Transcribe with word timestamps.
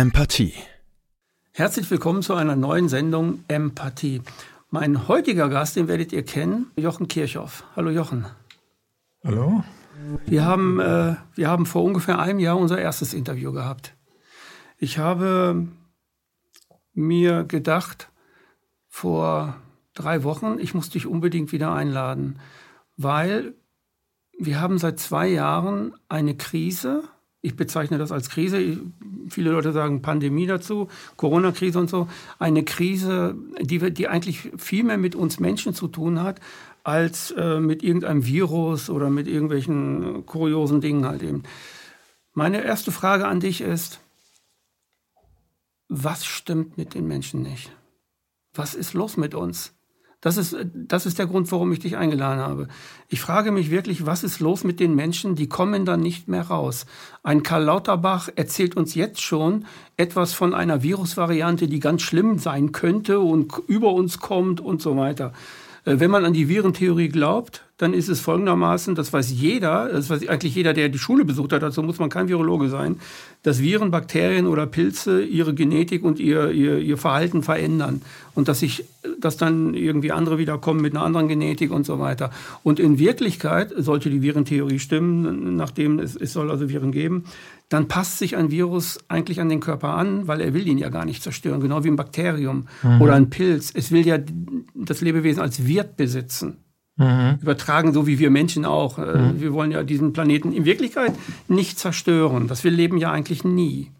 Empathie. 0.00 0.54
Herzlich 1.52 1.90
willkommen 1.90 2.22
zu 2.22 2.32
einer 2.32 2.56
neuen 2.56 2.88
Sendung 2.88 3.44
Empathie. 3.48 4.22
Mein 4.70 5.08
heutiger 5.08 5.50
Gast, 5.50 5.76
den 5.76 5.88
werdet 5.88 6.10
ihr 6.14 6.24
kennen, 6.24 6.70
Jochen 6.76 7.06
Kirchhoff. 7.06 7.64
Hallo 7.76 7.90
Jochen. 7.90 8.24
Hallo. 9.22 9.62
Wir 10.24 10.46
haben, 10.46 10.80
äh, 10.80 11.16
wir 11.34 11.48
haben 11.48 11.66
vor 11.66 11.84
ungefähr 11.84 12.18
einem 12.18 12.38
Jahr 12.38 12.56
unser 12.56 12.80
erstes 12.80 13.12
Interview 13.12 13.52
gehabt. 13.52 13.94
Ich 14.78 14.96
habe 14.96 15.68
mir 16.94 17.44
gedacht, 17.44 18.10
vor 18.88 19.58
drei 19.92 20.24
Wochen, 20.24 20.56
ich 20.60 20.72
muss 20.72 20.88
dich 20.88 21.06
unbedingt 21.06 21.52
wieder 21.52 21.74
einladen, 21.74 22.38
weil 22.96 23.52
wir 24.38 24.62
haben 24.62 24.78
seit 24.78 24.98
zwei 24.98 25.28
Jahren 25.28 25.92
eine 26.08 26.38
Krise. 26.38 27.04
Ich 27.42 27.56
bezeichne 27.56 27.96
das 27.96 28.12
als 28.12 28.28
Krise. 28.28 28.80
Viele 29.28 29.50
Leute 29.50 29.72
sagen 29.72 30.02
Pandemie 30.02 30.46
dazu, 30.46 30.88
Corona-Krise 31.16 31.78
und 31.78 31.88
so. 31.88 32.06
Eine 32.38 32.64
Krise, 32.64 33.34
die, 33.60 33.92
die 33.92 34.08
eigentlich 34.08 34.50
viel 34.58 34.84
mehr 34.84 34.98
mit 34.98 35.14
uns 35.14 35.40
Menschen 35.40 35.72
zu 35.72 35.88
tun 35.88 36.22
hat, 36.22 36.40
als 36.84 37.30
äh, 37.32 37.60
mit 37.60 37.82
irgendeinem 37.82 38.26
Virus 38.26 38.90
oder 38.90 39.08
mit 39.08 39.26
irgendwelchen 39.26 40.26
kuriosen 40.26 40.80
Dingen 40.80 41.06
halt 41.06 41.22
eben. 41.22 41.44
Meine 42.34 42.62
erste 42.62 42.92
Frage 42.92 43.26
an 43.26 43.40
dich 43.40 43.60
ist, 43.60 44.00
was 45.88 46.24
stimmt 46.24 46.78
mit 46.78 46.94
den 46.94 47.08
Menschen 47.08 47.42
nicht? 47.42 47.72
Was 48.54 48.74
ist 48.74 48.94
los 48.94 49.16
mit 49.16 49.34
uns? 49.34 49.74
Das 50.20 50.36
ist, 50.36 50.54
das 50.74 51.06
ist 51.06 51.18
der 51.18 51.26
Grund, 51.26 51.50
warum 51.50 51.72
ich 51.72 51.78
dich 51.78 51.96
eingeladen 51.96 52.40
habe. 52.40 52.68
Ich 53.08 53.20
frage 53.20 53.52
mich 53.52 53.70
wirklich, 53.70 54.04
was 54.04 54.22
ist 54.22 54.38
los 54.40 54.64
mit 54.64 54.78
den 54.78 54.94
Menschen, 54.94 55.34
die 55.34 55.48
kommen 55.48 55.86
dann 55.86 56.00
nicht 56.00 56.28
mehr 56.28 56.42
raus? 56.42 56.84
Ein 57.22 57.42
Karl 57.42 57.64
Lauterbach 57.64 58.28
erzählt 58.36 58.76
uns 58.76 58.94
jetzt 58.94 59.22
schon 59.22 59.64
etwas 59.96 60.34
von 60.34 60.52
einer 60.52 60.82
Virusvariante, 60.82 61.68
die 61.68 61.80
ganz 61.80 62.02
schlimm 62.02 62.38
sein 62.38 62.72
könnte 62.72 63.20
und 63.20 63.52
über 63.66 63.92
uns 63.92 64.18
kommt 64.18 64.60
und 64.60 64.82
so 64.82 64.96
weiter. 64.96 65.32
Äh, 65.84 66.00
wenn 66.00 66.10
man 66.10 66.26
an 66.26 66.34
die 66.34 66.48
Virentheorie 66.48 67.08
glaubt, 67.08 67.64
dann 67.80 67.94
ist 67.94 68.10
es 68.10 68.20
folgendermaßen, 68.20 68.94
das 68.94 69.10
weiß 69.10 69.30
jeder, 69.30 69.88
das 69.88 70.10
weiß 70.10 70.28
eigentlich 70.28 70.54
jeder, 70.54 70.74
der 70.74 70.90
die 70.90 70.98
Schule 70.98 71.24
besucht 71.24 71.54
hat, 71.54 71.62
dazu 71.62 71.82
muss 71.82 71.98
man 71.98 72.10
kein 72.10 72.28
Virologe 72.28 72.68
sein, 72.68 72.96
dass 73.42 73.62
Viren, 73.62 73.90
Bakterien 73.90 74.46
oder 74.46 74.66
Pilze 74.66 75.22
ihre 75.22 75.54
Genetik 75.54 76.04
und 76.04 76.20
ihr, 76.20 76.50
ihr, 76.50 76.78
ihr 76.78 76.98
Verhalten 76.98 77.42
verändern 77.42 78.02
und 78.34 78.48
dass 78.48 78.60
sich, 78.60 78.84
dass 79.18 79.38
dann 79.38 79.72
irgendwie 79.72 80.12
andere 80.12 80.36
wiederkommen 80.36 80.82
mit 80.82 80.94
einer 80.94 81.02
anderen 81.02 81.28
Genetik 81.28 81.70
und 81.70 81.86
so 81.86 81.98
weiter. 81.98 82.30
Und 82.62 82.78
in 82.78 82.98
Wirklichkeit 82.98 83.72
sollte 83.74 84.10
die 84.10 84.20
Virentheorie 84.20 84.78
stimmen, 84.78 85.56
nachdem 85.56 86.00
es, 86.00 86.16
es 86.16 86.34
soll 86.34 86.50
also 86.50 86.68
Viren 86.68 86.92
geben, 86.92 87.24
dann 87.70 87.88
passt 87.88 88.18
sich 88.18 88.36
ein 88.36 88.50
Virus 88.50 88.98
eigentlich 89.08 89.40
an 89.40 89.48
den 89.48 89.60
Körper 89.60 89.94
an, 89.94 90.26
weil 90.26 90.42
er 90.42 90.52
will 90.52 90.68
ihn 90.68 90.76
ja 90.76 90.90
gar 90.90 91.06
nicht 91.06 91.22
zerstören, 91.22 91.62
genau 91.62 91.82
wie 91.82 91.88
ein 91.88 91.96
Bakterium 91.96 92.66
mhm. 92.82 93.00
oder 93.00 93.14
ein 93.14 93.30
Pilz. 93.30 93.72
Es 93.74 93.90
will 93.90 94.06
ja 94.06 94.18
das 94.74 95.00
Lebewesen 95.00 95.40
als 95.40 95.66
Wirt 95.66 95.96
besitzen. 95.96 96.58
Mhm. 97.00 97.38
Übertragen, 97.40 97.94
so 97.94 98.06
wie 98.06 98.18
wir 98.18 98.28
Menschen 98.28 98.66
auch. 98.66 98.98
Äh, 98.98 99.18
mhm. 99.18 99.40
Wir 99.40 99.54
wollen 99.54 99.72
ja 99.72 99.82
diesen 99.82 100.12
Planeten 100.12 100.52
in 100.52 100.66
Wirklichkeit 100.66 101.14
nicht 101.48 101.78
zerstören. 101.78 102.46
Das 102.46 102.62
wir 102.62 102.70
leben 102.70 102.98
ja 102.98 103.10
eigentlich 103.10 103.42
nie. 103.42 103.90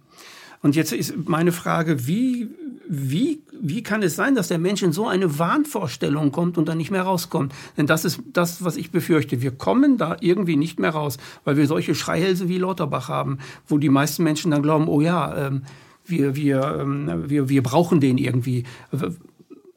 Und 0.62 0.76
jetzt 0.76 0.92
ist 0.92 1.14
meine 1.26 1.52
Frage, 1.52 2.06
wie, 2.06 2.48
wie, 2.86 3.40
wie 3.58 3.82
kann 3.82 4.02
es 4.02 4.16
sein, 4.16 4.34
dass 4.34 4.48
der 4.48 4.58
Mensch 4.58 4.82
in 4.82 4.92
so 4.92 5.08
eine 5.08 5.38
Wahnvorstellung 5.38 6.30
kommt 6.30 6.58
und 6.58 6.68
dann 6.68 6.76
nicht 6.76 6.90
mehr 6.90 7.04
rauskommt? 7.04 7.54
Denn 7.78 7.86
das 7.86 8.04
ist 8.04 8.20
das, 8.34 8.62
was 8.62 8.76
ich 8.76 8.90
befürchte. 8.90 9.40
Wir 9.40 9.52
kommen 9.52 9.96
da 9.96 10.18
irgendwie 10.20 10.56
nicht 10.56 10.78
mehr 10.78 10.90
raus, 10.90 11.16
weil 11.44 11.56
wir 11.56 11.66
solche 11.66 11.94
Schreihälse 11.94 12.50
wie 12.50 12.58
Lauterbach 12.58 13.08
haben, 13.08 13.38
wo 13.66 13.78
die 13.78 13.88
meisten 13.88 14.22
Menschen 14.24 14.50
dann 14.50 14.62
glauben, 14.62 14.88
oh 14.88 15.00
ja, 15.00 15.46
ähm, 15.46 15.62
wir, 16.04 16.36
wir, 16.36 16.78
ähm, 16.80 17.30
wir, 17.30 17.48
wir 17.48 17.62
brauchen 17.62 18.00
den 18.00 18.18
irgendwie. 18.18 18.64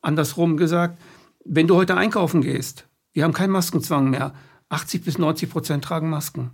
Andersrum 0.01 0.57
gesagt, 0.57 0.99
wenn 1.45 1.67
du 1.67 1.77
heute 1.77 1.95
einkaufen 1.95 2.41
gehst, 2.41 2.85
wir 3.13 3.23
haben 3.23 3.33
keinen 3.33 3.51
Maskenzwang 3.51 4.09
mehr. 4.09 4.33
80 4.69 5.05
bis 5.05 5.17
90 5.17 5.49
Prozent 5.49 5.83
tragen 5.83 6.09
Masken. 6.09 6.51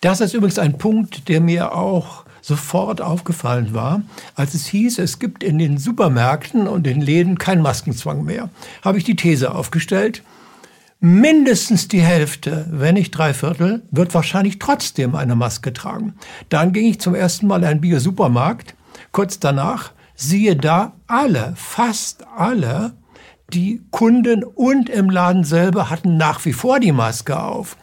Das 0.00 0.20
ist 0.20 0.34
übrigens 0.34 0.58
ein 0.58 0.78
Punkt, 0.78 1.28
der 1.28 1.40
mir 1.40 1.74
auch 1.74 2.24
sofort 2.42 3.02
aufgefallen 3.02 3.74
war, 3.74 4.02
als 4.34 4.54
es 4.54 4.66
hieß, 4.66 4.98
es 4.98 5.18
gibt 5.18 5.42
in 5.42 5.58
den 5.58 5.78
Supermärkten 5.78 6.66
und 6.66 6.84
den 6.84 7.00
Läden 7.00 7.38
keinen 7.38 7.62
Maskenzwang 7.62 8.24
mehr. 8.24 8.48
Habe 8.82 8.98
ich 8.98 9.04
die 9.04 9.16
These 9.16 9.54
aufgestellt, 9.54 10.22
mindestens 11.00 11.88
die 11.88 12.00
Hälfte, 12.00 12.66
wenn 12.70 12.94
nicht 12.94 13.10
drei 13.10 13.34
Viertel, 13.34 13.82
wird 13.90 14.14
wahrscheinlich 14.14 14.58
trotzdem 14.58 15.14
eine 15.14 15.36
Maske 15.36 15.72
tragen. 15.72 16.14
Dann 16.48 16.72
ging 16.72 16.86
ich 16.86 17.00
zum 17.00 17.14
ersten 17.14 17.46
Mal 17.46 17.62
in 17.62 17.68
einen 17.68 17.80
Bio-Supermarkt. 17.80 18.74
Kurz 19.12 19.38
danach, 19.38 19.92
siehe 20.14 20.56
da, 20.56 20.92
alle, 21.06 21.52
fast 21.56 22.26
alle 22.36 22.94
die 23.54 23.82
Kunden 23.90 24.44
und 24.44 24.88
im 24.88 25.10
Laden 25.10 25.44
selber 25.44 25.90
hatten 25.90 26.16
nach 26.16 26.44
wie 26.44 26.52
vor 26.52 26.80
die 26.80 26.92
Maske 26.92 27.40
auf. 27.40 27.76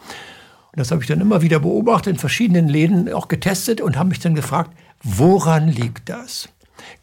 Und 0.71 0.79
das 0.79 0.91
habe 0.91 1.01
ich 1.01 1.07
dann 1.07 1.21
immer 1.21 1.41
wieder 1.41 1.59
beobachtet, 1.59 2.13
in 2.13 2.19
verschiedenen 2.19 2.67
Läden 2.67 3.11
auch 3.11 3.27
getestet 3.27 3.81
und 3.81 3.97
habe 3.97 4.09
mich 4.09 4.19
dann 4.19 4.35
gefragt, 4.35 4.71
woran 5.03 5.67
liegt 5.67 6.09
das? 6.09 6.49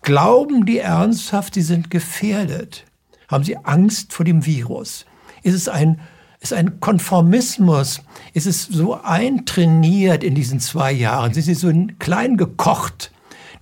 Glauben 0.03 0.67
die 0.67 0.79
ernsthaft, 0.79 1.55
sie 1.55 1.63
sind 1.63 1.91
gefährdet? 1.91 2.85
Haben 3.29 3.45
sie 3.45 3.57
Angst 3.57 4.13
vor 4.13 4.25
dem 4.25 4.47
Virus? 4.47 5.07
Ist 5.43 5.55
es 5.55 5.69
ein, 5.69 6.01
ist 6.41 6.53
ein 6.53 6.81
Konformismus? 6.81 8.03
Ist 8.33 8.47
es 8.47 8.65
so 8.65 9.01
eintrainiert 9.03 10.23
in 10.23 10.35
diesen 10.35 10.61
zwei 10.61 10.93
Jahren? 10.93 11.33
Sind 11.33 11.45
sie 11.45 11.55
so 11.55 11.73
klein 11.99 12.37
gekocht? 12.37 13.11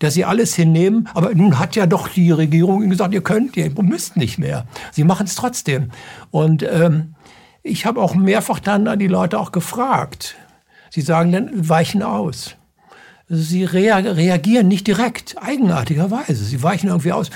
Dass 0.02 0.14
sie 0.14 0.24
alles 0.24 0.54
hinnehmen. 0.54 1.08
Aber 1.14 1.34
nun 1.34 1.58
hat 1.58 1.76
ja 1.76 1.86
doch 1.86 2.08
die 2.08 2.30
Regierung 2.30 2.88
gesagt, 2.90 3.14
ihr 3.14 3.22
könnt, 3.22 3.56
ihr 3.56 3.70
müsst 3.82 4.16
nicht 4.16 4.38
mehr. 4.38 4.66
Sie 4.90 5.04
machen 5.04 5.26
es 5.26 5.34
trotzdem. 5.34 5.90
Und 6.30 6.62
ähm, 6.62 7.14
ich 7.62 7.86
habe 7.86 8.00
auch 8.00 8.14
mehrfach 8.14 8.58
dann 8.58 8.98
die 8.98 9.06
Leute 9.06 9.38
auch 9.38 9.52
gefragt. 9.52 10.34
Sie 10.90 11.00
sagen 11.00 11.32
dann, 11.32 11.68
weichen 11.68 12.02
aus. 12.02 12.56
Sie 13.28 13.64
reagieren 13.64 14.68
nicht 14.68 14.86
direkt, 14.86 15.36
eigenartigerweise. 15.40 16.44
Sie 16.44 16.62
weichen 16.62 16.88
irgendwie 16.88 17.12
aus. 17.12 17.30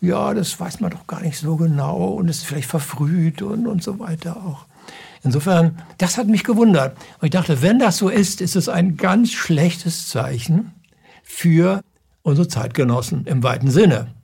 Ja, 0.00 0.32
das 0.32 0.58
weiß 0.60 0.80
man 0.80 0.90
doch 0.90 1.06
gar 1.06 1.20
nicht 1.20 1.38
so 1.38 1.56
genau 1.56 2.04
und 2.08 2.28
ist 2.28 2.44
vielleicht 2.44 2.68
verfrüht 2.68 3.42
und, 3.42 3.66
und 3.66 3.82
so 3.82 3.98
weiter 3.98 4.36
auch. 4.36 4.66
Insofern, 5.22 5.82
das 5.98 6.16
hat 6.16 6.28
mich 6.28 6.44
gewundert. 6.44 6.96
Und 7.20 7.26
ich 7.26 7.30
dachte, 7.32 7.62
wenn 7.62 7.78
das 7.78 7.98
so 7.98 8.08
ist, 8.08 8.40
ist 8.40 8.56
es 8.56 8.68
ein 8.68 8.96
ganz 8.96 9.32
schlechtes 9.32 10.08
Zeichen 10.08 10.72
für 11.22 11.82
unsere 12.22 12.48
Zeitgenossen 12.48 13.26
im 13.26 13.42
weiten 13.42 13.70
Sinne. 13.70 14.14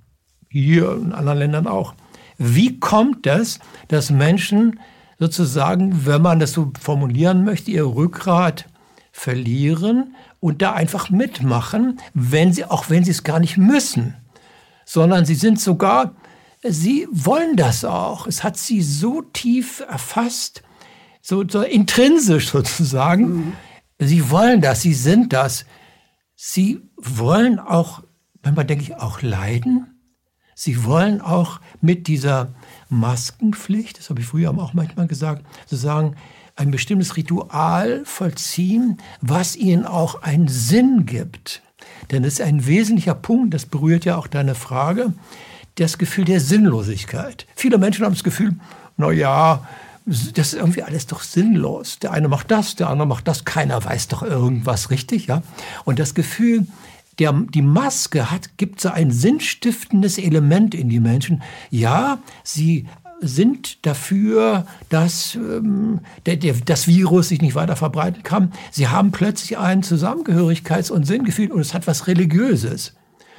Hier 0.48 0.92
in 0.92 1.12
anderen 1.12 1.38
Ländern 1.38 1.66
auch. 1.66 1.94
Wie 2.38 2.78
kommt 2.78 3.26
es, 3.26 3.58
dass 3.88 4.10
Menschen 4.10 4.80
sozusagen, 5.18 6.06
wenn 6.06 6.22
man 6.22 6.38
das 6.38 6.52
so 6.52 6.72
formulieren 6.80 7.44
möchte, 7.44 7.70
ihr 7.70 7.86
Rückgrat 7.86 8.66
verlieren 9.12 10.14
und 10.40 10.60
da 10.60 10.72
einfach 10.72 11.08
mitmachen, 11.08 11.98
wenn 12.12 12.52
sie, 12.52 12.64
auch 12.64 12.90
wenn 12.90 13.04
sie 13.04 13.12
es 13.12 13.24
gar 13.24 13.40
nicht 13.40 13.56
müssen, 13.56 14.14
sondern 14.84 15.24
sie 15.24 15.34
sind 15.34 15.58
sogar, 15.58 16.14
sie 16.62 17.08
wollen 17.10 17.56
das 17.56 17.84
auch. 17.84 18.26
Es 18.26 18.44
hat 18.44 18.58
sie 18.58 18.82
so 18.82 19.22
tief 19.22 19.80
erfasst, 19.80 20.62
so, 21.22 21.44
so 21.48 21.62
intrinsisch 21.62 22.50
sozusagen. 22.50 23.24
Mhm. 23.24 23.52
Sie 23.98 24.30
wollen 24.30 24.60
das, 24.60 24.82
sie 24.82 24.94
sind 24.94 25.32
das. 25.32 25.64
Sie 26.38 26.82
wollen 26.96 27.58
auch, 27.58 28.02
manchmal 28.42 28.66
denke 28.66 28.84
ich, 28.84 28.96
auch 28.96 29.22
leiden. 29.22 29.86
Sie 30.54 30.84
wollen 30.84 31.22
auch 31.22 31.60
mit 31.80 32.06
dieser 32.06 32.54
Maskenpflicht, 32.90 33.98
das 33.98 34.10
habe 34.10 34.20
ich 34.20 34.26
früher 34.26 34.50
auch 34.50 34.74
manchmal 34.74 35.06
gesagt, 35.06 35.44
sozusagen 35.62 36.14
ein 36.54 36.70
bestimmtes 36.70 37.16
Ritual 37.16 38.04
vollziehen, 38.04 38.98
was 39.20 39.56
ihnen 39.56 39.86
auch 39.86 40.22
einen 40.22 40.48
Sinn 40.48 41.06
gibt. 41.06 41.62
Denn 42.10 42.22
es 42.24 42.34
ist 42.34 42.40
ein 42.42 42.66
wesentlicher 42.66 43.14
Punkt, 43.14 43.54
das 43.54 43.66
berührt 43.66 44.04
ja 44.04 44.16
auch 44.16 44.26
deine 44.26 44.54
Frage, 44.54 45.14
das 45.76 45.98
Gefühl 45.98 46.24
der 46.26 46.40
Sinnlosigkeit. 46.40 47.46
Viele 47.54 47.78
Menschen 47.78 48.04
haben 48.04 48.14
das 48.14 48.24
Gefühl, 48.24 48.56
na 48.96 49.10
ja, 49.10 49.66
das 50.06 50.52
ist 50.52 50.54
irgendwie 50.54 50.84
alles 50.84 51.06
doch 51.06 51.22
sinnlos. 51.22 51.98
Der 51.98 52.12
eine 52.12 52.28
macht 52.28 52.50
das, 52.50 52.76
der 52.76 52.88
andere 52.88 53.08
macht 53.08 53.26
das, 53.26 53.44
keiner 53.44 53.84
weiß 53.84 54.08
doch 54.08 54.22
irgendwas 54.22 54.90
richtig, 54.90 55.26
ja. 55.26 55.42
Und 55.84 55.98
das 55.98 56.14
Gefühl, 56.14 56.66
der, 57.18 57.32
die 57.32 57.62
Maske 57.62 58.30
hat, 58.30 58.56
gibt 58.56 58.80
so 58.80 58.90
ein 58.90 59.10
sinnstiftendes 59.10 60.18
Element 60.18 60.74
in 60.74 60.88
die 60.88 61.00
Menschen. 61.00 61.42
Ja, 61.70 62.18
sie 62.44 62.86
sind 63.20 63.84
dafür, 63.84 64.66
dass 64.90 65.34
ähm, 65.34 66.00
der, 66.26 66.36
der, 66.36 66.54
das 66.64 66.86
Virus 66.86 67.28
sich 67.28 67.40
nicht 67.40 67.54
weiter 67.54 67.74
verbreiten 67.74 68.22
kann. 68.22 68.52
Sie 68.70 68.88
haben 68.88 69.10
plötzlich 69.10 69.58
ein 69.58 69.82
Zusammengehörigkeits- 69.82 70.92
und 70.92 71.04
Sinngefühl 71.04 71.50
und 71.50 71.60
es 71.60 71.74
hat 71.74 71.86
was 71.86 72.06
Religiöses. 72.06 72.94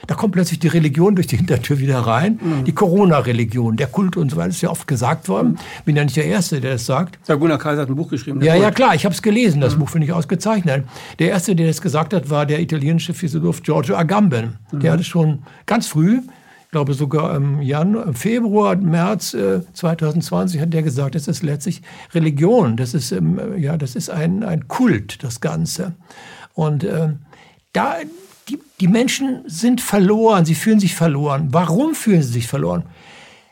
Da 0.06 0.16
kommt 0.16 0.34
plötzlich 0.34 0.60
die 0.60 0.68
Religion 0.68 1.16
durch 1.16 1.28
die 1.28 1.38
Hintertür 1.38 1.80
wieder 1.80 2.00
rein. 2.00 2.40
Mhm. 2.42 2.64
Die 2.66 2.74
Corona-Religion, 2.74 3.76
der 3.76 3.88
Kult 3.88 4.16
und 4.16 4.30
so 4.30 4.38
weiter, 4.38 4.50
ist 4.50 4.62
ja 4.62 4.70
oft 4.70 4.88
gesagt 4.88 5.28
worden. 5.28 5.54
Mhm. 5.54 5.84
Bin 5.86 5.96
ja 5.96 6.04
nicht 6.04 6.16
der 6.16 6.26
Erste, 6.26 6.62
der 6.62 6.74
das 6.74 6.86
sagt. 6.86 7.20
Ja, 7.28 7.36
Gunnar 7.36 7.58
Kaiser 7.58 7.82
hat 7.82 7.90
ein 7.90 7.96
Buch 7.96 8.10
geschrieben. 8.10 8.42
Ja, 8.42 8.54
Kult. 8.54 8.64
ja, 8.64 8.72
klar, 8.72 8.96
ich 8.96 9.06
habe 9.06 9.16
es 9.16 9.22
gelesen. 9.22 9.60
Das 9.60 9.76
mhm. 9.76 9.80
Buch 9.80 9.90
finde 9.90 10.06
ich 10.08 10.14
ausgezeichnet. 10.14 10.86
Der 11.20 11.30
Erste, 11.30 11.56
der 11.56 11.68
das 11.68 11.82
gesagt 11.82 12.14
hat, 12.14 12.30
war 12.30 12.46
der 12.46 12.62
italienische 12.62 13.14
Philosoph 13.14 13.64
Giorgio 13.64 13.96
Agamben. 13.96 14.60
Der 14.72 14.92
mhm. 14.92 14.94
hat 14.94 15.00
es 15.00 15.08
schon 15.08 15.40
ganz 15.66 15.88
früh 15.88 16.22
ich 16.68 16.72
glaube 16.72 16.94
sogar 16.94 17.34
im, 17.34 17.62
Januar, 17.62 18.08
im 18.08 18.14
Februar, 18.14 18.76
März 18.76 19.34
äh, 19.34 19.62
2020 19.72 20.60
hat 20.60 20.74
der 20.74 20.84
gesagt, 20.84 21.16
das 21.16 21.30
ist 21.30 21.42
letztlich 21.42 21.82
Religion, 22.14 22.76
das 22.76 22.94
ist, 22.94 23.14
ähm, 23.14 23.40
ja, 23.58 23.78
das 23.78 23.96
ist 23.96 24.10
ein, 24.10 24.44
ein 24.44 24.68
Kult, 24.68 25.24
das 25.24 25.40
Ganze. 25.40 25.96
Und 26.56 26.84
äh, 26.84 27.14
da, 27.72 27.96
die, 28.50 28.60
die 28.80 28.88
Menschen 28.88 29.44
sind 29.46 29.82
verloren, 29.82 30.46
sie 30.46 30.56
fühlen 30.56 30.80
sich 30.80 30.96
verloren. 30.96 31.50
Warum 31.52 31.96
fühlen 31.96 32.22
sie 32.22 32.34
sich 32.34 32.48
verloren? 32.48 32.84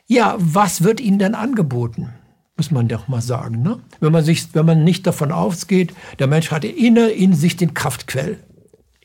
Ja, 0.07 0.36
was 0.38 0.83
wird 0.83 1.00
ihnen 1.00 1.19
denn 1.19 1.36
angeboten? 1.36 2.09
Muss 2.57 2.71
man 2.71 2.88
doch 2.88 3.07
mal 3.07 3.21
sagen. 3.21 3.62
Ne? 3.62 3.80
Wenn, 4.00 4.13
man 4.13 4.24
sich, 4.24 4.53
wenn 4.53 4.65
man 4.65 4.83
nicht 4.83 5.06
davon 5.06 5.31
ausgeht, 5.31 5.94
der 6.19 6.27
Mensch 6.27 6.51
hat 6.51 6.63
inne 6.63 7.09
in 7.09 7.33
sich 7.33 7.57
den 7.57 7.74
Kraftquell. 7.74 8.39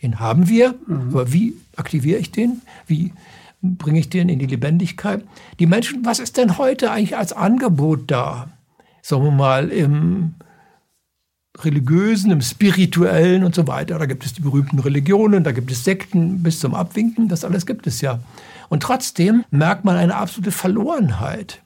Den 0.02 0.20
haben 0.20 0.48
wir, 0.48 0.74
mhm. 0.86 1.08
aber 1.10 1.32
wie 1.32 1.54
aktiviere 1.76 2.20
ich 2.20 2.30
den? 2.30 2.62
Wie 2.86 3.12
bringe 3.62 3.98
ich 3.98 4.08
den 4.08 4.28
in 4.28 4.38
die 4.38 4.46
Lebendigkeit? 4.46 5.24
Die 5.58 5.66
Menschen, 5.66 6.04
was 6.04 6.20
ist 6.20 6.36
denn 6.36 6.58
heute 6.58 6.90
eigentlich 6.90 7.16
als 7.16 7.32
Angebot 7.32 8.10
da? 8.10 8.50
Sagen 9.02 9.24
wir 9.24 9.30
mal 9.30 9.68
im 9.70 10.34
religiösen, 11.64 12.30
im 12.30 12.40
spirituellen 12.40 13.44
und 13.44 13.54
so 13.54 13.66
weiter. 13.66 13.98
Da 13.98 14.06
gibt 14.06 14.24
es 14.24 14.32
die 14.32 14.42
berühmten 14.42 14.78
Religionen, 14.78 15.44
da 15.44 15.52
gibt 15.52 15.70
es 15.70 15.84
Sekten 15.84 16.42
bis 16.42 16.60
zum 16.60 16.74
Abwinken, 16.74 17.28
das 17.28 17.44
alles 17.44 17.66
gibt 17.66 17.86
es 17.86 18.00
ja. 18.00 18.20
Und 18.68 18.82
trotzdem 18.82 19.44
merkt 19.50 19.84
man 19.84 19.96
eine 19.96 20.14
absolute 20.14 20.52
Verlorenheit. 20.52 21.60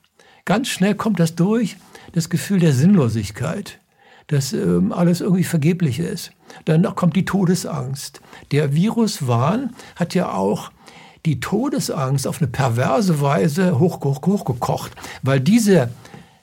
Ganz 0.45 0.69
schnell 0.69 0.95
kommt 0.95 1.21
das 1.21 1.35
durch, 1.35 1.77
das 2.13 2.29
Gefühl 2.29 2.61
der 2.61 2.73
Sinnlosigkeit, 2.73 3.79
dass 4.27 4.53
ähm, 4.53 4.93
alles 4.93 5.21
irgendwie 5.21 5.45
vergeblich 5.45 5.99
ist. 5.99 6.33
Dann 6.65 6.83
kommt 6.95 7.17
die 7.17 7.25
Todesangst. 7.25 8.21
Der 8.53 8.75
Viruswahn 8.75 9.71
hat 9.97 10.15
ja 10.15 10.33
auch 10.33 10.71
die 11.27 11.41
Todesangst 11.41 12.27
auf 12.27 12.41
eine 12.41 12.49
perverse 12.49 13.21
Weise 13.21 13.79
hoch, 13.79 14.03
hoch, 14.05 14.21
hochgekocht, 14.25 14.93
weil 15.23 15.41
diese 15.41 15.91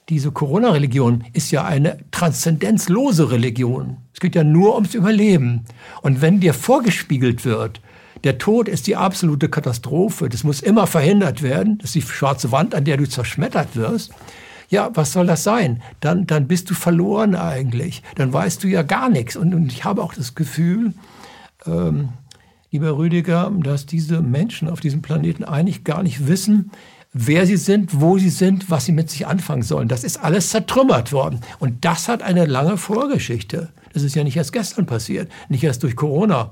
diese 0.09 0.31
Corona-Religion 0.31 1.23
ist 1.33 1.51
ja 1.51 1.63
eine 1.63 1.99
transzendenzlose 2.11 3.31
Religion. 3.31 3.97
Es 4.13 4.19
geht 4.19 4.35
ja 4.35 4.43
nur 4.43 4.75
ums 4.75 4.93
Überleben. 4.93 5.65
Und 6.01 6.21
wenn 6.21 6.39
dir 6.39 6.53
vorgespiegelt 6.53 7.45
wird, 7.45 7.81
der 8.23 8.37
Tod 8.37 8.67
ist 8.67 8.87
die 8.87 8.95
absolute 8.95 9.49
Katastrophe, 9.49 10.29
das 10.29 10.43
muss 10.43 10.61
immer 10.61 10.85
verhindert 10.85 11.41
werden, 11.41 11.77
das 11.79 11.95
ist 11.95 11.95
die 11.95 12.01
schwarze 12.01 12.51
Wand, 12.51 12.75
an 12.75 12.85
der 12.85 12.97
du 12.97 13.07
zerschmettert 13.07 13.75
wirst, 13.75 14.11
ja, 14.69 14.89
was 14.93 15.11
soll 15.11 15.27
das 15.27 15.43
sein? 15.43 15.81
Dann, 15.99 16.27
dann 16.27 16.47
bist 16.47 16.69
du 16.69 16.73
verloren 16.73 17.35
eigentlich. 17.35 18.03
Dann 18.15 18.31
weißt 18.31 18.63
du 18.63 18.67
ja 18.67 18.83
gar 18.83 19.09
nichts. 19.09 19.35
Und, 19.35 19.53
und 19.53 19.71
ich 19.71 19.83
habe 19.83 20.01
auch 20.01 20.13
das 20.13 20.33
Gefühl, 20.33 20.93
ähm, 21.65 22.09
lieber 22.71 22.97
Rüdiger, 22.97 23.51
dass 23.63 23.85
diese 23.85 24.21
Menschen 24.21 24.69
auf 24.69 24.79
diesem 24.79 25.01
Planeten 25.01 25.43
eigentlich 25.43 25.83
gar 25.83 26.03
nicht 26.03 26.25
wissen, 26.27 26.71
wer 27.13 27.45
sie 27.45 27.57
sind, 27.57 27.99
wo 27.99 28.17
sie 28.17 28.29
sind, 28.29 28.69
was 28.69 28.85
sie 28.85 28.91
mit 28.91 29.09
sich 29.09 29.27
anfangen 29.27 29.63
sollen. 29.63 29.87
Das 29.87 30.03
ist 30.03 30.17
alles 30.17 30.49
zertrümmert 30.49 31.11
worden. 31.11 31.41
Und 31.59 31.83
das 31.85 32.07
hat 32.07 32.21
eine 32.21 32.45
lange 32.45 32.77
Vorgeschichte. 32.77 33.69
Das 33.93 34.03
ist 34.03 34.15
ja 34.15 34.23
nicht 34.23 34.37
erst 34.37 34.53
gestern 34.53 34.85
passiert, 34.85 35.29
nicht 35.49 35.63
erst 35.63 35.83
durch 35.83 35.95
Corona 35.95 36.51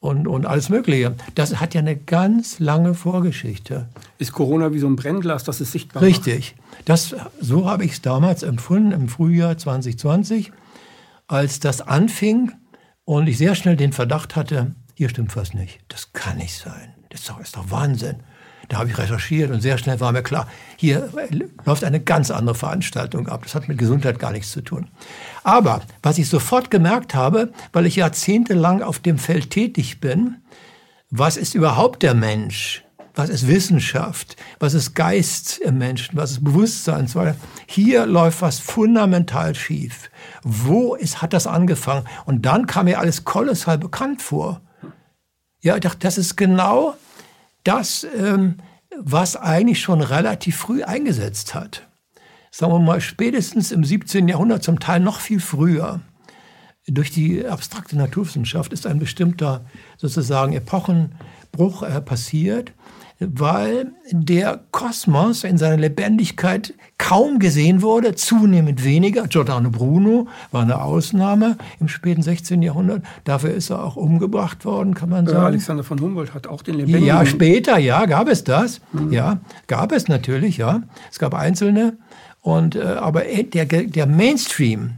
und, 0.00 0.26
und 0.26 0.46
alles 0.46 0.70
Mögliche. 0.70 1.14
Das 1.34 1.60
hat 1.60 1.74
ja 1.74 1.80
eine 1.80 1.96
ganz 1.96 2.58
lange 2.58 2.94
Vorgeschichte. 2.94 3.88
Ist 4.18 4.32
Corona 4.32 4.72
wie 4.72 4.78
so 4.78 4.86
ein 4.86 4.96
Brennglas, 4.96 5.44
das 5.44 5.60
ist 5.60 5.72
sichtbar 5.72 6.02
Richtig. 6.02 6.56
Das, 6.86 7.14
so 7.40 7.68
habe 7.68 7.84
ich 7.84 7.92
es 7.92 8.02
damals 8.02 8.42
empfunden 8.42 8.92
im 8.92 9.08
Frühjahr 9.08 9.58
2020, 9.58 10.52
als 11.28 11.60
das 11.60 11.82
anfing 11.82 12.52
und 13.04 13.28
ich 13.28 13.36
sehr 13.36 13.54
schnell 13.54 13.76
den 13.76 13.92
Verdacht 13.92 14.36
hatte, 14.36 14.74
hier 14.94 15.10
stimmt 15.10 15.36
was 15.36 15.52
nicht. 15.52 15.80
Das 15.88 16.12
kann 16.12 16.38
nicht 16.38 16.56
sein. 16.56 16.94
Das 17.10 17.20
ist 17.20 17.28
doch, 17.28 17.40
ist 17.40 17.56
doch 17.56 17.70
Wahnsinn. 17.70 18.16
Da 18.70 18.78
habe 18.78 18.88
ich 18.88 18.96
recherchiert 18.98 19.50
und 19.50 19.60
sehr 19.60 19.78
schnell 19.78 19.98
war 19.98 20.12
mir 20.12 20.22
klar, 20.22 20.46
hier 20.76 21.10
läuft 21.64 21.82
eine 21.82 21.98
ganz 21.98 22.30
andere 22.30 22.54
Veranstaltung 22.54 23.26
ab. 23.26 23.42
Das 23.42 23.56
hat 23.56 23.68
mit 23.68 23.78
Gesundheit 23.78 24.20
gar 24.20 24.30
nichts 24.30 24.52
zu 24.52 24.60
tun. 24.60 24.86
Aber 25.42 25.82
was 26.04 26.18
ich 26.18 26.28
sofort 26.28 26.70
gemerkt 26.70 27.12
habe, 27.16 27.52
weil 27.72 27.84
ich 27.84 27.96
jahrzehntelang 27.96 28.80
auf 28.80 29.00
dem 29.00 29.18
Feld 29.18 29.50
tätig 29.50 30.00
bin, 30.00 30.36
was 31.10 31.36
ist 31.36 31.56
überhaupt 31.56 32.04
der 32.04 32.14
Mensch? 32.14 32.84
Was 33.16 33.28
ist 33.28 33.48
Wissenschaft? 33.48 34.36
Was 34.60 34.74
ist 34.74 34.94
Geist 34.94 35.58
im 35.58 35.78
Menschen? 35.78 36.16
Was 36.16 36.30
ist 36.30 36.44
Bewusstsein? 36.44 37.08
Hier 37.66 38.06
läuft 38.06 38.40
was 38.40 38.60
fundamental 38.60 39.56
schief. 39.56 40.10
Wo 40.44 40.94
ist, 40.94 41.20
hat 41.20 41.32
das 41.32 41.48
angefangen? 41.48 42.06
Und 42.24 42.46
dann 42.46 42.68
kam 42.68 42.84
mir 42.84 43.00
alles 43.00 43.24
kolossal 43.24 43.78
bekannt 43.78 44.22
vor. 44.22 44.60
Ja, 45.60 45.74
ich 45.74 45.80
dachte, 45.80 45.98
das 45.98 46.18
ist 46.18 46.36
genau 46.36 46.94
das, 47.64 48.06
ähm, 48.16 48.56
was 48.98 49.36
eigentlich 49.36 49.80
schon 49.80 50.00
relativ 50.00 50.56
früh 50.56 50.82
eingesetzt 50.82 51.54
hat. 51.54 51.88
Sagen 52.50 52.72
wir 52.72 52.78
mal, 52.80 53.00
spätestens 53.00 53.70
im 53.70 53.84
17. 53.84 54.28
Jahrhundert, 54.28 54.62
zum 54.62 54.80
Teil 54.80 55.00
noch 55.00 55.20
viel 55.20 55.40
früher. 55.40 56.00
Durch 56.86 57.10
die 57.10 57.46
abstrakte 57.46 57.96
Naturwissenschaft 57.96 58.72
ist 58.72 58.86
ein 58.86 58.98
bestimmter 58.98 59.64
sozusagen 59.96 60.54
Epochenbruch 60.54 61.82
äh, 61.82 62.00
passiert 62.00 62.72
weil 63.20 63.92
der 64.10 64.60
Kosmos 64.70 65.44
in 65.44 65.58
seiner 65.58 65.76
Lebendigkeit 65.76 66.72
kaum 66.96 67.38
gesehen 67.38 67.82
wurde, 67.82 68.14
zunehmend 68.14 68.82
weniger. 68.82 69.26
Giordano 69.26 69.70
Bruno 69.70 70.26
war 70.52 70.62
eine 70.62 70.80
Ausnahme 70.80 71.58
im 71.80 71.88
späten 71.88 72.22
16. 72.22 72.62
Jahrhundert. 72.62 73.02
Dafür 73.24 73.50
ist 73.50 73.70
er 73.70 73.84
auch 73.84 73.96
umgebracht 73.96 74.64
worden, 74.64 74.94
kann 74.94 75.10
man 75.10 75.26
sagen. 75.26 75.44
Alexander 75.44 75.84
von 75.84 76.00
Humboldt 76.00 76.32
hat 76.32 76.46
auch 76.46 76.62
den 76.62 76.76
lebendigen... 76.76 77.06
Ja, 77.06 77.26
später, 77.26 77.78
ja, 77.78 78.06
gab 78.06 78.26
es 78.26 78.42
das. 78.42 78.80
Mhm. 78.92 79.12
Ja, 79.12 79.40
gab 79.66 79.92
es 79.92 80.08
natürlich, 80.08 80.56
ja. 80.56 80.82
Es 81.10 81.18
gab 81.18 81.34
Einzelne. 81.34 81.98
Und, 82.40 82.74
äh, 82.74 82.82
aber 82.82 83.24
der, 83.24 83.66
der 83.66 84.06
Mainstream 84.06 84.92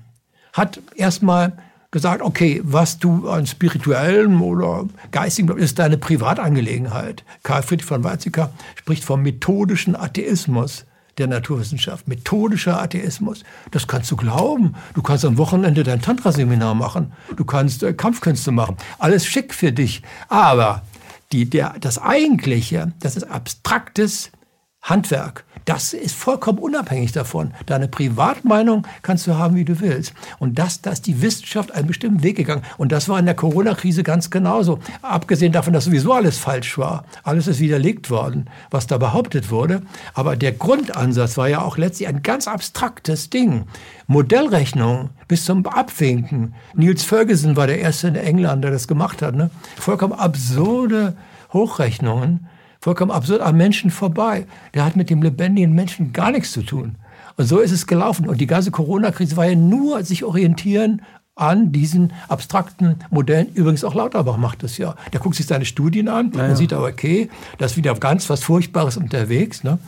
hat 0.53 0.81
erstmal 0.95 1.55
gesagt, 1.93 2.23
okay, 2.23 2.61
was 2.65 2.99
du 2.99 3.29
an 3.29 3.47
spirituellem 3.47 4.43
oder 4.43 4.87
geistigem 5.13 5.57
ist 5.59 5.79
deine 5.79 5.99
Privatangelegenheit. 5.99 7.23
Karl 7.45 7.63
Friedrich 7.63 7.87
von 7.87 8.03
Weizsäcker 8.03 8.53
spricht 8.75 9.05
vom 9.05 9.23
methodischen 9.23 9.95
Atheismus 9.95 10.87
der 11.19 11.27
Naturwissenschaft. 11.27 12.09
Methodischer 12.09 12.81
Atheismus. 12.81 13.45
Das 13.71 13.87
kannst 13.87 14.11
du 14.11 14.17
glauben. 14.17 14.75
Du 14.95 15.03
kannst 15.03 15.27
am 15.27 15.37
Wochenende 15.37 15.83
dein 15.83 16.01
Tantra-Seminar 16.01 16.75
machen. 16.75 17.13
Du 17.37 17.45
kannst 17.45 17.83
äh, 17.83 17.93
Kampfkünste 17.93 18.51
machen. 18.51 18.79
Alles 18.99 19.27
schick 19.27 19.55
für 19.55 19.73
dich. 19.73 20.03
Aber 20.29 20.83
die, 21.31 21.49
der, 21.49 21.75
das 21.79 22.01
Eigentliche, 22.01 22.93
das 23.01 23.17
ist 23.17 23.25
abstraktes 23.25 24.33
Handwerk. 24.81 25.45
Das 25.65 25.93
ist 25.93 26.15
vollkommen 26.15 26.59
unabhängig 26.59 27.13
davon. 27.13 27.53
Deine 27.67 27.89
Privatmeinung 27.89 28.87
kannst 29.03 29.27
du 29.27 29.37
haben, 29.37 29.55
wie 29.55 29.65
du 29.65 29.81
willst. 29.81 30.13
Und 30.39 30.59
das, 30.59 30.81
da 30.83 30.91
ist 30.91 31.07
die 31.07 31.23
Wissenschaft 31.23 31.73
einen 31.73 31.87
bestimmten 31.87 32.23
Weg 32.23 32.37
gegangen. 32.37 32.63
Und 32.79 32.93
das 32.93 33.09
war 33.09 33.19
in 33.19 33.27
der 33.27 33.35
Corona-Krise 33.35 34.03
ganz 34.03 34.31
genauso. 34.31 34.81
Abgesehen 35.03 35.53
davon, 35.53 35.73
dass 35.73 35.85
sowieso 35.85 36.13
alles 36.13 36.39
falsch 36.39 36.79
war. 36.79 37.05
Alles 37.23 37.47
ist 37.47 37.61
widerlegt 37.61 38.11
worden, 38.11 38.47
was 38.71 38.87
da 38.87 38.99
behauptet 38.99 39.51
wurde. 39.51 39.83
Aber 40.15 40.37
der 40.37 40.53
Grundansatz 40.53 41.37
war 41.37 41.49
ja 41.49 41.63
auch 41.63 41.77
letztlich 41.79 42.09
ein 42.09 42.23
ganz 42.23 42.49
abstraktes 42.49 43.31
Ding. 43.31 43.65
Modellrechnung 44.07 45.11
bis 45.29 45.45
zum 45.45 45.65
Abwinken. 45.67 46.55
Niels 46.75 47.05
Ferguson 47.05 47.57
war 47.57 47.67
der 47.67 47.79
erste 47.79 48.09
in 48.09 48.17
England, 48.17 48.65
der 48.65 48.71
das 48.71 48.89
gemacht 48.89 49.23
hat. 49.23 49.35
Ne? 49.35 49.51
Vollkommen 49.77 50.13
absurde 50.13 51.17
Hochrechnungen 51.53 52.49
vollkommen 52.83 53.13
absurd 53.13 53.41
am 53.41 53.57
Menschen 53.57 53.91
vorbei. 53.91 54.47
Der 54.75 54.85
hat 54.85 54.97
mit 54.97 55.09
dem 55.09 55.23
lebendigen 55.23 55.73
Menschen 55.73 56.13
gar 56.13 56.33
nichts 56.33 56.51
zu 56.51 56.63
tun. 56.63 56.97
Und 57.37 57.47
so 57.47 57.61
ist 57.61 57.71
es 57.71 57.87
gelaufen. 57.87 58.29
Und 58.29 58.41
die 58.41 58.49
ganze 58.49 58.73
Corona-Krise 58.73 59.37
war 59.37 59.47
ja 59.47 59.55
nur 59.55 60.03
sich 60.03 60.25
orientieren 60.25 61.01
an 61.37 61.73
diesen 61.73 62.13
abstrakten 62.29 62.97
Modellen. 63.11 63.47
Übrigens 63.55 63.85
auch 63.85 63.95
Lauterbach 63.95 64.37
macht 64.37 64.65
das 64.65 64.77
ja. 64.79 64.97
Der 65.13 65.21
guckt 65.21 65.37
sich 65.37 65.47
seine 65.47 65.65
Studien 65.65 66.09
an 66.09 66.33
ja, 66.35 66.45
und 66.47 66.57
sieht 66.57 66.73
aber, 66.73 66.89
okay, 66.89 67.31
da 67.59 67.67
ist 67.67 67.77
wieder 67.77 67.95
ganz 67.95 68.29
was 68.29 68.43
Furchtbares 68.43 68.97
unterwegs. 68.97 69.63
Ne? 69.63 69.79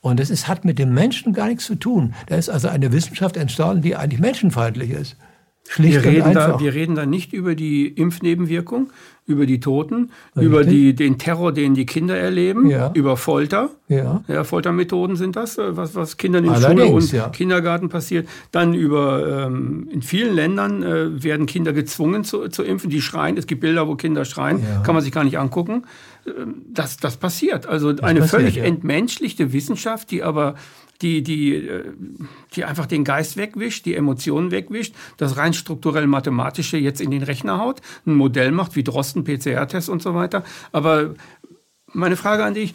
Und 0.00 0.18
es 0.18 0.30
ist, 0.30 0.48
hat 0.48 0.64
mit 0.64 0.78
dem 0.78 0.94
Menschen 0.94 1.34
gar 1.34 1.48
nichts 1.48 1.66
zu 1.66 1.74
tun. 1.74 2.14
Da 2.26 2.36
ist 2.36 2.48
also 2.48 2.68
eine 2.68 2.92
Wissenschaft 2.92 3.36
entstanden, 3.36 3.82
die 3.82 3.94
eigentlich 3.94 4.20
menschenfeindlich 4.20 4.90
ist. 4.90 5.16
Schlicht 5.68 6.02
wir, 6.02 6.04
reden 6.10 6.32
da, 6.34 6.58
wir 6.58 6.74
reden 6.74 6.94
da 6.94 7.04
nicht 7.06 7.32
über 7.32 7.54
die 7.54 7.86
Impfnebenwirkung, 7.88 8.90
über 9.26 9.44
die 9.44 9.60
Toten, 9.60 10.10
Richtig. 10.34 10.42
über 10.42 10.64
die, 10.64 10.94
den 10.94 11.18
Terror, 11.18 11.52
den 11.52 11.74
die 11.74 11.84
Kinder 11.84 12.16
erleben, 12.16 12.70
Ja. 12.70 12.90
über 12.94 13.18
Folter. 13.18 13.68
Ja. 13.88 14.24
Ja, 14.28 14.44
Foltermethoden 14.44 15.16
sind 15.16 15.36
das, 15.36 15.58
äh, 15.58 15.76
was, 15.76 15.94
was 15.94 16.16
Kindern 16.16 16.44
in 16.44 16.54
Schule 16.54 16.66
Allerdings, 16.66 17.04
und 17.04 17.12
ja. 17.12 17.28
Kindergarten 17.28 17.90
passiert. 17.90 18.26
Dann 18.50 18.72
über, 18.72 19.46
ähm, 19.46 19.88
in 19.92 20.00
vielen 20.00 20.34
Ländern 20.34 20.82
äh, 20.82 21.22
werden 21.22 21.44
Kinder 21.44 21.74
gezwungen 21.74 22.24
zu, 22.24 22.48
zu 22.48 22.62
impfen, 22.62 22.88
die 22.88 23.02
schreien. 23.02 23.36
Es 23.36 23.46
gibt 23.46 23.60
Bilder, 23.60 23.86
wo 23.86 23.94
Kinder 23.96 24.24
schreien, 24.24 24.62
kann 24.84 24.94
man 24.94 25.04
sich 25.04 25.12
gar 25.12 25.24
nicht 25.24 25.38
angucken. 25.38 25.84
Ähm, 26.26 26.62
Das, 26.72 26.96
das 26.96 27.18
passiert. 27.18 27.66
Also 27.66 27.88
eine 27.88 28.20
passiert, 28.20 28.28
völlig 28.30 28.56
entmenschlichte 28.58 29.52
Wissenschaft, 29.52 30.10
die 30.10 30.22
aber 30.22 30.54
die, 31.02 31.22
die, 31.22 31.54
äh, 31.54 31.84
die 32.54 32.64
einfach 32.64 32.86
den 32.86 33.04
Geist 33.04 33.36
wegwischt, 33.36 33.86
die 33.86 33.94
Emotionen 33.94 34.50
wegwischt, 34.50 34.94
das 35.16 35.36
rein 35.36 35.54
strukturell 35.54 36.06
mathematische 36.06 36.76
jetzt 36.76 37.00
in 37.00 37.10
den 37.10 37.22
Rechner 37.22 37.58
haut, 37.58 37.80
ein 38.06 38.14
Modell 38.14 38.52
macht 38.52 38.76
wie 38.76 38.84
Drosten, 38.84 39.24
PCR-Test 39.24 39.88
und 39.88 40.02
so 40.02 40.14
weiter. 40.14 40.44
Aber 40.72 41.14
meine 41.92 42.16
Frage 42.16 42.44
an 42.44 42.54
dich, 42.54 42.74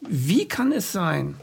wie 0.00 0.48
kann 0.48 0.72
es 0.72 0.92
sein, 0.92 1.34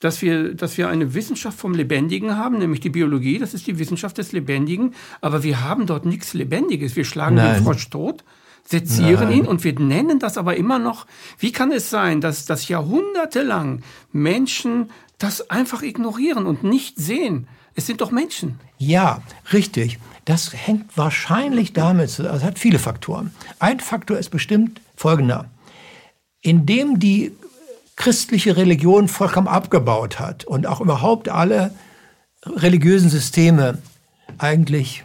dass 0.00 0.20
wir, 0.20 0.54
dass 0.54 0.76
wir 0.76 0.88
eine 0.88 1.14
Wissenschaft 1.14 1.58
vom 1.58 1.72
Lebendigen 1.72 2.36
haben, 2.36 2.58
nämlich 2.58 2.80
die 2.80 2.90
Biologie, 2.90 3.38
das 3.38 3.54
ist 3.54 3.66
die 3.66 3.78
Wissenschaft 3.78 4.18
des 4.18 4.32
Lebendigen, 4.32 4.94
aber 5.22 5.42
wir 5.42 5.64
haben 5.64 5.86
dort 5.86 6.04
nichts 6.04 6.34
Lebendiges. 6.34 6.94
Wir 6.94 7.06
schlagen 7.06 7.36
Nein. 7.36 7.54
den 7.54 7.64
Frosch 7.64 7.88
tot, 7.88 8.22
sezieren 8.66 9.28
Nein. 9.28 9.38
ihn 9.38 9.46
und 9.46 9.64
wir 9.64 9.78
nennen 9.78 10.18
das 10.18 10.38
aber 10.38 10.56
immer 10.56 10.78
noch. 10.78 11.06
Wie 11.38 11.52
kann 11.52 11.70
es 11.70 11.90
sein, 11.90 12.20
dass, 12.20 12.46
dass 12.46 12.68
jahrhundertelang 12.68 13.82
Menschen 14.12 14.90
das 15.18 15.50
einfach 15.50 15.82
ignorieren 15.82 16.46
und 16.46 16.64
nicht 16.64 16.98
sehen? 16.98 17.46
Es 17.74 17.86
sind 17.86 18.00
doch 18.00 18.10
Menschen. 18.10 18.60
Ja, 18.78 19.20
richtig. 19.52 19.98
Das 20.24 20.52
hängt 20.54 20.96
wahrscheinlich 20.96 21.72
damit 21.72 22.10
zusammen. 22.10 22.30
Also 22.30 22.44
es 22.44 22.50
hat 22.50 22.58
viele 22.58 22.78
Faktoren. 22.78 23.34
Ein 23.58 23.80
Faktor 23.80 24.18
ist 24.18 24.30
bestimmt 24.30 24.80
folgender. 24.96 25.50
Indem 26.40 26.98
die 26.98 27.32
christliche 27.96 28.56
Religion 28.56 29.08
vollkommen 29.08 29.48
abgebaut 29.48 30.18
hat 30.18 30.44
und 30.44 30.66
auch 30.66 30.80
überhaupt 30.80 31.28
alle 31.28 31.74
religiösen 32.44 33.10
Systeme 33.10 33.78
eigentlich 34.38 35.04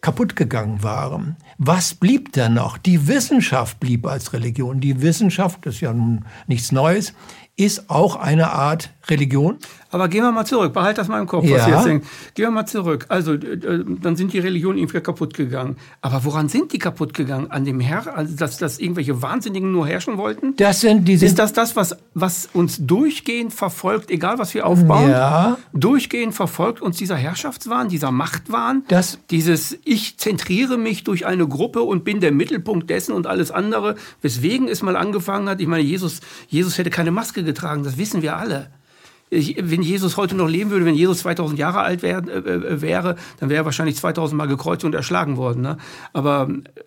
kaputt 0.00 0.36
gegangen 0.36 0.82
waren. 0.82 1.36
Was 1.60 1.92
blieb 1.92 2.32
denn 2.34 2.54
noch? 2.54 2.78
Die 2.78 3.08
Wissenschaft 3.08 3.80
blieb 3.80 4.06
als 4.06 4.32
Religion. 4.32 4.78
Die 4.78 5.02
Wissenschaft, 5.02 5.66
das 5.66 5.74
ist 5.74 5.80
ja 5.80 5.92
nun 5.92 6.24
nichts 6.46 6.70
Neues, 6.70 7.14
ist 7.56 7.90
auch 7.90 8.14
eine 8.14 8.52
Art 8.52 8.90
Religion. 9.08 9.58
Aber 9.90 10.08
gehen 10.08 10.22
wir 10.22 10.32
mal 10.32 10.44
zurück, 10.44 10.72
behalt 10.74 10.98
das 10.98 11.08
mal 11.08 11.20
im 11.20 11.26
Kopf, 11.26 11.44
was 11.44 11.50
Ja. 11.50 11.64
du 11.66 11.70
jetzt 11.72 11.86
denkst. 11.86 12.06
Gehen 12.34 12.44
wir 12.46 12.50
mal 12.50 12.66
zurück. 12.66 13.06
Also, 13.08 13.32
äh, 13.34 13.84
dann 14.02 14.16
sind 14.16 14.32
die 14.32 14.38
Religionen 14.38 14.78
irgendwie 14.78 15.00
kaputt 15.00 15.34
gegangen. 15.34 15.76
Aber 16.02 16.24
woran 16.24 16.48
sind 16.48 16.72
die 16.72 16.78
kaputt 16.78 17.14
gegangen? 17.14 17.50
An 17.50 17.64
dem 17.64 17.80
Herr, 17.80 18.16
also 18.16 18.36
dass, 18.36 18.58
dass 18.58 18.78
irgendwelche 18.78 19.22
Wahnsinnigen 19.22 19.72
nur 19.72 19.86
herrschen 19.86 20.18
wollten? 20.18 20.54
Das 20.56 20.80
sind 20.82 21.06
die 21.08 21.16
sind 21.16 21.28
Ist 21.28 21.38
das 21.38 21.52
das, 21.52 21.74
was, 21.76 21.96
was 22.14 22.48
uns 22.52 22.78
durchgehend 22.86 23.52
verfolgt, 23.54 24.10
egal 24.10 24.38
was 24.38 24.52
wir 24.54 24.66
aufbauen? 24.66 25.10
Ja. 25.10 25.56
Durchgehend 25.72 26.34
verfolgt 26.34 26.82
uns 26.82 26.96
dieser 26.98 27.16
Herrschaftswahn, 27.16 27.88
dieser 27.88 28.10
Machtwahn, 28.10 28.82
Das- 28.88 29.18
dieses 29.30 29.78
Ich 29.84 30.18
zentriere 30.18 30.76
mich 30.76 31.04
durch 31.04 31.24
eine 31.26 31.48
Gruppe 31.48 31.82
und 31.82 32.04
bin 32.04 32.20
der 32.20 32.32
Mittelpunkt 32.32 32.90
dessen 32.90 33.12
und 33.12 33.26
alles 33.26 33.50
andere, 33.50 33.94
weswegen 34.22 34.68
es 34.68 34.82
mal 34.82 34.96
angefangen 34.96 35.48
hat. 35.48 35.60
Ich 35.60 35.66
meine, 35.66 35.82
Jesus, 35.82 36.20
Jesus 36.48 36.76
hätte 36.78 36.90
keine 36.90 37.10
Maske 37.10 37.42
getragen, 37.42 37.84
das 37.84 37.96
wissen 37.96 38.20
wir 38.22 38.36
alle. 38.36 38.70
Wenn 39.30 39.82
Jesus 39.82 40.16
heute 40.16 40.34
noch 40.34 40.48
leben 40.48 40.70
würde, 40.70 40.84
wenn 40.84 40.94
Jesus 40.94 41.18
2000 41.20 41.58
Jahre 41.58 41.80
alt 41.80 42.02
wär, 42.02 42.18
äh, 42.18 42.38
äh, 42.38 42.80
wäre, 42.80 43.16
dann 43.40 43.48
wäre 43.48 43.62
er 43.62 43.64
wahrscheinlich 43.64 43.96
2000 43.96 44.36
Mal 44.36 44.46
gekreuzt 44.46 44.84
und 44.84 44.94
erschlagen 44.94 45.36
worden. 45.36 45.62
Ne? 45.62 45.76
Aber 46.12 46.48
äh, 46.48 46.80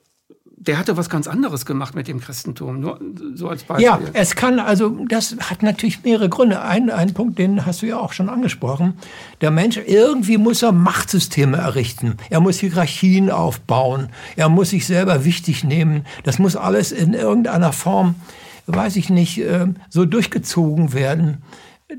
der 0.61 0.77
hatte 0.77 0.95
was 0.95 1.09
ganz 1.09 1.27
anderes 1.27 1.65
gemacht 1.65 1.95
mit 1.95 2.07
dem 2.07 2.19
Christentum, 2.19 2.79
nur 2.79 2.99
so 3.33 3.49
als 3.49 3.63
Beispiel. 3.63 3.85
Ja, 3.85 3.99
es 4.13 4.35
kann 4.35 4.59
also, 4.59 4.89
das 5.07 5.35
hat 5.39 5.63
natürlich 5.63 6.03
mehrere 6.03 6.29
Gründe. 6.29 6.61
Ein, 6.61 6.91
ein 6.91 7.15
Punkt, 7.15 7.39
den 7.39 7.65
hast 7.65 7.81
du 7.81 7.87
ja 7.87 7.97
auch 7.97 8.13
schon 8.13 8.29
angesprochen. 8.29 8.93
Der 9.41 9.49
Mensch, 9.49 9.77
irgendwie 9.77 10.37
muss 10.37 10.61
er 10.61 10.71
Machtsysteme 10.71 11.57
errichten. 11.57 12.17
Er 12.29 12.41
muss 12.41 12.59
Hierarchien 12.59 13.31
aufbauen. 13.31 14.09
Er 14.35 14.49
muss 14.49 14.69
sich 14.69 14.85
selber 14.85 15.25
wichtig 15.25 15.63
nehmen. 15.63 16.05
Das 16.25 16.37
muss 16.37 16.55
alles 16.55 16.91
in 16.91 17.15
irgendeiner 17.15 17.73
Form, 17.73 18.13
weiß 18.67 18.97
ich 18.97 19.09
nicht, 19.09 19.39
äh, 19.39 19.65
so 19.89 20.05
durchgezogen 20.05 20.93
werden, 20.93 21.41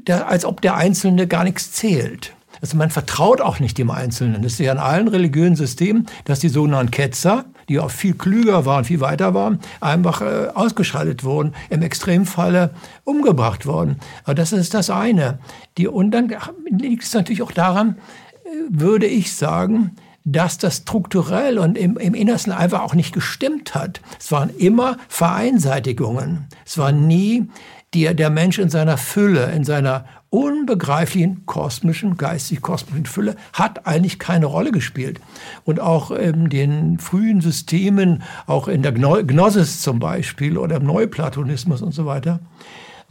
da, 0.04 0.22
als 0.22 0.44
ob 0.44 0.60
der 0.60 0.76
Einzelne 0.76 1.26
gar 1.26 1.44
nichts 1.44 1.72
zählt. 1.72 2.34
Also 2.60 2.76
man 2.76 2.90
vertraut 2.90 3.40
auch 3.40 3.58
nicht 3.58 3.76
dem 3.76 3.90
Einzelnen. 3.90 4.42
Das 4.42 4.52
ist 4.52 4.60
ja 4.60 4.70
in 4.70 4.78
allen 4.78 5.08
religiösen 5.08 5.56
Systemen, 5.56 6.06
dass 6.24 6.38
die 6.38 6.48
sogenannten 6.48 6.92
Ketzer, 6.92 7.44
die 7.68 7.80
auch 7.80 7.90
viel 7.90 8.14
klüger 8.14 8.64
waren, 8.64 8.84
viel 8.84 9.00
weiter 9.00 9.34
waren, 9.34 9.58
einfach 9.80 10.20
äh, 10.20 10.48
ausgeschaltet 10.54 11.24
wurden, 11.24 11.54
im 11.70 11.82
Extremfalle 11.82 12.70
umgebracht 13.02 13.66
worden. 13.66 13.96
Aber 14.22 14.34
das 14.34 14.52
ist 14.52 14.74
das 14.74 14.90
eine. 14.90 15.40
Die, 15.76 15.88
und 15.88 16.12
dann 16.12 16.32
liegt 16.70 17.02
es 17.02 17.12
natürlich 17.14 17.42
auch 17.42 17.50
daran, 17.50 17.96
äh, 18.44 18.48
würde 18.68 19.06
ich 19.06 19.34
sagen, 19.34 19.96
dass 20.24 20.56
das 20.56 20.76
strukturell 20.78 21.58
und 21.58 21.76
im, 21.76 21.96
im 21.96 22.14
Innersten 22.14 22.52
einfach 22.52 22.82
auch 22.82 22.94
nicht 22.94 23.12
gestimmt 23.12 23.74
hat. 23.74 24.00
Es 24.20 24.30
waren 24.30 24.50
immer 24.50 24.98
Vereinseitigungen. 25.08 26.46
Es 26.64 26.78
war 26.78 26.92
nie 26.92 27.48
die, 27.94 28.14
der 28.14 28.30
Mensch 28.30 28.58
in 28.58 28.70
seiner 28.70 28.96
Fülle, 28.96 29.52
in 29.52 29.64
seiner 29.64 30.06
unbegreiflichen 30.30 31.44
kosmischen, 31.44 32.16
geistig-kosmischen 32.16 33.04
Fülle 33.04 33.36
hat 33.52 33.86
eigentlich 33.86 34.18
keine 34.18 34.46
Rolle 34.46 34.72
gespielt. 34.72 35.20
Und 35.64 35.78
auch 35.78 36.10
in 36.10 36.48
den 36.48 36.98
frühen 36.98 37.42
Systemen, 37.42 38.22
auch 38.46 38.66
in 38.66 38.82
der 38.82 38.92
Gno 38.92 39.22
Gnosis 39.22 39.82
zum 39.82 39.98
Beispiel 39.98 40.56
oder 40.56 40.76
im 40.76 40.84
Neuplatonismus 40.84 41.82
und 41.82 41.92
so 41.92 42.06
weiter, 42.06 42.40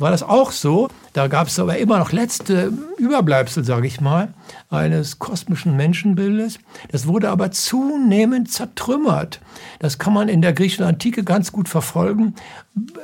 war 0.01 0.11
das 0.11 0.23
auch 0.23 0.51
so. 0.51 0.89
Da 1.13 1.27
gab 1.27 1.47
es 1.47 1.59
aber 1.59 1.77
immer 1.77 1.99
noch 1.99 2.11
letzte 2.11 2.73
Überbleibsel, 2.97 3.63
sage 3.63 3.87
ich 3.87 4.01
mal, 4.01 4.33
eines 4.69 5.19
kosmischen 5.19 5.75
Menschenbildes. 5.75 6.59
Das 6.91 7.07
wurde 7.07 7.29
aber 7.29 7.51
zunehmend 7.51 8.51
zertrümmert. 8.51 9.39
Das 9.79 9.99
kann 9.99 10.13
man 10.13 10.29
in 10.29 10.41
der 10.41 10.53
griechischen 10.53 10.85
Antike 10.85 11.23
ganz 11.23 11.51
gut 11.51 11.69
verfolgen. 11.69 12.35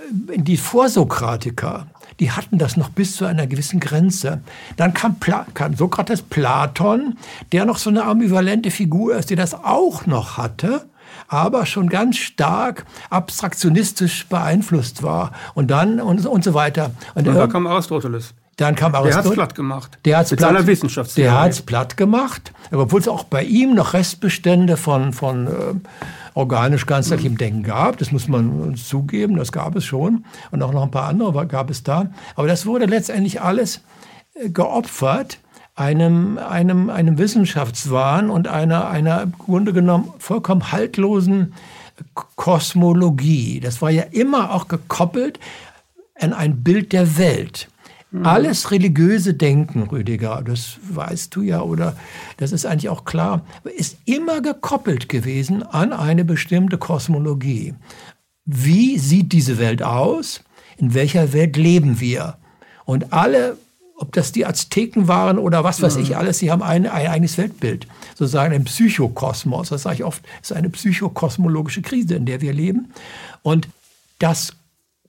Die 0.09 0.57
Vorsokratiker, 0.57 1.87
die 2.19 2.31
hatten 2.31 2.57
das 2.57 2.77
noch 2.77 2.89
bis 2.89 3.15
zu 3.15 3.25
einer 3.25 3.47
gewissen 3.47 3.79
Grenze. 3.79 4.41
Dann 4.75 4.93
kam, 4.93 5.15
Pla 5.15 5.45
kam 5.53 5.75
Sokrates 5.75 6.21
Platon, 6.21 7.17
der 7.51 7.65
noch 7.65 7.77
so 7.77 7.89
eine 7.89 8.03
ambivalente 8.03 8.71
Figur 8.71 9.15
ist, 9.15 9.29
die 9.29 9.35
das 9.35 9.53
auch 9.53 10.05
noch 10.05 10.37
hatte 10.37 10.85
aber 11.27 11.65
schon 11.65 11.89
ganz 11.89 12.17
stark 12.17 12.86
abstraktionistisch 13.10 14.27
beeinflusst 14.27 15.03
war 15.03 15.31
und 15.53 15.69
dann 15.72 16.00
und, 16.00 16.25
und 16.25 16.43
so 16.43 16.53
weiter. 16.53 16.91
Und 17.15 17.27
Und 17.27 17.36
da 17.36 17.48
kam 17.48 17.67
Aristoteles. 17.67 18.34
dann 18.55 18.75
kam 18.75 18.91
Der 18.91 19.00
hat's 19.01 19.07
Aristoteles. 19.15 19.36
platt 19.36 19.55
gemacht. 19.55 20.00
Der 20.05 20.17
hat's 20.17 20.31
Mit 20.31 20.39
platt, 20.39 20.50
seiner 20.51 20.67
Wissenschaftstheorie. 20.67 21.29
Der 21.29 21.39
hat's 21.41 21.62
platt 21.62 21.98
gemacht, 21.98 22.53
obwohl 22.72 23.00
es 23.01 23.07
auch 23.07 23.24
bei 23.25 23.43
ihm 23.43 23.75
noch 23.75 23.93
Restbestände 23.93 24.77
von, 24.77 25.13
von 25.13 25.48
äh, 25.48 25.51
organisch-ganzheitlichem 26.34 27.38
Denken 27.38 27.63
gab, 27.63 27.98
das 27.98 28.12
muss 28.12 28.27
man 28.27 28.50
uns 28.62 28.88
zugeben, 28.88 29.36
das 29.38 29.51
gab 29.51 29.75
es 29.75 29.86
schon. 29.86 30.24
Und 30.51 30.62
auch 30.63 30.72
noch 30.72 30.84
ein 30.84 30.91
paar 30.91 31.07
andere 31.10 31.48
gab 31.48 31.69
es 31.69 31.84
da. 31.84 32.07
Aber 32.36 32.48
das 32.48 32.65
wurde 32.65 32.86
letztendlich 32.86 33.41
alles 33.41 33.81
äh, 34.36 34.50
geopfert 34.50 35.39
einem, 35.77 36.38
einem, 36.39 36.89
einem 36.89 37.17
Wissenschaftswahn 37.17 38.29
und 38.29 38.48
einer, 38.48 38.89
einer 38.89 39.22
im 39.22 39.31
Grunde 39.34 39.74
genommen 39.74 40.12
vollkommen 40.17 40.72
haltlosen 40.72 41.53
Kosmologie. 42.36 43.60
Das 43.60 43.81
war 43.81 43.91
ja 43.91 44.03
immer 44.03 44.53
auch 44.53 44.67
gekoppelt 44.67 45.39
an 46.19 46.34
ein 46.34 46.63
Bild 46.63 46.93
der 46.93 47.17
Welt. 47.17 47.69
Alles 48.24 48.72
religiöse 48.72 49.34
Denken, 49.34 49.84
Rüdiger, 49.84 50.41
das 50.43 50.77
weißt 50.81 51.36
du 51.36 51.41
ja, 51.41 51.62
oder 51.62 51.96
das 52.38 52.53
ist 52.53 52.65
eigentlich 52.65 52.89
auch 52.89 53.03
klar, 53.03 53.46
ist 53.75 53.98
immer 54.05 54.41
gekoppelt 54.41 55.10
gewesen 55.10 55.62
an 55.62 55.91
eine 55.91 56.24
bestimmte 56.24 56.77
Kosmologie. 56.77 57.75
Wie 58.46 58.98
sieht 58.98 59.34
diese 59.34 59.60
Welt 59.60 59.84
aus? 59.84 60.41
In 60.77 60.93
welcher 60.93 61.34
Welt 61.34 61.57
leben 61.57 62.00
wir? 62.00 62.38
Und 62.86 63.12
alle, 63.12 63.57
ob 63.97 64.13
das 64.13 64.31
die 64.31 64.45
Azteken 64.45 65.07
waren 65.07 65.39
oder 65.39 65.63
was 65.63 65.81
weiß 65.81 65.97
ich 65.97 66.15
alles, 66.15 66.37
sie 66.37 66.51
haben 66.51 66.61
ein, 66.61 66.85
ein 66.85 67.07
eigenes 67.07 67.37
Weltbild. 67.37 67.87
Sozusagen 68.15 68.53
ein 68.53 68.63
Psychokosmos. 68.63 69.69
Das 69.69 69.81
sage 69.81 69.95
ich 69.95 70.03
oft, 70.03 70.23
ist 70.41 70.53
eine 70.53 70.69
psychokosmologische 70.69 71.81
Krise, 71.81 72.15
in 72.15 72.27
der 72.27 72.41
wir 72.41 72.53
leben. 72.53 72.93
Und 73.41 73.67
das 74.19 74.53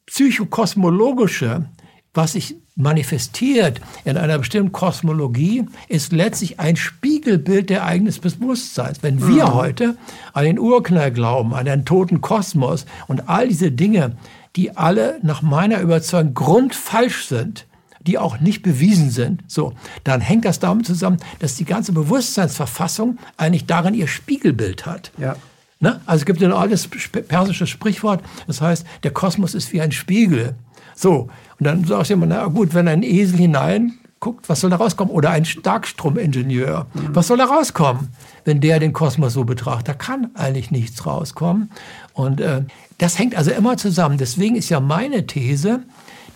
psychokosmologische, 0.07 1.67
was 2.15 2.33
sich 2.33 2.57
manifestiert 2.77 3.81
in 4.07 4.17
einer 4.17 4.39
bestimmten 4.39 4.73
Kosmologie, 4.73 5.67
ist 5.89 6.13
letztlich 6.13 6.59
ein 6.59 6.77
Spiegelbild 6.77 7.69
der 7.69 7.85
eigenes 7.85 8.19
Bewusstseins. 8.21 9.03
Wenn 9.03 9.27
wir 9.29 9.53
heute 9.53 9.99
an 10.33 10.45
den 10.45 10.59
Urknall 10.59 11.13
glauben, 11.13 11.53
an 11.53 11.67
den 11.67 11.85
toten 11.85 12.23
Kosmos 12.23 12.87
und 13.07 13.29
all 13.29 13.49
diese 13.49 13.71
Dinge, 13.71 14.17
die 14.57 14.77
alle 14.77 15.19
nach 15.23 15.43
meiner 15.43 15.81
Überzeugung 15.81 16.33
grundfalsch 16.33 17.27
sind, 17.27 17.68
die 18.09 18.17
auch 18.17 18.41
nicht 18.41 18.63
bewiesen 18.63 19.11
sind. 19.11 19.45
So, 19.47 19.75
dann 20.03 20.23
hängt 20.23 20.47
das 20.47 20.59
damit 20.59 20.87
zusammen, 20.87 21.19
dass 21.41 21.57
die 21.57 21.67
ganze 21.67 21.93
Bewusstseinsverfassung 21.93 23.19
eigentlich 23.37 23.67
darin 23.67 23.93
ihr 23.93 24.09
Spiegelbild 24.09 24.87
hat. 24.87 25.13
Ja. 25.19 25.37
Ne? 25.79 26.01
Also 26.07 26.23
es 26.23 26.27
gibt 26.27 26.43
ein 26.43 26.53
altes 26.53 26.89
persisches 26.89 27.69
Sprichwort, 27.69 28.23
das 28.47 28.63
heißt, 28.63 28.87
der 29.03 29.11
Kosmos 29.11 29.55
ist 29.55 29.75
wie 29.75 29.83
ein 29.83 29.93
Spiegel. 29.93 30.55
So, 30.97 31.29
und 31.59 31.67
dann 31.67 31.85
sagst 31.85 32.09
du 32.09 32.15
immer, 32.15 32.25
na 32.25 32.47
gut, 32.47 32.73
wenn 32.73 32.89
ein 32.89 33.03
Esel 33.03 33.39
hinein 33.39 33.99
guckt, 34.21 34.49
was 34.49 34.63
soll 34.63 34.71
da 34.71 34.77
rauskommen? 34.77 35.13
Oder 35.13 35.31
ein 35.31 35.45
Starkstromingenieur, 35.45 36.87
mhm. 36.95 37.15
was 37.15 37.29
soll 37.29 37.37
da 37.37 37.45
rauskommen, 37.45 38.09
wenn 38.47 38.61
der 38.61 38.81
den 38.81 38.95
Kosmos 38.95 39.35
so 39.35 39.45
betrachtet? 39.45 39.89
Da 39.89 39.95
kann 39.95 40.31
eigentlich 40.35 40.71
nichts 40.71 41.05
rauskommen. 41.05 41.71
Und 42.15 42.41
äh, 42.41 42.63
das 42.97 43.19
hängt 43.19 43.37
also 43.37 43.51
immer 43.51 43.77
zusammen. 43.77 44.17
Deswegen 44.17 44.57
ist 44.57 44.71
ja 44.71 44.81
meine 44.81 45.27
These, 45.27 45.83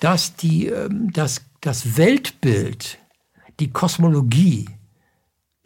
dass 0.03 0.37
die, 0.37 0.69
äh, 0.69 0.89
das, 0.91 1.43
das 1.63 1.97
Weltbild, 1.97 2.99
die 3.61 3.71
Kosmologie, 3.71 4.69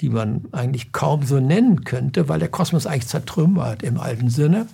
die 0.00 0.10
man 0.10 0.44
eigentlich 0.52 0.92
kaum 0.92 1.24
so 1.24 1.40
nennen 1.40 1.84
könnte, 1.84 2.28
weil 2.28 2.38
der 2.38 2.50
Kosmos 2.50 2.86
eigentlich 2.86 3.08
zertrümmert 3.08 3.82
im 3.82 3.98
alten 3.98 4.28
Sinne, 4.28 4.66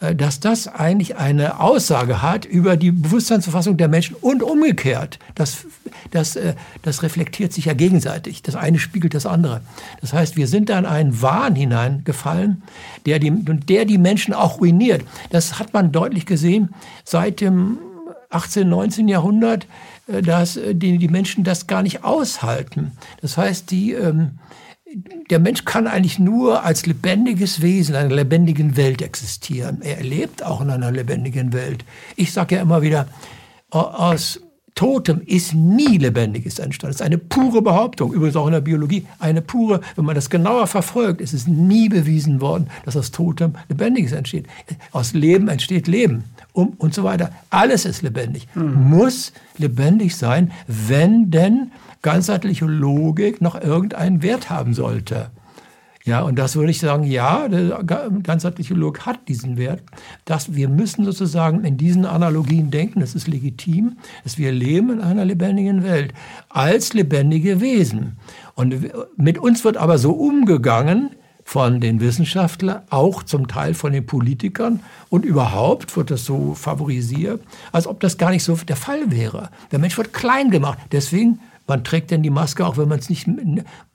äh, 0.00 0.14
dass 0.14 0.40
das 0.40 0.68
eigentlich 0.68 1.16
eine 1.16 1.60
Aussage 1.60 2.20
hat 2.20 2.44
über 2.44 2.76
die 2.76 2.90
Bewusstseinsverfassung 2.90 3.78
der 3.78 3.88
Menschen 3.88 4.16
und 4.16 4.42
umgekehrt. 4.42 5.18
Das, 5.34 5.64
das, 6.10 6.36
äh, 6.36 6.54
das 6.82 7.02
reflektiert 7.02 7.54
sich 7.54 7.64
ja 7.64 7.72
gegenseitig. 7.72 8.42
Das 8.42 8.54
eine 8.54 8.78
spiegelt 8.78 9.14
das 9.14 9.24
andere. 9.24 9.62
Das 10.02 10.12
heißt, 10.12 10.36
wir 10.36 10.46
sind 10.46 10.68
da 10.68 10.78
in 10.78 10.84
einen 10.84 11.22
Wahn 11.22 11.54
hineingefallen, 11.54 12.62
der 13.06 13.18
die, 13.18 13.30
der 13.30 13.86
die 13.86 13.98
Menschen 13.98 14.34
auch 14.34 14.60
ruiniert. 14.60 15.04
Das 15.30 15.58
hat 15.58 15.72
man 15.72 15.90
deutlich 15.90 16.26
gesehen 16.26 16.74
seit 17.02 17.40
dem 17.40 17.78
18., 18.34 18.68
19. 18.68 19.08
Jahrhundert, 19.08 19.66
dass 20.06 20.58
die, 20.72 20.98
die 20.98 21.08
Menschen 21.08 21.44
das 21.44 21.66
gar 21.66 21.82
nicht 21.82 22.04
aushalten. 22.04 22.92
Das 23.20 23.36
heißt, 23.36 23.70
die, 23.70 23.92
ähm, 23.92 24.38
der 25.30 25.38
Mensch 25.38 25.64
kann 25.64 25.86
eigentlich 25.86 26.18
nur 26.18 26.62
als 26.64 26.86
lebendiges 26.86 27.62
Wesen 27.62 27.94
in 27.94 28.00
einer 28.02 28.14
lebendigen 28.14 28.76
Welt 28.76 29.02
existieren. 29.02 29.82
Er 29.82 30.02
lebt 30.02 30.44
auch 30.44 30.60
in 30.60 30.70
einer 30.70 30.92
lebendigen 30.92 31.52
Welt. 31.52 31.84
Ich 32.16 32.32
sage 32.32 32.56
ja 32.56 32.62
immer 32.62 32.82
wieder, 32.82 33.08
aus 33.70 34.40
Totem 34.74 35.22
ist 35.24 35.54
nie 35.54 35.98
Lebendiges 35.98 36.58
entstanden. 36.58 36.92
Das 36.92 37.00
ist 37.00 37.06
eine 37.06 37.18
pure 37.18 37.62
Behauptung, 37.62 38.12
übrigens 38.12 38.36
auch 38.36 38.46
in 38.46 38.52
der 38.52 38.60
Biologie. 38.60 39.06
Eine 39.20 39.40
pure, 39.40 39.80
wenn 39.94 40.04
man 40.04 40.16
das 40.16 40.30
genauer 40.30 40.66
verfolgt, 40.66 41.20
ist 41.20 41.32
es 41.32 41.46
nie 41.46 41.88
bewiesen 41.88 42.40
worden, 42.40 42.68
dass 42.84 42.96
aus 42.96 43.12
Totem 43.12 43.54
Lebendiges 43.68 44.12
entsteht. 44.12 44.46
Aus 44.90 45.12
Leben 45.12 45.48
entsteht 45.48 45.86
Leben 45.86 46.24
um, 46.54 46.74
und 46.78 46.94
so 46.94 47.04
weiter. 47.04 47.30
Alles 47.50 47.84
ist 47.84 48.00
lebendig, 48.00 48.48
mhm. 48.54 48.88
muss 48.88 49.32
lebendig 49.58 50.16
sein, 50.16 50.52
wenn 50.66 51.30
denn 51.30 51.72
ganzheitliche 52.00 52.64
Logik 52.64 53.42
noch 53.42 53.60
irgendeinen 53.60 54.22
Wert 54.22 54.48
haben 54.48 54.72
sollte. 54.72 55.30
Ja, 56.04 56.20
und 56.20 56.38
das 56.38 56.54
würde 56.54 56.70
ich 56.70 56.78
sagen, 56.80 57.04
ja, 57.04 57.48
der 57.48 57.82
ganzheitliche 57.82 58.74
Logik 58.74 59.06
hat 59.06 59.26
diesen 59.26 59.56
Wert. 59.56 59.82
Dass 60.26 60.54
wir 60.54 60.68
müssen 60.68 61.04
sozusagen 61.06 61.64
in 61.64 61.78
diesen 61.78 62.04
Analogien 62.04 62.70
denken, 62.70 63.00
das 63.00 63.14
ist 63.14 63.26
legitim, 63.26 63.96
dass 64.22 64.36
wir 64.36 64.52
leben 64.52 64.90
in 64.90 65.00
einer 65.00 65.24
lebendigen 65.24 65.82
Welt 65.82 66.12
als 66.50 66.92
lebendige 66.92 67.62
Wesen. 67.62 68.18
Und 68.54 68.76
mit 69.16 69.38
uns 69.38 69.64
wird 69.64 69.78
aber 69.78 69.96
so 69.96 70.12
umgegangen 70.12 71.10
von 71.44 71.80
den 71.80 72.00
Wissenschaftlern, 72.00 72.82
auch 72.90 73.22
zum 73.22 73.46
Teil 73.46 73.74
von 73.74 73.92
den 73.92 74.06
Politikern 74.06 74.80
und 75.10 75.24
überhaupt 75.24 75.96
wird 75.96 76.10
das 76.10 76.24
so 76.24 76.54
favorisiert, 76.54 77.42
als 77.70 77.86
ob 77.86 78.00
das 78.00 78.16
gar 78.16 78.30
nicht 78.30 78.42
so 78.42 78.56
der 78.56 78.76
Fall 78.76 79.10
wäre. 79.10 79.50
Der 79.70 79.78
Mensch 79.78 79.96
wird 79.98 80.12
klein 80.12 80.50
gemacht. 80.50 80.78
Deswegen 80.90 81.38
man 81.66 81.82
trägt 81.82 82.10
denn 82.10 82.22
die 82.22 82.30
Maske, 82.30 82.66
auch 82.66 82.76
wenn 82.76 82.88
man 82.88 82.98
es 82.98 83.08
nicht 83.08 83.26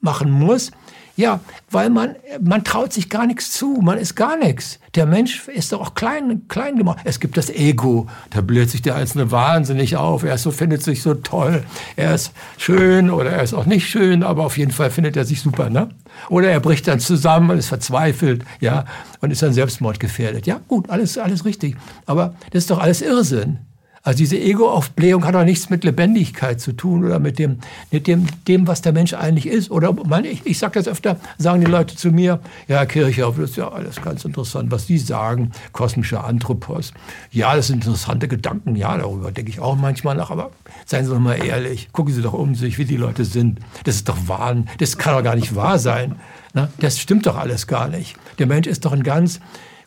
machen 0.02 0.32
muss. 0.32 0.72
Ja, 1.20 1.42
weil 1.70 1.90
man, 1.90 2.16
man 2.40 2.64
traut 2.64 2.94
sich 2.94 3.10
gar 3.10 3.28
nichts 3.28 3.52
zu, 3.52 3.80
man 3.82 3.98
ist 3.98 4.16
gar 4.16 4.38
nichts. 4.38 4.80
Der 4.96 5.06
Mensch 5.06 5.50
ist 5.50 5.74
doch 5.74 5.82
auch 5.82 5.94
klein, 5.94 6.44
klein 6.48 6.78
gemacht. 6.78 7.00
Es 7.04 7.20
gibt 7.20 7.36
das 7.36 7.50
Ego, 7.50 8.08
da 8.30 8.40
bläht 8.40 8.70
sich 8.70 8.82
der 8.82 8.96
Einzelne 8.96 9.30
wahnsinnig 9.30 9.98
auf. 9.98 10.24
Er 10.24 10.36
ist 10.36 10.44
so, 10.44 10.52
findet 10.52 10.82
sich 10.82 11.02
so 11.02 11.16
toll, 11.16 11.66
er 11.98 12.16
ist 12.16 12.32
schön 12.58 13.10
oder 13.10 13.32
er 13.32 13.44
ist 13.44 13.54
auch 13.54 13.66
nicht 13.66 13.90
schön, 13.90 14.24
aber 14.24 14.46
auf 14.46 14.58
jeden 14.58 14.72
Fall 14.72 14.92
findet 14.92 15.18
er 15.18 15.26
sich 15.26 15.42
super, 15.42 15.70
ne? 15.70 15.90
Oder 16.30 16.52
er 16.52 16.62
bricht 16.62 16.88
dann 16.88 17.02
zusammen 17.02 17.50
und 17.50 17.58
ist 17.58 17.68
verzweifelt, 17.68 18.46
ja, 18.62 18.86
und 19.20 19.32
ist 19.32 19.42
dann 19.42 19.52
selbstmordgefährdet. 19.52 20.48
Ja, 20.48 20.62
gut, 20.70 20.90
alles, 20.90 21.18
alles 21.18 21.44
richtig. 21.44 21.76
Aber 22.06 22.34
das 22.52 22.64
ist 22.64 22.72
doch 22.72 22.80
alles 22.80 23.02
Irrsinn. 23.02 23.60
Also 24.04 24.18
diese 24.18 24.40
Ego-Aufblähung 24.40 25.26
hat 25.26 25.36
auch 25.36 25.44
nichts 25.44 25.70
mit 25.70 25.84
Lebendigkeit 25.84 26.62
zu 26.62 26.72
tun 26.72 27.04
oder 27.04 27.20
mit 27.20 27.38
dem, 27.38 27.60
mit 27.92 28.08
dem, 28.08 28.28
dem 28.48 28.68
was 28.68 28.82
der 28.82 28.94
Mensch 28.94 29.14
eigentlich 29.14 29.48
ist. 29.48 29.72
Oder 29.72 29.94
man, 29.94 30.24
ich, 30.24 30.46
ich 30.46 30.58
sage 30.58 30.74
das 30.80 30.88
öfter, 30.88 31.20
sagen 31.38 31.62
die 31.62 31.70
Leute 31.70 31.96
zu 31.96 32.12
mir, 32.12 32.40
ja, 32.68 32.86
Kirchhoff, 32.86 33.36
das 33.38 33.52
ist 33.52 33.58
ja 33.58 33.70
alles 33.70 34.02
ganz 34.02 34.24
interessant, 34.24 34.72
was 34.72 34.86
die 34.86 34.98
sagen, 34.98 35.52
kosmischer 35.74 36.24
Anthropos. 36.24 36.94
Ja, 37.32 37.56
das 37.56 37.68
sind 37.68 37.84
interessante 37.86 38.28
Gedanken, 38.28 38.76
ja, 38.76 38.98
darüber 38.98 39.32
denke 39.32 39.52
ich 39.52 39.60
auch 39.60 39.76
manchmal 39.76 40.16
nach, 40.16 40.32
aber 40.32 40.52
seien 40.86 41.06
Sie 41.06 41.12
doch 41.12 41.20
mal 41.20 41.36
ehrlich, 41.36 41.90
gucken 41.92 42.14
Sie 42.14 42.22
doch 42.22 42.34
um 42.34 42.56
sich, 42.56 42.78
wie 42.78 42.86
die 42.86 42.98
Leute 42.98 43.26
sind. 43.26 43.60
Das 43.84 43.96
ist 43.96 44.08
doch 44.08 44.18
Wahn, 44.28 44.70
das 44.78 44.98
kann 44.98 45.16
doch 45.16 45.24
gar 45.24 45.36
nicht 45.36 45.56
wahr 45.56 45.78
sein. 45.78 46.16
Na, 46.54 46.70
das 46.80 47.00
stimmt 47.00 47.26
doch 47.26 47.38
alles 47.38 47.68
gar 47.68 47.90
nicht. 47.90 48.16
Der 48.40 48.48
Mensch 48.48 48.68
ist 48.68 48.86
doch 48.86 48.94
ein 48.94 49.04
ganz 49.04 49.40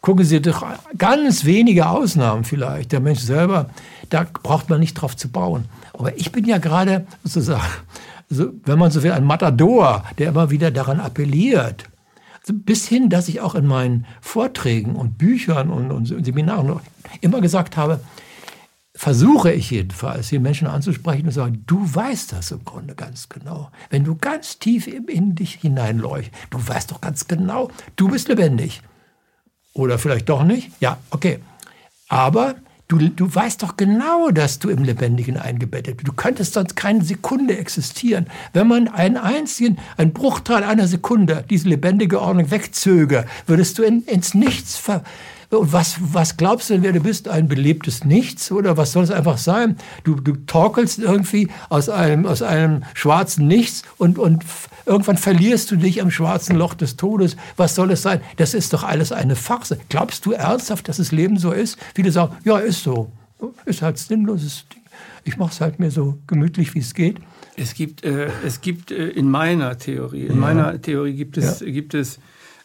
Gucken 0.03 0.25
Sie 0.25 0.43
doch 0.43 0.67
ganz 0.99 1.45
wenige 1.45 1.89
Ausnahmen 1.89 2.43
vielleicht. 2.43 2.91
Der 2.91 2.99
Mensch 2.99 3.21
selber, 3.21 3.71
da 4.11 4.27
braucht 4.43 4.69
man 4.69 4.81
nicht 4.81 4.95
drauf 4.95 5.17
zu 5.17 5.29
bauen. 5.29 5.67
Aber 5.93 6.19
ich 6.19 6.33
bin 6.33 6.45
ja 6.45 6.59
gerade 6.59 7.07
sozusagen, 7.23 7.63
also 8.29 8.53
wenn 8.65 8.81
man 8.81 8.91
so 8.91 9.05
will, 9.05 9.13
ein 9.13 9.25
Matador, 9.25 10.05
der 10.19 10.31
immer 10.31 10.51
wieder 10.51 10.73
daran 10.73 10.99
appelliert. 10.99 11.85
Also 12.41 12.53
bis 12.53 12.89
hin, 12.89 13.11
dass 13.11 13.29
ich 13.29 13.41
auch 13.41 13.55
in 13.55 13.65
meinen 13.65 14.05
Vorträgen 14.21 14.97
und 14.97 15.19
Büchern 15.19 15.71
und, 15.71 15.93
und 15.93 16.07
Seminaren 16.07 16.81
immer 17.21 17.41
gesagt 17.41 17.77
habe, 17.77 18.01
versuche 18.97 19.53
ich 19.53 19.71
jedenfalls, 19.71 20.31
die 20.31 20.41
Menschen 20.41 20.67
anzusprechen 20.67 21.27
und 21.27 21.33
sagen, 21.33 21.63
du 21.69 21.79
weißt 21.95 22.33
das 22.33 22.51
im 22.51 22.65
Grunde 22.65 22.97
ganz 22.97 23.29
genau. 23.29 23.71
Wenn 23.89 24.03
du 24.03 24.17
ganz 24.17 24.59
tief 24.59 24.89
in 24.89 25.37
dich 25.37 25.55
hineinleuchtest, 25.55 26.35
du 26.51 26.59
weißt 26.59 26.91
doch 26.91 27.01
ganz 27.01 27.29
genau, 27.29 27.71
du 27.95 28.09
bist 28.09 28.27
lebendig. 28.27 28.83
Oder 29.75 29.99
vielleicht 29.99 30.29
doch 30.29 30.45
nicht? 30.45 30.71
Ja, 30.81 30.99
okay. 31.11 31.39
Aber 32.09 32.57
du, 32.89 32.99
du 32.99 33.35
weißt 33.35 33.63
doch 33.63 33.77
genau, 33.77 34.31
dass 34.31 34.59
du 34.59 34.69
im 34.69 34.85
Lebendigen 34.85 35.39
eingebettet 35.39 35.97
bist. 35.97 36.09
Du 36.09 36.13
könntest 36.13 36.55
sonst 36.55 36.77
keine 36.77 37.03
Sekunde 37.03 37.57
existieren. 37.57 38.27
Wenn 38.53 38.69
man 38.69 38.89
einen 38.89 39.17
einzigen, 39.17 39.79
einen 39.97 40.13
Bruchteil 40.13 40.63
einer 40.63 40.87
Sekunde 40.87 41.45
diese 41.49 41.69
lebendige 41.69 42.21
Ordnung 42.21 42.51
wegzöge, 42.51 43.25
würdest 43.47 43.79
du 43.79 43.83
in, 43.83 44.03
ins 44.03 44.35
Nichts 44.35 44.77
ver 44.77 45.03
und 45.59 45.73
was, 45.73 45.97
was 46.01 46.39
glaubst 46.39 46.71
du 46.71 46.75
denn, 46.75 46.83
wer 46.83 46.93
du 46.93 47.01
bist? 47.01 47.29
Ein 47.29 47.47
belebtes 47.47 48.05
Nichts? 48.07 48.51
Oder 48.51 48.79
was 48.79 48.93
soll 48.93 49.05
es 49.05 49.11
einfach 49.11 49.37
sein? 49.37 49.77
Du, 50.03 50.15
du 50.15 50.33
torkelst 50.47 50.99
irgendwie 50.99 51.49
aus 51.69 51.91
einem, 51.91 52.25
aus 52.25 52.41
einem 52.41 52.85
schwarzen 52.95 53.49
Nichts 53.49 53.83
und, 53.99 54.19
und 54.19 54.45
irgendwann 54.87 55.17
verlierst 55.17 55.71
du 55.71 55.77
dich 55.77 55.99
im 55.99 56.11
schwarzen 56.11 56.57
Loch 56.57 56.75
des 56.75 56.97
Todes. 56.97 57.37
Was 57.57 57.75
soll 57.75 57.91
es 57.91 58.03
sein? 58.03 58.21
Das 58.37 58.55
ist 58.55 58.73
doch 58.73 58.85
alles 58.85 59.13
eine 59.13 59.37
Farce. 59.37 59.77
Glaubst 59.89 60.27
du 60.27 60.33
ernsthaft, 60.33 60.89
dass 60.89 60.97
das 60.99 61.13
Leben 61.13 61.39
so 61.39 61.53
ist? 61.53 61.79
Viele 61.95 62.13
sagen, 62.13 62.37
ja, 62.45 62.59
ist 62.59 62.83
so. 62.83 63.11
Ist 63.65 63.83
halt 63.83 63.99
sinnloses 63.99 64.67
Ding. 64.73 64.83
Ich 65.25 65.37
mache 65.37 65.53
es 65.53 65.61
halt 65.61 65.79
mir 65.79 65.91
so 65.91 66.19
gemütlich, 66.27 66.75
wie 66.75 66.81
es 66.81 66.95
geht. 66.95 67.19
Es 67.57 67.75
gibt, 67.75 68.05
äh, 68.05 68.29
es 68.45 68.61
gibt 68.61 68.91
äh, 68.91 69.09
in 69.09 69.31
meiner 69.31 69.79
Theorie, 69.79 70.23
in 70.23 70.35
ja. 70.35 70.41
meiner 70.41 70.81
Theorie 70.81 71.15
gibt 71.15 71.37
es, 71.37 71.61
ja. 71.61 71.67
gibt 71.71 71.95
es 71.95 72.19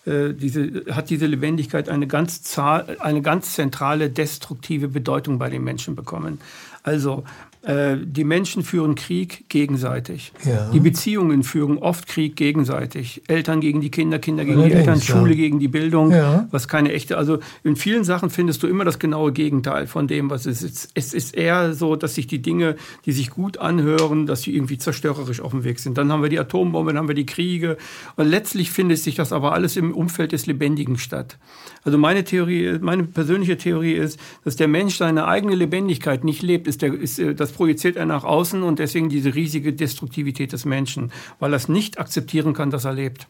äh, 0.05 0.33
diese, 0.33 0.85
hat 0.91 1.09
diese 1.09 1.25
Lebendigkeit 1.25 1.89
eine 1.89 2.07
ganz, 2.07 2.41
zahl, 2.41 2.97
eine 2.99 3.21
ganz 3.21 3.53
zentrale 3.53 4.09
destruktive 4.09 4.87
Bedeutung 4.87 5.37
bei 5.37 5.49
den 5.49 5.63
Menschen 5.63 5.95
bekommen. 5.95 6.39
Also 6.83 7.25
die 7.63 8.23
Menschen 8.23 8.63
führen 8.63 8.95
Krieg 8.95 9.49
gegenseitig. 9.49 10.31
Ja. 10.45 10.69
Die 10.71 10.79
Beziehungen 10.79 11.43
führen 11.43 11.77
oft 11.77 12.07
Krieg 12.07 12.35
gegenseitig. 12.35 13.23
Eltern 13.27 13.59
gegen 13.59 13.81
die 13.81 13.91
Kinder, 13.91 14.19
Kinder 14.19 14.45
gegen 14.45 14.59
Allerdings, 14.59 14.83
die 14.83 14.89
Eltern, 14.89 15.01
Schule 15.01 15.31
ja. 15.31 15.35
gegen 15.35 15.59
die 15.59 15.67
Bildung, 15.67 16.11
ja. 16.11 16.47
was 16.51 16.67
keine 16.67 16.93
echte. 16.93 17.17
Also 17.17 17.39
in 17.63 17.75
vielen 17.75 18.03
Sachen 18.05 18.29
findest 18.29 18.63
du 18.63 18.67
immer 18.67 18.85
das 18.85 18.99
genaue 18.99 19.33
Gegenteil 19.33 19.87
von 19.87 20.07
dem, 20.07 20.29
was 20.29 20.45
es 20.45 20.61
ist. 20.61 20.91
Es 20.93 21.13
ist 21.13 21.35
eher 21.35 21.73
so, 21.73 21.95
dass 21.95 22.15
sich 22.15 22.27
die 22.27 22.41
Dinge, 22.41 22.75
die 23.05 23.11
sich 23.11 23.31
gut 23.31 23.57
anhören, 23.57 24.27
dass 24.27 24.43
sie 24.43 24.55
irgendwie 24.55 24.77
zerstörerisch 24.77 25.41
auf 25.41 25.51
dem 25.51 25.63
Weg 25.63 25.79
sind. 25.79 25.97
Dann 25.97 26.11
haben 26.11 26.21
wir 26.21 26.29
die 26.29 26.39
Atombombe, 26.39 26.91
dann 26.91 26.99
haben 26.99 27.07
wir 27.07 27.15
die 27.15 27.25
Kriege. 27.25 27.77
Und 28.15 28.27
letztlich 28.27 28.71
findet 28.71 28.99
sich 28.99 29.15
das 29.15 29.33
aber 29.33 29.53
alles 29.53 29.75
im 29.75 29.93
Umfeld 29.93 30.31
des 30.31 30.45
Lebendigen 30.45 30.97
statt. 30.97 31.37
Also 31.83 31.97
meine 31.97 32.23
Theorie, 32.23 32.79
meine 32.81 33.03
persönliche 33.03 33.57
Theorie 33.57 33.93
ist, 33.93 34.19
dass 34.43 34.55
der 34.55 34.67
Mensch 34.67 34.97
seine 34.97 35.27
eigene 35.27 35.55
Lebendigkeit 35.55 36.23
nicht 36.23 36.41
lebt, 36.41 36.67
ist 36.67 36.81
der, 36.81 36.93
ist, 36.93 37.19
äh, 37.19 37.33
das 37.33 37.51
projiziert 37.57 37.95
er 37.97 38.05
nach 38.05 38.23
außen 38.23 38.61
und 38.61 38.77
deswegen 38.77 39.09
diese 39.09 39.33
riesige 39.33 39.73
Destruktivität 39.73 40.53
des 40.53 40.63
Menschen, 40.63 41.11
weil 41.39 41.53
er 41.53 41.57
es 41.57 41.67
nicht 41.67 41.99
akzeptieren 41.99 42.53
kann, 42.53 42.69
dass 42.69 42.85
er 42.85 42.93
lebt. 42.93 43.27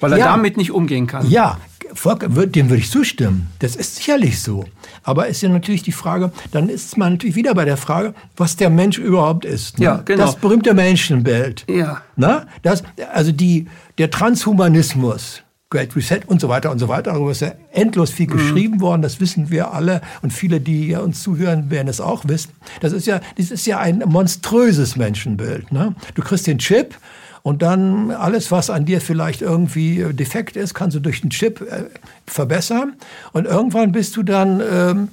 Weil 0.00 0.12
er 0.12 0.18
ja. 0.18 0.26
damit 0.26 0.56
nicht 0.56 0.70
umgehen 0.70 1.06
kann. 1.06 1.28
Ja, 1.28 1.58
dem 1.92 2.70
würde 2.70 2.76
ich 2.76 2.90
zustimmen. 2.90 3.48
Das 3.58 3.76
ist 3.76 3.96
sicherlich 3.96 4.40
so. 4.40 4.64
Aber 5.02 5.26
ist 5.26 5.42
ja 5.42 5.48
natürlich 5.48 5.82
die 5.82 5.92
Frage, 5.92 6.30
dann 6.52 6.68
ist 6.68 6.96
man 6.96 7.14
natürlich 7.14 7.36
wieder 7.36 7.54
bei 7.54 7.64
der 7.64 7.76
Frage, 7.76 8.14
was 8.36 8.56
der 8.56 8.70
Mensch 8.70 8.98
überhaupt 8.98 9.44
ist. 9.44 9.78
Ne? 9.78 9.84
Ja, 9.84 10.02
genau. 10.04 10.24
Das 10.24 10.36
berühmte 10.36 10.74
Menschenbild. 10.74 11.64
Ja. 11.68 12.02
Na? 12.16 12.46
Das, 12.62 12.84
also 13.12 13.32
die, 13.32 13.66
der 13.98 14.10
Transhumanismus, 14.10 15.42
Great 15.68 15.96
Reset 15.96 16.20
und 16.26 16.40
so 16.40 16.48
weiter 16.48 16.70
und 16.70 16.78
so 16.78 16.88
weiter. 16.88 17.12
Darüber 17.12 17.32
ist 17.32 17.40
ja 17.40 17.52
endlos 17.72 18.10
viel 18.10 18.28
mhm. 18.28 18.32
geschrieben 18.32 18.80
worden, 18.80 19.02
das 19.02 19.20
wissen 19.20 19.50
wir 19.50 19.72
alle. 19.72 20.00
Und 20.22 20.32
viele, 20.32 20.60
die 20.60 20.94
uns 20.94 21.22
zuhören, 21.22 21.70
werden 21.70 21.88
es 21.88 22.00
auch 22.00 22.24
wissen. 22.26 22.52
Das 22.80 22.92
ist 22.92 23.06
ja, 23.06 23.20
das 23.36 23.50
ist 23.50 23.66
ja 23.66 23.78
ein 23.78 24.02
monströses 24.06 24.96
Menschenbild. 24.96 25.72
Ne? 25.72 25.94
Du 26.14 26.22
kriegst 26.22 26.46
den 26.46 26.58
Chip 26.58 26.94
und 27.42 27.62
dann 27.62 28.10
alles, 28.10 28.50
was 28.50 28.70
an 28.70 28.84
dir 28.84 29.00
vielleicht 29.00 29.40
irgendwie 29.40 30.00
äh, 30.00 30.12
defekt 30.12 30.56
ist, 30.56 30.74
kannst 30.74 30.96
du 30.96 31.00
durch 31.00 31.20
den 31.20 31.30
Chip 31.30 31.60
äh, 31.60 31.84
verbessern. 32.26 32.94
Und 33.32 33.46
irgendwann 33.46 33.92
bist 33.92 34.16
du 34.16 34.24
dann 34.24 34.60
ähm, 34.60 35.08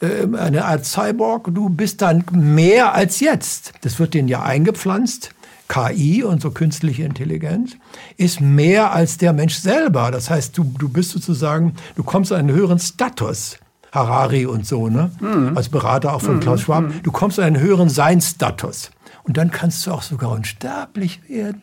äh, 0.00 0.36
eine 0.36 0.66
Art 0.66 0.84
Cyborg. 0.84 1.48
Du 1.52 1.70
bist 1.70 2.02
dann 2.02 2.24
mehr 2.30 2.94
als 2.94 3.20
jetzt. 3.20 3.72
Das 3.80 3.98
wird 3.98 4.14
denen 4.14 4.28
ja 4.28 4.42
eingepflanzt. 4.42 5.30
KI, 5.68 6.24
unsere 6.24 6.52
künstliche 6.52 7.04
Intelligenz, 7.04 7.76
ist 8.16 8.40
mehr 8.40 8.92
als 8.92 9.18
der 9.18 9.32
Mensch 9.32 9.54
selber. 9.54 10.10
Das 10.10 10.30
heißt, 10.30 10.56
du, 10.56 10.64
du 10.78 10.88
bist 10.88 11.10
sozusagen, 11.10 11.74
du 11.94 12.02
kommst 12.02 12.32
an 12.32 12.40
einen 12.40 12.52
höheren 12.52 12.78
Status. 12.78 13.58
Harari 13.90 14.44
und 14.44 14.66
so, 14.66 14.88
ne? 14.88 15.10
Mhm. 15.18 15.56
Als 15.56 15.70
Berater 15.70 16.12
auch 16.12 16.20
von 16.20 16.36
mhm. 16.36 16.40
Klaus 16.40 16.60
Schwab. 16.60 16.84
Mhm. 16.84 17.02
Du 17.02 17.10
kommst 17.10 17.38
an 17.38 17.46
einen 17.46 17.60
höheren 17.60 17.88
Seinstatus. 17.88 18.90
Und 19.24 19.38
dann 19.38 19.50
kannst 19.50 19.86
du 19.86 19.92
auch 19.92 20.02
sogar 20.02 20.30
unsterblich 20.32 21.20
werden 21.28 21.62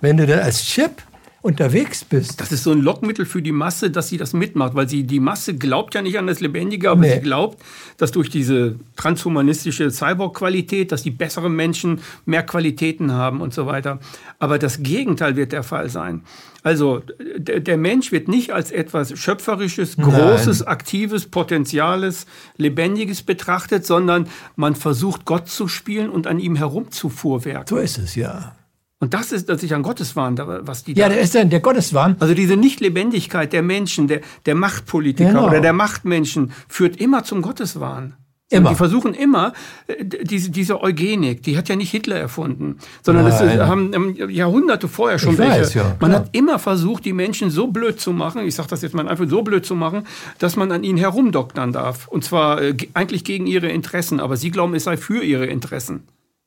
wenn 0.00 0.16
du 0.16 0.26
dann 0.26 0.40
als 0.40 0.62
Chip 0.64 1.02
unterwegs 1.46 2.04
bist. 2.04 2.40
Das 2.40 2.50
ist 2.50 2.64
so 2.64 2.72
ein 2.72 2.80
Lockmittel 2.80 3.24
für 3.24 3.40
die 3.40 3.52
Masse, 3.52 3.90
dass 3.90 4.08
sie 4.08 4.16
das 4.16 4.32
mitmacht, 4.32 4.74
weil 4.74 4.88
sie 4.88 5.04
die 5.04 5.20
Masse 5.20 5.56
glaubt 5.56 5.94
ja 5.94 6.02
nicht 6.02 6.18
an 6.18 6.26
das 6.26 6.40
Lebendige, 6.40 6.90
aber 6.90 7.02
nee. 7.02 7.14
sie 7.14 7.20
glaubt, 7.20 7.62
dass 7.98 8.10
durch 8.10 8.30
diese 8.30 8.74
transhumanistische 8.96 9.90
Cyborg-Qualität, 9.90 10.90
dass 10.90 11.04
die 11.04 11.12
besseren 11.12 11.54
Menschen 11.54 12.00
mehr 12.24 12.42
Qualitäten 12.42 13.12
haben 13.12 13.40
und 13.40 13.54
so 13.54 13.66
weiter. 13.66 14.00
Aber 14.40 14.58
das 14.58 14.82
Gegenteil 14.82 15.36
wird 15.36 15.52
der 15.52 15.62
Fall 15.62 15.88
sein. 15.88 16.22
Also 16.64 17.02
der 17.38 17.76
Mensch 17.76 18.10
wird 18.10 18.26
nicht 18.26 18.52
als 18.52 18.72
etwas 18.72 19.16
Schöpferisches, 19.16 19.96
Großes, 19.98 20.60
Nein. 20.60 20.68
Aktives, 20.68 21.26
Potenziales, 21.26 22.26
Lebendiges 22.56 23.22
betrachtet, 23.22 23.86
sondern 23.86 24.28
man 24.56 24.74
versucht 24.74 25.24
Gott 25.26 25.48
zu 25.48 25.68
spielen 25.68 26.10
und 26.10 26.26
an 26.26 26.40
ihm 26.40 26.56
herumzufuhrwerken. 26.56 27.68
So 27.68 27.76
ist 27.76 27.98
es, 27.98 28.16
ja. 28.16 28.56
Und 28.98 29.12
das 29.12 29.30
ist 29.30 29.50
ist 29.50 29.72
ein 29.72 29.82
Gotteswahn, 29.82 30.38
was 30.38 30.84
die 30.84 30.94
Ja, 30.94 31.08
der 31.08 31.20
ist 31.20 31.34
dann 31.34 31.50
der 31.50 31.60
Gotteswahn. 31.60 32.16
Also 32.18 32.32
diese 32.32 32.56
Nichtlebendigkeit 32.56 33.52
der 33.52 33.62
Menschen, 33.62 34.08
der, 34.08 34.22
der 34.46 34.54
Machtpolitiker 34.54 35.30
genau. 35.30 35.48
oder 35.48 35.60
der 35.60 35.74
Machtmenschen 35.74 36.52
führt 36.66 36.96
immer 36.96 37.22
zum 37.22 37.42
Gotteswahn. 37.42 38.14
Immer. 38.48 38.68
Und 38.68 38.74
die 38.74 38.78
versuchen 38.78 39.12
immer, 39.12 39.52
äh, 39.88 40.04
diese, 40.04 40.50
diese 40.50 40.80
Eugenik, 40.80 41.42
die 41.42 41.58
hat 41.58 41.68
ja 41.68 41.74
nicht 41.74 41.90
Hitler 41.90 42.16
erfunden, 42.16 42.78
sondern 43.02 43.24
das 43.24 43.40
haben 43.40 44.14
Jahrhunderte 44.30 44.86
vorher 44.86 45.18
schon 45.18 45.32
ich 45.32 45.38
welche. 45.38 45.60
Weiß, 45.62 45.74
ja, 45.74 45.96
man 45.98 46.12
hat 46.12 46.28
immer 46.30 46.60
versucht, 46.60 47.04
die 47.04 47.12
Menschen 47.12 47.50
so 47.50 47.66
blöd 47.66 48.00
zu 48.00 48.12
machen, 48.12 48.46
ich 48.46 48.54
sage 48.54 48.68
das 48.68 48.82
jetzt 48.82 48.94
mal 48.94 49.08
einfach 49.08 49.28
so 49.28 49.42
blöd 49.42 49.66
zu 49.66 49.74
machen, 49.74 50.06
dass 50.38 50.54
man 50.54 50.70
an 50.70 50.84
ihnen 50.84 50.96
herumdoktern 50.96 51.72
darf. 51.72 52.06
Und 52.06 52.22
zwar 52.22 52.62
äh, 52.62 52.76
eigentlich 52.94 53.24
gegen 53.24 53.48
ihre 53.48 53.68
Interessen, 53.68 54.20
aber 54.20 54.36
sie 54.36 54.52
glauben, 54.52 54.76
es 54.76 54.84
sei 54.84 54.96
für 54.96 55.24
ihre 55.24 55.46
Interessen. 55.46 56.04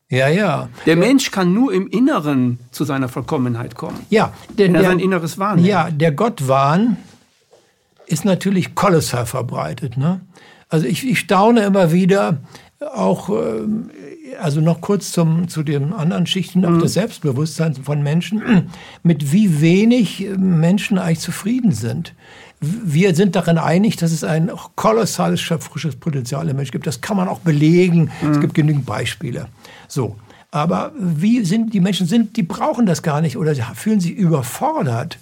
Ja, 0.10 0.28
ja. 0.28 0.70
Der 0.88 0.96
Mensch 0.96 1.30
kann 1.30 1.54
nur 1.54 1.72
im 1.72 1.88
Inneren 1.88 2.58
zu 2.72 2.84
seiner 2.84 3.10
Vollkommenheit 3.10 3.76
kommen. 3.76 4.00
Ja, 4.10 4.34
denn 4.58 4.74
er 4.74 4.82
der, 4.82 4.90
sein 4.90 5.00
Inneres 5.00 5.38
wahrnimmt. 5.38 5.68
Ja, 5.68 5.92
der 5.92 6.12
Gottwahn 6.12 6.98
ist 8.08 8.26
natürlich 8.26 8.74
kolossal 8.74 9.28
verbreitet. 9.28 9.98
Ne? 9.98 10.22
Also 10.68 10.88
ich, 10.88 11.08
ich 11.08 11.20
staune 11.20 11.62
immer 11.62 11.92
wieder, 11.92 12.40
auch 12.80 13.30
ähm, 13.30 13.92
also 14.42 14.62
noch 14.62 14.82
kurz 14.82 15.12
zum, 15.12 15.48
zu 15.48 15.64
den 15.64 15.94
anderen 15.94 16.26
Schichten 16.26 16.66
auch 16.66 16.72
mhm. 16.72 16.80
des 16.80 16.94
Selbstbewusstseins 16.94 17.80
von 17.80 18.02
Menschen, 18.02 18.70
mit 19.04 19.32
wie 19.32 19.62
wenig 19.62 20.28
Menschen 20.38 20.98
eigentlich 20.98 21.20
zufrieden 21.20 21.72
sind. 21.72 22.16
Wir 22.62 23.16
sind 23.16 23.36
darin 23.36 23.58
einig, 23.58 23.96
dass 23.98 24.12
es 24.12 24.24
ein 24.24 24.52
kolossales 24.76 25.40
schöpferisches 25.40 25.96
Potenzial 25.96 26.50
im 26.50 26.58
Menschen 26.58 26.72
gibt. 26.72 26.88
Das 26.88 27.00
kann 27.00 27.16
man 27.16 27.28
auch 27.28 27.40
belegen. 27.40 28.12
Mhm. 28.22 28.32
Es 28.32 28.40
gibt 28.40 28.54
genügend 28.54 28.86
Beispiele. 28.86 29.48
So. 29.90 30.16
Aber 30.52 30.94
wie 30.98 31.44
sind 31.44 31.74
die 31.74 31.80
Menschen 31.80 32.08
sind, 32.08 32.38
die 32.38 32.44
brauchen 32.44 32.86
das 32.86 33.04
gar 33.04 33.22
nicht 33.22 33.38
oder 33.38 33.54
fühlen 33.76 34.00
sich 34.00 34.14
überfordert. 34.14 35.20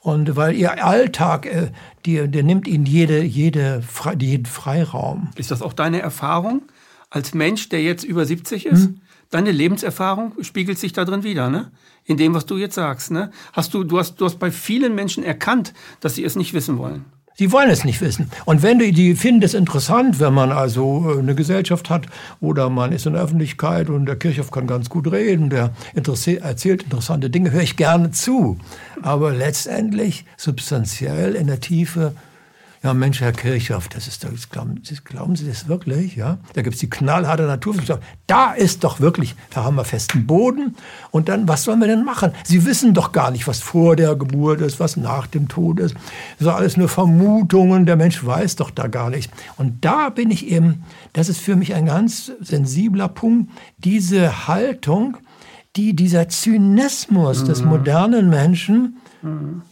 Und 0.00 0.36
weil 0.36 0.54
ihr 0.54 0.84
Alltag, 0.84 1.46
äh, 1.46 1.70
die, 2.04 2.28
der 2.28 2.42
nimmt 2.42 2.66
ihnen 2.68 2.84
jede, 2.84 3.22
jede, 3.22 3.82
jeden 4.18 4.46
Freiraum. 4.46 5.30
Ist 5.36 5.50
das 5.50 5.62
auch 5.62 5.72
deine 5.72 6.00
Erfahrung 6.00 6.62
als 7.08 7.32
Mensch, 7.32 7.68
der 7.68 7.82
jetzt 7.82 8.04
über 8.04 8.26
70 8.26 8.66
ist? 8.66 8.86
Hm? 8.86 9.00
Deine 9.30 9.50
Lebenserfahrung 9.50 10.32
spiegelt 10.42 10.78
sich 10.78 10.92
da 10.92 11.04
drin 11.04 11.22
wieder, 11.22 11.48
ne? 11.48 11.70
In 12.04 12.18
dem, 12.18 12.34
was 12.34 12.44
du 12.44 12.58
jetzt 12.58 12.74
sagst, 12.74 13.10
ne? 13.10 13.30
Hast 13.54 13.72
du, 13.72 13.82
du 13.82 13.98
hast, 13.98 14.20
du 14.20 14.26
hast 14.26 14.38
bei 14.38 14.50
vielen 14.50 14.94
Menschen 14.94 15.24
erkannt, 15.24 15.72
dass 16.00 16.16
sie 16.16 16.24
es 16.24 16.36
nicht 16.36 16.52
wissen 16.52 16.76
wollen. 16.76 17.06
Sie 17.36 17.50
wollen 17.50 17.68
es 17.68 17.82
nicht 17.82 18.00
wissen. 18.00 18.30
Und 18.44 18.62
wenn 18.62 18.78
die, 18.78 18.92
die 18.92 19.16
finden 19.16 19.42
es 19.42 19.54
interessant, 19.54 20.20
wenn 20.20 20.32
man 20.32 20.52
also 20.52 21.12
äh, 21.16 21.18
eine 21.18 21.34
Gesellschaft 21.34 21.90
hat 21.90 22.06
oder 22.40 22.70
man 22.70 22.92
ist 22.92 23.06
in 23.06 23.14
der 23.14 23.22
Öffentlichkeit 23.22 23.90
und 23.90 24.06
der 24.06 24.14
Kirchhoff 24.14 24.52
kann 24.52 24.68
ganz 24.68 24.88
gut 24.88 25.10
reden, 25.10 25.50
der 25.50 25.70
erzählt 25.94 26.84
interessante 26.84 27.30
Dinge, 27.30 27.50
höre 27.50 27.62
ich 27.62 27.76
gerne 27.76 28.12
zu. 28.12 28.58
Aber 29.02 29.32
letztendlich 29.32 30.24
substanziell 30.36 31.34
in 31.34 31.48
der 31.48 31.58
Tiefe 31.58 32.14
ja 32.84 32.92
Mensch, 32.92 33.22
Herr 33.22 33.32
Kirchhoff, 33.32 33.88
das 33.88 34.06
ist 34.06 34.24
doch, 34.24 34.30
das 34.30 34.50
glauben, 34.50 34.82
glauben, 35.06 35.36
Sie 35.36 35.46
das 35.46 35.68
wirklich? 35.68 36.16
Ja? 36.16 36.38
Da 36.52 36.60
gibt 36.60 36.74
es 36.74 36.80
die 36.80 36.90
knallharte 36.90 37.44
Naturwissenschaft. 37.44 38.02
Da 38.26 38.52
ist 38.52 38.84
doch 38.84 39.00
wirklich, 39.00 39.34
da 39.50 39.64
haben 39.64 39.76
wir 39.76 39.84
festen 39.84 40.26
Boden. 40.26 40.76
Und 41.10 41.30
dann, 41.30 41.48
was 41.48 41.64
sollen 41.64 41.80
wir 41.80 41.88
denn 41.88 42.04
machen? 42.04 42.32
Sie 42.44 42.66
wissen 42.66 42.92
doch 42.92 43.12
gar 43.12 43.30
nicht, 43.30 43.48
was 43.48 43.60
vor 43.60 43.96
der 43.96 44.14
Geburt 44.16 44.60
ist, 44.60 44.80
was 44.80 44.98
nach 44.98 45.26
dem 45.26 45.48
Tod 45.48 45.80
ist. 45.80 45.94
Das 45.94 46.46
sind 46.46 46.48
alles 46.48 46.76
nur 46.76 46.90
Vermutungen, 46.90 47.86
der 47.86 47.96
Mensch 47.96 48.24
weiß 48.24 48.56
doch 48.56 48.70
da 48.70 48.86
gar 48.86 49.08
nicht. 49.08 49.32
Und 49.56 49.82
da 49.82 50.10
bin 50.10 50.30
ich 50.30 50.46
eben, 50.46 50.84
das 51.14 51.30
ist 51.30 51.40
für 51.40 51.56
mich 51.56 51.74
ein 51.74 51.86
ganz 51.86 52.32
sensibler 52.40 53.08
Punkt, 53.08 53.50
diese 53.78 54.46
Haltung, 54.46 55.16
die 55.74 55.96
dieser 55.96 56.28
Zynismus 56.28 57.42
mhm. 57.42 57.46
des 57.46 57.62
modernen 57.62 58.28
Menschen, 58.28 58.98
mhm. 59.22 59.62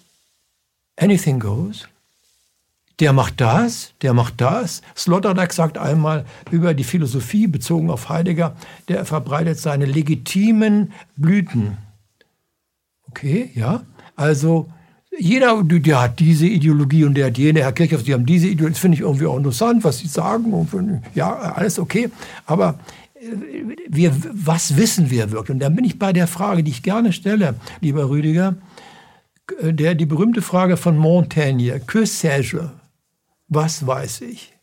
anything 0.97 1.39
goes, 1.39 1.89
der 3.01 3.13
macht 3.13 3.41
das, 3.41 3.95
der 4.03 4.15
macht 4.15 4.41
das. 4.41 4.83
Sloterdijk 4.97 5.53
sagt 5.53 5.79
einmal 5.79 6.25
über 6.51 6.75
die 6.75 6.85
Philosophie 6.85 7.47
bezogen 7.47 7.91
auf 7.91 8.09
Heidegger, 8.09 8.55
der 8.89 9.05
verbreitet 9.05 9.59
seine 9.59 9.87
legitimen 9.87 10.93
Blüten. 11.17 11.79
Okay, 13.09 13.51
ja. 13.55 13.83
Also 14.17 14.69
jeder, 15.19 15.63
der 15.63 16.01
hat 16.01 16.21
diese 16.21 16.47
Ideologie 16.47 17.05
und 17.05 17.15
der 17.15 17.27
hat 17.27 17.39
jene. 17.39 17.61
Herr 17.61 17.73
Kirchhoff, 17.73 18.03
Sie 18.03 18.15
haben 18.15 18.27
diese 18.27 18.47
Ideologie. 18.47 18.73
Das 18.73 18.81
finde 18.81 18.97
ich 18.97 19.03
irgendwie 19.03 19.27
auch 19.27 19.37
interessant, 19.37 19.85
was 19.85 19.99
Sie 19.99 20.09
sagen. 20.09 21.03
ja, 21.15 21.33
alles 21.33 21.79
okay. 21.79 22.11
Aber 22.47 22.79
äh, 23.15 23.27
wir, 23.89 24.15
was 24.33 24.77
wissen 24.77 25.11
wir 25.11 25.31
wirklich? 25.31 25.51
Und 25.51 25.61
dann 25.61 25.75
bin 25.77 25.85
ich 25.85 25.99
bei 25.99 26.13
der 26.13 26.27
Frage, 26.27 26.63
die 26.63 26.71
ich 26.71 26.83
gerne 26.83 27.13
stelle, 27.13 27.55
lieber 27.81 28.09
Rüdiger, 28.09 28.55
äh, 29.61 29.73
der, 29.75 29.95
die 29.95 30.07
berühmte 30.07 30.41
Frage 30.41 30.77
von 30.77 30.97
Montaigne, 30.97 31.81
que 31.81 32.07
sais-je? 32.07 32.69
Was 33.55 33.87
weiß 33.87 34.23
ich? 34.23 34.55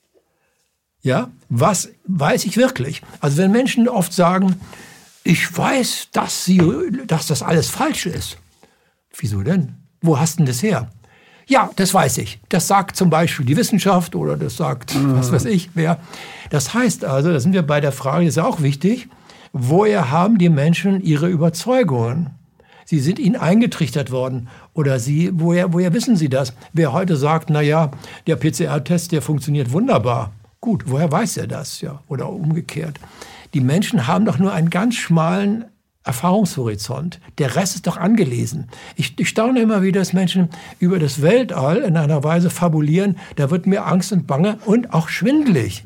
Ja, 1.02 1.30
was 1.48 1.90
weiß 2.06 2.46
ich 2.46 2.58
wirklich? 2.58 3.02
Also 3.22 3.38
wenn 3.38 3.52
Menschen 3.52 3.88
oft 3.88 4.14
sagen, 4.14 4.60
ich 5.24 5.56
weiß, 5.56 6.10
dass, 6.12 6.46
sie, 6.46 6.62
dass 7.06 7.28
das 7.28 7.44
alles 7.44 7.70
falsch 7.70 8.06
ist. 8.06 8.38
Wieso 9.18 9.42
denn? 9.42 9.76
Wo 10.02 10.20
hast 10.20 10.36
du 10.36 10.38
denn 10.38 10.48
das 10.48 10.64
her? 10.64 10.90
Ja, 11.48 11.70
das 11.76 11.94
weiß 11.94 12.20
ich. 12.20 12.40
Das 12.50 12.68
sagt 12.68 12.96
zum 12.96 13.10
Beispiel 13.10 13.46
die 13.46 13.58
Wissenschaft 13.58 14.16
oder 14.16 14.38
das 14.38 14.58
sagt, 14.58 14.96
mhm. 14.96 15.16
was 15.16 15.32
weiß 15.32 15.46
ich, 15.46 15.70
wer. 15.74 16.00
Das 16.50 16.74
heißt 16.74 17.06
also, 17.06 17.32
da 17.32 17.40
sind 17.40 17.54
wir 17.54 17.64
bei 17.64 17.82
der 17.82 17.92
Frage, 17.92 18.26
ist 18.26 18.40
auch 18.40 18.62
wichtig, 18.62 19.08
woher 19.54 20.12
haben 20.12 20.38
die 20.38 20.50
Menschen 20.50 21.02
ihre 21.02 21.28
Überzeugungen? 21.28 22.39
Sie 22.90 23.00
sind 23.00 23.20
ihnen 23.20 23.36
eingetrichtert 23.36 24.10
worden. 24.10 24.48
Oder 24.74 24.98
Sie, 24.98 25.30
woher, 25.36 25.74
woher 25.74 25.94
wissen 25.94 26.16
Sie 26.16 26.28
das? 26.28 26.54
Wer 26.74 26.92
heute 26.92 27.18
sagt, 27.18 27.52
na 27.52 27.62
ja, 27.62 27.92
der 28.26 28.36
PCR-Test, 28.36 29.12
der 29.12 29.22
funktioniert 29.22 29.72
wunderbar. 29.72 30.34
Gut, 30.60 30.86
woher 30.88 31.12
weiß 31.12 31.38
er 31.38 31.46
das? 31.46 31.82
Ja, 31.82 32.02
oder 32.08 32.28
umgekehrt. 32.30 33.00
Die 33.54 33.62
Menschen 33.62 34.08
haben 34.08 34.26
doch 34.26 34.40
nur 34.40 34.54
einen 34.54 34.72
ganz 34.72 34.96
schmalen 34.96 35.66
Erfahrungshorizont. 36.04 37.20
Der 37.38 37.56
Rest 37.56 37.76
ist 37.76 37.86
doch 37.86 37.98
angelesen. 37.98 38.70
Ich, 38.96 39.20
ich 39.20 39.30
staune 39.30 39.62
immer 39.62 39.84
wieder, 39.84 40.02
dass 40.02 40.14
Menschen 40.14 40.50
über 40.80 40.98
das 40.98 41.22
Weltall 41.22 41.84
in 41.84 41.96
einer 41.96 42.24
Weise 42.24 42.50
fabulieren, 42.50 43.20
da 43.36 43.52
wird 43.52 43.68
mir 43.68 43.86
Angst 43.86 44.12
und 44.14 44.26
Bange 44.26 44.58
und 44.66 44.96
auch 44.96 45.10
schwindelig. 45.10 45.84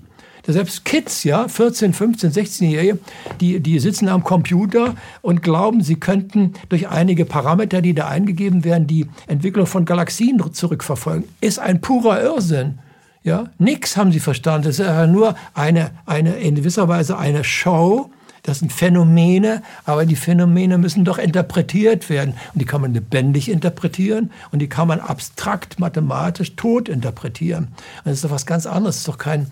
Selbst 0.51 0.83
Kids, 0.83 1.23
ja, 1.23 1.47
14, 1.47 1.93
15, 1.93 2.31
16-Jährige, 2.31 2.99
die, 3.39 3.61
die 3.61 3.79
sitzen 3.79 4.09
am 4.09 4.23
Computer 4.23 4.95
und 5.21 5.41
glauben, 5.41 5.81
sie 5.81 5.95
könnten 5.95 6.53
durch 6.67 6.89
einige 6.89 7.25
Parameter, 7.25 7.81
die 7.81 7.93
da 7.93 8.09
eingegeben 8.09 8.65
werden, 8.65 8.87
die 8.87 9.07
Entwicklung 9.27 9.65
von 9.65 9.85
Galaxien 9.85 10.41
zurückverfolgen. 10.51 11.23
Ist 11.39 11.59
ein 11.59 11.79
purer 11.79 12.21
Irrsinn. 12.21 12.79
Ja, 13.23 13.45
nix 13.57 13.95
haben 13.95 14.11
sie 14.11 14.19
verstanden. 14.19 14.67
Das 14.67 14.79
ist 14.79 14.85
ja 14.85 15.07
nur 15.07 15.35
eine, 15.53 15.91
eine, 16.05 16.35
in 16.35 16.55
gewisser 16.55 16.89
Weise 16.89 17.17
eine 17.17 17.45
Show. 17.45 18.09
Das 18.41 18.59
sind 18.59 18.73
Phänomene, 18.73 19.63
aber 19.85 20.05
die 20.05 20.17
Phänomene 20.17 20.77
müssen 20.77 21.05
doch 21.05 21.17
interpretiert 21.17 22.09
werden. 22.09 22.31
Und 22.53 22.61
die 22.61 22.65
kann 22.65 22.81
man 22.81 22.93
lebendig 22.93 23.49
interpretieren 23.49 24.31
und 24.51 24.59
die 24.59 24.67
kann 24.67 24.89
man 24.89 24.99
abstrakt, 24.99 25.79
mathematisch 25.79 26.57
tot 26.57 26.89
interpretieren. 26.89 27.69
Und 27.69 28.07
das 28.07 28.15
ist 28.15 28.25
doch 28.25 28.31
was 28.31 28.45
ganz 28.45 28.65
anderes. 28.65 28.95
Das 28.95 29.01
ist 29.03 29.07
doch 29.07 29.17
kein, 29.17 29.47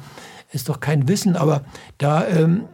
ist 0.51 0.69
doch 0.69 0.79
kein 0.79 1.07
Wissen, 1.07 1.35
aber 1.35 1.63
da, 1.97 2.27
ähm, 2.27 2.65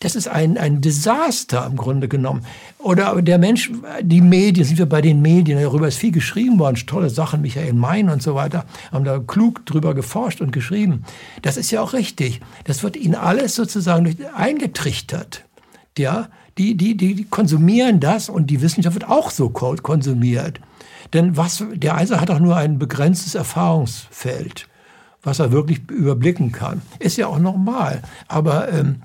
das 0.00 0.16
ist 0.16 0.28
ein, 0.28 0.58
ein 0.58 0.82
Desaster 0.82 1.66
im 1.66 1.76
Grunde 1.76 2.08
genommen. 2.08 2.44
Oder 2.78 3.22
der 3.22 3.38
Mensch, 3.38 3.70
die 4.02 4.20
Medien, 4.20 4.66
sind 4.66 4.78
wir 4.78 4.86
bei 4.86 5.00
den 5.00 5.22
Medien, 5.22 5.60
darüber 5.60 5.88
ist 5.88 5.96
viel 5.96 6.12
geschrieben 6.12 6.58
worden, 6.58 6.76
tolle 6.86 7.08
Sachen, 7.08 7.40
Michael 7.40 7.72
Mein 7.72 8.10
und 8.10 8.22
so 8.22 8.34
weiter, 8.34 8.66
haben 8.92 9.04
da 9.04 9.18
klug 9.18 9.64
drüber 9.64 9.94
geforscht 9.94 10.42
und 10.42 10.52
geschrieben. 10.52 11.04
Das 11.40 11.56
ist 11.56 11.70
ja 11.70 11.80
auch 11.80 11.94
richtig. 11.94 12.40
Das 12.64 12.82
wird 12.82 12.96
ihnen 12.96 13.14
alles 13.14 13.54
sozusagen 13.54 14.14
eingetrichtert. 14.34 15.44
Ja, 15.96 16.28
die, 16.58 16.76
die, 16.76 16.96
die 16.96 17.24
konsumieren 17.24 17.98
das 17.98 18.28
und 18.28 18.48
die 18.48 18.60
Wissenschaft 18.60 18.94
wird 18.94 19.08
auch 19.08 19.30
so 19.30 19.48
konsumiert. 19.48 20.60
Denn 21.12 21.36
was, 21.36 21.64
der 21.72 21.94
Einzelne 21.94 22.20
hat 22.20 22.30
auch 22.30 22.40
nur 22.40 22.56
ein 22.56 22.78
begrenztes 22.78 23.34
Erfahrungsfeld 23.34 24.68
was 25.24 25.38
er 25.38 25.52
wirklich 25.52 25.80
überblicken 25.90 26.52
kann. 26.52 26.82
Ist 26.98 27.16
ja 27.16 27.26
auch 27.26 27.38
normal. 27.38 28.02
Aber 28.28 28.72
ähm, 28.72 29.02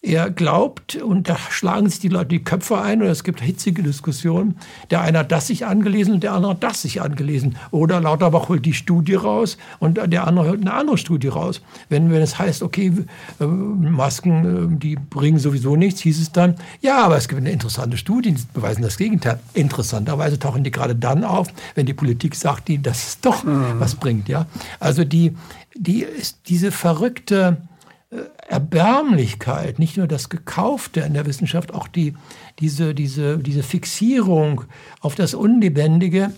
er 0.00 0.30
glaubt, 0.30 0.94
und 0.94 1.28
da 1.28 1.36
schlagen 1.50 1.90
sich 1.90 1.98
die 1.98 2.08
Leute 2.08 2.28
die 2.28 2.44
Köpfe 2.44 2.80
ein, 2.80 3.02
und 3.02 3.08
es 3.08 3.24
gibt 3.24 3.40
hitzige 3.40 3.82
Diskussionen. 3.82 4.56
Der 4.90 5.00
eine 5.00 5.18
hat 5.18 5.32
das 5.32 5.48
sich 5.48 5.66
angelesen 5.66 6.14
und 6.14 6.22
der 6.22 6.34
andere 6.34 6.52
hat 6.52 6.62
das 6.62 6.82
sich 6.82 7.02
angelesen. 7.02 7.56
Oder 7.72 8.00
Lauterbach 8.00 8.48
holt 8.48 8.64
die 8.64 8.74
Studie 8.74 9.14
raus 9.14 9.58
und 9.80 9.98
der 9.98 10.26
andere 10.28 10.50
holt 10.50 10.60
eine 10.60 10.72
andere 10.72 10.98
Studie 10.98 11.26
raus. 11.26 11.62
Wenn, 11.88 12.12
wenn 12.12 12.22
es 12.22 12.38
heißt, 12.38 12.62
okay, 12.62 12.92
äh, 13.40 13.44
Masken, 13.44 14.76
äh, 14.76 14.78
die 14.78 14.94
bringen 14.94 15.40
sowieso 15.40 15.74
nichts, 15.74 16.00
hieß 16.00 16.20
es 16.20 16.30
dann, 16.30 16.54
ja, 16.80 17.04
aber 17.04 17.16
es 17.16 17.26
gibt 17.26 17.40
eine 17.40 17.50
interessante 17.50 17.96
Studie, 17.96 18.32
die 18.32 18.42
beweisen 18.54 18.82
das 18.82 18.98
Gegenteil. 18.98 19.40
Interessanterweise 19.52 20.38
tauchen 20.38 20.62
die 20.62 20.70
gerade 20.70 20.94
dann 20.94 21.24
auf, 21.24 21.48
wenn 21.74 21.86
die 21.86 21.94
Politik 21.94 22.36
sagt, 22.36 22.68
die, 22.68 22.80
dass 22.80 23.08
es 23.08 23.20
doch 23.20 23.42
mhm. 23.42 23.80
was 23.80 23.96
bringt. 23.96 24.28
Ja? 24.28 24.46
Also 24.78 25.04
die, 25.04 25.34
die 25.78 26.02
ist 26.02 26.40
diese 26.48 26.72
verrückte 26.72 27.68
äh, 28.10 28.16
Erbärmlichkeit, 28.48 29.78
nicht 29.78 29.96
nur 29.96 30.08
das 30.08 30.28
Gekaufte 30.28 31.00
in 31.00 31.14
der 31.14 31.26
Wissenschaft, 31.26 31.72
auch 31.72 31.88
die, 31.88 32.14
diese, 32.58 32.94
diese, 32.94 33.38
diese 33.38 33.62
Fixierung 33.62 34.64
auf 35.00 35.14
das 35.14 35.34
Unlebendige, 35.34 36.32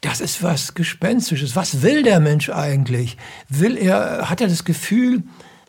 das 0.00 0.20
ist 0.20 0.42
was 0.42 0.74
Gespenstisches. 0.74 1.56
Was 1.56 1.82
will 1.82 2.02
der 2.02 2.20
Mensch 2.20 2.50
eigentlich? 2.50 3.16
Will 3.48 3.76
er, 3.76 4.30
hat 4.30 4.40
er 4.40 4.48
das 4.48 4.64
Gefühl, 4.64 5.24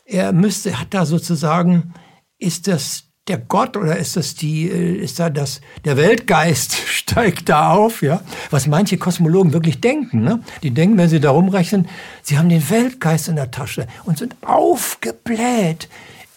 er 0.06 0.34
müsste, 0.34 0.80
hat 0.80 0.94
da 0.94 1.06
sozusagen, 1.06 1.94
ist 2.38 2.68
das 2.68 3.09
der 3.30 3.38
Gott 3.38 3.78
oder 3.78 3.98
ist 3.98 4.18
das 4.18 4.36
die, 4.36 4.70
äh, 4.70 4.96
ist 4.96 5.20
da 5.20 5.30
das, 5.30 5.62
der 5.86 5.96
Weltgeist 5.98 6.76
steigt 6.88 7.48
da 7.50 7.72
auf, 7.72 8.02
ja? 8.02 8.22
Was 8.50 8.68
manche 8.68 8.98
Kosmologen 8.98 9.54
wirklich 9.54 9.80
denken, 9.80 10.24
ne? 10.24 10.42
Die 10.64 10.72
denken, 10.72 10.98
wenn 10.98 11.10
sie 11.10 11.20
da 11.20 11.32
rumrechnen, 11.32 11.88
sie 12.24 12.38
haben 12.38 12.50
den 12.50 12.70
Weltgeist 12.70 13.28
in 13.28 13.36
der 13.36 13.52
Tasche 13.52 13.88
und 14.04 14.18
sind 14.18 14.36
aufgebläht. 14.46 15.88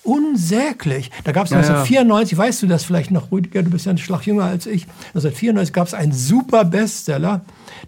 Unsäglich. 0.05 1.13
Da 1.23 1.31
gab 1.31 1.45
es 1.45 1.53
ja, 1.53 1.59
1994, 1.59 2.33
ja. 2.33 2.39
weißt 2.39 2.63
du 2.63 2.67
das 2.67 2.85
vielleicht 2.85 3.13
noch, 3.13 3.31
Rüdiger, 3.31 3.63
du 3.63 3.71
bist 3.71 3.87
ja 3.87 3.93
ein 3.93 3.99
Schlag 3.99 4.27
jünger 4.27 4.45
als 4.45 4.67
ich. 4.67 4.87
1994 5.15 5.73
gab 5.73 5.87
es 5.87 5.95
einen 5.95 6.13
super 6.13 6.65
Bestseller, 6.65 7.43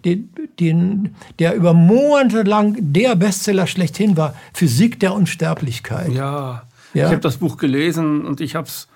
den, 0.04 0.30
den, 0.60 1.16
der 1.40 1.54
über 1.54 1.74
Monate 1.74 2.42
lang 2.42 2.76
der 2.78 3.16
Bestseller 3.16 3.66
schlechthin 3.66 4.16
war, 4.16 4.34
Physik 4.52 5.00
der 5.00 5.12
Unsterblichkeit. 5.12 6.12
Ja, 6.12 6.62
ja. 6.94 7.06
ich 7.06 7.10
habe 7.10 7.20
das 7.20 7.38
Buch 7.38 7.56
gelesen 7.56 8.24
und 8.24 8.40
ich 8.40 8.54
habe 8.54 8.68
es 8.68 8.86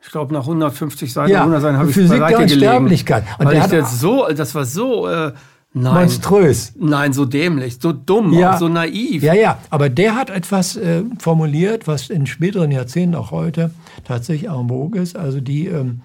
ich 0.00 0.10
glaube, 0.10 0.32
nach 0.32 0.42
150 0.42 1.12
Seiten, 1.12 1.32
ja, 1.32 1.40
100 1.40 1.60
Seiten 1.60 1.76
habe 1.76 1.90
ich 1.90 1.96
es 1.96 2.08
beiseite 2.08 2.46
gelegen. 2.46 2.86
Und 2.86 3.46
weil 3.46 3.56
ich 3.56 3.66
das 3.66 4.00
so, 4.00 4.26
das 4.28 4.54
war 4.54 4.64
so 4.64 5.08
äh, 5.08 5.32
nein, 5.72 5.94
monströs. 5.94 6.72
Nein, 6.78 7.12
so 7.12 7.24
dämlich, 7.24 7.78
so 7.80 7.92
dumm, 7.92 8.32
ja. 8.32 8.56
so 8.58 8.68
naiv. 8.68 9.22
Ja, 9.22 9.34
ja, 9.34 9.58
aber 9.70 9.88
der 9.88 10.14
hat 10.14 10.30
etwas 10.30 10.76
äh, 10.76 11.02
formuliert, 11.18 11.86
was 11.86 12.10
in 12.10 12.26
späteren 12.26 12.70
Jahrzehnten 12.70 13.16
auch 13.16 13.32
heute 13.32 13.72
tatsächlich 14.04 14.50
en 14.50 14.68
vogue 14.68 15.00
ist. 15.00 15.16
Also 15.16 15.40
die, 15.40 15.66
ähm, 15.66 16.02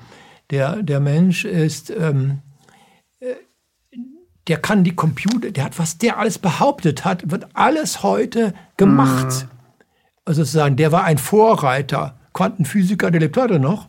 der, 0.50 0.82
der 0.82 1.00
Mensch 1.00 1.46
ist, 1.46 1.92
ähm, 1.92 2.40
äh, 3.20 3.36
der 4.48 4.58
kann 4.58 4.84
die 4.84 4.96
Computer, 4.96 5.52
der 5.52 5.66
hat, 5.66 5.78
was 5.78 6.00
der 6.00 6.18
alles 6.18 6.40
behauptet 6.40 7.06
hat, 7.06 7.30
wird 7.30 7.48
alles 7.54 8.02
heute 8.02 8.54
gemacht. 8.76 9.28
Mhm. 9.28 9.50
Also 10.26 10.44
sozusagen, 10.44 10.78
der 10.78 10.92
war 10.92 11.04
ein 11.04 11.18
Vorreiter 11.18 12.18
Quantenphysiker, 12.34 13.12
der 13.12 13.22
lebt 13.22 13.38
heute 13.38 13.60
noch. 13.60 13.88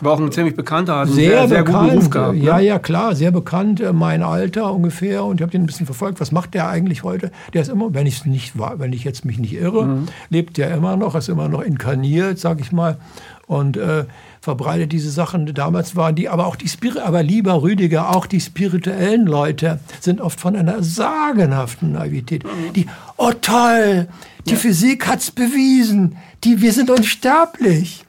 War 0.00 0.12
auch 0.12 0.20
ein 0.20 0.30
ziemlich 0.30 0.54
bekannter, 0.54 0.96
hat 0.96 1.08
sehr, 1.08 1.30
sehr, 1.30 1.48
sehr 1.48 1.64
bekannt, 1.64 1.88
guten 1.88 1.98
Ruf 1.98 2.10
gehabt. 2.10 2.34
Ne? 2.36 2.44
Ja, 2.44 2.58
ja, 2.58 2.78
klar, 2.78 3.14
sehr 3.14 3.30
bekannt, 3.30 3.80
äh, 3.80 3.92
mein 3.92 4.22
Alter 4.22 4.72
ungefähr. 4.72 5.24
Und 5.24 5.36
ich 5.36 5.42
habe 5.42 5.52
den 5.52 5.62
ein 5.62 5.66
bisschen 5.66 5.86
verfolgt. 5.86 6.20
Was 6.20 6.32
macht 6.32 6.52
der 6.52 6.68
eigentlich 6.68 7.02
heute? 7.02 7.30
Der 7.54 7.62
ist 7.62 7.68
immer, 7.68 7.94
wenn 7.94 8.06
ich 8.06 8.26
nicht 8.26 8.58
wenn 8.58 8.92
ich 8.92 9.04
jetzt 9.04 9.24
mich 9.24 9.38
nicht 9.38 9.54
irre, 9.54 9.86
mhm. 9.86 10.06
lebt 10.28 10.58
der 10.58 10.74
immer 10.74 10.96
noch, 10.96 11.14
ist 11.14 11.28
immer 11.28 11.48
noch 11.48 11.62
inkarniert, 11.62 12.38
sag 12.38 12.60
ich 12.60 12.72
mal. 12.72 12.98
Und 13.46 13.76
äh, 13.76 14.04
verbreitet 14.40 14.92
diese 14.92 15.10
Sachen. 15.10 15.46
Damals 15.54 15.96
waren 15.96 16.14
die, 16.14 16.28
aber 16.28 16.46
auch 16.46 16.56
die 16.56 16.68
Spirit, 16.68 16.98
aber 16.98 17.22
lieber 17.22 17.62
Rüdiger, 17.62 18.14
auch 18.14 18.26
die 18.26 18.40
spirituellen 18.40 19.24
Leute 19.24 19.80
sind 20.00 20.20
oft 20.20 20.40
von 20.40 20.56
einer 20.56 20.82
sagenhaften 20.82 21.92
Naivität. 21.92 22.44
Mhm. 22.44 22.72
Die, 22.74 22.86
oh 23.16 23.32
toll, 23.40 24.08
die 24.46 24.52
ja. 24.52 24.56
Physik 24.56 25.06
hat's 25.06 25.30
bewiesen 25.30 26.16
die, 26.46 26.60
wir 26.60 26.72
sind 26.72 26.90
unsterblich. 26.90 28.04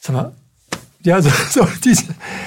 Sag 0.00 0.14
mal, 0.14 0.32
ja, 1.02 1.20
so, 1.22 1.30
so 1.50 1.68
diese, 1.84 2.04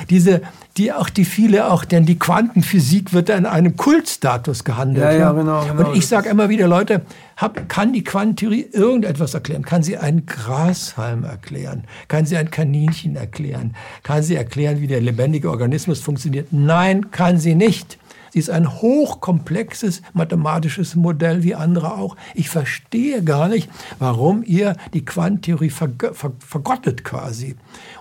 diese, 0.10 0.42
die 0.78 0.92
auch 0.94 1.10
die 1.10 1.26
viele 1.26 1.70
auch, 1.72 1.86
denn 1.86 2.06
die 2.06 2.18
Quantenphysik 2.18 3.14
wird 3.14 3.30
in 3.30 3.46
einem 3.46 3.76
Kultstatus 3.76 4.64
gehandelt. 4.64 5.04
Ja, 5.04 5.12
ja, 5.12 5.32
genau, 5.32 5.66
genau. 5.66 5.90
Und 5.90 5.98
ich 5.98 6.08
sage 6.08 6.30
immer 6.30 6.50
wieder, 6.50 6.68
Leute, 6.68 7.02
hab, 7.38 7.68
kann 7.70 7.94
die 7.94 8.04
Quantentheorie 8.04 8.68
irgendetwas 8.72 9.34
erklären? 9.34 9.64
Kann 9.64 9.84
sie 9.84 9.98
einen 9.98 10.26
Grashalm 10.26 11.24
erklären? 11.24 11.84
Kann 12.08 12.26
sie 12.26 12.38
ein 12.38 12.52
Kaninchen 12.52 13.16
erklären? 13.16 13.76
Kann 14.04 14.24
sie 14.24 14.36
erklären, 14.36 14.82
wie 14.82 14.88
der 14.88 15.02
lebendige 15.02 15.50
Organismus 15.50 16.00
funktioniert? 16.00 16.48
Nein, 16.52 17.12
kann 17.12 17.38
sie 17.38 17.56
nicht. 17.56 17.98
Sie 18.32 18.40
ist 18.40 18.50
ein 18.50 18.72
hochkomplexes 18.82 20.02
mathematisches 20.14 20.96
Modell 20.96 21.44
wie 21.44 21.56
andere 21.56 21.94
auch. 21.94 22.16
Ich 22.34 22.50
verstehe 22.50 23.24
gar 23.24 23.48
nicht, 23.48 23.70
warum 24.00 24.44
ihr 24.44 24.76
die 24.94 25.06
Quantentheorie 25.06 25.70
verg 25.70 26.12
ver 26.14 26.32
vergottet 26.40 27.04
quasi. 27.04 27.56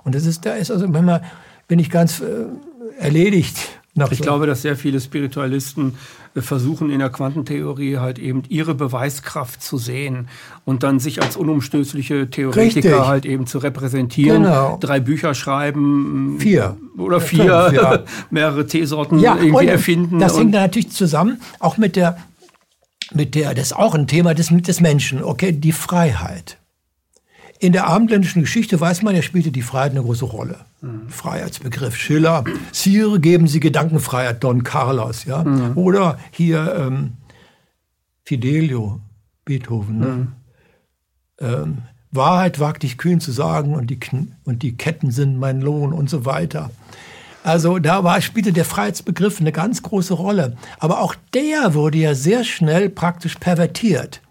Und 0.04 0.14
das 0.14 0.24
ist, 0.24 0.46
da 0.46 0.54
ist 0.54 0.70
also 0.70 0.88
manchmal 0.88 1.22
bin 1.68 1.78
ich 1.78 1.90
ganz 1.90 2.20
äh, 2.20 2.46
erledigt 2.98 3.80
ich 4.10 4.18
so. 4.18 4.24
glaube, 4.24 4.46
dass 4.46 4.62
sehr 4.62 4.76
viele 4.76 5.00
Spiritualisten 5.00 5.96
versuchen 6.36 6.90
in 6.90 7.00
der 7.00 7.10
Quantentheorie 7.10 7.98
halt 7.98 8.18
eben 8.18 8.44
ihre 8.48 8.74
Beweiskraft 8.74 9.62
zu 9.62 9.78
sehen 9.78 10.28
und 10.64 10.82
dann 10.84 11.00
sich 11.00 11.22
als 11.22 11.36
unumstößliche 11.36 12.30
Theoretiker 12.30 12.88
Richtig. 12.88 13.06
halt 13.06 13.26
eben 13.26 13.46
zu 13.46 13.58
repräsentieren. 13.58 14.44
Genau. 14.44 14.78
Drei 14.80 15.00
Bücher 15.00 15.34
schreiben. 15.34 16.36
Vier. 16.38 16.76
Oder 16.96 17.20
vier. 17.20 17.70
Fünf, 17.70 17.82
ja. 17.82 17.98
mehrere 18.30 18.66
Teesorten 18.66 19.18
ja, 19.18 19.36
irgendwie 19.36 19.66
erfinden. 19.66 20.20
Das 20.20 20.38
hängt 20.38 20.54
da 20.54 20.60
natürlich 20.60 20.90
zusammen, 20.90 21.40
auch 21.58 21.78
mit 21.78 21.96
der, 21.96 22.18
mit 23.12 23.34
der, 23.34 23.54
das 23.54 23.66
ist 23.66 23.76
auch 23.76 23.94
ein 23.94 24.06
Thema 24.06 24.34
des, 24.34 24.48
des 24.50 24.80
Menschen, 24.80 25.24
okay, 25.24 25.52
die 25.52 25.72
Freiheit. 25.72 26.59
In 27.60 27.72
der 27.72 27.86
abendländischen 27.86 28.40
Geschichte 28.40 28.80
weiß 28.80 29.02
man, 29.02 29.14
er 29.14 29.20
spielte 29.20 29.52
die 29.52 29.60
Freiheit 29.60 29.90
eine 29.90 30.00
große 30.00 30.24
Rolle. 30.24 30.60
Mhm. 30.80 31.10
Freiheitsbegriff 31.10 31.94
Schiller. 31.94 32.42
Sire, 32.72 33.20
geben 33.20 33.46
Sie 33.46 33.60
Gedankenfreiheit, 33.60 34.42
Don 34.42 34.64
Carlos. 34.64 35.26
Ja? 35.26 35.44
Mhm. 35.44 35.76
Oder 35.76 36.18
hier 36.30 36.74
ähm, 36.74 37.12
Fidelio, 38.24 39.00
Beethoven. 39.44 39.98
Ne? 39.98 40.06
Mhm. 40.06 40.28
Ähm, 41.38 41.78
Wahrheit 42.10 42.60
wagt 42.60 42.82
ich 42.82 42.96
kühn 42.96 43.20
zu 43.20 43.30
sagen 43.30 43.74
und 43.74 43.90
die, 43.90 44.00
und 44.44 44.62
die 44.62 44.76
Ketten 44.78 45.10
sind 45.10 45.38
mein 45.38 45.60
Lohn 45.60 45.92
und 45.92 46.08
so 46.08 46.24
weiter. 46.24 46.70
Also 47.44 47.78
da 47.78 48.04
war, 48.04 48.22
spielte 48.22 48.54
der 48.54 48.64
Freiheitsbegriff 48.64 49.38
eine 49.38 49.52
ganz 49.52 49.82
große 49.82 50.14
Rolle. 50.14 50.56
Aber 50.78 51.00
auch 51.00 51.14
der 51.34 51.74
wurde 51.74 51.98
ja 51.98 52.14
sehr 52.14 52.44
schnell 52.44 52.88
praktisch 52.88 53.34
pervertiert. 53.34 54.22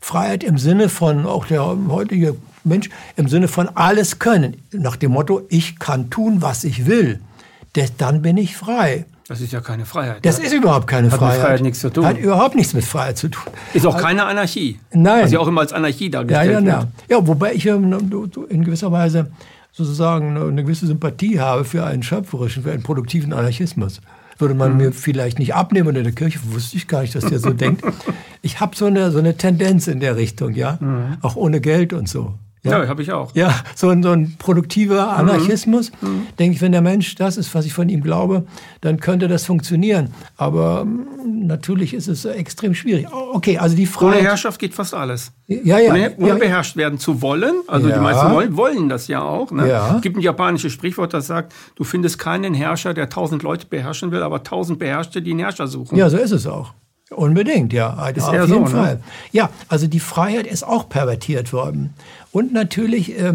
Freiheit 0.00 0.44
im 0.44 0.56
Sinne 0.56 0.88
von, 0.88 1.26
auch 1.26 1.46
der 1.46 1.64
heutige 1.88 2.36
Mensch 2.64 2.88
im 3.16 3.28
Sinne 3.28 3.48
von 3.48 3.68
alles 3.74 4.18
können. 4.18 4.56
Nach 4.72 4.96
dem 4.96 5.12
Motto, 5.12 5.42
ich 5.48 5.78
kann 5.78 6.10
tun, 6.10 6.42
was 6.42 6.64
ich 6.64 6.86
will. 6.86 7.20
Das, 7.74 7.96
dann 7.96 8.22
bin 8.22 8.36
ich 8.36 8.56
frei. 8.56 9.04
Das 9.28 9.40
ist 9.40 9.52
ja 9.52 9.60
keine 9.60 9.86
Freiheit. 9.86 10.24
Das 10.26 10.40
ist 10.40 10.52
überhaupt 10.52 10.88
keine 10.88 11.08
Hat 11.10 11.18
Freiheit. 11.20 11.34
mit 11.36 11.42
Freiheit 11.46 11.60
nichts 11.62 11.78
zu 11.80 11.90
tun. 11.90 12.04
Hat 12.04 12.18
überhaupt 12.18 12.56
nichts 12.56 12.74
mit 12.74 12.84
Freiheit 12.84 13.16
zu 13.16 13.28
tun. 13.28 13.52
Ist 13.74 13.86
auch 13.86 13.96
keine 13.96 14.24
Anarchie. 14.24 14.80
Nein. 14.92 15.24
Was 15.24 15.30
ja 15.30 15.38
auch 15.38 15.46
immer 15.46 15.60
als 15.60 15.72
Anarchie 15.72 16.06
Ja, 16.06 16.10
dargestellt 16.10 16.50
ja, 16.66 16.80
wird. 16.80 16.88
ja. 17.08 17.16
Ja, 17.18 17.26
wobei 17.28 17.54
ich 17.54 17.64
ähm, 17.66 17.92
in 18.48 18.64
gewisser 18.64 18.90
Weise 18.90 19.30
sozusagen 19.70 20.36
eine 20.36 20.64
gewisse 20.64 20.86
Sympathie 20.88 21.38
habe 21.38 21.64
für 21.64 21.84
einen 21.84 22.02
schöpferischen, 22.02 22.64
für 22.64 22.72
einen 22.72 22.82
produktiven 22.82 23.32
Anarchismus. 23.32 24.00
Würde 24.38 24.54
man 24.54 24.76
mir 24.76 24.90
vielleicht 24.92 25.38
nicht 25.38 25.54
abnehmen 25.54 25.94
in 25.94 26.02
der 26.02 26.12
Kirche 26.14 26.40
wusste 26.50 26.76
ich 26.76 26.88
gar 26.88 27.02
nicht, 27.02 27.14
dass 27.14 27.24
der 27.26 27.38
so 27.38 27.50
denkt. 27.52 27.82
Ich 28.42 28.58
habe 28.58 28.74
so 28.74 28.86
eine, 28.86 29.10
so 29.10 29.18
eine 29.18 29.36
Tendenz 29.36 29.86
in 29.86 30.00
der 30.00 30.16
Richtung, 30.16 30.54
ja. 30.54 30.78
Auch 31.20 31.36
ohne 31.36 31.60
Geld 31.60 31.92
und 31.92 32.08
so. 32.08 32.32
Ja, 32.62 32.86
habe 32.88 33.00
ich 33.02 33.10
auch. 33.12 33.34
Ja, 33.34 33.54
so 33.74 33.88
ein, 33.88 34.02
so 34.02 34.10
ein 34.10 34.34
produktiver 34.38 35.16
Anarchismus. 35.16 35.90
Denke 36.38 36.56
ich, 36.56 36.60
wenn 36.60 36.72
der 36.72 36.82
Mensch 36.82 37.14
das 37.14 37.36
ist, 37.38 37.54
was 37.54 37.64
ich 37.64 37.72
von 37.72 37.88
ihm 37.88 38.02
glaube, 38.02 38.44
dann 38.82 39.00
könnte 39.00 39.28
das 39.28 39.46
funktionieren. 39.46 40.12
Aber 40.36 40.82
ähm, 40.82 41.46
natürlich 41.46 41.94
ist 41.94 42.06
es 42.08 42.24
extrem 42.26 42.74
schwierig. 42.74 43.06
Okay, 43.32 43.56
also 43.56 43.74
die 43.76 43.82
Ohne 43.84 43.90
Freiheit. 43.92 44.22
Herrschaft 44.24 44.58
geht 44.58 44.74
fast 44.74 44.92
alles. 44.92 45.32
Ja, 45.46 45.78
ja. 45.78 45.90
Ohne, 45.92 46.12
ohne 46.18 46.28
ja, 46.28 46.34
beherrscht 46.34 46.76
werden 46.76 46.98
zu 46.98 47.22
wollen, 47.22 47.54
also 47.66 47.88
Ja. 47.88 47.94
die 47.96 48.00
meisten 48.02 48.30
wollen, 48.30 48.56
wollen 48.56 48.88
das 48.88 49.08
ja 49.08 49.22
auch. 49.22 49.50
Ne? 49.50 49.68
Ja. 49.68 49.96
Es 49.96 50.02
gibt 50.02 50.16
ein 50.16 50.20
japanisches 50.20 50.72
Sprichwort, 50.72 51.14
das 51.14 51.26
sagt, 51.26 51.54
du 51.76 51.84
findest 51.84 52.18
keinen 52.18 52.52
Herrscher, 52.54 52.92
der 52.94 53.08
tausend 53.08 53.42
Leute 53.42 53.66
beherrschen 53.66 54.10
will, 54.12 54.22
aber 54.22 54.42
tausend 54.42 54.78
Beherrschte, 54.78 55.22
die 55.22 55.30
einen 55.30 55.40
Herrscher 55.40 55.66
suchen. 55.66 55.96
Ja, 55.96 56.10
so 56.10 56.18
ist 56.18 56.30
es 56.30 56.46
auch. 56.46 56.74
Unbedingt, 57.10 57.72
ja. 57.72 57.94
Auf 57.94 58.32
eher 58.32 58.44
jeden 58.44 58.48
so, 58.48 58.58
ne? 58.60 58.68
Fall. 58.68 59.00
Ja, 59.32 59.50
also 59.68 59.86
die 59.88 60.00
Freiheit 60.00 60.46
ist 60.46 60.62
auch 60.62 60.88
pervertiert 60.88 61.52
worden. 61.52 61.92
Und 62.30 62.52
natürlich 62.52 63.18
ähm, 63.18 63.34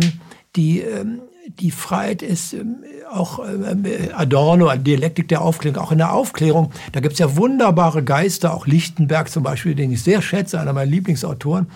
die, 0.55 0.79
ähm, 0.79 1.19
die 1.59 1.71
Freiheit 1.71 2.21
ist 2.21 2.53
ähm, 2.53 2.77
auch 3.11 3.39
ähm, 3.39 3.85
Adorno, 4.13 4.67
eine 4.67 4.81
Dialektik 4.81 5.27
der 5.27 5.41
Aufklärung, 5.41 5.83
auch 5.83 5.91
in 5.91 5.97
der 5.97 6.13
Aufklärung. 6.13 6.71
Da 6.93 7.01
gibt 7.01 7.13
es 7.13 7.19
ja 7.19 7.35
wunderbare 7.35 8.01
Geister, 8.01 8.53
auch 8.53 8.65
Lichtenberg 8.65 9.29
zum 9.29 9.43
Beispiel, 9.43 9.75
den 9.75 9.91
ich 9.91 10.01
sehr 10.01 10.21
schätze, 10.21 10.59
einer 10.59 10.71
meiner 10.71 10.89
Lieblingsautoren. 10.89 11.67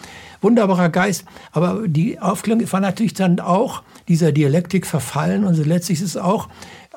Wunderbarer 0.41 0.87
Geist. 0.87 1.25
Aber 1.51 1.85
die 1.85 2.19
Aufklärung 2.19 2.71
war 2.71 2.79
natürlich 2.79 3.13
dann 3.13 3.41
auch 3.41 3.83
dieser 4.07 4.31
Dialektik 4.31 4.87
verfallen 4.87 5.43
und 5.43 5.57
letztlich 5.65 5.99
ist 5.99 6.15
es 6.15 6.17
auch 6.17 6.47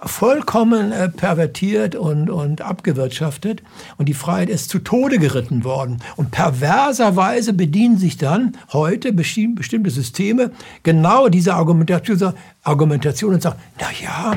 vollkommen 0.05 0.93
äh, 0.93 1.09
pervertiert 1.09 1.95
und, 1.95 2.29
und 2.31 2.61
abgewirtschaftet. 2.61 3.62
Und 3.99 4.09
die 4.09 4.15
Freiheit 4.15 4.49
ist 4.49 4.69
zu 4.69 4.79
Tode 4.81 5.19
geritten 5.19 5.65
worden. 5.65 5.99
Und 6.17 6.31
perverserweise 6.31 7.53
bedienen 7.53 7.99
sich 7.99 8.17
dann 8.17 8.57
heute 8.73 9.11
besti- 9.11 9.55
bestimmte 9.55 9.91
Systeme 9.91 10.51
genau 10.83 11.29
dieser 11.29 11.55
Argumentation, 11.57 12.35
Argumentation 12.62 13.35
und 13.35 13.43
sagen, 13.43 13.59
na 13.79 13.87
ja, 14.03 14.37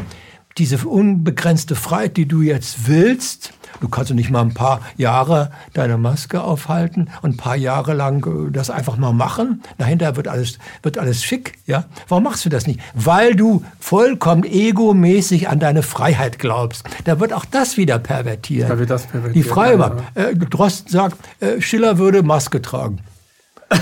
diese 0.58 0.78
unbegrenzte 0.88 1.76
Freiheit, 1.76 2.16
die 2.18 2.28
du 2.28 2.42
jetzt 2.42 2.88
willst, 2.88 3.54
du 3.82 3.88
kannst 3.90 4.10
du 4.12 4.16
nicht 4.16 4.30
mal 4.32 4.42
ein 4.42 4.54
paar 4.54 4.82
Jahre 4.98 5.52
deine 5.74 5.98
Maske 5.98 6.42
aufhalten 6.42 7.10
und 7.22 7.32
ein 7.32 7.38
paar 7.38 7.56
Jahre 7.56 7.94
lang 7.94 8.26
äh, 8.26 8.52
das 8.52 8.70
einfach 8.70 8.98
mal 8.98 9.14
machen. 9.14 9.62
Dahinter 9.78 10.16
wird 10.16 10.28
alles, 10.28 10.58
wird 10.84 10.98
alles 10.98 11.24
schick, 11.24 11.54
ja. 11.66 11.86
Warum 12.08 12.24
machst 12.24 12.46
du 12.46 12.50
das 12.50 12.68
nicht? 12.68 12.80
Weil 12.94 13.36
du 13.36 13.64
vollkommen 13.80 14.44
egomäßig 14.44 15.50
an 15.50 15.60
deine 15.60 15.84
Freiheit 15.84 16.40
glaubst. 16.40 16.88
Da 17.06 17.20
wird 17.20 17.34
auch 17.34 17.46
das 17.46 17.78
wieder 17.78 18.00
pervertiert. 18.00 18.70
Da 18.70 18.78
wird 18.80 18.90
das 18.90 19.04
pervertiert, 19.08 19.36
Die 19.36 19.48
Freiheit. 19.48 19.94
ja, 20.16 20.24
Äh, 20.24 20.36
Drosten 20.36 20.92
sagt, 20.92 21.18
äh, 21.40 21.60
Schiller 21.62 21.98
würde 21.98 22.24
Maske 22.24 22.62
tragen. 22.62 23.00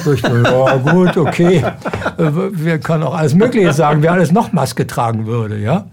So, 0.03 0.13
ich 0.13 0.21
denke, 0.21 0.43
ja 0.49 0.75
gut, 0.77 1.17
okay. 1.17 1.57
Äh, 2.17 2.31
Wir 2.51 2.79
können 2.79 3.03
auch 3.03 3.15
alles 3.15 3.33
Mögliche 3.35 3.73
sagen, 3.73 4.01
wer 4.01 4.13
alles 4.13 4.31
noch 4.31 4.53
Maske 4.53 4.87
tragen 4.87 5.25
würde, 5.25 5.57
ja. 5.59 5.87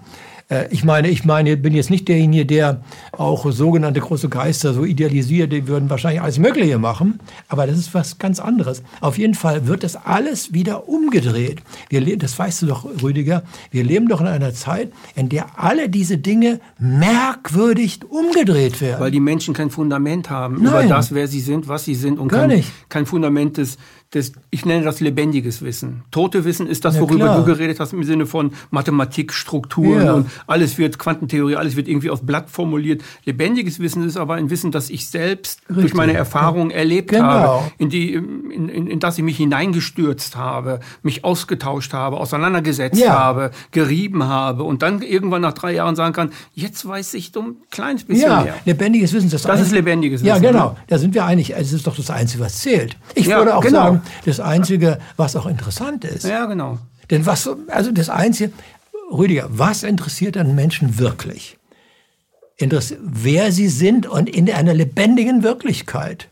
Äh, 0.50 0.66
Ich 0.70 0.84
meine, 0.84 1.08
ich 1.08 1.24
meine, 1.24 1.56
bin 1.56 1.74
jetzt 1.74 1.90
nicht 1.90 2.08
derjenige, 2.08 2.44
der 2.44 2.82
auch 3.12 3.50
sogenannte 3.50 4.00
große 4.00 4.28
Geister 4.28 4.74
so 4.74 4.84
idealisiert, 4.84 5.52
die 5.52 5.66
würden 5.66 5.88
wahrscheinlich 5.88 6.20
alles 6.20 6.38
Mögliche 6.38 6.78
machen. 6.78 7.20
Aber 7.48 7.66
das 7.66 7.78
ist 7.78 7.94
was 7.94 8.18
ganz 8.18 8.40
anderes. 8.40 8.82
Auf 9.00 9.16
jeden 9.18 9.34
Fall 9.34 9.66
wird 9.66 9.82
das 9.84 9.96
alles 9.96 10.52
wieder 10.52 10.88
umgedreht. 10.88 11.62
Wir 11.88 12.00
das 12.18 12.38
weißt 12.38 12.62
du 12.62 12.66
doch, 12.66 12.84
Rüdiger, 13.02 13.42
wir 13.70 13.84
leben 13.84 14.08
doch 14.08 14.20
in 14.20 14.26
einer 14.26 14.52
Zeit, 14.52 14.92
in 15.14 15.28
der 15.28 15.58
alle 15.58 15.88
diese 15.88 16.18
Dinge 16.18 16.60
merkwürdig 16.78 18.00
umgedreht 18.08 18.80
werden. 18.80 19.00
Weil 19.00 19.10
die 19.10 19.20
Menschen 19.20 19.54
kein 19.54 19.70
Fundament 19.70 20.30
haben 20.30 20.62
Nein. 20.62 20.86
über 20.86 20.94
das, 20.96 21.14
wer 21.14 21.28
sie 21.28 21.40
sind, 21.40 21.68
was 21.68 21.84
sie 21.84 21.94
sind 21.94 22.18
und 22.18 22.28
Gar 22.28 22.40
kein, 22.48 22.56
nicht. 22.58 22.70
kein 22.88 23.06
Fundament 23.06 23.56
des, 23.56 23.78
des, 24.12 24.32
ich 24.50 24.64
nenne 24.64 24.84
das 24.84 24.98
lebendiges 25.00 25.62
Wissen. 25.62 26.02
Tote 26.10 26.44
Wissen 26.44 26.66
ist 26.66 26.84
das, 26.84 26.96
Ja, 26.96 27.00
worüber 27.02 27.26
klar. 27.26 27.36
du 27.38 27.44
geredet 27.44 27.78
hast 27.78 27.92
im 27.92 28.02
Sinne 28.02 28.26
von 28.26 28.52
Mathematik, 28.70 29.32
Strukturen 29.32 30.04
Ja. 30.04 30.12
und 30.14 30.30
alles 30.48 30.78
wird 30.78 30.98
Quantentheorie, 30.98 31.54
alles 31.54 31.76
wird 31.76 31.86
irgendwie 31.86 32.10
auf 32.10 32.22
Blatt 32.22 32.50
formuliert. 32.50 33.02
Lebendiges 33.24 33.78
Wissen 33.78 34.02
ist 34.04 34.16
aber 34.16 34.34
ein 34.34 34.50
Wissen, 34.50 34.72
das 34.72 34.90
ich 34.90 35.08
selbst 35.08 35.60
durch 35.68 35.78
Richtig. 35.78 35.94
meine 35.94 36.14
Erfahrungen 36.14 36.72
erlebt 36.72 37.10
Genau. 37.10 37.22
habe, 37.24 37.70
in, 37.78 37.88
die, 37.88 38.14
in, 38.14 38.68
in, 38.68 38.86
in 38.88 38.98
das 38.98 39.16
ich 39.16 39.22
mich 39.22 39.36
hineingestürzt 39.36 40.36
habe, 40.36 40.80
mich 41.02 41.24
ausgetauscht 41.24 41.92
habe, 41.92 42.16
auseinandergesetzt 42.16 42.98
Ja. 43.00 43.10
habe, 43.18 43.52
gerieben 43.70 44.24
habe 44.24 44.64
und 44.64 44.82
dann 44.82 45.02
irgendwann 45.02 45.42
nach 45.42 45.52
drei 45.52 45.72
Jahren 45.74 45.94
sagen 45.96 46.12
kann, 46.12 46.30
jetzt 46.54 46.86
weiß 46.86 47.14
ich 47.14 47.30
so 47.32 47.42
ein 47.42 47.56
kleines 47.70 48.04
bisschen 48.04 48.28
Ja, 48.28 48.42
mehr. 48.42 48.54
lebendiges 48.64 49.12
Wissen. 49.12 49.30
Das, 49.30 49.42
Das 49.42 49.60
ist 49.60 49.70
lebendiges 49.72 50.22
Ja, 50.22 50.34
Wissen, 50.34 50.42
genau. 50.52 50.70
ne? 50.70 50.76
Da 50.88 50.98
sind 50.98 51.14
wir 51.14 51.24
einig. 51.24 51.54
Es 51.56 51.72
ist 51.72 51.86
doch 51.86 51.94
das 51.96 52.10
Einzige, 52.10 52.42
was 52.42 52.58
zählt. 52.58 52.96
Ich 53.14 53.26
Ja, 53.26 53.38
würde 53.38 53.56
auch 53.56 53.62
genau. 53.62 53.78
sagen, 53.84 53.99
das 54.24 54.40
Einzige, 54.40 54.98
was 55.16 55.36
auch 55.36 55.46
interessant 55.46 56.04
ist. 56.04 56.24
Ja, 56.24 56.46
genau. 56.46 56.78
Denn 57.10 57.26
was, 57.26 57.48
also 57.68 57.90
das 57.92 58.08
Einzige, 58.08 58.52
Rüdiger, 59.10 59.48
was 59.50 59.82
interessiert 59.82 60.36
einen 60.36 60.54
Menschen 60.54 60.98
wirklich? 60.98 61.58
Interess 62.56 62.94
wer 63.00 63.52
sie 63.52 63.68
sind 63.68 64.06
und 64.06 64.28
in 64.28 64.50
einer 64.50 64.74
lebendigen 64.74 65.42
Wirklichkeit. 65.42 66.28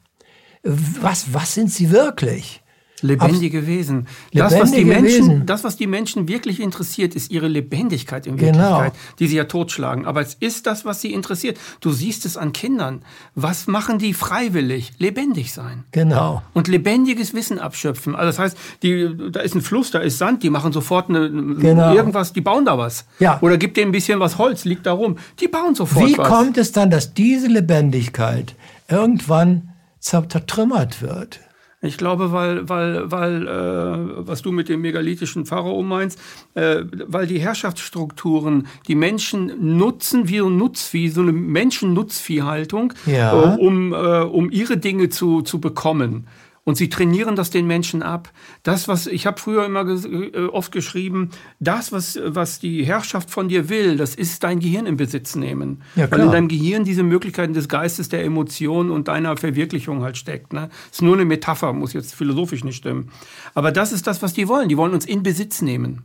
Was, 0.62 1.32
was 1.32 1.54
sind 1.54 1.72
sie 1.72 1.90
wirklich? 1.90 2.62
Lebendige 3.02 3.66
Wesen. 3.66 4.06
Das 4.32 4.58
was, 4.58 4.70
die 4.72 4.78
Lebendige 4.78 5.02
Menschen, 5.02 5.28
Wesen. 5.30 5.46
das, 5.46 5.64
was 5.64 5.76
die 5.76 5.86
Menschen 5.86 6.28
wirklich 6.28 6.60
interessiert, 6.60 7.14
ist 7.14 7.30
ihre 7.30 7.48
Lebendigkeit 7.48 8.26
in 8.26 8.36
Genau. 8.36 8.58
Wirklichkeit, 8.80 8.92
die 9.18 9.26
sie 9.28 9.36
ja 9.36 9.44
totschlagen. 9.44 10.06
Aber 10.06 10.20
es 10.20 10.34
ist 10.34 10.66
das, 10.66 10.84
was 10.84 11.00
sie 11.00 11.12
interessiert. 11.12 11.58
Du 11.80 11.92
siehst 11.92 12.24
es 12.26 12.36
an 12.36 12.52
Kindern. 12.52 13.02
Was 13.34 13.66
machen 13.66 13.98
die 13.98 14.14
freiwillig? 14.14 14.92
Lebendig 14.98 15.52
sein. 15.52 15.84
Genau. 15.92 16.42
Und 16.54 16.68
lebendiges 16.68 17.34
Wissen 17.34 17.58
abschöpfen. 17.58 18.14
Also 18.14 18.26
das 18.26 18.38
heißt, 18.38 18.56
die, 18.82 19.08
da 19.30 19.40
ist 19.40 19.54
ein 19.54 19.62
Fluss, 19.62 19.90
da 19.90 20.00
ist 20.00 20.18
Sand, 20.18 20.42
die 20.42 20.50
machen 20.50 20.72
sofort 20.72 21.08
eine, 21.08 21.28
Genau. 21.30 21.94
irgendwas, 21.94 22.32
die 22.32 22.40
bauen 22.40 22.64
da 22.64 22.78
was. 22.78 23.04
Ja. 23.18 23.38
Oder 23.40 23.58
gibt 23.58 23.76
denen 23.76 23.90
ein 23.90 23.92
bisschen 23.92 24.18
was 24.20 24.38
Holz, 24.38 24.64
liegt 24.64 24.86
da 24.86 24.92
rum. 24.92 25.16
Die 25.40 25.48
bauen 25.48 25.74
sofort 25.74 26.06
Wie 26.08 26.18
was. 26.18 26.28
kommt 26.28 26.58
es 26.58 26.72
dann, 26.72 26.90
dass 26.90 27.14
diese 27.14 27.46
Lebendigkeit 27.48 28.54
irgendwann 28.88 29.70
zer- 30.02 30.28
zertrümmert 30.28 31.02
wird? 31.02 31.40
Ich 31.80 31.96
glaube, 31.96 32.32
weil, 32.32 32.68
weil, 32.68 33.08
weil 33.10 33.46
äh, 33.46 34.26
was 34.26 34.42
du 34.42 34.50
mit 34.50 34.68
dem 34.68 34.80
megalithischen 34.80 35.46
Pharao 35.46 35.80
meinst, 35.84 36.18
äh, 36.54 36.82
weil 37.06 37.28
die 37.28 37.38
Herrschaftsstrukturen 37.38 38.66
die 38.88 38.96
Menschen 38.96 39.76
nutzen 39.76 40.28
wie 40.28 40.38
so 40.38 40.50
Nutzvieh, 40.50 41.08
so 41.08 41.20
eine 41.20 41.30
Menschennutzviehhaltung, 41.32 42.94
Ja. 43.06 43.54
äh, 43.54 43.56
um, 43.58 43.92
äh, 43.92 43.96
um 44.22 44.50
ihre 44.50 44.76
Dinge 44.76 45.08
zu, 45.08 45.42
zu 45.42 45.60
bekommen. 45.60 46.26
Und 46.68 46.74
sie 46.74 46.90
trainieren 46.90 47.34
das 47.34 47.48
den 47.48 47.66
Menschen 47.66 48.02
ab. 48.02 48.30
Das, 48.62 48.88
was 48.88 49.06
ich 49.06 49.26
habe 49.26 49.40
früher 49.40 49.64
immer 49.64 49.88
äh, 49.88 50.48
oft 50.48 50.70
geschrieben, 50.70 51.30
das, 51.60 51.92
was, 51.92 52.20
was 52.22 52.58
die 52.58 52.84
Herrschaft 52.84 53.30
von 53.30 53.48
dir 53.48 53.70
will, 53.70 53.96
das 53.96 54.14
ist 54.14 54.44
dein 54.44 54.60
Gehirn 54.60 54.84
im 54.84 54.98
Besitz 54.98 55.34
nehmen. 55.34 55.80
Ja, 55.96 56.10
Weil 56.10 56.18
in 56.18 56.24
klar. 56.24 56.32
deinem 56.32 56.48
Gehirn 56.48 56.84
diese 56.84 57.04
Möglichkeiten 57.04 57.54
des 57.54 57.70
Geistes, 57.70 58.10
der 58.10 58.22
Emotionen 58.22 58.90
und 58.90 59.08
deiner 59.08 59.38
Verwirklichung 59.38 60.02
halt 60.02 60.18
steckt. 60.18 60.52
Ne? 60.52 60.68
Ist 60.92 61.00
nur 61.00 61.14
eine 61.14 61.24
Metapher, 61.24 61.72
muss 61.72 61.94
jetzt 61.94 62.14
philosophisch 62.14 62.64
nicht 62.64 62.76
stimmen. 62.76 63.12
Aber 63.54 63.72
das 63.72 63.90
ist 63.90 64.06
das, 64.06 64.20
was 64.20 64.34
die 64.34 64.46
wollen. 64.46 64.68
Die 64.68 64.76
wollen 64.76 64.92
uns 64.92 65.06
in 65.06 65.22
Besitz 65.22 65.62
nehmen. 65.62 66.02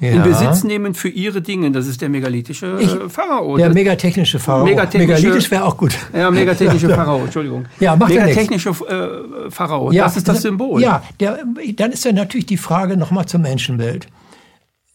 In 0.00 0.16
Ja. 0.16 0.22
Besitz 0.22 0.64
nehmen 0.64 0.94
für 0.94 1.08
ihre 1.10 1.42
Dinge. 1.42 1.70
Das 1.70 1.86
ist 1.86 2.00
der 2.00 2.08
megalithische 2.08 2.78
Ich- 2.80 2.92
äh, 2.92 3.08
Pharao. 3.08 3.56
Der 3.56 3.68
megatechnische 3.70 4.38
Pharao. 4.38 4.64
Megatechnische- 4.64 4.98
Megalithisch 5.22 5.50
wäre 5.50 5.64
auch 5.64 5.76
gut. 5.76 5.96
ja, 6.14 6.30
megatechnische 6.30 6.88
Pharao, 6.94 7.22
Entschuldigung. 7.24 7.66
Ja, 7.78 7.94
macht 7.94 8.10
ja. 8.12 8.22
Megatechnische 8.24 8.70
äh, 8.70 9.50
Pharao, 9.50 9.92
das 9.92 10.16
ist 10.16 10.26
das 10.28 10.42
Symbol. 10.42 10.80
Ja, 10.80 11.02
der, 11.20 11.40
dann 11.76 11.92
ist 11.92 12.04
ja 12.04 12.12
natürlich 12.12 12.46
die 12.46 12.56
Frage 12.56 12.96
nochmal 12.96 13.26
zum 13.26 13.42
Menschenbild. 13.42 14.06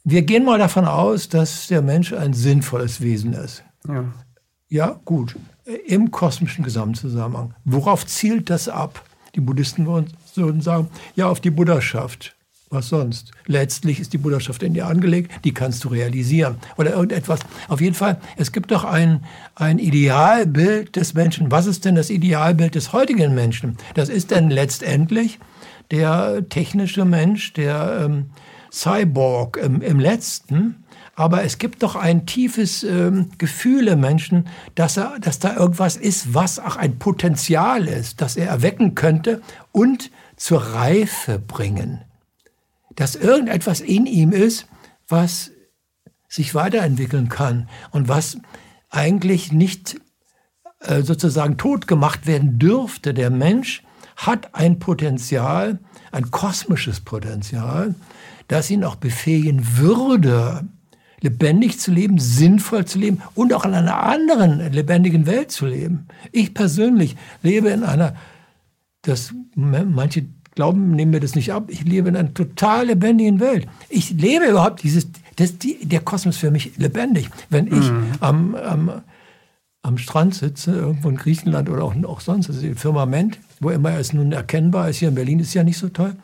Wir 0.03 0.21
gehen 0.23 0.45
mal 0.45 0.57
davon 0.57 0.85
aus, 0.85 1.29
dass 1.29 1.67
der 1.67 1.81
Mensch 1.81 2.13
ein 2.13 2.33
sinnvolles 2.33 3.01
Wesen 3.01 3.33
ist. 3.33 3.63
Ja. 3.87 4.05
Ja, 4.69 4.99
gut. 5.05 5.35
Im 5.85 6.11
kosmischen 6.11 6.63
Gesamtzusammenhang. 6.63 7.53
Worauf 7.65 8.05
zielt 8.05 8.49
das 8.49 8.67
ab? 8.69 9.03
Die 9.35 9.41
Buddhisten 9.41 9.85
würden 9.85 10.07
würden 10.35 10.61
sagen, 10.61 10.87
ja, 11.15 11.27
auf 11.27 11.39
die 11.41 11.49
Buddhaschaft. 11.51 12.35
Was 12.69 12.89
sonst? 12.89 13.31
Letztlich 13.45 14.01
ist 14.01 14.11
die 14.11 14.17
Buddhaschaft 14.17 14.61
in 14.61 14.73
dir 14.73 14.87
angelegt, 14.87 15.31
die 15.45 15.53
kannst 15.53 15.85
du 15.85 15.87
realisieren. 15.87 16.57
Oder 16.75 16.91
irgendetwas. 16.91 17.39
Auf 17.69 17.79
jeden 17.79 17.95
Fall, 17.95 18.19
es 18.35 18.51
gibt 18.51 18.71
doch 18.71 18.83
ein, 18.83 19.23
ein 19.55 19.79
Idealbild 19.79 20.97
des 20.97 21.13
Menschen. 21.13 21.49
Was 21.49 21.65
ist 21.65 21.85
denn 21.85 21.95
das 21.95 22.09
Idealbild 22.09 22.75
des 22.75 22.91
heutigen 22.91 23.33
Menschen? 23.33 23.77
Das 23.93 24.09
ist 24.09 24.31
denn 24.31 24.49
letztendlich 24.49 25.39
der 25.91 26.49
technische 26.49 27.05
Mensch, 27.05 27.53
der 27.53 28.01
ähm, 28.03 28.31
Cyborg 28.69 29.55
im, 29.55 29.81
im 29.81 30.01
letzten, 30.01 30.83
aber 31.15 31.43
es 31.43 31.57
gibt 31.57 31.83
doch 31.83 31.95
ein 31.95 32.25
tiefes 32.25 32.83
ähm, 32.83 33.29
Gefühl 33.37 33.87
im 33.87 34.01
Menschen, 34.01 34.47
dass, 34.75 34.97
er, 34.97 35.17
dass 35.19 35.39
da 35.39 35.55
irgendwas 35.55 35.95
ist, 35.95 36.33
was 36.33 36.59
auch 36.59 36.75
ein 36.75 36.99
Potenzial 36.99 37.87
ist, 37.87 38.21
das 38.21 38.35
er 38.35 38.49
erwecken 38.49 38.93
könnte 38.93 39.41
und 39.71 40.11
zur 40.35 40.61
Reife 40.61 41.39
bringen. 41.39 42.01
Dass 42.97 43.15
irgendetwas 43.15 43.79
in 43.79 44.05
ihm 44.05 44.33
ist, 44.33 44.67
was 45.07 45.51
sich 46.27 46.53
weiterentwickeln 46.53 47.29
kann 47.29 47.69
und 47.91 48.09
was 48.09 48.37
eigentlich 48.89 49.53
nicht 49.53 50.01
äh, 50.79 51.01
sozusagen 51.01 51.57
tot 51.57 51.87
gemacht 51.87 52.27
werden 52.27 52.59
dürfte. 52.59 53.13
Der 53.13 53.29
Mensch 53.29 53.83
hat 54.17 54.53
ein 54.55 54.79
Potenzial, 54.79 55.79
ein 56.11 56.31
kosmisches 56.31 57.01
Potenzial, 57.01 57.95
das 58.47 58.69
ihn 58.69 58.83
auch 58.83 58.95
befähigen 58.95 59.77
würde, 59.77 60.67
lebendig 61.21 61.79
zu 61.79 61.91
leben, 61.91 62.19
sinnvoll 62.19 62.85
zu 62.85 62.99
leben 62.99 63.21
und 63.35 63.53
auch 63.53 63.65
in 63.65 63.73
einer 63.73 64.03
anderen 64.03 64.71
lebendigen 64.71 65.25
Welt 65.25 65.51
zu 65.51 65.65
leben. 65.65 66.07
Ich 66.31 66.53
persönlich 66.53 67.15
lebe 67.41 67.69
in 67.69 67.83
einer, 67.83 68.15
das 69.01 69.33
manche 69.55 70.25
glauben, 70.57 70.91
nehmen 70.91 71.11
mir 71.11 71.19
das 71.19 71.35
nicht 71.35 71.53
ab, 71.53 71.65
ich 71.69 71.85
lebe 71.85 72.09
in 72.09 72.15
einer 72.15 72.33
total 72.33 72.87
lebendigen 72.87 73.39
Welt. 73.39 73.67
Ich 73.89 74.09
lebe 74.09 74.45
überhaupt 74.45 74.81
dieses, 74.81 75.07
das, 75.35 75.57
die, 75.59 75.85
der 75.85 76.01
Kosmos 76.01 76.35
für 76.37 76.49
mich 76.49 76.77
lebendig. 76.77 77.29
Wenn 77.49 77.67
ich 77.67 77.91
mhm. 77.91 78.11
am, 78.19 78.55
am, 78.55 78.91
am 79.83 79.97
Strand 79.99 80.33
sitze, 80.33 80.71
irgendwo 80.71 81.09
in 81.09 81.15
Griechenland 81.15 81.69
oder 81.69 81.83
auch, 81.83 81.95
auch 82.03 82.21
sonst, 82.21 82.49
also 82.49 82.65
im 82.65 82.75
Firmament, 82.75 83.39
wo 83.59 83.69
immer 83.69 83.97
es 83.99 84.13
nun 84.13 84.31
erkennbar 84.31 84.89
ist, 84.89 84.97
hier 84.97 85.09
in 85.09 85.15
Berlin 85.15 85.39
ist 85.39 85.53
ja 85.53 85.63
nicht 85.63 85.77
so 85.77 85.89
toll, 85.89 86.15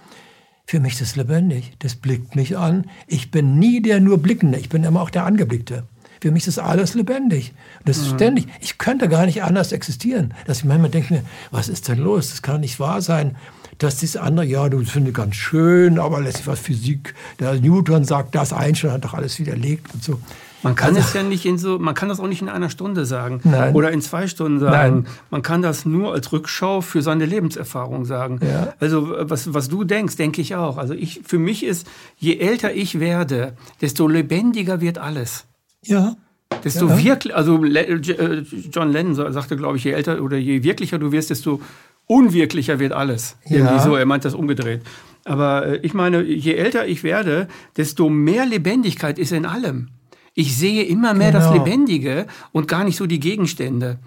für 0.66 0.80
mich 0.80 0.94
ist 0.94 1.02
das 1.02 1.16
lebendig. 1.16 1.74
Das 1.80 1.96
blickt 1.96 2.36
mich 2.36 2.58
an. 2.58 2.86
Ich 3.06 3.30
bin 3.30 3.60
nie 3.60 3.82
der 3.82 4.00
nur 4.00 4.18
Blickende. 4.18 4.58
Ich 4.58 4.70
bin 4.70 4.84
immer 4.84 5.02
auch 5.02 5.12
der 5.12 5.26
Angeblickte. 5.26 5.84
Für 6.22 6.32
mich 6.32 6.48
ist 6.48 6.58
alles 6.58 6.96
lebendig. 6.96 7.54
das 7.86 7.98
ist 7.98 8.14
mhm. 8.14 8.16
ständig. 8.16 8.48
Ich 8.62 8.78
könnte 8.80 9.10
gar 9.10 9.26
nicht 9.28 9.44
anders 9.44 9.74
existieren. 9.74 10.34
Dass 10.48 10.60
ich 10.60 10.66
manchmal 10.66 10.90
denke 10.90 11.14
mir, 11.14 11.24
was 11.52 11.70
ist 11.70 11.88
denn 11.90 12.00
los? 12.00 12.32
Das 12.32 12.42
kann 12.42 12.62
nicht 12.62 12.80
wahr 12.80 13.02
sein. 13.02 13.36
Dass 13.78 13.98
dieses 13.98 14.18
andere, 14.18 14.46
ja, 14.46 14.70
du 14.70 14.84
findest 14.86 15.16
ganz 15.16 15.36
schön, 15.36 16.00
aber 16.00 16.22
lässt 16.22 16.48
was 16.48 16.60
Physik. 16.60 17.14
Der 17.40 17.54
Newton 17.56 18.06
sagt 18.06 18.36
das, 18.36 18.54
Einstein 18.54 18.92
hat 18.92 19.04
doch 19.04 19.14
alles 19.14 19.40
widerlegt 19.40 19.94
und 19.94 20.04
so. 20.04 20.20
Man 20.64 20.76
kann 20.76 20.96
also, 20.96 21.02
es 21.02 21.14
ja 21.14 21.24
nicht 21.24 21.46
in 21.46 21.58
so, 21.58 21.78
man 21.78 21.94
kann 21.94 22.08
das 22.08 22.20
auch 22.22 22.28
nicht 22.28 22.42
in 22.42 22.48
einer 22.48 22.70
Stunde 22.70 23.06
sagen 23.06 23.42
Nein. 23.44 23.76
oder 23.76 23.92
in 23.92 24.02
zwei 24.02 24.28
Stunden 24.28 24.60
sagen. 24.60 25.04
Nein. 25.04 25.14
Man 25.30 25.42
kann 25.42 25.62
das 25.62 25.86
nur 25.86 26.14
als 26.14 26.32
Rückschau 26.32 26.80
für 26.82 27.02
seine 27.02 27.26
Lebenserfahrung 27.26 28.06
sagen. 28.06 28.40
Ja. 28.42 28.74
Also 28.80 29.14
was, 29.20 29.54
was 29.54 29.68
du 29.68 29.84
denkst, 29.84 30.16
denke 30.16 30.42
ich 30.42 30.56
auch. 30.56 30.78
Also 30.78 30.94
ich, 30.94 31.22
für 31.26 31.38
mich 31.38 31.66
ist, 31.66 31.86
je 32.18 32.38
älter 32.38 32.74
ich 32.74 33.00
werde, 33.00 33.58
desto 33.82 34.08
lebendiger 34.08 34.80
wird 34.80 34.98
alles. 34.98 35.46
Ja. 35.84 36.16
Desto 36.64 36.88
ja. 36.88 37.04
wirklich, 37.04 37.36
also 37.36 37.64
äh, 37.66 38.44
John 38.72 38.92
Lennon 38.92 39.34
sagte, 39.34 39.58
glaube 39.58 39.78
ich, 39.78 39.84
je 39.84 39.92
älter 39.92 40.22
oder 40.22 40.38
je 40.38 40.64
wirklicher 40.64 40.98
du 40.98 41.12
wirst, 41.12 41.30
desto 41.30 41.62
unwirklicher 42.08 42.80
wird 42.80 42.94
alles. 42.94 43.38
Ja. 43.46 43.58
Irgendwie 43.58 43.80
so, 43.80 43.96
er 43.96 44.06
meint 44.06 44.26
das 44.26 44.34
umgedreht. 44.34 44.82
Aber 45.26 45.66
äh, 45.68 45.78
ich 45.78 45.94
meine, 45.94 46.22
je 46.22 46.54
älter 46.54 46.88
ich 46.88 47.04
werde, 47.04 47.48
desto 47.78 48.10
mehr 48.10 48.46
Lebendigkeit 48.46 49.20
ist 49.20 49.32
in 49.32 49.46
allem. 49.46 49.90
Ich 50.34 50.58
sehe 50.58 50.84
immer 50.84 51.14
mehr 51.14 51.32
genau. 51.32 51.44
das 51.44 51.54
Lebendige 51.54 52.26
und 52.52 52.68
gar 52.68 52.84
nicht 52.84 52.98
so 52.98 53.06
die 53.06 53.20
Gegenstände. 53.20 54.00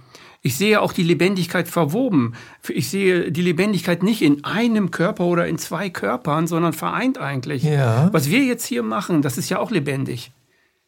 Ich 0.42 0.56
sehe 0.56 0.80
auch 0.80 0.92
die 0.92 1.02
Lebendigkeit 1.02 1.66
verwoben. 1.66 2.34
Ich 2.68 2.88
sehe 2.88 3.32
die 3.32 3.42
Lebendigkeit 3.42 4.02
nicht 4.02 4.22
in 4.22 4.44
einem 4.44 4.90
Körper 4.90 5.24
oder 5.24 5.46
in 5.48 5.58
zwei 5.58 5.90
Körpern, 5.90 6.46
sondern 6.46 6.72
vereint 6.72 7.18
eigentlich. 7.18 7.64
Ja. 7.64 8.10
Was 8.12 8.30
wir 8.30 8.44
jetzt 8.44 8.64
hier 8.64 8.82
machen, 8.82 9.22
das 9.22 9.38
ist 9.38 9.50
ja 9.50 9.58
auch 9.58 9.70
lebendig. 9.70 10.32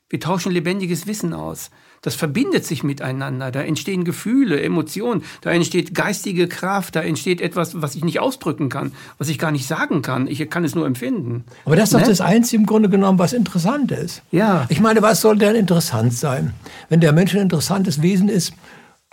Wir 0.09 0.20
tauschen 0.20 0.52
lebendiges 0.52 1.06
Wissen 1.06 1.34
aus. 1.34 1.70
Das 2.03 2.14
verbindet 2.14 2.64
sich 2.64 2.82
miteinander. 2.82 3.51
Da 3.51 3.61
entstehen 3.61 4.05
Gefühle, 4.05 4.61
Emotionen, 4.61 5.22
da 5.40 5.51
entsteht 5.51 5.94
geistige 5.94 6.49
Kraft, 6.49 6.96
da 6.96 7.01
entsteht 7.01 7.40
etwas, 7.40 7.80
was 7.80 7.94
ich 7.94 8.05
nicht 8.05 8.20
ausdrücken 8.20 8.68
kann, 8.68 8.92
was 9.18 9.28
ich 9.28 9.38
gar 9.38 9.51
nicht 9.51 9.66
sagen 9.66 10.03
kann. 10.03 10.26
Ich 10.26 10.49
kann 10.51 10.64
es 10.64 10.74
nur 10.74 10.86
empfinden. 10.86 11.44
Aber 11.64 11.76
das 11.76 11.90
ist 11.90 11.94
ne? 11.94 12.01
doch 12.01 12.09
das 12.09 12.20
Einzige 12.20 12.61
im 12.61 12.66
Grunde 12.66 12.88
genommen, 12.88 13.18
was 13.18 13.32
interessant 13.32 13.90
ist. 13.92 14.22
Ja. 14.30 14.66
Ich 14.68 14.80
meine, 14.80 15.03
was 15.03 15.20
soll 15.20 15.38
denn 15.38 15.57
interessant 15.57 16.14
sein? 16.14 16.55
Wenn 16.88 17.01
der 17.01 17.12
Mensch 17.12 17.34
ein 17.34 17.40
interessantes 17.40 18.03
Wesen 18.03 18.28
ist, 18.28 18.53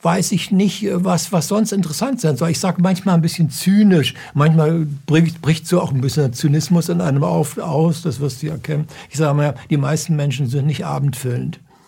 weiß 0.01 0.33
ich 0.33 0.51
nicht, 0.51 0.86
was, 0.91 1.31
was 1.31 1.47
sonst 1.47 1.71
interessant 1.71 2.21
sein 2.21 2.38
soll. 2.38 2.51
Ich 2.51 2.59
sage 2.59 2.81
manchmal 2.81 3.15
ein 3.15 3.21
bisschen 3.21 3.49
zynisch, 3.49 4.13
manchmal 4.36 4.86
bricht, 5.07 5.41
bricht 5.41 5.67
so 5.67 5.81
auch 5.81 5.91
ein 5.91 6.01
bisschen 6.01 6.31
Zynismus 6.31 6.89
in 6.89 7.01
einem 7.01 7.23
auf, 7.23 7.57
aus, 7.57 8.03
das 8.03 8.19
wirst 8.19 8.43
du 8.43 8.47
erkennen. 8.47 8.88
Ich 9.09 9.17
sage 9.17 9.33
mal, 9.36 9.55
die 9.69 9.77
meisten 9.77 10.15
Menschen 10.15 10.47
sind 10.47 10.67
nicht 10.67 10.86
abendfüllend. 10.86 11.59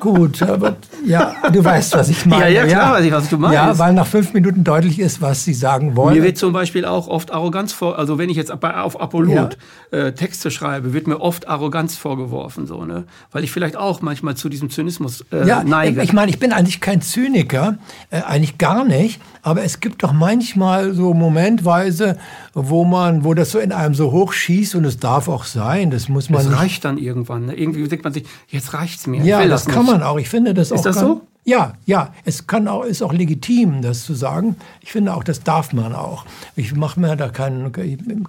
Gut, 0.00 0.42
aber 0.42 0.76
ja, 1.04 1.34
du 1.52 1.62
weißt, 1.62 1.94
was 1.94 2.08
ich 2.08 2.24
meine. 2.26 2.44
Ja, 2.44 2.62
ja, 2.62 2.66
klar, 2.66 2.88
ja. 2.88 2.92
weiß 2.94 3.04
ich, 3.04 3.12
was 3.12 3.28
du 3.28 3.38
meinst. 3.38 3.54
Ja, 3.54 3.78
weil 3.78 3.92
nach 3.92 4.06
fünf 4.06 4.32
Minuten 4.32 4.64
deutlich 4.64 4.98
ist, 4.98 5.20
was 5.20 5.44
sie 5.44 5.54
sagen 5.54 5.94
wollen. 5.94 6.16
Mir 6.16 6.22
wird 6.22 6.38
zum 6.38 6.52
Beispiel 6.52 6.84
auch 6.84 7.06
oft 7.06 7.30
Arroganz 7.30 7.72
vor, 7.72 7.98
also 7.98 8.18
wenn 8.18 8.30
ich 8.30 8.36
jetzt 8.36 8.50
auf 8.50 9.00
Apollut 9.00 9.58
ja. 9.92 9.98
äh, 9.98 10.12
Texte 10.12 10.50
schreibe, 10.50 10.92
wird 10.92 11.06
mir 11.06 11.20
oft 11.20 11.48
Arroganz 11.48 11.96
vorgeworfen, 11.96 12.66
so, 12.66 12.84
ne? 12.84 13.04
Weil 13.30 13.44
ich 13.44 13.52
vielleicht 13.52 13.76
auch 13.76 14.00
manchmal 14.00 14.36
zu 14.36 14.48
diesem 14.48 14.70
Zynismus 14.70 15.24
äh, 15.32 15.46
ja, 15.46 15.62
neige. 15.62 16.02
Ich 16.02 16.12
meine, 16.12 16.30
ich 16.30 16.38
bin 16.38 16.52
eigentlich 16.52 16.80
kein 16.80 17.02
Zyniker, 17.02 17.78
äh, 18.10 18.22
eigentlich 18.22 18.58
gar 18.58 18.84
nicht. 18.84 19.20
Aber 19.42 19.62
es 19.62 19.80
gibt 19.80 20.02
doch 20.02 20.12
manchmal 20.12 20.92
so 20.92 21.14
momentweise, 21.14 22.18
wo 22.52 22.84
man, 22.84 23.24
wo 23.24 23.32
das 23.32 23.50
so 23.50 23.58
in 23.58 23.72
einem 23.72 23.94
so 23.94 24.12
hochschießt 24.12 24.74
und 24.74 24.84
es 24.84 24.98
darf 24.98 25.28
auch 25.28 25.44
sein. 25.44 25.90
Das 25.90 26.08
muss 26.08 26.28
man. 26.28 26.42
Es 26.42 26.52
reicht 26.52 26.84
dann 26.84 26.98
irgendwann. 26.98 27.46
Ne? 27.46 27.54
Irgendwie 27.54 27.88
denkt 27.88 28.04
man 28.04 28.12
sich, 28.12 28.24
jetzt 28.48 28.74
reicht's 28.74 29.06
mir. 29.06 29.22
Ja, 29.22 29.46
das, 29.46 29.64
das 29.64 29.74
kann 29.74 29.86
man 29.86 29.89
auch. 30.02 30.18
Ich 30.18 30.28
finde 30.28 30.54
das 30.54 30.68
ist 30.68 30.72
auch. 30.72 30.76
Ist 30.76 30.86
das 30.86 30.96
kann, 30.96 31.06
so? 31.06 31.20
Ja, 31.44 31.72
ja, 31.86 32.12
es 32.24 32.46
kann 32.46 32.68
auch, 32.68 32.84
ist 32.84 33.02
auch 33.02 33.12
legitim, 33.12 33.80
das 33.82 34.04
zu 34.04 34.14
sagen. 34.14 34.56
Ich 34.82 34.92
finde 34.92 35.14
auch, 35.14 35.24
das 35.24 35.42
darf 35.42 35.72
man 35.72 35.94
auch. 35.94 36.24
Ich 36.54 36.74
mache 36.74 37.00
mir 37.00 37.16
da 37.16 37.28
kein, 37.28 37.72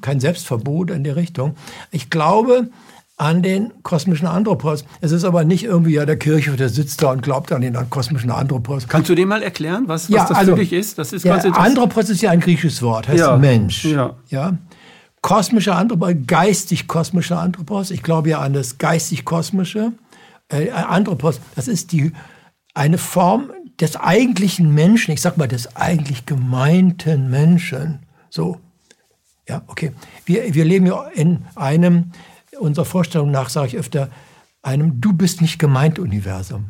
kein 0.01 0.20
Selbstverbot 0.20 0.91
in 0.91 1.03
die 1.03 1.09
Richtung. 1.09 1.55
Ich 1.91 2.09
glaube, 2.09 2.70
an 3.22 3.43
den 3.43 3.72
kosmischen 3.84 4.28
Anthropos. 4.28 4.84
Es 4.99 5.12
ist 5.12 5.26
aber 5.26 5.43
nicht 5.43 5.64
irgendwie 5.64 5.93
ja 5.93 6.07
der 6.07 6.18
Kirche, 6.18 6.53
der 6.53 6.70
sitzt 6.70 7.03
da 7.03 7.12
und 7.12 7.22
glaubt 7.22 7.51
an 7.51 7.62
den 7.62 7.78
kosmischen 7.91 8.32
Anthropos. 8.32 8.88
Kannst 8.88 9.09
du 9.09 9.16
dem 9.16 9.30
mal 9.30 9.43
erklären, 9.43 9.84
was, 9.86 10.09
was 10.09 10.16
ja, 10.16 10.28
das 10.28 10.38
also, 10.38 10.53
für 10.53 10.62
dich 10.62 10.74
ist? 10.74 10.97
Das 10.97 11.14
ist 11.14 11.24
ja, 11.24 11.36
Anthropos 11.36 12.09
ist 12.09 12.22
ja 12.22 12.32
ein 12.32 12.39
griechisches 12.39 12.82
Wort, 12.82 13.07
heißt 13.07 13.20
ja. 13.20 13.38
Mensch. 13.38 13.86
Ja. 13.86 14.16
ja. 14.30 14.57
Kosmischer 15.22 15.76
Anthropos, 15.76 16.16
geistig-kosmischer 16.26 17.39
Anthropos. 17.39 17.91
Ich 17.91 18.01
glaube 18.01 18.30
ja 18.30 18.39
an 18.39 18.53
das 18.53 18.80
geistig-kosmische. 18.80 19.91
Äh, 20.52 20.70
Anthropos, 20.72 21.39
das 21.56 21.68
ist 21.68 21.91
die, 21.91 22.12
eine 22.74 22.97
Form 22.97 23.52
des 23.80 23.95
eigentlichen 23.95 24.74
Menschen, 24.74 25.12
ich 25.12 25.22
sag 25.22 25.38
mal 25.38 25.47
des 25.47 25.76
eigentlich 25.76 26.26
gemeinten 26.26 27.30
Menschen. 27.30 27.99
So. 28.30 28.58
Ja, 29.47 29.64
okay. 29.68 29.91
Wir, 30.26 30.54
wir 30.54 30.66
leben 30.66 30.86
ja 30.86 31.08
in 31.08 31.43
einem 31.56 32.12
unserer 32.60 32.86
Vorstellung 32.86 33.32
nach, 33.32 33.49
sage 33.49 33.70
ich 33.70 33.78
öfter, 33.78 34.10
einem 34.64 35.01
Du 35.01 35.14
bist 35.14 35.41
nicht 35.41 35.59
gemeint 35.59 35.99
Universum. 35.99 36.66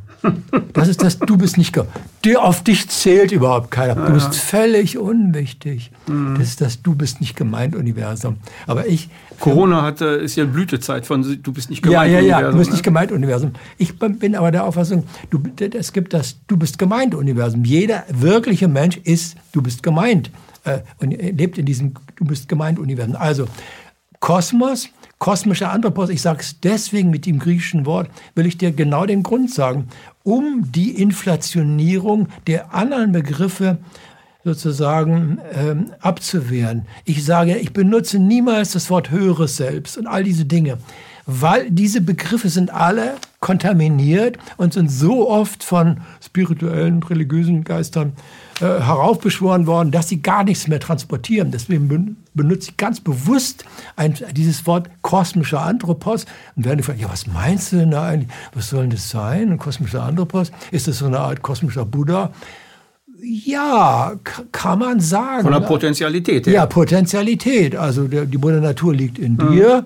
Das 0.74 0.88
ist 0.88 1.02
das 1.04 1.20
Du 1.20 1.36
bist 1.38 1.58
nicht 1.58 1.74
gemeint. 1.74 1.92
Auf 2.38 2.64
dich 2.64 2.88
zählt 2.90 3.32
überhaupt 3.32 3.72
keiner. 3.72 3.96
Du 3.96 4.14
bist 4.14 4.36
völlig 4.36 4.98
unwichtig. 4.98 5.92
Mhm. 6.08 6.36
Das 6.38 6.50
ist 6.50 6.62
das 6.62 6.82
Du 6.82 6.96
bist 6.96 7.20
nicht 7.20 7.36
gemeint 7.36 7.76
Universum. 7.76 8.38
Aber 8.68 8.88
ich. 8.88 9.10
Corona 9.40 9.82
hat, 9.82 10.02
ist 10.02 10.36
ja 10.36 10.46
Blütezeit 10.46 11.06
von 11.06 11.24
Du 11.42 11.52
bist 11.52 11.70
nicht 11.70 11.82
gemeint 11.82 12.06
Universum. 12.06 12.30
Ja, 12.30 12.36
ja, 12.36 12.42
ja, 12.42 12.52
du 12.52 12.58
bist 12.58 12.70
ne? 12.70 12.76
nicht 12.76 12.84
gemeint 12.84 13.12
Universum. 13.12 13.54
Ich 13.78 13.98
bin 13.98 14.36
aber 14.36 14.52
der 14.52 14.64
Auffassung, 14.64 15.06
du, 15.32 15.42
es 15.74 15.92
gibt 15.92 16.14
das 16.14 16.38
Du 16.48 16.58
bist 16.58 16.78
gemeint 16.78 17.16
Universum. 17.16 17.66
Jeder 17.66 18.06
wirkliche 18.10 18.68
Mensch 18.68 18.98
ist 18.98 19.36
Du 19.52 19.62
bist 19.62 19.82
gemeint. 19.84 20.32
Äh, 20.64 20.80
und 21.00 21.12
lebt 21.12 21.58
in 21.58 21.66
diesem 21.66 21.94
Du 22.16 22.26
bist 22.26 22.48
gemeint 22.48 22.78
Universum. 22.78 23.16
Also, 23.16 23.48
Kosmos 24.20 24.90
kosmischer 25.22 25.72
Anthropos, 25.72 26.10
ich 26.10 26.20
sage 26.20 26.40
es 26.40 26.60
deswegen 26.62 27.12
mit 27.12 27.28
dem 27.28 27.38
griechischen 27.38 27.86
Wort, 27.86 28.10
will 28.34 28.48
ich 28.48 28.58
dir 28.58 28.72
genau 28.72 29.06
den 29.06 29.22
Grund 29.22 29.54
sagen, 29.54 29.88
um 30.24 30.72
die 30.72 31.00
Inflationierung 31.00 32.28
der 32.48 32.74
anderen 32.74 33.12
Begriffe 33.12 33.78
sozusagen 34.44 35.38
ähm, 35.54 35.92
abzuwehren. 36.00 36.88
Ich 37.06 37.24
sage, 37.24 37.56
ich 37.60 37.72
benutze 37.72 38.18
niemals 38.18 38.72
das 38.72 38.90
Wort 38.90 39.12
höheres 39.12 39.58
Selbst 39.58 39.96
und 39.96 40.08
all 40.08 40.24
diese 40.24 40.46
Dinge, 40.46 40.80
weil 41.40 41.72
diese 41.72 42.02
Begriffe 42.02 42.50
sind 42.50 42.74
alle 42.74 43.16
kontaminiert 43.40 44.38
und 44.58 44.74
sind 44.74 44.92
so 44.92 45.30
oft 45.30 45.64
von 45.64 46.02
spirituellen, 46.24 47.02
religiösen 47.02 47.64
Geistern 47.64 48.14
äh, 48.60 48.66
heraufbeschworen 48.66 49.66
worden, 49.66 49.92
dass 49.92 50.10
sie 50.10 50.22
gar 50.22 50.44
nichts 50.44 50.68
mehr 50.68 50.80
transportieren. 50.80 51.52
Deswegen 51.52 52.18
benutze 52.34 52.70
ich 52.70 52.78
ganz 52.78 53.00
bewusst 53.00 53.66
ein, 53.96 54.14
dieses 54.34 54.68
Wort 54.68 54.90
kosmischer 55.02 55.62
Anthropos 55.62 56.26
und 56.56 56.66
werde 56.66 56.78
gefragt, 56.78 57.00
ja, 57.00 57.10
was 57.10 57.26
meinst 57.26 57.72
du 57.72 57.78
denn 57.78 57.92
da 57.92 58.06
eigentlich? 58.06 58.30
Was 58.54 58.70
soll 58.70 58.82
denn 58.82 58.92
das 58.92 59.10
sein? 59.10 59.54
Ein 59.54 59.58
kosmischer 59.58 60.04
Anthropos? 60.04 60.52
Ist 60.70 60.88
das 60.88 61.00
so 61.00 61.08
eine 61.08 61.20
Art 61.20 61.42
kosmischer 61.42 61.86
Buddha? 61.86 62.32
Ja, 63.24 64.14
kann 64.52 64.80
man 64.80 65.00
sagen. 65.00 65.44
Von 65.44 65.54
der 65.54 65.62
Potentialität 65.62 66.48
her. 66.48 66.54
Ja, 66.54 66.66
Potentialität. 66.66 67.76
Also 67.76 68.08
die 68.08 68.38
Mutter 68.38 68.62
Natur 68.62 68.94
liegt 68.94 69.20
in 69.20 69.34
mhm. 69.34 69.84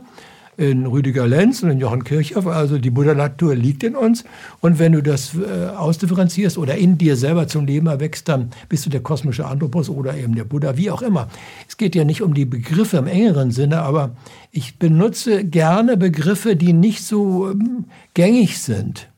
In 0.58 0.86
Rüdiger 0.86 1.28
Lenz 1.28 1.64
und 1.64 1.70
in 1.70 1.80
Jochen 1.80 2.04
Kirchhoff. 2.04 2.48
Also 2.48 2.78
die 2.78 2.90
Buddha-Natur 2.90 3.56
liegt 3.56 3.84
in 3.84 3.96
uns. 3.96 4.24
Und 4.62 4.80
wenn 4.80 4.94
du 4.94 5.02
das 5.02 5.36
äh, 5.36 5.68
ausdifferenzierst 5.70 6.58
oder 6.58 6.76
in 6.76 6.98
dir 6.98 7.16
selber 7.16 7.48
zum 7.48 7.66
Leben 7.66 7.88
erwächst, 7.88 8.30
dann 8.30 8.52
bist 8.70 8.86
du 8.86 8.90
der 8.90 9.02
kosmische 9.02 9.46
Anthropos 9.46 9.90
oder 9.90 10.16
eben 10.16 10.36
der 10.36 10.46
Buddha, 10.46 10.78
wie 10.78 10.92
auch 10.92 11.02
immer. 11.02 11.28
Es 11.68 11.78
geht 11.78 11.96
ja 11.96 12.04
nicht 12.04 12.22
um 12.22 12.34
die 12.34 12.46
Begriffe 12.46 12.98
im 12.98 13.08
engeren 13.08 13.52
Sinne, 13.52 13.82
aber 13.82 14.16
ich 14.52 14.80
benutze 14.80 15.44
gerne 15.44 15.98
Begriffe, 15.98 16.56
die 16.56 16.74
nicht 16.74 17.04
so 17.04 17.52
ähm, 17.52 17.86
gängig 18.14 18.60
sind. 18.60 19.10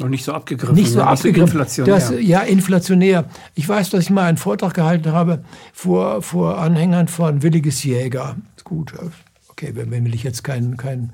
Und 0.00 0.10
nicht 0.10 0.24
so 0.24 0.32
abgegriffen. 0.32 0.74
Nicht 0.74 0.90
so 0.90 0.98
ne? 1.00 1.06
abgegriffen. 1.06 1.58
inflationär. 1.58 1.94
Das, 1.94 2.12
ja, 2.18 2.40
inflationär. 2.40 3.26
Ich 3.54 3.68
weiß, 3.68 3.90
dass 3.90 4.04
ich 4.04 4.10
mal 4.10 4.24
einen 4.24 4.38
Vortrag 4.38 4.74
gehalten 4.74 5.12
habe 5.12 5.44
vor, 5.72 6.22
vor 6.22 6.58
Anhängern 6.58 7.08
von 7.08 7.42
Williges 7.42 7.84
Jäger. 7.84 8.36
Ist 8.56 8.64
gut, 8.64 8.94
okay, 9.62 9.72
wenn 9.74 10.04
will 10.04 10.14
ich 10.14 10.22
jetzt 10.22 10.44
kein, 10.44 10.76
kein, 10.76 11.12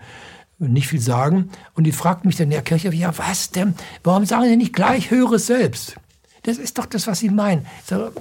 nicht 0.59 0.89
viel 0.89 1.01
sagen. 1.01 1.51
Und 1.75 1.85
die 1.85 1.93
fragt 1.93 2.25
mich 2.25 2.37
dann, 2.37 2.51
Herr 2.51 2.63
Kirchhoff, 2.63 2.95
ja 2.95 3.17
was 3.17 3.51
denn? 3.51 3.75
Warum 4.03 4.25
sagen 4.25 4.45
Sie 4.45 4.57
nicht 4.57 4.73
gleich 4.73 5.11
Höheres 5.11 5.47
Selbst? 5.47 5.97
Das 6.45 6.59
ist 6.59 6.79
doch 6.79 6.87
das, 6.87 7.07
was 7.07 7.21
Sie 7.21 7.31
meinen. 7.31 7.67
Sage, 7.85 8.13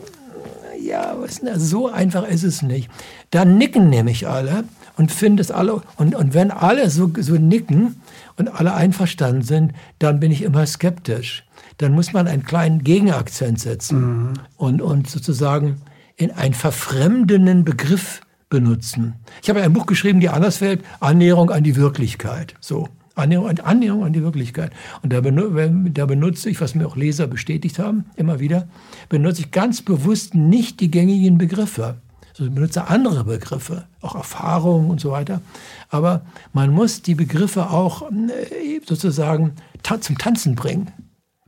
ja, 0.81 1.15
was, 1.19 1.39
denn? 1.39 1.59
so 1.59 1.89
einfach 1.89 2.27
ist 2.27 2.43
es 2.43 2.61
nicht. 2.61 2.89
Da 3.31 3.45
nicken 3.45 3.89
nämlich 3.89 4.27
alle 4.27 4.65
und 4.97 5.11
finden 5.11 5.39
es 5.39 5.51
alle. 5.51 5.81
Und, 5.97 6.15
und 6.15 6.33
wenn 6.33 6.51
alle 6.51 6.89
so, 6.89 7.11
so 7.19 7.35
nicken 7.35 8.01
und 8.37 8.49
alle 8.49 8.73
einverstanden 8.73 9.43
sind, 9.43 9.73
dann 9.99 10.19
bin 10.19 10.31
ich 10.31 10.41
immer 10.41 10.65
skeptisch. 10.65 11.43
Dann 11.77 11.93
muss 11.93 12.13
man 12.13 12.27
einen 12.27 12.43
kleinen 12.43 12.83
Gegenakzent 12.83 13.59
setzen 13.59 13.97
Mhm. 13.99 14.33
und, 14.57 14.81
und 14.81 15.09
sozusagen 15.09 15.81
in 16.15 16.31
einen 16.31 16.55
verfremdenden 16.55 17.63
Begriff 17.63 18.21
benutzen. 18.49 19.15
Ich 19.41 19.49
habe 19.49 19.61
ein 19.61 19.73
Buch 19.73 19.85
geschrieben, 19.85 20.19
die 20.19 20.29
Anderswelt, 20.29 20.83
Annäherung 20.99 21.49
an 21.51 21.63
die 21.63 21.75
Wirklichkeit. 21.75 22.55
So. 22.59 22.87
Annäherung, 23.15 23.49
an- 23.49 23.59
Annäherung 23.59 24.03
an 24.05 24.13
die 24.13 24.21
Wirklichkeit. 24.21 24.71
Und 25.01 25.11
da, 25.11 25.21
benu 25.21 25.49
da 25.89 26.05
benutze 26.05 26.49
ich, 26.51 26.61
was 26.61 26.75
mir 26.75 26.85
auch 26.85 26.95
Leser 26.95 27.25
bestätigt 27.27 27.79
haben, 27.79 28.05
immer 28.15 28.39
wieder, 28.39 28.67
benutze 29.09 29.41
ich 29.41 29.51
ganz 29.51 29.81
bewusst 29.81 30.35
nicht 30.35 30.79
die 30.81 30.91
gängigen 30.91 31.39
Begriffe. 31.39 31.95
Also 32.29 32.45
ich 32.45 32.51
benutze 32.53 32.87
andere 32.87 33.23
Begriffe, 33.23 33.85
auch 34.01 34.13
Erfahrungen 34.13 34.91
und 34.91 35.01
so 35.01 35.09
weiter. 35.09 35.41
Aber 35.89 36.21
man 36.53 36.69
muss 36.69 37.01
die 37.01 37.15
Begriffe 37.15 37.71
auch 37.71 38.03
äh, 38.11 38.79
sozusagen 38.85 39.53
zum 40.01 40.17
Tanzen 40.19 40.53
bringen. 40.53 40.91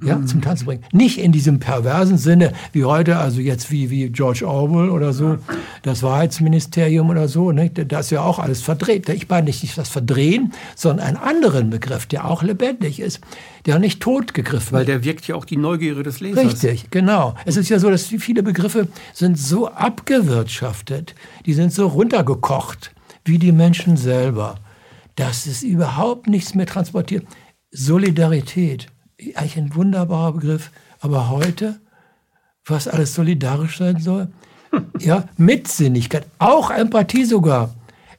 Ja, 0.01 0.25
zum 0.25 0.41
Tanzen 0.41 0.65
bringen. 0.65 0.83
Nicht 0.93 1.17
in 1.17 1.33
diesem 1.33 1.59
perversen 1.59 2.17
Sinne, 2.17 2.53
wie 2.71 2.85
heute, 2.85 3.17
also 3.17 3.41
jetzt 3.41 3.69
wie, 3.69 3.89
wie 3.89 4.09
George 4.09 4.47
Orwell 4.47 4.89
oder 4.89 5.11
so, 5.11 5.37
das 5.81 6.03
Wahrheitsministerium 6.03 7.09
oder 7.09 7.27
so, 7.27 7.51
ne? 7.51 7.69
das 7.69 8.05
ist 8.05 8.11
ja 8.11 8.21
auch 8.21 8.39
alles 8.39 8.61
verdreht. 8.61 9.09
Ich 9.09 9.27
meine 9.27 9.47
nicht 9.47 9.77
das 9.77 9.89
Verdrehen, 9.89 10.53
sondern 10.75 11.05
einen 11.05 11.17
anderen 11.17 11.69
Begriff, 11.69 12.05
der 12.05 12.25
auch 12.25 12.43
lebendig 12.43 13.01
ist, 13.01 13.19
der 13.65 13.77
nicht 13.79 14.01
totgegriffen 14.01 14.71
Weil 14.71 14.85
der 14.85 15.03
wirkt 15.03 15.27
ja 15.27 15.35
auch 15.35 15.45
die 15.45 15.57
Neugierde 15.57 16.03
des 16.03 16.21
Lesers. 16.21 16.45
Richtig, 16.45 16.91
genau. 16.91 17.35
Es 17.45 17.57
ist 17.57 17.67
ja 17.69 17.79
so, 17.79 17.89
dass 17.89 18.05
viele 18.05 18.41
Begriffe 18.41 18.87
sind 19.13 19.37
so 19.37 19.67
abgewirtschaftet, 19.67 21.13
die 21.45 21.53
sind 21.53 21.73
so 21.73 21.87
runtergekocht, 21.87 22.93
wie 23.25 23.37
die 23.37 23.51
Menschen 23.51 23.97
selber, 23.97 24.55
dass 25.15 25.45
es 25.45 25.61
überhaupt 25.61 26.27
nichts 26.27 26.55
mehr 26.55 26.65
transportiert. 26.65 27.25
Solidarität, 27.71 28.87
eigentlich 29.35 29.57
ein 29.57 29.75
wunderbarer 29.75 30.33
Begriff, 30.33 30.71
aber 31.01 31.29
heute, 31.29 31.79
was 32.65 32.87
alles 32.87 33.13
solidarisch 33.15 33.77
sein 33.77 33.99
soll, 33.99 34.27
ja, 34.99 35.23
Mitsinnigkeit, 35.37 36.25
auch 36.37 36.69
Empathie 36.71 37.25
sogar. 37.25 37.73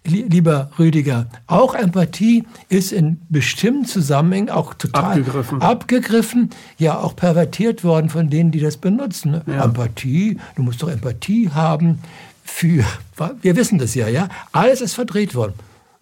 Lie- 0.07 0.25
Lieber 0.29 0.71
Rüdiger, 0.79 1.27
auch 1.47 1.75
Empathie 1.75 2.45
ist 2.71 2.91
in 2.91 3.21
bestimmten 3.29 3.85
Zusammenhängen 3.85 4.49
auch 4.49 4.73
total 4.73 5.05
Abgegriffen. 5.19 5.61
abgegriffen, 5.61 6.51
ja 6.79 6.99
auch 6.99 7.15
pervertiert 7.15 7.85
worden 7.85 8.09
von 8.09 8.31
denen, 8.31 8.51
die 8.51 8.61
das 8.61 8.79
benutzen. 8.79 9.43
Ja. 9.47 9.65
Empathie, 9.65 10.39
du 10.57 10.63
musst 10.63 10.83
doch 10.83 10.89
Empathie 10.89 11.51
haben 11.51 11.99
für, 12.43 12.83
wir 13.43 13.57
wissen 13.57 13.79
das 13.79 13.95
ja, 13.95 14.09
ja, 14.09 14.29
alles 14.53 14.81
ist 14.81 14.95
verdreht 14.95 15.35
worden. 15.35 15.53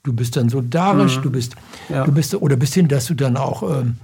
Du 0.05 0.13
bist 0.13 0.37
dann 0.37 0.49
solidarisch, 0.49 1.19
du 1.19 1.31
bist, 1.31 1.57
Mhm. 1.89 1.95
Ja. 1.97 2.05
du 2.05 2.13
bist, 2.13 2.35
oder 2.37 2.55
bis 2.57 2.73
hin, 2.73 2.87
dass 2.89 3.07
du 3.07 3.15
dann 3.15 3.37
auch, 3.37 3.63
ähm, 3.65 3.97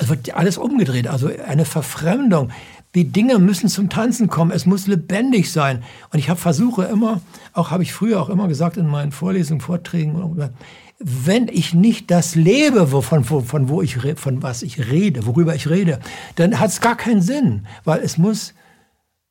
es 0.00 0.08
wird 0.08 0.34
alles 0.34 0.58
umgedreht, 0.58 1.06
also 1.06 1.30
eine 1.46 1.64
Verfremdung. 1.64 2.50
Die 2.94 3.12
Dinge 3.12 3.38
müssen 3.38 3.68
zum 3.68 3.90
Tanzen 3.90 4.28
kommen, 4.28 4.50
es 4.50 4.66
muss 4.66 4.86
lebendig 4.86 5.52
sein. 5.52 5.84
Und 6.10 6.18
ich 6.18 6.28
habe 6.28 6.40
versuche 6.40 6.84
immer, 6.84 7.20
auch 7.52 7.70
habe 7.70 7.82
ich 7.82 7.92
früher 7.92 8.20
auch 8.20 8.30
immer 8.30 8.48
gesagt 8.48 8.78
in 8.78 8.86
meinen 8.86 9.12
Vorlesungen, 9.12 9.60
Vorträgen, 9.60 10.50
wenn 10.98 11.48
ich 11.48 11.74
nicht 11.74 12.10
das 12.10 12.34
lebe, 12.34 12.92
wovon, 12.92 13.24
von, 13.24 13.68
wo 13.68 13.82
ich, 13.82 13.96
von 14.16 14.42
was 14.42 14.62
ich 14.62 14.90
rede, 14.90 15.26
worüber 15.26 15.54
ich 15.54 15.68
rede, 15.68 16.00
dann 16.36 16.58
hat 16.58 16.70
es 16.70 16.80
gar 16.80 16.96
keinen 16.96 17.22
Sinn, 17.22 17.66
weil 17.84 18.00
es 18.00 18.18
muss, 18.18 18.54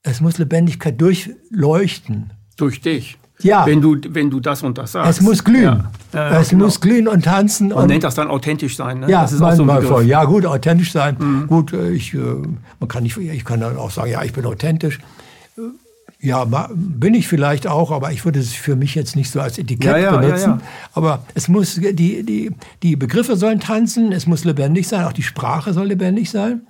es 0.04 0.22
muss 0.22 0.38
Lebendigkeit 0.38 1.02
durchleuchten. 1.02 2.32
Durch 2.58 2.82
dich. 2.82 3.18
Ja. 3.42 3.66
Wenn 3.66 3.80
du, 3.82 3.96
wenn 4.10 4.30
du 4.30 4.40
das 4.40 4.64
und 4.64 4.78
das 4.78 4.92
sagst. 4.92 5.10
Es 5.12 5.22
muss 5.22 5.44
glühen. 5.44 5.64
Ja. 5.64 5.92
Ja, 6.32 6.40
es 6.42 6.50
genau. 6.50 6.66
muss 6.66 6.82
glühen 6.82 7.08
und 7.08 7.24
tanzen. 7.24 7.70
Man 7.70 7.78
und 7.78 7.88
nennt 7.88 8.04
das 8.04 8.16
dann 8.16 8.28
authentisch 8.30 8.76
sein. 8.76 9.00
Ne? 9.02 9.10
Ja, 9.10 9.22
das 9.22 9.32
ist 9.32 9.42
auch 9.42 9.54
so 9.54 9.64
ein 9.64 9.68
Begriff. 9.82 10.06
ja 10.06 10.26
gut, 10.26 10.46
authentisch 10.46 10.92
sein. 10.92 11.16
Mhm. 11.20 11.48
Gut, 11.48 11.72
äh, 11.74 11.92
ich, 11.92 12.14
äh, 12.14 12.18
man 12.80 12.88
kann 12.90 13.04
nicht, 13.04 13.16
ich 13.18 13.46
kann 13.46 13.62
dann 13.62 13.78
auch 13.78 13.92
sagen, 13.92 14.12
ja, 14.12 14.24
ich 14.24 14.34
bin 14.34 14.46
authentisch. 14.46 15.00
Äh, 15.58 15.62
Ja, 16.22 16.46
bin 16.74 17.14
ich 17.14 17.30
vielleicht 17.30 17.66
auch, 17.66 17.92
aber 17.92 18.12
ich 18.12 18.26
würde 18.26 18.40
es 18.42 18.52
für 18.54 18.76
mich 18.76 18.94
jetzt 18.94 19.16
nicht 19.16 19.32
so 19.32 19.40
als 19.40 19.58
Etikett 19.58 19.92
Ja, 19.92 19.98
ja, 19.98 20.18
benutzen. 20.18 20.50
ja. 20.50 20.58
Aber 20.94 21.24
es 21.34 21.48
muss, 21.48 21.76
die, 21.76 22.24
die, 22.24 22.52
die 22.84 22.96
Begriffe 22.98 23.38
sollen 23.38 23.62
tanzen, 23.62 24.12
es 24.12 24.28
muss 24.28 24.44
lebendig 24.44 24.88
sein, 24.90 25.06
auch 25.06 25.14
die 25.14 25.24
Sprache 25.24 25.72
soll 25.72 25.88
lebendig 25.88 26.30
sein. 26.30 26.64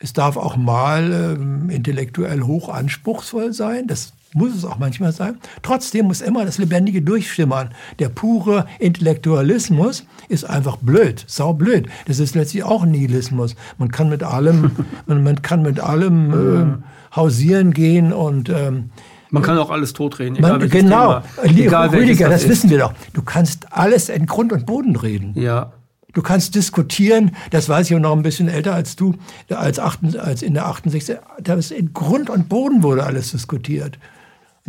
Es 0.00 0.12
darf 0.12 0.36
auch 0.36 0.56
mal 0.56 1.36
ähm, 1.38 1.70
intellektuell 1.70 2.40
hoch 2.42 2.68
anspruchsvoll 2.68 3.52
sein. 3.52 3.86
Das 3.86 4.12
muss 4.36 4.54
es 4.54 4.64
auch 4.64 4.78
manchmal 4.78 5.12
sein. 5.12 5.38
Trotzdem 5.62 6.06
muss 6.06 6.20
immer 6.20 6.44
das 6.44 6.58
Lebendige 6.58 7.02
durchschimmern. 7.02 7.70
Der 7.98 8.10
pure 8.10 8.66
Intellektualismus 8.78 10.04
ist 10.28 10.44
einfach 10.44 10.76
blöd, 10.76 11.24
saublöd. 11.26 11.88
Das 12.06 12.18
ist 12.18 12.34
letztlich 12.34 12.62
auch 12.62 12.84
Nihilismus. 12.84 13.56
Man 13.78 13.90
kann 13.90 14.10
mit 14.10 14.22
allem, 14.22 14.72
man, 15.06 15.22
man 15.24 15.42
kann 15.42 15.62
mit 15.62 15.80
allem 15.80 16.32
ähm, 16.32 16.82
hausieren 17.14 17.72
gehen 17.72 18.12
und 18.12 18.50
ähm, 18.50 18.90
Man 19.30 19.42
kann 19.42 19.56
auch 19.56 19.70
alles 19.70 19.94
totreden. 19.94 20.36
Egal 20.36 20.58
man, 20.58 20.68
genau. 20.68 21.22
Egal 21.42 21.88
Rüdiger, 21.88 22.28
das 22.28 22.42
ist. 22.42 22.50
wissen 22.50 22.70
wir 22.70 22.78
doch. 22.78 22.92
Du 23.14 23.22
kannst 23.22 23.72
alles 23.72 24.10
in 24.10 24.26
Grund 24.26 24.52
und 24.52 24.66
Boden 24.66 24.96
reden. 24.96 25.32
Ja. 25.34 25.72
Du 26.12 26.22
kannst 26.22 26.54
diskutieren, 26.54 27.32
das 27.50 27.68
weiß 27.68 27.90
ich 27.90 27.96
auch 27.96 28.00
noch 28.00 28.12
ein 28.12 28.22
bisschen 28.22 28.48
älter 28.48 28.74
als 28.74 28.96
du, 28.96 29.14
als, 29.50 29.78
8, 29.78 30.16
als 30.18 30.42
in 30.42 30.54
der 30.54 30.66
68. 30.66 31.16
Da 31.42 31.54
ist 31.54 31.70
in 31.70 31.92
Grund 31.92 32.30
und 32.30 32.48
Boden 32.48 32.82
wurde 32.82 33.04
alles 33.04 33.32
diskutiert. 33.32 33.98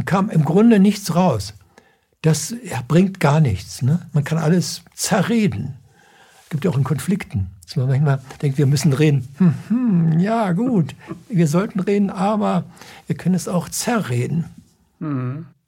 Kam 0.06 0.30
im 0.30 0.46
Grunde 0.46 0.80
nichts 0.80 1.16
raus. 1.16 1.54
Das 2.22 2.54
bringt 2.88 3.20
gar 3.20 3.40
nichts. 3.40 3.82
Ne? 3.82 4.00
Man 4.14 4.24
kann 4.24 4.38
alles 4.38 4.84
zerreden. 4.94 5.76
Gibt 6.50 6.66
ja 6.66 6.72
auch 6.72 6.78
in 6.78 6.84
Konflikten. 6.84 7.52
Dass 7.66 7.76
man 7.76 7.88
manchmal 7.88 8.22
denkt, 8.42 8.58
wir 8.58 8.66
müssen 8.66 8.94
reden. 8.94 9.28
Hm, 9.38 9.54
hm, 9.68 10.20
ja, 10.20 10.54
gut, 10.54 10.96
wir 11.28 11.48
sollten 11.48 11.82
reden, 11.82 12.10
aber 12.10 12.64
wir 13.08 13.18
können 13.18 13.36
es 13.36 13.50
auch 13.50 13.68
zerreden. 13.68 14.46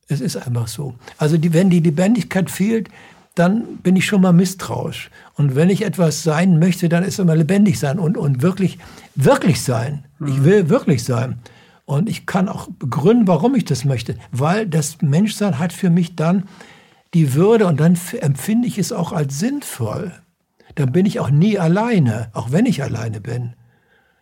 Es 0.08 0.22
ist 0.22 0.38
einfach 0.38 0.68
so. 0.70 0.96
Also 1.18 1.38
die, 1.38 1.54
wenn 1.54 1.70
die 1.70 1.82
Lebendigkeit 1.82 2.50
fehlt, 2.50 2.90
dann 3.36 3.78
bin 3.84 3.96
ich 3.96 4.06
schon 4.06 4.22
mal 4.22 4.32
misstrauisch. 4.32 5.12
Und 5.36 5.56
wenn 5.56 5.70
ich 5.70 5.84
etwas 5.84 6.24
sein 6.24 6.58
möchte, 6.58 6.90
dann 6.90 7.04
ist 7.04 7.14
es 7.14 7.20
immer 7.20 7.36
lebendig 7.36 7.80
sein 7.80 8.00
und, 8.00 8.18
und 8.18 8.42
wirklich, 8.42 8.80
wirklich 9.16 9.62
sein. 9.62 10.06
Ich 10.26 10.44
will 10.44 10.70
wirklich 10.70 11.04
sein. 11.04 11.40
Und 11.90 12.08
ich 12.08 12.28
kann 12.28 12.48
auch 12.48 12.68
begründen, 12.78 13.28
warum 13.28 13.56
ich 13.56 13.66
das 13.66 13.84
möchte. 13.84 14.14
Weil 14.32 14.68
das 14.68 15.02
Menschsein 15.02 15.58
hat 15.58 15.74
für 15.74 15.90
mich 15.90 16.16
dann 16.16 16.44
die 17.16 17.34
Würde 17.34 17.66
und 17.66 17.80
dann 17.80 17.98
empfinde 18.20 18.68
ich 18.68 18.78
es 18.78 18.92
auch 18.92 19.12
als 19.12 19.40
sinnvoll. 19.40 20.12
Dann 20.76 20.92
bin 20.92 21.08
ich 21.08 21.20
auch 21.20 21.32
nie 21.32 21.58
alleine, 21.58 22.30
auch 22.34 22.52
wenn 22.52 22.68
ich 22.68 22.84
alleine 22.84 23.20
bin. 23.20 23.54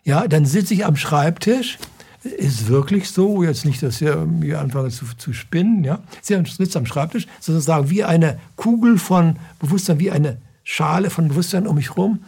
Ja, 0.06 0.30
dann 0.30 0.46
sitze 0.46 0.76
ich 0.76 0.86
am 0.86 0.96
Schreibtisch. 0.96 1.78
Ist 2.24 2.70
wirklich 2.70 3.10
so, 3.10 3.44
jetzt 3.44 3.66
nicht, 3.66 3.84
dass 3.84 4.00
wir 4.00 4.16
mir 4.16 4.62
anfangen 4.62 4.90
zu, 4.90 5.04
zu 5.18 5.34
spinnen, 5.34 5.84
ja. 5.84 6.00
Sie 6.22 6.42
sitzt 6.46 6.78
am 6.78 6.86
Schreibtisch, 6.86 7.28
sozusagen 7.42 7.90
wie 7.90 8.06
eine 8.06 8.40
Kugel 8.56 8.98
von 8.98 9.36
Bewusstsein, 9.60 10.00
wie 10.00 10.12
eine 10.12 10.38
Schale 10.64 11.10
von 11.10 11.28
Bewusstsein 11.28 11.68
um 11.68 11.76
mich 11.76 11.98
rum. 11.98 12.20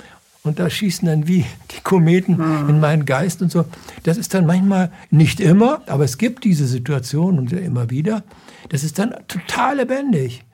Und 0.43 0.57
da 0.59 0.69
schießen 0.69 1.07
dann 1.07 1.27
wie 1.27 1.45
die 1.71 1.81
Kometen 1.83 2.39
in 2.69 2.79
meinen 2.79 3.05
Geist 3.05 3.41
und 3.41 3.51
so. 3.51 3.65
Das 4.03 4.17
ist 4.17 4.33
dann 4.33 4.45
manchmal, 4.45 4.91
nicht 5.11 5.41
immer, 5.41 5.81
aber 5.87 6.05
es 6.05 6.17
gibt 6.17 6.45
diese 6.45 6.65
Situation 6.65 7.37
und 7.39 7.51
immer 7.51 7.89
wieder. 7.89 8.23
Das 8.69 8.83
ist 8.83 8.99
dann 8.99 9.13
total 9.27 9.77
lebendig. 9.77 10.45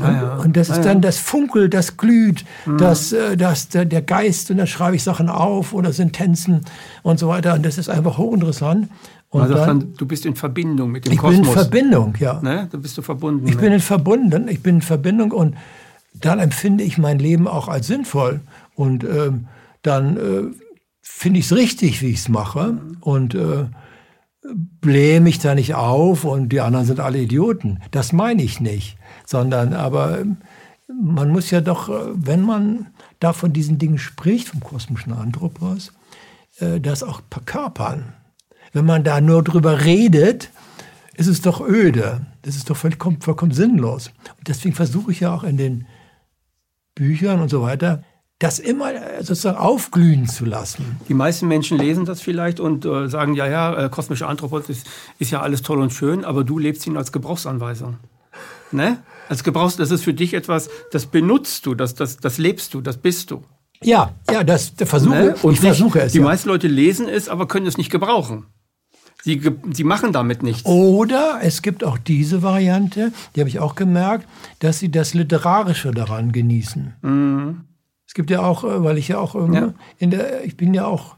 Ah, 0.00 0.12
ja. 0.12 0.36
Und 0.36 0.56
das 0.56 0.68
ist 0.68 0.74
Ah, 0.74 0.78
ja. 0.78 0.84
dann 0.84 1.00
das 1.00 1.18
Funkel, 1.18 1.70
das 1.70 1.96
glüht, 1.96 2.44
das, 2.78 3.12
äh, 3.12 3.36
das, 3.36 3.68
der, 3.68 3.86
der 3.86 4.02
Geist 4.02 4.50
und 4.50 4.58
dann 4.58 4.66
schreibe 4.66 4.96
ich 4.96 5.02
Sachen 5.02 5.30
auf 5.30 5.72
oder 5.72 5.92
Sentenzen 5.92 6.66
und 7.02 7.18
so 7.18 7.28
weiter. 7.28 7.54
Und 7.54 7.64
das 7.64 7.78
ist 7.78 7.88
einfach 7.88 8.18
hochinteressant. 8.18 8.88
Und 9.30 9.48
sagt 9.48 9.60
dann, 9.60 9.80
dann, 9.80 9.94
du 9.94 10.06
bist 10.06 10.26
in 10.26 10.36
Verbindung 10.36 10.90
mit 10.92 11.06
dem 11.06 11.12
ich 11.12 11.20
bin 11.20 11.32
in 11.32 11.38
Kosmos. 11.38 11.54
Verbindung, 11.54 12.14
ja. 12.18 12.40
ne? 12.42 12.68
Da 12.70 12.78
bist 12.78 12.96
du 12.98 13.02
verbunden. 13.02 13.46
Ich 13.48 13.54
ne? 13.54 13.60
bin 13.60 13.72
in 13.72 13.80
Verbunden, 13.80 14.48
ich 14.48 14.62
bin 14.62 14.76
in 14.76 14.82
Verbindung 14.82 15.32
und 15.32 15.56
dann 16.14 16.38
empfinde 16.38 16.84
ich 16.84 16.98
mein 16.98 17.18
Leben 17.18 17.48
auch 17.48 17.68
als 17.68 17.86
sinnvoll. 17.86 18.40
Und 18.76 19.02
ähm, 19.02 19.48
dann 19.82 20.16
äh, 20.16 20.54
finde 21.02 21.40
ich 21.40 21.46
es 21.46 21.56
richtig, 21.56 22.02
wie 22.02 22.10
ich 22.10 22.18
es 22.18 22.28
mache. 22.28 22.78
Und 23.00 23.34
äh, 23.34 23.66
blähe 24.80 25.20
mich 25.20 25.40
da 25.40 25.54
nicht 25.54 25.74
auf 25.74 26.24
und 26.24 26.50
die 26.50 26.60
anderen 26.60 26.86
sind 26.86 27.00
alle 27.00 27.18
Idioten. 27.18 27.80
Das 27.90 28.12
meine 28.12 28.42
ich 28.42 28.60
nicht. 28.60 28.96
Sondern 29.24 29.72
aber 29.72 30.20
ähm, 30.20 30.36
man 30.88 31.30
muss 31.30 31.50
ja 31.50 31.60
doch, 31.60 31.88
äh, 31.88 32.12
wenn 32.14 32.42
man 32.42 32.88
da 33.18 33.32
von 33.32 33.52
diesen 33.52 33.78
Dingen 33.78 33.98
spricht, 33.98 34.48
vom 34.48 34.60
kosmischen 34.60 35.12
Anthropos, 35.12 35.92
äh, 36.58 36.80
das 36.80 37.02
auch 37.02 37.22
verkörpern. 37.30 38.12
Wenn 38.72 38.84
man 38.84 39.04
da 39.04 39.20
nur 39.20 39.42
drüber 39.42 39.84
redet, 39.84 40.50
ist 41.14 41.28
es 41.28 41.40
doch 41.40 41.66
öde. 41.66 42.26
Das 42.42 42.56
ist 42.56 42.68
doch 42.68 42.76
vollkommen, 42.76 43.20
vollkommen 43.20 43.52
sinnlos. 43.52 44.12
Und 44.38 44.48
deswegen 44.48 44.74
versuche 44.74 45.12
ich 45.12 45.20
ja 45.20 45.34
auch 45.34 45.44
in 45.44 45.56
den 45.56 45.86
Büchern 46.94 47.40
und 47.40 47.48
so 47.48 47.62
weiter, 47.62 48.04
das 48.38 48.58
immer 48.58 48.92
äh, 48.92 49.22
sozusagen 49.22 49.56
aufglühen 49.56 50.28
zu 50.28 50.44
lassen. 50.44 51.00
Die 51.08 51.14
meisten 51.14 51.48
Menschen 51.48 51.78
lesen 51.78 52.04
das 52.04 52.20
vielleicht 52.20 52.60
und 52.60 52.84
äh, 52.84 53.08
sagen, 53.08 53.34
ja, 53.34 53.46
ja, 53.46 53.84
äh, 53.84 53.88
kosmische 53.88 54.26
Anthropos 54.26 54.68
ist, 54.68 54.86
ist, 55.18 55.30
ja 55.30 55.40
alles 55.40 55.62
toll 55.62 55.80
und 55.80 55.92
schön, 55.92 56.24
aber 56.24 56.44
du 56.44 56.58
lebst 56.58 56.86
ihn 56.86 56.96
als 56.96 57.12
Gebrauchsanweisung. 57.12 57.96
Ne? 58.72 58.98
Als 59.28 59.42
Gebrauchs, 59.42 59.76
das 59.76 59.90
ist 59.90 60.04
für 60.04 60.14
dich 60.14 60.34
etwas, 60.34 60.68
das 60.92 61.06
benutzt 61.06 61.64
du, 61.66 61.74
das, 61.74 61.94
das, 61.94 62.18
das 62.18 62.38
lebst 62.38 62.74
du, 62.74 62.80
das 62.80 62.98
bist 62.98 63.30
du. 63.30 63.42
Ja, 63.82 64.14
ja, 64.30 64.44
das 64.44 64.72
versuche 64.76 65.14
ne? 65.14 65.34
und 65.42 65.54
ich 65.54 65.60
versuche 65.60 66.00
es. 66.00 66.12
Die 66.12 66.18
ja. 66.18 66.24
meisten 66.24 66.48
Leute 66.48 66.68
lesen 66.68 67.08
es, 67.08 67.28
aber 67.28 67.48
können 67.48 67.66
es 67.66 67.76
nicht 67.76 67.90
gebrauchen. 67.90 68.46
Sie, 69.22 69.40
sie 69.72 69.84
machen 69.84 70.12
damit 70.12 70.42
nichts. 70.42 70.64
Oder 70.66 71.40
es 71.42 71.62
gibt 71.62 71.84
auch 71.84 71.98
diese 71.98 72.42
Variante, 72.42 73.12
die 73.34 73.40
habe 73.40 73.48
ich 73.48 73.58
auch 73.58 73.74
gemerkt, 73.74 74.28
dass 74.60 74.78
sie 74.78 74.90
das 74.90 75.14
Literarische 75.14 75.90
daran 75.90 76.32
genießen. 76.32 76.94
Mhm. 77.02 77.64
Es 78.16 78.18
gibt 78.18 78.30
ja 78.30 78.40
auch, 78.40 78.64
äh, 78.64 78.82
weil 78.82 78.96
ich 78.96 79.08
ja 79.08 79.18
auch 79.18 79.34
ja. 79.52 79.74
in 79.98 80.10
der, 80.10 80.42
ich 80.42 80.56
bin 80.56 80.72
ja 80.72 80.86
auch, 80.86 81.16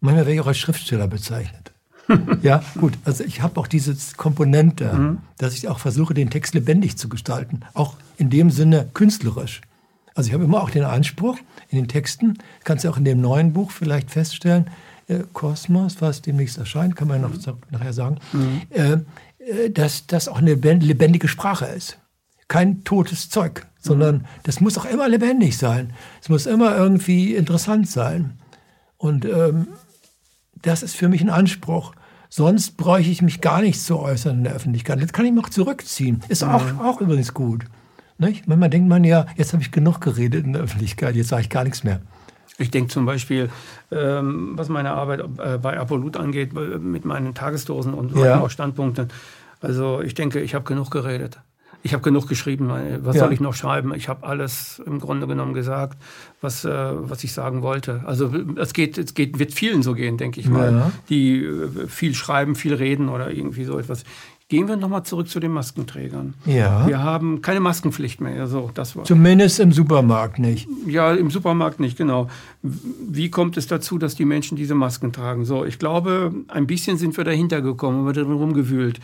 manchmal 0.00 0.24
werde 0.24 0.32
ich 0.32 0.40
auch 0.40 0.46
als 0.46 0.56
Schriftsteller 0.56 1.06
bezeichnet. 1.06 1.72
ja, 2.42 2.62
gut. 2.80 2.94
Also 3.04 3.22
ich 3.22 3.42
habe 3.42 3.60
auch 3.60 3.66
diese 3.66 3.94
Komponente, 4.16 4.90
mhm. 4.94 5.18
dass 5.36 5.52
ich 5.52 5.68
auch 5.68 5.78
versuche, 5.78 6.14
den 6.14 6.30
Text 6.30 6.54
lebendig 6.54 6.96
zu 6.96 7.10
gestalten. 7.10 7.60
Auch 7.74 7.96
in 8.16 8.30
dem 8.30 8.50
Sinne 8.50 8.88
künstlerisch. 8.94 9.60
Also 10.14 10.28
ich 10.28 10.32
habe 10.32 10.44
immer 10.44 10.62
auch 10.62 10.70
den 10.70 10.84
Anspruch 10.84 11.36
in 11.68 11.76
den 11.76 11.86
Texten, 11.86 12.38
kannst 12.64 12.86
du 12.86 12.88
auch 12.88 12.96
in 12.96 13.04
dem 13.04 13.20
neuen 13.20 13.52
Buch 13.52 13.70
vielleicht 13.70 14.10
feststellen, 14.10 14.70
äh, 15.06 15.24
Kosmos, 15.34 16.00
was 16.00 16.22
demnächst 16.22 16.56
erscheint, 16.56 16.96
kann 16.96 17.08
man 17.08 17.20
noch 17.20 17.34
mhm. 17.34 17.58
nachher 17.70 17.92
sagen, 17.92 18.16
mhm. 18.32 18.62
äh 18.70 18.96
dass 19.70 20.06
das 20.06 20.28
auch 20.28 20.38
eine 20.38 20.54
lebendige 20.54 21.28
Sprache 21.28 21.66
ist. 21.66 21.98
Kein 22.48 22.84
totes 22.84 23.30
Zeug, 23.30 23.66
sondern 23.80 24.26
das 24.42 24.60
muss 24.60 24.78
auch 24.78 24.84
immer 24.84 25.08
lebendig 25.08 25.56
sein. 25.56 25.92
Es 26.20 26.28
muss 26.28 26.46
immer 26.46 26.76
irgendwie 26.76 27.34
interessant 27.34 27.88
sein. 27.88 28.38
Und 28.96 29.24
ähm, 29.24 29.68
das 30.62 30.82
ist 30.82 30.96
für 30.96 31.08
mich 31.08 31.20
ein 31.20 31.30
Anspruch. 31.30 31.94
Sonst 32.28 32.76
bräuchte 32.76 33.10
ich 33.10 33.22
mich 33.22 33.40
gar 33.40 33.62
nicht 33.62 33.80
zu 33.80 33.98
äußern 33.98 34.38
in 34.38 34.44
der 34.44 34.54
Öffentlichkeit. 34.54 35.02
Das 35.02 35.12
kann 35.12 35.24
ich 35.24 35.32
mich 35.32 35.44
auch 35.44 35.50
zurückziehen. 35.50 36.22
Ist 36.28 36.44
auch, 36.44 36.62
auch 36.80 37.00
übrigens 37.00 37.32
gut. 37.32 37.64
Nicht? 38.18 38.48
Manchmal 38.48 38.68
denkt 38.68 38.88
man 38.88 39.04
ja, 39.04 39.26
jetzt 39.36 39.52
habe 39.52 39.62
ich 39.62 39.70
genug 39.70 40.00
geredet 40.00 40.44
in 40.44 40.52
der 40.52 40.62
Öffentlichkeit, 40.62 41.14
jetzt 41.14 41.28
sage 41.28 41.42
ich 41.42 41.50
gar 41.50 41.62
nichts 41.62 41.84
mehr. 41.84 42.00
Ich 42.58 42.72
denke 42.72 42.90
zum 42.90 43.06
Beispiel, 43.06 43.50
ähm, 43.92 44.52
was 44.56 44.68
meine 44.68 44.90
Arbeit 44.90 45.20
äh, 45.20 45.58
bei 45.58 45.78
Apollut 45.78 46.16
angeht, 46.16 46.50
äh, 46.56 46.78
mit 46.78 47.04
meinen 47.04 47.34
Tagesdosen 47.34 47.94
und 47.94 48.16
ja. 48.16 48.50
Standpunkten. 48.50 49.08
Also 49.60 50.00
ich 50.02 50.14
denke, 50.14 50.40
ich 50.40 50.56
habe 50.56 50.64
genug 50.64 50.90
geredet. 50.90 51.38
Ich 51.82 51.92
habe 51.92 52.02
genug 52.02 52.28
geschrieben. 52.28 52.70
Was 53.02 53.16
ja. 53.16 53.22
soll 53.22 53.32
ich 53.32 53.40
noch 53.40 53.54
schreiben? 53.54 53.94
Ich 53.94 54.08
habe 54.08 54.26
alles 54.26 54.82
im 54.84 54.98
Grunde 54.98 55.26
genommen 55.26 55.54
gesagt, 55.54 55.96
was, 56.40 56.64
äh, 56.64 56.70
was 56.70 57.22
ich 57.22 57.32
sagen 57.32 57.62
wollte. 57.62 58.02
Also 58.04 58.32
es 58.56 58.72
geht, 58.72 58.98
es 58.98 59.14
geht, 59.14 59.38
wird 59.38 59.54
vielen 59.54 59.82
so 59.82 59.94
gehen, 59.94 60.16
denke 60.16 60.40
ich 60.40 60.48
mal, 60.48 60.72
ja. 60.72 60.92
die 61.08 61.44
äh, 61.44 61.86
viel 61.86 62.14
schreiben, 62.14 62.56
viel 62.56 62.74
reden 62.74 63.08
oder 63.08 63.30
irgendwie 63.30 63.64
so 63.64 63.78
etwas. 63.78 64.04
Gehen 64.48 64.66
wir 64.66 64.76
nochmal 64.76 65.02
zurück 65.02 65.28
zu 65.28 65.40
den 65.40 65.52
Maskenträgern. 65.52 66.32
Ja. 66.46 66.86
Wir 66.86 67.02
haben 67.02 67.42
keine 67.42 67.60
Maskenpflicht 67.60 68.22
mehr. 68.22 68.46
So, 68.46 68.70
das 68.72 68.96
war. 68.96 69.04
Zumindest 69.04 69.60
im 69.60 69.72
Supermarkt 69.72 70.38
nicht. 70.38 70.66
Ja, 70.86 71.12
im 71.12 71.30
Supermarkt 71.30 71.80
nicht, 71.80 71.98
genau. 71.98 72.28
Wie 72.62 73.30
kommt 73.30 73.58
es 73.58 73.66
dazu, 73.66 73.98
dass 73.98 74.14
die 74.14 74.24
Menschen 74.24 74.56
diese 74.56 74.74
Masken 74.74 75.12
tragen? 75.12 75.44
So, 75.44 75.66
ich 75.66 75.78
glaube, 75.78 76.32
ein 76.48 76.66
bisschen 76.66 76.96
sind 76.96 77.14
wir 77.18 77.24
dahinter 77.24 77.60
gekommen, 77.60 78.06
wir 78.06 78.14
drin 78.14 78.32
rumgewühlt. 78.32 79.00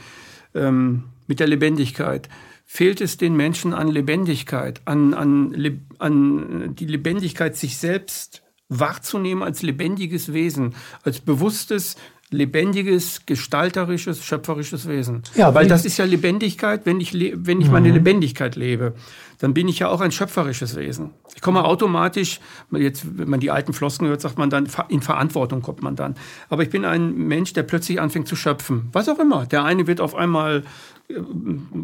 Ähm, 0.54 1.04
mit 1.26 1.40
der 1.40 1.46
Lebendigkeit. 1.46 2.28
Fehlt 2.64 3.00
es 3.00 3.16
den 3.16 3.36
Menschen 3.36 3.74
an 3.74 3.88
Lebendigkeit, 3.88 4.80
an, 4.84 5.14
an, 5.14 5.86
an 5.98 6.74
die 6.74 6.86
Lebendigkeit, 6.86 7.56
sich 7.56 7.78
selbst 7.78 8.42
wahrzunehmen 8.68 9.42
als 9.42 9.62
lebendiges 9.62 10.32
Wesen, 10.32 10.74
als 11.02 11.20
bewusstes, 11.20 11.96
lebendiges, 12.30 13.26
gestalterisches, 13.26 14.24
schöpferisches 14.24 14.88
Wesen. 14.88 15.22
Ja, 15.34 15.54
weil 15.54 15.66
das 15.66 15.84
ist 15.84 15.98
ja 15.98 16.04
Lebendigkeit, 16.04 16.84
wenn 16.84 17.00
ich, 17.00 17.12
wenn 17.14 17.60
ich 17.60 17.70
meine 17.70 17.88
mhm. 17.88 17.94
Lebendigkeit 17.94 18.56
lebe, 18.56 18.94
dann 19.38 19.54
bin 19.54 19.68
ich 19.68 19.78
ja 19.78 19.88
auch 19.88 20.00
ein 20.00 20.10
schöpferisches 20.10 20.76
Wesen. 20.76 21.10
Ich 21.34 21.42
komme 21.42 21.64
automatisch, 21.64 22.40
jetzt, 22.72 23.18
wenn 23.18 23.28
man 23.28 23.40
die 23.40 23.50
alten 23.50 23.72
Flosken 23.72 24.08
hört, 24.08 24.20
sagt 24.20 24.38
man 24.38 24.50
dann, 24.50 24.68
in 24.88 25.02
Verantwortung 25.02 25.62
kommt 25.62 25.82
man 25.82 25.96
dann. 25.96 26.16
Aber 26.48 26.62
ich 26.62 26.70
bin 26.70 26.84
ein 26.84 27.14
Mensch, 27.14 27.52
der 27.52 27.62
plötzlich 27.62 28.00
anfängt 28.00 28.28
zu 28.28 28.36
schöpfen. 28.36 28.88
Was 28.92 29.08
auch 29.08 29.18
immer. 29.18 29.46
Der 29.46 29.64
eine 29.64 29.86
wird 29.86 30.00
auf 30.00 30.14
einmal 30.14 30.64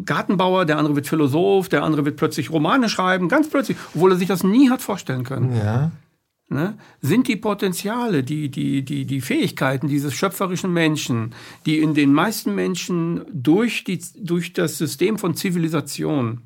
Gartenbauer, 0.05 0.65
der 0.65 0.77
andere 0.77 0.95
wird 0.95 1.07
Philosoph, 1.07 1.69
der 1.69 1.83
andere 1.83 2.05
wird 2.05 2.17
plötzlich 2.17 2.49
Romane 2.49 2.89
schreiben, 2.89 3.29
ganz 3.29 3.49
plötzlich, 3.49 3.77
obwohl 3.93 4.11
er 4.11 4.17
sich 4.17 4.27
das 4.27 4.43
nie 4.43 4.69
hat 4.69 4.81
vorstellen 4.81 5.23
können. 5.23 5.55
Ja 5.55 5.91
ne, 6.51 6.77
sind 7.01 7.27
die 7.27 7.37
Potenziale, 7.37 8.23
die, 8.23 8.49
die, 8.49 8.83
die, 8.83 9.05
die 9.05 9.21
Fähigkeiten 9.21 9.87
dieses 9.87 10.13
schöpferischen 10.13 10.71
Menschen, 10.71 11.33
die 11.65 11.79
in 11.79 11.93
den 11.93 12.13
meisten 12.13 12.53
Menschen 12.53 13.21
durch, 13.31 13.83
die, 13.83 13.99
durch 14.17 14.53
das 14.53 14.77
System 14.77 15.17
von 15.17 15.33
Zivilisation 15.33 16.41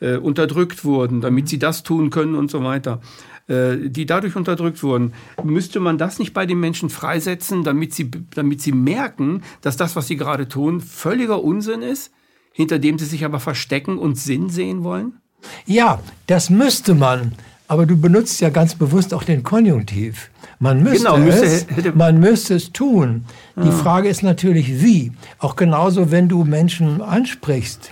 äh, 0.00 0.16
unterdrückt 0.16 0.84
wurden, 0.84 1.20
damit 1.20 1.48
sie 1.48 1.58
das 1.58 1.82
tun 1.82 2.10
können 2.10 2.34
und 2.34 2.50
so 2.50 2.62
weiter, 2.64 3.00
die 3.46 4.06
dadurch 4.06 4.36
unterdrückt 4.36 4.82
wurden, 4.82 5.12
müsste 5.42 5.78
man 5.78 5.98
das 5.98 6.18
nicht 6.18 6.32
bei 6.32 6.46
den 6.46 6.60
Menschen 6.60 6.88
freisetzen, 6.88 7.62
damit 7.62 7.92
sie, 7.92 8.10
damit 8.34 8.62
sie 8.62 8.72
merken, 8.72 9.42
dass 9.60 9.76
das, 9.76 9.96
was 9.96 10.06
sie 10.06 10.16
gerade 10.16 10.48
tun, 10.48 10.80
völliger 10.80 11.44
Unsinn 11.44 11.82
ist, 11.82 12.10
hinter 12.52 12.78
dem 12.78 12.98
sie 12.98 13.04
sich 13.04 13.24
aber 13.24 13.40
verstecken 13.40 13.98
und 13.98 14.18
Sinn 14.18 14.48
sehen 14.48 14.82
wollen? 14.82 15.20
Ja, 15.66 16.00
das 16.26 16.48
müsste 16.48 16.94
man. 16.94 17.32
Aber 17.66 17.86
du 17.86 17.96
benutzt 17.96 18.40
ja 18.40 18.50
ganz 18.50 18.74
bewusst 18.74 19.14
auch 19.14 19.24
den 19.24 19.42
Konjunktiv. 19.42 20.30
Man 20.58 20.82
müsste, 20.82 21.04
genau, 21.04 21.18
müsste 21.18 21.44
es, 21.44 21.66
man 21.94 22.20
müsste 22.20 22.54
es 22.54 22.72
tun. 22.72 23.24
Die 23.56 23.68
ah. 23.68 23.72
Frage 23.72 24.08
ist 24.08 24.22
natürlich, 24.22 24.82
wie. 24.82 25.12
Auch 25.38 25.56
genauso, 25.56 26.10
wenn 26.10 26.28
du 26.28 26.44
Menschen 26.44 27.02
ansprichst. 27.02 27.90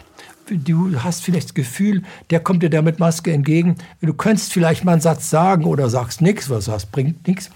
Du 0.59 1.03
hast 1.03 1.23
vielleicht 1.23 1.49
das 1.49 1.55
Gefühl, 1.55 2.03
der 2.31 2.41
kommt 2.41 2.63
dir 2.63 2.71
da 2.71 2.83
mit 2.83 2.99
Maske 2.99 3.33
entgegen. 3.33 3.77
Du 4.01 4.15
könntest 4.15 4.53
vielleicht 4.53 4.85
mal 4.85 4.93
einen 4.93 5.01
Satz 5.01 5.31
sagen 5.31 5.65
oder 5.65 5.89
sagst 5.91 6.21
nichts, 6.21 6.51
was 6.51 6.67
du 6.67 6.87
bringt 6.87 7.27
nichts. 7.27 7.51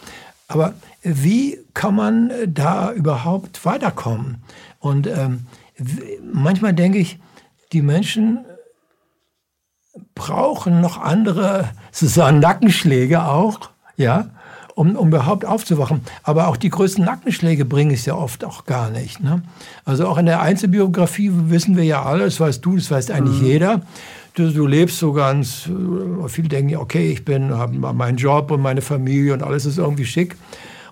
Aber 0.48 0.74
wie 1.02 1.58
kann 1.74 1.94
man 1.94 2.32
da 2.46 2.92
überhaupt 2.92 3.64
weiterkommen? 3.64 4.42
Und 4.78 5.06
ähm, 5.06 5.46
manchmal 6.32 6.72
denke 6.72 6.98
ich, 6.98 7.18
die 7.72 7.82
Menschen 7.82 8.44
brauchen 10.14 10.80
noch 10.80 10.98
andere 10.98 11.70
sozusagen 11.92 12.38
Nackenschläge 12.38 13.24
auch, 13.24 13.70
ja, 13.96 14.30
um, 14.76 14.94
um 14.94 15.08
überhaupt 15.08 15.44
aufzuwachen. 15.44 16.02
Aber 16.22 16.46
auch 16.48 16.56
die 16.56 16.68
größten 16.68 17.04
Nackenschläge 17.04 17.64
bringen 17.64 17.92
es 17.92 18.04
ja 18.04 18.14
oft 18.14 18.44
auch 18.44 18.66
gar 18.66 18.90
nicht. 18.90 19.20
Ne? 19.20 19.42
Also 19.84 20.06
auch 20.06 20.18
in 20.18 20.26
der 20.26 20.42
Einzelbiografie 20.42 21.32
wissen 21.32 21.76
wir 21.76 21.84
ja 21.84 22.04
alles, 22.04 22.38
weißt 22.38 22.64
du, 22.64 22.76
das 22.76 22.90
weiß 22.90 23.10
eigentlich 23.10 23.40
mhm. 23.40 23.46
jeder. 23.46 23.82
Du, 24.34 24.52
du, 24.52 24.66
lebst 24.66 24.98
so 24.98 25.14
ganz, 25.14 25.66
äh, 25.66 26.28
viele 26.28 26.48
denken, 26.48 26.68
ja, 26.68 26.78
okay, 26.78 27.10
ich 27.10 27.24
bin, 27.24 27.54
habe 27.54 27.72
meinen 27.72 28.18
Job 28.18 28.50
und 28.50 28.60
meine 28.60 28.82
Familie 28.82 29.32
und 29.32 29.42
alles 29.42 29.64
ist 29.64 29.78
irgendwie 29.78 30.04
schick. 30.04 30.36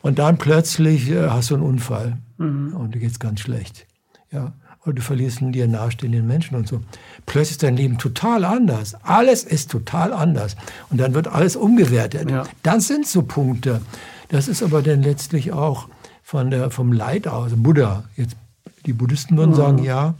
Und 0.00 0.18
dann 0.18 0.38
plötzlich 0.38 1.10
äh, 1.10 1.28
hast 1.28 1.50
du 1.50 1.54
einen 1.54 1.62
Unfall 1.62 2.16
mhm. 2.38 2.74
und 2.74 2.94
dir 2.94 3.00
geht's 3.00 3.20
ganz 3.20 3.40
schlecht. 3.40 3.86
Ja 4.32 4.54
oder 4.84 4.94
du 4.94 5.02
verlierst 5.02 5.40
einen 5.40 5.52
dir 5.52 5.66
nahestehenden 5.66 6.26
Menschen 6.26 6.56
und 6.56 6.68
so. 6.68 6.80
Plötzlich 7.26 7.52
ist 7.52 7.62
dein 7.62 7.76
Leben 7.76 7.98
total 7.98 8.44
anders. 8.44 8.94
Alles 9.02 9.42
ist 9.44 9.70
total 9.70 10.12
anders. 10.12 10.56
Und 10.90 10.98
dann 10.98 11.14
wird 11.14 11.28
alles 11.28 11.56
umgewertet. 11.56 12.30
Ja. 12.30 12.44
Das 12.62 12.86
sind 12.86 13.06
so 13.06 13.22
Punkte. 13.22 13.80
Das 14.28 14.46
ist 14.48 14.62
aber 14.62 14.82
dann 14.82 15.02
letztlich 15.02 15.52
auch 15.52 15.88
von 16.22 16.50
der, 16.50 16.70
vom 16.70 16.92
Leid 16.92 17.26
aus. 17.26 17.52
Buddha, 17.56 18.04
jetzt, 18.16 18.36
die 18.84 18.92
Buddhisten 18.92 19.36
würden 19.36 19.52
mhm. 19.52 19.56
sagen, 19.56 19.84
ja, 19.84 20.14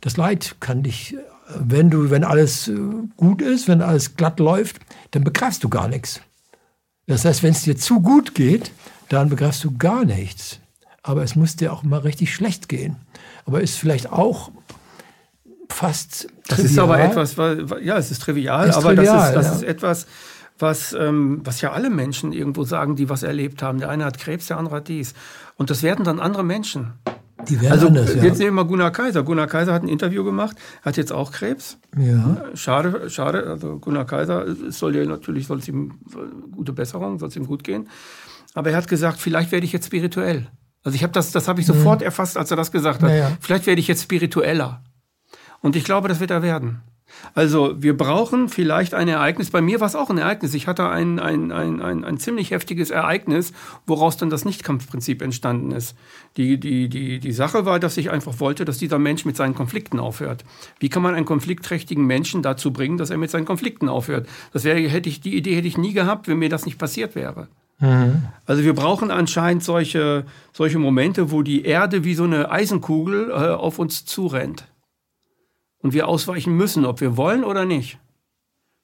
das 0.00 0.16
Leid 0.16 0.56
kann 0.60 0.82
dich, 0.82 1.16
wenn 1.58 1.90
du, 1.90 2.10
wenn 2.10 2.24
alles 2.24 2.68
äh, 2.68 2.78
gut 3.16 3.42
ist, 3.42 3.68
wenn 3.68 3.82
alles 3.82 4.16
glatt 4.16 4.40
läuft, 4.40 4.80
dann 5.10 5.22
begreifst 5.22 5.62
du 5.64 5.68
gar 5.68 5.88
nichts. 5.88 6.20
Das 7.06 7.24
heißt, 7.24 7.42
wenn 7.42 7.52
es 7.52 7.62
dir 7.62 7.76
zu 7.76 8.00
gut 8.00 8.34
geht, 8.34 8.72
dann 9.10 9.28
begreifst 9.28 9.64
du 9.64 9.76
gar 9.76 10.04
nichts. 10.06 10.60
Aber 11.02 11.22
es 11.22 11.36
muss 11.36 11.56
dir 11.56 11.72
auch 11.72 11.82
mal 11.82 11.98
richtig 11.98 12.34
schlecht 12.34 12.68
gehen 12.68 12.96
aber 13.46 13.60
ist 13.60 13.76
vielleicht 13.78 14.10
auch 14.12 14.50
fast 15.68 16.28
Das 16.48 16.58
trivial. 16.58 16.70
ist 16.70 16.78
aber 16.78 17.00
etwas, 17.00 17.36
ja, 17.82 17.96
es 17.98 18.10
ist 18.10 18.22
trivial, 18.22 18.68
Ist 18.68 18.76
aber 18.76 18.94
trivial, 18.94 19.06
das, 19.16 19.28
ist, 19.28 19.34
das 19.36 19.46
ja. 19.46 19.52
ist 19.54 19.62
etwas, 19.62 20.06
was, 20.58 20.92
ähm, 20.92 21.40
was 21.44 21.60
ja 21.60 21.72
alle 21.72 21.90
Menschen 21.90 22.32
irgendwo 22.32 22.64
sagen, 22.64 22.94
die 22.96 23.08
was 23.08 23.22
erlebt 23.22 23.62
haben. 23.62 23.78
Der 23.78 23.88
eine 23.88 24.04
hat 24.04 24.18
Krebs, 24.18 24.46
der 24.46 24.58
andere 24.58 24.76
hat 24.76 24.88
dies. 24.88 25.14
Und 25.56 25.70
das 25.70 25.82
werden 25.82 26.04
dann 26.04 26.20
andere 26.20 26.44
Menschen. 26.44 26.92
Die 27.48 27.60
werden 27.60 27.72
Also 27.72 27.86
anders, 27.88 28.14
ja. 28.14 28.22
jetzt 28.22 28.38
nehmen 28.38 28.54
wir 28.56 28.64
Gunnar 28.64 28.92
Kaiser. 28.92 29.24
Gunnar 29.24 29.48
Kaiser 29.48 29.72
hat 29.72 29.82
ein 29.82 29.88
Interview 29.88 30.22
gemacht, 30.22 30.56
hat 30.82 30.96
jetzt 30.96 31.12
auch 31.12 31.32
Krebs. 31.32 31.78
ja. 31.98 32.36
Schade, 32.54 33.10
schade. 33.10 33.46
Also 33.48 33.78
Gunnar 33.78 34.04
Kaiser, 34.04 34.46
es 34.46 34.78
soll 34.78 34.94
ja 34.94 35.04
natürlich 35.04 35.46
soll 35.48 35.58
es 35.58 35.66
ihm 35.68 35.98
gute 36.54 36.72
Besserung, 36.72 37.18
soll 37.18 37.30
es 37.30 37.36
ihm 37.36 37.46
gut 37.46 37.64
gehen. 37.64 37.88
Aber 38.54 38.70
er 38.70 38.76
hat 38.76 38.86
gesagt, 38.86 39.18
vielleicht 39.18 39.50
werde 39.50 39.64
ich 39.66 39.72
jetzt 39.72 39.86
spirituell. 39.86 40.46
Also 40.84 40.96
ich 40.96 41.02
habe 41.02 41.12
das, 41.12 41.30
das 41.30 41.48
habe 41.48 41.60
ich 41.60 41.66
sofort 41.66 42.02
erfasst, 42.02 42.36
als 42.36 42.50
er 42.50 42.56
das 42.56 42.72
gesagt 42.72 43.02
hat. 43.02 43.10
Ja, 43.10 43.16
ja. 43.16 43.32
Vielleicht 43.40 43.66
werde 43.66 43.80
ich 43.80 43.88
jetzt 43.88 44.02
spiritueller. 44.02 44.82
Und 45.60 45.76
ich 45.76 45.84
glaube, 45.84 46.08
das 46.08 46.18
wird 46.18 46.30
er 46.30 46.42
werden. 46.42 46.82
Also 47.34 47.80
wir 47.82 47.96
brauchen 47.96 48.48
vielleicht 48.48 48.94
ein 48.94 49.08
Ereignis. 49.08 49.50
Bei 49.50 49.60
mir 49.60 49.80
war 49.80 49.86
es 49.86 49.94
auch 49.94 50.10
ein 50.10 50.18
Ereignis. 50.18 50.54
Ich 50.54 50.66
hatte 50.66 50.88
ein, 50.88 51.18
ein, 51.18 51.52
ein, 51.52 51.80
ein, 51.80 52.04
ein 52.04 52.18
ziemlich 52.18 52.50
heftiges 52.50 52.90
Ereignis, 52.90 53.52
woraus 53.86 54.16
dann 54.16 54.30
das 54.30 54.44
Nichtkampfprinzip 54.44 55.22
entstanden 55.22 55.72
ist. 55.72 55.96
Die, 56.36 56.58
die, 56.58 56.88
die, 56.88 57.20
die 57.20 57.32
Sache 57.32 57.64
war, 57.64 57.78
dass 57.78 57.96
ich 57.96 58.10
einfach 58.10 58.40
wollte, 58.40 58.64
dass 58.64 58.78
dieser 58.78 58.98
Mensch 58.98 59.24
mit 59.24 59.36
seinen 59.36 59.54
Konflikten 59.54 59.98
aufhört. 60.00 60.44
Wie 60.80 60.88
kann 60.88 61.02
man 61.02 61.14
einen 61.14 61.26
konfliktträchtigen 61.26 62.06
Menschen 62.06 62.42
dazu 62.42 62.72
bringen, 62.72 62.98
dass 62.98 63.10
er 63.10 63.18
mit 63.18 63.30
seinen 63.30 63.46
Konflikten 63.46 63.88
aufhört? 63.88 64.28
Das 64.52 64.64
wäre, 64.64 64.78
hätte 64.78 65.08
ich, 65.08 65.20
die 65.20 65.36
Idee 65.36 65.56
hätte 65.56 65.68
ich 65.68 65.78
nie 65.78 65.92
gehabt, 65.92 66.28
wenn 66.28 66.38
mir 66.38 66.48
das 66.48 66.66
nicht 66.66 66.78
passiert 66.78 67.14
wäre. 67.14 67.48
Also 68.46 68.62
wir 68.62 68.74
brauchen 68.74 69.10
anscheinend 69.10 69.64
solche, 69.64 70.24
solche 70.52 70.78
Momente, 70.78 71.32
wo 71.32 71.42
die 71.42 71.64
Erde 71.64 72.04
wie 72.04 72.14
so 72.14 72.24
eine 72.24 72.50
Eisenkugel 72.50 73.30
äh, 73.30 73.34
auf 73.34 73.78
uns 73.78 74.04
zurennt. 74.04 74.68
Und 75.78 75.92
wir 75.92 76.06
ausweichen 76.06 76.56
müssen, 76.56 76.84
ob 76.84 77.00
wir 77.00 77.16
wollen 77.16 77.42
oder 77.42 77.64
nicht. 77.64 77.98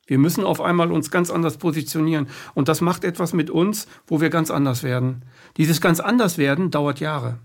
Wir 0.07 0.19
müssen 0.19 0.43
auf 0.43 0.61
einmal 0.61 0.91
uns 0.91 1.11
ganz 1.11 1.31
anders 1.31 1.59
positionieren. 1.59 2.29
Und 2.55 2.69
das 2.69 2.81
macht 2.81 3.05
etwas 3.05 3.35
mit 3.35 3.51
uns, 3.51 3.87
wo 4.07 4.21
wir 4.21 4.31
ganz 4.31 4.51
anders 4.51 4.83
werden. 4.83 5.23
Dieses 5.59 5.81
ganz 5.81 6.01
anders 6.01 6.39
werden 6.39 6.71
dauert 6.71 6.99
Jahre. 6.99 7.39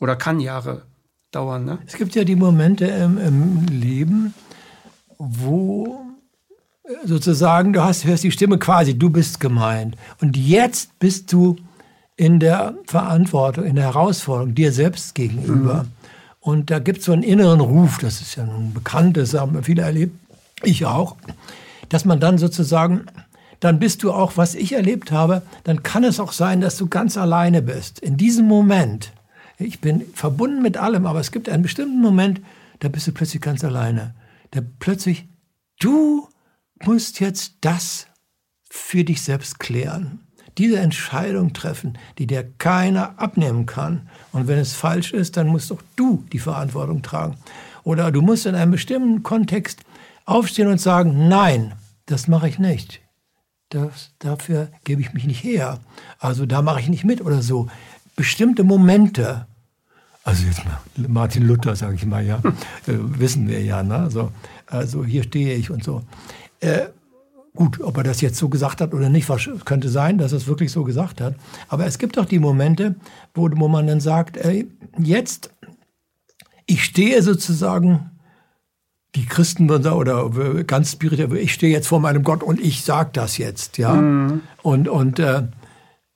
Oder 0.00 0.16
kann 0.16 0.40
Jahre 0.40 0.82
dauern. 1.30 1.64
Ne? 1.64 1.78
Es 1.86 1.96
gibt 1.96 2.14
ja 2.14 2.24
die 2.24 2.36
Momente 2.36 2.86
im, 2.86 3.18
im 3.18 3.66
Leben, 3.66 4.34
wo 5.18 6.05
sozusagen 7.04 7.72
du 7.72 7.82
hast, 7.82 8.04
hörst 8.04 8.24
die 8.24 8.30
Stimme 8.30 8.58
quasi, 8.58 8.98
du 8.98 9.10
bist 9.10 9.40
gemeint. 9.40 9.96
Und 10.20 10.36
jetzt 10.36 10.98
bist 10.98 11.32
du 11.32 11.56
in 12.16 12.40
der 12.40 12.74
Verantwortung, 12.86 13.64
in 13.64 13.76
der 13.76 13.84
Herausforderung 13.84 14.54
dir 14.54 14.72
selbst 14.72 15.14
gegenüber. 15.14 15.86
Und 16.40 16.70
da 16.70 16.78
gibt 16.78 17.00
es 17.00 17.06
so 17.06 17.12
einen 17.12 17.22
inneren 17.22 17.60
Ruf, 17.60 17.98
das 17.98 18.20
ist 18.20 18.36
ja 18.36 18.44
nun 18.44 18.72
bekannt, 18.72 19.16
das 19.16 19.34
haben 19.34 19.62
viele 19.64 19.82
erlebt, 19.82 20.14
ich 20.62 20.86
auch, 20.86 21.16
dass 21.88 22.04
man 22.04 22.20
dann 22.20 22.38
sozusagen, 22.38 23.06
dann 23.60 23.78
bist 23.78 24.02
du 24.02 24.12
auch, 24.12 24.36
was 24.36 24.54
ich 24.54 24.72
erlebt 24.72 25.10
habe, 25.12 25.42
dann 25.64 25.82
kann 25.82 26.04
es 26.04 26.20
auch 26.20 26.32
sein, 26.32 26.60
dass 26.60 26.76
du 26.76 26.86
ganz 26.86 27.16
alleine 27.16 27.62
bist. 27.62 27.98
In 27.98 28.16
diesem 28.16 28.46
Moment, 28.46 29.12
ich 29.58 29.80
bin 29.80 30.04
verbunden 30.14 30.62
mit 30.62 30.76
allem, 30.76 31.04
aber 31.06 31.20
es 31.20 31.32
gibt 31.32 31.48
einen 31.48 31.62
bestimmten 31.62 32.00
Moment, 32.00 32.40
da 32.78 32.88
bist 32.88 33.06
du 33.06 33.12
plötzlich 33.12 33.42
ganz 33.42 33.64
alleine. 33.64 34.14
Da 34.52 34.60
plötzlich, 34.78 35.26
du 35.80 36.28
musst 36.84 37.20
jetzt 37.20 37.54
das 37.60 38.06
für 38.68 39.04
dich 39.04 39.22
selbst 39.22 39.58
klären. 39.58 40.20
Diese 40.58 40.78
Entscheidung 40.78 41.52
treffen, 41.52 41.98
die 42.18 42.26
dir 42.26 42.42
keiner 42.58 43.18
abnehmen 43.18 43.66
kann. 43.66 44.08
Und 44.32 44.48
wenn 44.48 44.58
es 44.58 44.72
falsch 44.72 45.12
ist, 45.12 45.36
dann 45.36 45.48
musst 45.48 45.70
doch 45.70 45.82
du 45.96 46.24
die 46.32 46.38
Verantwortung 46.38 47.02
tragen. 47.02 47.36
Oder 47.84 48.10
du 48.10 48.22
musst 48.22 48.46
in 48.46 48.54
einem 48.54 48.72
bestimmten 48.72 49.22
Kontext 49.22 49.82
aufstehen 50.24 50.68
und 50.68 50.80
sagen, 50.80 51.28
nein, 51.28 51.74
das 52.06 52.26
mache 52.26 52.48
ich 52.48 52.58
nicht. 52.58 53.00
Das, 53.68 54.12
dafür 54.18 54.70
gebe 54.84 55.02
ich 55.02 55.12
mich 55.12 55.26
nicht 55.26 55.44
her. 55.44 55.80
Also 56.18 56.46
da 56.46 56.62
mache 56.62 56.80
ich 56.80 56.88
nicht 56.88 57.04
mit 57.04 57.20
oder 57.20 57.42
so. 57.42 57.68
Bestimmte 58.14 58.64
Momente, 58.64 59.46
also 60.26 60.44
jetzt 60.44 60.64
mal 60.64 60.80
Martin 61.08 61.46
Luther, 61.46 61.76
sage 61.76 61.94
ich 61.94 62.04
mal, 62.04 62.26
ja, 62.26 62.38
äh, 62.88 62.94
wissen 62.96 63.46
wir 63.46 63.62
ja, 63.62 63.84
ne? 63.84 63.94
also, 63.94 64.32
also 64.66 65.04
hier 65.04 65.22
stehe 65.22 65.54
ich 65.54 65.70
und 65.70 65.84
so. 65.84 66.02
Äh, 66.60 66.86
gut, 67.54 67.80
ob 67.80 67.96
er 67.96 68.02
das 68.04 68.20
jetzt 68.20 68.38
so 68.38 68.48
gesagt 68.48 68.80
hat 68.80 68.94
oder 68.94 69.08
nicht, 69.08 69.28
was, 69.28 69.48
könnte 69.64 69.88
sein, 69.88 70.18
dass 70.18 70.32
er 70.32 70.38
es 70.38 70.46
wirklich 70.46 70.70
so 70.72 70.84
gesagt 70.84 71.20
hat. 71.20 71.34
Aber 71.68 71.86
es 71.86 71.98
gibt 71.98 72.16
doch 72.16 72.26
die 72.26 72.38
Momente, 72.38 72.96
wo, 73.34 73.48
wo 73.52 73.68
man 73.68 73.86
dann 73.86 74.00
sagt, 74.00 74.36
ey, 74.36 74.70
jetzt, 74.98 75.50
ich 76.66 76.84
stehe 76.84 77.22
sozusagen 77.22 78.10
die 79.16 79.24
Christen 79.24 79.68
würden 79.68 79.82
sagen, 79.82 79.96
oder 79.96 80.64
ganz 80.64 80.92
spirituell, 80.92 81.36
ich 81.38 81.54
stehe 81.54 81.72
jetzt 81.72 81.88
vor 81.88 82.00
meinem 82.00 82.22
Gott 82.22 82.42
und 82.42 82.60
ich 82.60 82.82
sage 82.82 83.10
das 83.14 83.38
jetzt, 83.38 83.78
ja. 83.78 83.94
Und, 84.62 84.88
und, 84.88 85.18
äh, 85.18 85.42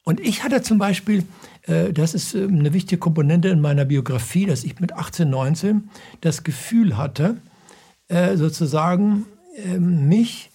und 0.05 0.21
ich 0.21 0.45
hatte 0.45 0.63
zum 0.63 0.79
Beispiel, 0.79 1.25
äh, 1.63 1.93
das 1.93 2.15
ist 2.15 2.35
äh, 2.35 2.45
eine 2.45 2.75
wichtige 2.75 2.99
Komponente 2.99 3.49
in 3.49 3.61
meiner 3.61 3.87
Biografie, 3.87 4.47
dass 4.47 4.65
ich 4.65 4.79
mit 4.81 4.93
18, 4.93 5.31
19 5.31 5.89
das 6.21 6.45
Gefühl 6.45 6.97
hatte, 6.99 7.39
äh, 8.09 8.37
sozusagen 8.37 9.25
mich 9.79 10.51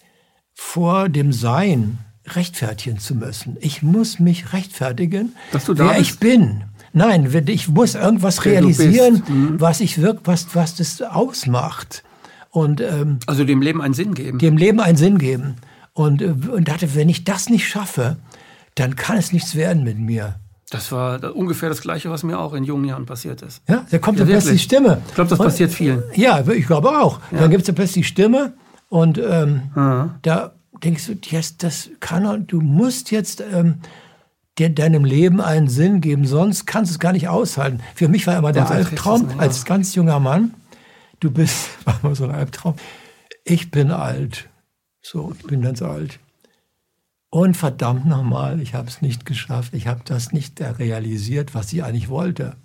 vor 0.54 1.08
dem 1.08 1.32
Sein 1.32 1.98
rechtfertigen 2.28 2.98
zu 2.98 3.14
müssen. 3.14 3.56
Ich 3.60 3.82
muss 3.82 4.18
mich 4.18 4.52
rechtfertigen, 4.52 5.34
wer 5.52 5.60
bist? 5.94 6.00
ich 6.00 6.18
bin. 6.18 6.64
Nein, 6.92 7.30
ich 7.46 7.68
muss 7.68 7.94
irgendwas 7.94 8.44
Wer 8.44 8.52
realisieren, 8.52 9.22
was 9.58 9.80
ich 9.80 10.00
wirk, 10.00 10.20
was, 10.24 10.54
was 10.54 10.74
das 10.76 11.02
ausmacht. 11.02 12.02
Und 12.50 12.80
ähm, 12.80 13.18
Also 13.26 13.44
dem 13.44 13.60
Leben 13.60 13.82
einen 13.82 13.92
Sinn 13.94 14.14
geben. 14.14 14.38
dem 14.38 14.56
Leben 14.56 14.80
einen 14.80 14.96
Sinn 14.96 15.18
geben. 15.18 15.56
Und, 15.92 16.22
äh, 16.22 16.26
und 16.50 16.68
dachte, 16.68 16.94
wenn 16.94 17.08
ich 17.10 17.24
das 17.24 17.48
nicht 17.50 17.68
schaffe, 17.68 18.16
dann 18.76 18.96
kann 18.96 19.18
es 19.18 19.32
nichts 19.32 19.54
werden 19.54 19.84
mit 19.84 19.98
mir. 19.98 20.36
Das 20.70 20.90
war 20.90 21.36
ungefähr 21.36 21.68
das 21.68 21.80
Gleiche, 21.80 22.10
was 22.10 22.22
mir 22.22 22.38
auch 22.38 22.54
in 22.54 22.64
jungen 22.64 22.86
Jahren 22.86 23.06
passiert 23.06 23.40
ist. 23.42 23.62
Ja, 23.68 23.86
da 23.90 23.98
kommt 23.98 24.18
Ja, 24.18 24.24
dann 24.24 24.32
plötzlich 24.32 24.62
die. 24.62 24.64
Stimme. 24.64 25.00
Ich 25.08 25.14
glaube, 25.14 25.30
das 25.30 25.38
Und- 25.38 25.46
passiert 25.46 25.72
vielen. 25.72 26.02
Ja, 26.14 26.42
ich 26.48 26.66
glaube 26.66 26.88
auch. 26.98 27.20
Dann 27.30 27.50
gibt 27.50 27.62
es 27.62 27.68
ja 27.68 27.74
plötzlich 27.74 28.06
die 28.06 28.10
Stimme 28.12 28.54
und 28.88 29.18
ähm, 29.18 29.70
Mhm. 29.74 30.10
da 30.22 30.52
denkst 30.82 31.06
du, 31.06 31.14
yes, 31.24 31.56
das 31.56 31.90
kann, 32.00 32.46
du 32.46 32.60
musst 32.60 33.10
jetzt 33.10 33.40
ähm, 33.52 33.76
dir, 34.58 34.68
deinem 34.70 35.04
Leben 35.04 35.40
einen 35.40 35.68
Sinn 35.68 36.00
geben, 36.00 36.26
sonst 36.26 36.66
kannst 36.66 36.90
du 36.90 36.94
es 36.94 36.98
gar 36.98 37.12
nicht 37.12 37.28
aushalten. 37.28 37.80
Für 37.94 38.08
mich 38.08 38.26
war 38.26 38.36
immer 38.38 38.52
der 38.52 38.70
Albtraum 38.70 39.38
als 39.38 39.64
ganz 39.64 39.94
junger 39.94 40.20
Mann, 40.20 40.54
du 41.20 41.30
bist, 41.30 41.68
war 41.84 41.98
immer 42.02 42.14
so 42.14 42.24
ein 42.24 42.30
Albtraum, 42.30 42.74
ich 43.44 43.70
bin 43.70 43.90
alt. 43.90 44.48
So, 45.02 45.32
ich 45.38 45.46
bin 45.46 45.62
ganz 45.62 45.82
alt. 45.82 46.18
Und 47.30 47.56
verdammt 47.56 48.06
nochmal, 48.06 48.60
ich 48.60 48.74
habe 48.74 48.88
es 48.88 49.02
nicht 49.02 49.24
geschafft. 49.24 49.72
Ich 49.74 49.86
habe 49.86 50.00
das 50.04 50.32
nicht 50.32 50.60
realisiert, 50.60 51.54
was 51.54 51.72
ich 51.72 51.84
eigentlich 51.84 52.08
wollte. 52.08 52.56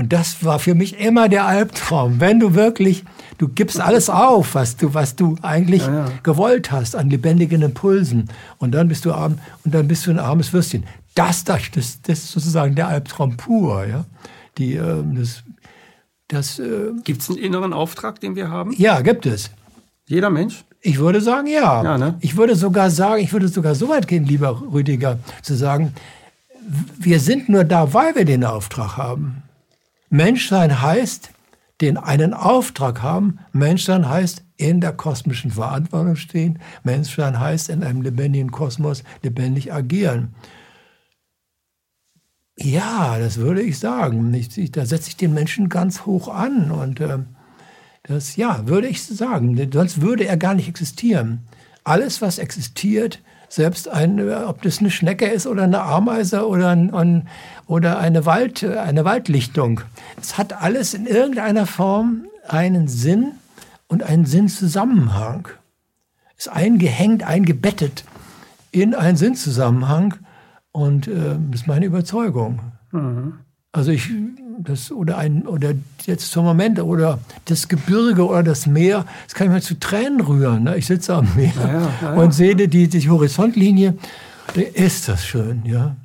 Und 0.00 0.14
das 0.14 0.42
war 0.42 0.58
für 0.58 0.74
mich 0.74 0.98
immer 0.98 1.28
der 1.28 1.44
Albtraum. 1.44 2.20
Wenn 2.20 2.40
du 2.40 2.54
wirklich, 2.54 3.04
du 3.36 3.48
gibst 3.48 3.78
alles 3.78 4.08
auf, 4.08 4.54
was 4.54 4.78
du, 4.78 4.94
was 4.94 5.14
du 5.14 5.36
eigentlich 5.42 5.82
Ja, 5.82 6.06
ja. 6.06 6.12
gewollt 6.22 6.72
hast 6.72 6.96
an 6.96 7.10
lebendigen 7.10 7.60
Impulsen. 7.60 8.30
Und 8.56 8.72
dann 8.72 8.88
bist 8.88 9.04
du 9.04 9.12
arm, 9.12 9.38
und 9.62 9.74
dann 9.74 9.88
bist 9.88 10.06
du 10.06 10.10
ein 10.10 10.18
armes 10.18 10.54
Würstchen. 10.54 10.84
Das, 11.14 11.44
das, 11.44 11.70
das, 11.74 12.00
das 12.00 12.18
ist 12.20 12.32
sozusagen 12.32 12.74
der 12.76 12.88
Albtraum 12.88 13.36
pur, 13.36 13.84
ja. 13.84 14.06
Die, 14.56 14.72
ähm, 14.76 15.16
das, 15.18 15.42
das, 16.28 16.58
äh, 16.58 16.92
Gibt 17.04 17.20
es 17.20 17.28
einen 17.28 17.36
inneren 17.36 17.74
Auftrag, 17.74 18.20
den 18.20 18.36
wir 18.36 18.48
haben? 18.48 18.72
ja, 18.78 19.02
gibt 19.02 19.26
es. 19.26 19.50
Jeder 20.06 20.30
Mensch? 20.30 20.64
Ich 20.80 20.98
würde 20.98 21.20
sagen, 21.20 21.46
ja. 21.46 21.84
Ja, 21.84 21.98
ne? 21.98 22.14
Ich 22.20 22.38
würde 22.38 22.56
sogar 22.56 22.88
sagen, 22.88 23.22
ich 23.22 23.34
würde 23.34 23.48
sogar 23.48 23.74
so 23.74 23.90
weit 23.90 24.08
gehen, 24.08 24.24
lieber 24.24 24.62
Rüdiger, 24.72 25.18
zu 25.42 25.54
sagen, 25.54 25.92
wir 26.98 27.20
sind 27.20 27.50
nur 27.50 27.64
da, 27.64 27.92
weil 27.92 28.14
wir 28.14 28.24
den 28.24 28.44
Auftrag 28.44 28.96
haben. 28.96 29.42
Menschsein 30.10 30.82
heißt, 30.82 31.30
den 31.80 31.96
einen 31.96 32.34
Auftrag 32.34 33.00
haben. 33.00 33.38
Menschsein 33.52 34.08
heißt, 34.08 34.44
in 34.56 34.80
der 34.80 34.92
kosmischen 34.92 35.50
Verantwortung 35.50 36.16
stehen. 36.16 36.58
Menschsein 36.82 37.40
heißt, 37.40 37.70
in 37.70 37.82
einem 37.82 38.02
lebendigen 38.02 38.50
Kosmos 38.50 39.02
lebendig 39.22 39.72
agieren. 39.72 40.34
Ja, 42.58 43.18
das 43.18 43.38
würde 43.38 43.62
ich 43.62 43.78
sagen. 43.78 44.34
Ich, 44.34 44.58
ich, 44.58 44.70
da 44.70 44.84
setze 44.84 45.08
ich 45.08 45.16
den 45.16 45.32
Menschen 45.32 45.70
ganz 45.70 46.04
hoch 46.04 46.28
an 46.28 46.70
und 46.70 47.00
ähm, 47.00 47.28
das, 48.02 48.36
ja, 48.36 48.66
würde 48.66 48.88
ich 48.88 49.02
sagen. 49.02 49.56
Sonst 49.72 50.02
würde 50.02 50.26
er 50.26 50.36
gar 50.36 50.54
nicht 50.54 50.68
existieren. 50.68 51.46
Alles, 51.84 52.20
was 52.20 52.38
existiert, 52.38 53.22
selbst 53.50 53.88
ein, 53.88 54.32
ob 54.32 54.62
das 54.62 54.78
eine 54.78 54.90
Schnecke 54.90 55.26
ist 55.26 55.46
oder 55.46 55.64
eine 55.64 55.82
Ameise 55.82 56.46
oder, 56.46 56.70
ein, 56.70 57.28
oder 57.66 57.98
eine, 57.98 58.24
Wald, 58.24 58.64
eine 58.64 59.04
Waldlichtung, 59.04 59.80
es 60.20 60.38
hat 60.38 60.62
alles 60.62 60.94
in 60.94 61.06
irgendeiner 61.06 61.66
Form 61.66 62.26
einen 62.48 62.88
Sinn 62.88 63.32
und 63.88 64.04
einen 64.04 64.24
Sinnzusammenhang. 64.24 65.48
Ist 66.38 66.48
eingehängt, 66.48 67.24
eingebettet 67.24 68.04
in 68.70 68.94
einen 68.94 69.16
Sinnzusammenhang. 69.16 70.14
Und 70.72 71.08
äh, 71.08 71.36
das 71.50 71.62
ist 71.62 71.66
meine 71.66 71.84
Überzeugung. 71.86 72.60
Also 73.72 73.90
ich, 73.90 74.10
das, 74.64 74.92
oder 74.92 75.18
ein, 75.18 75.46
oder 75.46 75.72
jetzt 76.04 76.30
zum 76.30 76.44
Moment, 76.44 76.80
oder 76.80 77.18
das 77.44 77.68
Gebirge 77.68 78.26
oder 78.26 78.42
das 78.42 78.66
Meer, 78.66 79.04
das 79.26 79.34
kann 79.34 79.48
ich 79.48 79.52
mir 79.52 79.60
zu 79.60 79.78
Tränen 79.78 80.20
rühren. 80.20 80.64
Ne? 80.64 80.76
Ich 80.76 80.86
sitze 80.86 81.14
am 81.14 81.28
Meer 81.36 81.52
ja, 81.56 81.72
ja, 81.72 81.92
ja, 82.02 82.12
und 82.14 82.32
sehe 82.32 82.54
die, 82.54 82.88
die 82.88 83.10
Horizontlinie, 83.10 83.96
da 84.54 84.60
ist 84.60 85.08
das 85.08 85.24
schön, 85.24 85.62
ja. 85.64 85.96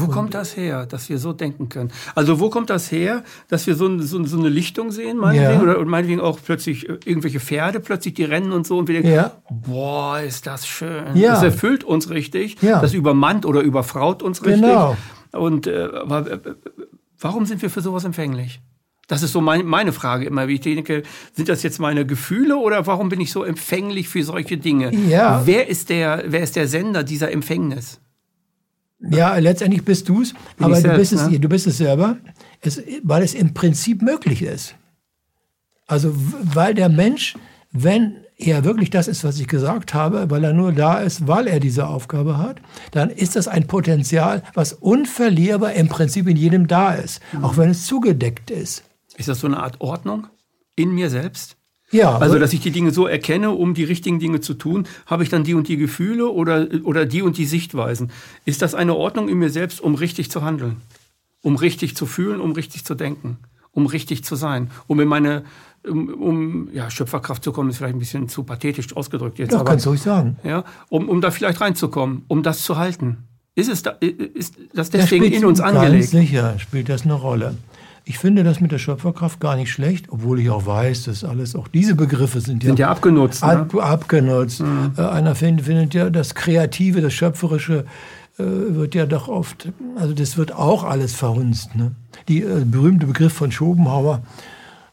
Wo 0.00 0.06
kommt 0.06 0.34
das 0.34 0.56
her, 0.56 0.86
dass 0.86 1.08
wir 1.08 1.18
so 1.18 1.32
denken 1.32 1.68
können? 1.68 1.90
Also 2.14 2.38
wo 2.40 2.50
kommt 2.50 2.70
das 2.70 2.92
her, 2.92 3.24
dass 3.48 3.66
wir 3.66 3.74
so, 3.74 3.98
so, 4.00 4.22
so 4.24 4.38
eine 4.38 4.48
Lichtung 4.48 4.92
sehen, 4.92 5.18
meinetwegen? 5.18 5.66
Ja. 5.66 5.74
Oder 5.74 5.84
meinetwegen 5.84 6.20
auch 6.20 6.38
plötzlich 6.44 6.88
äh, 6.88 6.98
irgendwelche 7.04 7.40
Pferde, 7.40 7.80
plötzlich 7.80 8.14
die 8.14 8.24
rennen 8.24 8.52
und 8.52 8.66
so 8.66 8.78
und 8.78 8.88
wir 8.88 8.94
denken, 8.94 9.16
ja. 9.16 9.32
boah, 9.50 10.20
ist 10.20 10.46
das 10.46 10.66
schön. 10.66 11.16
Ja. 11.16 11.32
Das 11.32 11.42
erfüllt 11.42 11.84
uns 11.84 12.10
richtig, 12.10 12.62
ja. 12.62 12.80
das 12.80 12.94
übermannt 12.94 13.44
oder 13.44 13.60
überfraut 13.60 14.22
uns 14.22 14.44
richtig. 14.44 14.62
Genau. 14.62 14.96
Und 15.32 15.66
äh, 15.66 15.88
aber, 15.94 16.30
äh, 16.30 16.38
warum 17.18 17.46
sind 17.46 17.62
wir 17.62 17.70
für 17.70 17.80
sowas 17.80 18.04
empfänglich? 18.04 18.60
Das 19.08 19.22
ist 19.22 19.32
so 19.32 19.40
mein, 19.40 19.64
meine 19.64 19.92
Frage 19.92 20.26
immer, 20.26 20.48
wie 20.48 20.54
ich 20.54 20.60
denke, 20.60 21.02
sind 21.32 21.48
das 21.48 21.62
jetzt 21.62 21.80
meine 21.80 22.04
Gefühle 22.04 22.58
oder 22.58 22.86
warum 22.86 23.08
bin 23.08 23.20
ich 23.20 23.32
so 23.32 23.42
empfänglich 23.42 24.08
für 24.08 24.22
solche 24.22 24.58
Dinge? 24.58 24.94
Ja. 25.08 25.42
Wer 25.46 25.68
ist 25.68 25.88
der, 25.88 26.24
wer 26.26 26.42
ist 26.42 26.56
der 26.56 26.68
Sender 26.68 27.02
dieser 27.02 27.32
Empfängnis? 27.32 28.00
Ja, 29.00 29.36
letztendlich 29.38 29.84
bist 29.84 30.08
du's, 30.08 30.34
aber 30.58 30.74
selbst, 30.74 30.92
du 30.92 30.98
bist 30.98 31.12
es, 31.12 31.30
ne? 31.30 31.40
du 31.40 31.48
bist 31.48 31.66
es 31.66 31.78
selber, 31.78 32.18
es, 32.60 32.82
weil 33.02 33.22
es 33.22 33.32
im 33.34 33.54
Prinzip 33.54 34.02
möglich 34.02 34.42
ist. 34.42 34.74
Also, 35.86 36.12
weil 36.14 36.74
der 36.74 36.88
Mensch, 36.88 37.34
wenn 37.70 38.16
er 38.38 38.64
wirklich 38.64 38.90
das 38.90 39.08
ist, 39.08 39.24
was 39.24 39.40
ich 39.40 39.48
gesagt 39.48 39.94
habe, 39.94 40.30
weil 40.30 40.44
er 40.44 40.52
nur 40.52 40.72
da 40.72 40.98
ist, 40.98 41.26
weil 41.26 41.48
er 41.48 41.58
diese 41.58 41.88
Aufgabe 41.88 42.38
hat, 42.38 42.62
dann 42.92 43.10
ist 43.10 43.34
das 43.34 43.48
ein 43.48 43.66
Potenzial, 43.66 44.44
was 44.54 44.72
unverlierbar 44.72 45.72
im 45.72 45.88
Prinzip 45.88 46.28
in 46.28 46.36
jedem 46.36 46.68
da 46.68 46.94
ist, 46.94 47.20
mhm. 47.32 47.44
auch 47.44 47.56
wenn 47.56 47.70
es 47.70 47.86
zugedeckt 47.86 48.50
ist. 48.50 48.84
Ist 49.16 49.28
das 49.28 49.40
so 49.40 49.48
eine 49.48 49.58
Art 49.58 49.80
Ordnung 49.80 50.28
in 50.76 50.92
mir 50.92 51.10
selbst? 51.10 51.56
Ja. 51.90 52.18
Also, 52.18 52.38
dass 52.38 52.52
ich 52.52 52.60
die 52.60 52.70
Dinge 52.70 52.92
so 52.92 53.06
erkenne, 53.06 53.50
um 53.50 53.74
die 53.74 53.84
richtigen 53.84 54.20
Dinge 54.20 54.40
zu 54.40 54.54
tun, 54.54 54.86
habe 55.06 55.22
ich 55.22 55.30
dann 55.30 55.42
die 55.42 55.54
und 55.54 55.68
die 55.68 55.78
Gefühle 55.78 56.28
oder, 56.30 56.68
oder 56.84 57.06
die 57.06 57.22
und 57.22 57.38
die 57.38 57.46
Sichtweisen. 57.46 58.12
Ist 58.44 58.62
das 58.62 58.74
eine 58.74 58.94
Ordnung 58.94 59.28
in 59.28 59.38
mir 59.38 59.50
selbst, 59.50 59.80
um 59.80 59.94
richtig 59.94 60.30
zu 60.30 60.42
handeln? 60.42 60.82
Um 61.40 61.56
richtig 61.56 61.96
zu 61.96 62.06
fühlen, 62.06 62.40
um 62.40 62.52
richtig 62.52 62.84
zu 62.84 62.94
denken? 62.94 63.38
Um 63.72 63.86
richtig 63.86 64.22
zu 64.22 64.36
sein? 64.36 64.70
Um 64.86 65.00
in 65.00 65.08
meine, 65.08 65.44
um, 65.86 66.08
um 66.08 66.68
ja, 66.72 66.90
Schöpferkraft 66.90 67.42
zu 67.44 67.52
kommen, 67.52 67.70
ist 67.70 67.78
vielleicht 67.78 67.94
ein 67.94 67.98
bisschen 67.98 68.28
zu 68.28 68.44
pathetisch 68.44 68.96
ausgedrückt 68.96 69.38
jetzt. 69.38 69.52
Doch, 69.52 69.60
aber, 69.60 69.70
kannst 69.70 69.86
du 69.86 69.90
ruhig 69.90 70.02
sagen. 70.02 70.36
Ja, 70.42 70.64
um, 70.88 71.08
um 71.08 71.20
da 71.20 71.30
vielleicht 71.30 71.60
reinzukommen, 71.60 72.24
um 72.28 72.42
das 72.42 72.62
zu 72.62 72.76
halten. 72.76 73.18
Ist 73.54 73.68
es 73.68 73.82
da, 73.82 73.90
ist 73.90 74.56
das 74.72 74.90
deswegen 74.90 75.24
in 75.24 75.44
uns 75.44 75.60
angelegt? 75.60 76.12
Ganz 76.12 76.28
sicher 76.28 76.58
spielt 76.58 76.88
das 76.88 77.02
eine 77.02 77.14
Rolle. 77.14 77.56
Ich 78.04 78.18
finde 78.18 78.42
das 78.42 78.60
mit 78.60 78.72
der 78.72 78.78
Schöpferkraft 78.78 79.38
gar 79.38 79.56
nicht 79.56 79.70
schlecht, 79.70 80.06
obwohl 80.10 80.40
ich 80.40 80.48
auch 80.48 80.64
weiß, 80.64 81.04
dass 81.04 81.24
alles, 81.24 81.54
auch 81.54 81.68
diese 81.68 81.94
Begriffe 81.94 82.40
sind 82.40 82.62
ja, 82.62 82.68
sind 82.68 82.78
ja 82.78 82.88
abgenutzt. 82.88 83.42
Ab, 83.42 83.74
ne? 83.74 83.82
Abgenutzt. 83.82 84.60
Mhm. 84.60 84.92
Äh, 84.96 85.02
einer 85.02 85.34
findet, 85.34 85.66
findet 85.66 85.92
ja 85.92 86.08
das 86.08 86.34
Kreative, 86.34 87.00
das 87.02 87.12
Schöpferische 87.12 87.84
äh, 88.38 88.44
wird 88.44 88.94
ja 88.94 89.04
doch 89.04 89.28
oft, 89.28 89.68
also 89.96 90.14
das 90.14 90.36
wird 90.36 90.52
auch 90.52 90.84
alles 90.84 91.14
verhunzt. 91.14 91.74
Ne? 91.74 91.92
Die 92.28 92.42
äh, 92.42 92.64
berühmte 92.64 93.06
Begriff 93.06 93.32
von 93.32 93.50
Schopenhauer, 93.50 94.22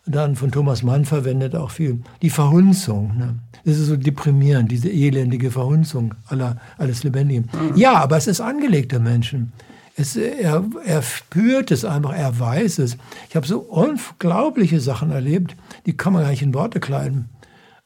dann 0.06 0.36
von 0.36 0.52
Thomas 0.52 0.84
Mann 0.84 1.06
verwendet 1.06 1.56
auch 1.56 1.72
viel, 1.72 2.02
die 2.22 2.30
Verhunzung. 2.30 3.18
Ne? 3.18 3.36
Das 3.64 3.78
ist 3.78 3.88
so 3.88 3.96
deprimierend, 3.96 4.72
diese 4.72 4.90
elendige 4.90 5.50
Verhunzung 5.50 6.14
aller, 6.28 6.58
alles 6.78 7.04
Lebendigen. 7.04 7.50
Mhm. 7.52 7.76
Ja, 7.76 7.96
aber 7.96 8.18
es 8.18 8.28
ist 8.28 8.42
angelegt 8.42 8.92
der 8.92 9.00
Menschen. 9.00 9.52
Es, 9.98 10.16
er, 10.16 10.64
er 10.86 11.02
spürt 11.02 11.72
es 11.72 11.86
einfach, 11.86 12.14
er 12.14 12.38
weiß 12.40 12.80
es. 12.80 12.98
Ich 13.30 13.36
habe 13.36 13.48
so 13.48 13.60
unglaubliche 13.60 14.80
Sachen 14.80 15.12
erlebt, 15.12 15.56
die 15.86 15.96
kann 15.96 16.14
man 16.14 16.24
gar 16.24 16.32
nicht 16.32 16.42
in 16.42 16.54
Worte 16.54 16.80
kleiden. 16.80 17.30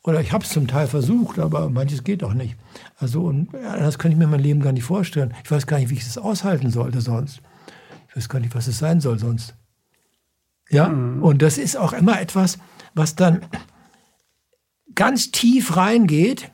Oder 0.03 0.21
ich 0.21 0.31
habe 0.31 0.43
es 0.43 0.49
zum 0.49 0.67
Teil 0.67 0.87
versucht, 0.87 1.39
aber 1.39 1.69
manches 1.69 2.03
geht 2.03 2.23
auch 2.23 2.33
nicht. 2.33 2.55
Also 2.97 3.23
und 3.23 3.49
das 3.53 3.99
kann 3.99 4.11
ich 4.11 4.17
mir 4.17 4.27
mein 4.27 4.39
Leben 4.39 4.61
gar 4.61 4.71
nicht 4.71 4.83
vorstellen. 4.83 5.33
Ich 5.43 5.51
weiß 5.51 5.67
gar 5.67 5.77
nicht, 5.77 5.89
wie 5.89 5.95
ich 5.95 6.01
es 6.01 6.17
aushalten 6.17 6.71
sollte 6.71 6.99
sonst. 6.99 7.41
Ich 8.09 8.15
weiß 8.15 8.27
gar 8.27 8.39
nicht, 8.39 8.55
was 8.55 8.67
es 8.67 8.79
sein 8.79 9.01
soll 9.01 9.19
sonst. 9.19 9.53
Ja, 10.69 10.89
mhm. 10.89 11.23
und 11.23 11.41
das 11.41 11.57
ist 11.57 11.77
auch 11.77 11.93
immer 11.93 12.21
etwas, 12.21 12.59
was 12.93 13.15
dann 13.15 13.41
ganz 14.95 15.31
tief 15.31 15.77
reingeht 15.77 16.51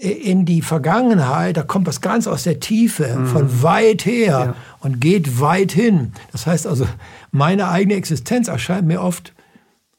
in 0.00 0.44
die 0.46 0.62
Vergangenheit, 0.62 1.58
da 1.58 1.62
kommt 1.62 1.86
was 1.86 2.00
ganz 2.00 2.26
aus 2.26 2.44
der 2.44 2.58
Tiefe, 2.58 3.18
mhm. 3.18 3.26
von 3.26 3.62
weit 3.62 4.06
her 4.06 4.26
ja. 4.26 4.54
und 4.80 4.98
geht 5.00 5.40
weit 5.40 5.72
hin. 5.72 6.12
Das 6.32 6.46
heißt 6.46 6.66
also, 6.66 6.86
meine 7.32 7.68
eigene 7.68 7.96
Existenz 7.96 8.48
erscheint 8.48 8.86
mir 8.86 9.02
oft 9.02 9.34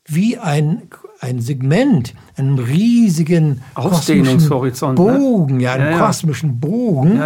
wie 0.07 0.39
ein, 0.39 0.81
ein 1.19 1.39
Segment, 1.39 2.15
einen 2.35 2.57
riesigen 2.57 3.61
Ausdehnungshorizont. 3.75 4.97
Ne? 4.97 5.05
Bogen, 5.05 5.57
ne? 5.57 5.63
ja, 5.63 5.73
einen 5.73 5.91
ja, 5.91 5.93
ja. 5.99 5.99
kosmischen 5.99 6.59
Bogen. 6.59 7.21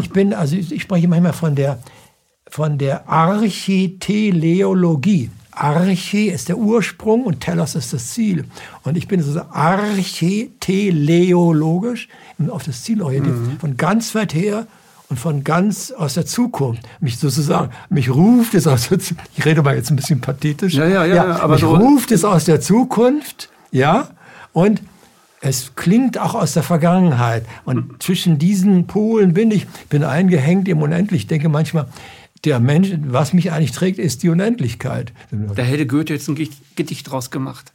Ich 0.00 0.10
bin, 0.10 0.34
also 0.34 0.54
ich 0.54 0.82
spreche 0.82 1.08
manchmal 1.08 1.32
von 1.32 1.56
der, 1.56 1.80
von 2.48 2.78
der 2.78 3.08
Architeleologie. 3.08 5.30
Arche 5.56 6.30
ist 6.30 6.48
der 6.48 6.58
Ursprung 6.58 7.24
und 7.24 7.40
Telos 7.40 7.74
ist 7.74 7.92
das 7.92 8.12
Ziel. 8.12 8.44
Und 8.82 8.96
ich 8.96 9.08
bin 9.08 9.20
so 9.22 9.40
archeteleologisch 9.50 12.08
auf 12.48 12.62
das 12.64 12.82
Ziel 12.82 13.02
orientiert, 13.02 13.36
mhm. 13.36 13.58
von 13.58 13.76
ganz 13.76 14.14
weit 14.14 14.32
her 14.34 14.66
und 15.08 15.18
von 15.18 15.42
ganz 15.44 15.90
aus 15.90 16.14
der 16.14 16.24
Zukunft. 16.26 16.82
Mich 17.00 17.18
sozusagen, 17.18 17.70
mich 17.88 18.10
ruft 18.10 18.54
es 18.54 18.66
aus 18.66 18.88
der 18.88 18.98
Zukunft. 18.98 19.30
Ich 19.36 19.44
rede 19.44 19.62
mal 19.62 19.76
jetzt 19.76 19.90
ein 19.90 19.96
bisschen 19.96 20.20
pathetisch. 20.20 20.74
Ja, 20.74 20.86
ja, 20.86 21.04
ja. 21.04 21.14
ja 21.14 21.40
aber 21.40 21.54
mich 21.54 21.62
so 21.62 21.74
ruft 21.74 22.12
es 22.12 22.24
aus 22.24 22.44
der 22.44 22.60
Zukunft, 22.60 23.50
ja, 23.70 24.08
und 24.52 24.82
es 25.40 25.72
klingt 25.76 26.18
auch 26.18 26.34
aus 26.34 26.54
der 26.54 26.62
Vergangenheit. 26.62 27.44
Und 27.66 28.02
zwischen 28.02 28.38
diesen 28.38 28.86
Polen 28.86 29.34
bin 29.34 29.50
ich, 29.50 29.66
bin 29.90 30.02
eingehängt 30.02 30.68
im 30.68 30.80
Unendlich. 30.80 31.22
Ich 31.22 31.26
denke 31.26 31.50
manchmal, 31.50 31.86
der 32.44 32.60
Mensch, 32.60 32.90
was 33.06 33.32
mich 33.32 33.52
eigentlich 33.52 33.72
trägt, 33.72 33.98
ist 33.98 34.22
die 34.22 34.28
Unendlichkeit. 34.28 35.12
Da 35.30 35.62
hätte 35.62 35.86
Goethe 35.86 36.14
jetzt 36.14 36.28
ein 36.28 36.36
Gedicht 36.76 37.10
draus 37.10 37.30
gemacht. 37.30 37.72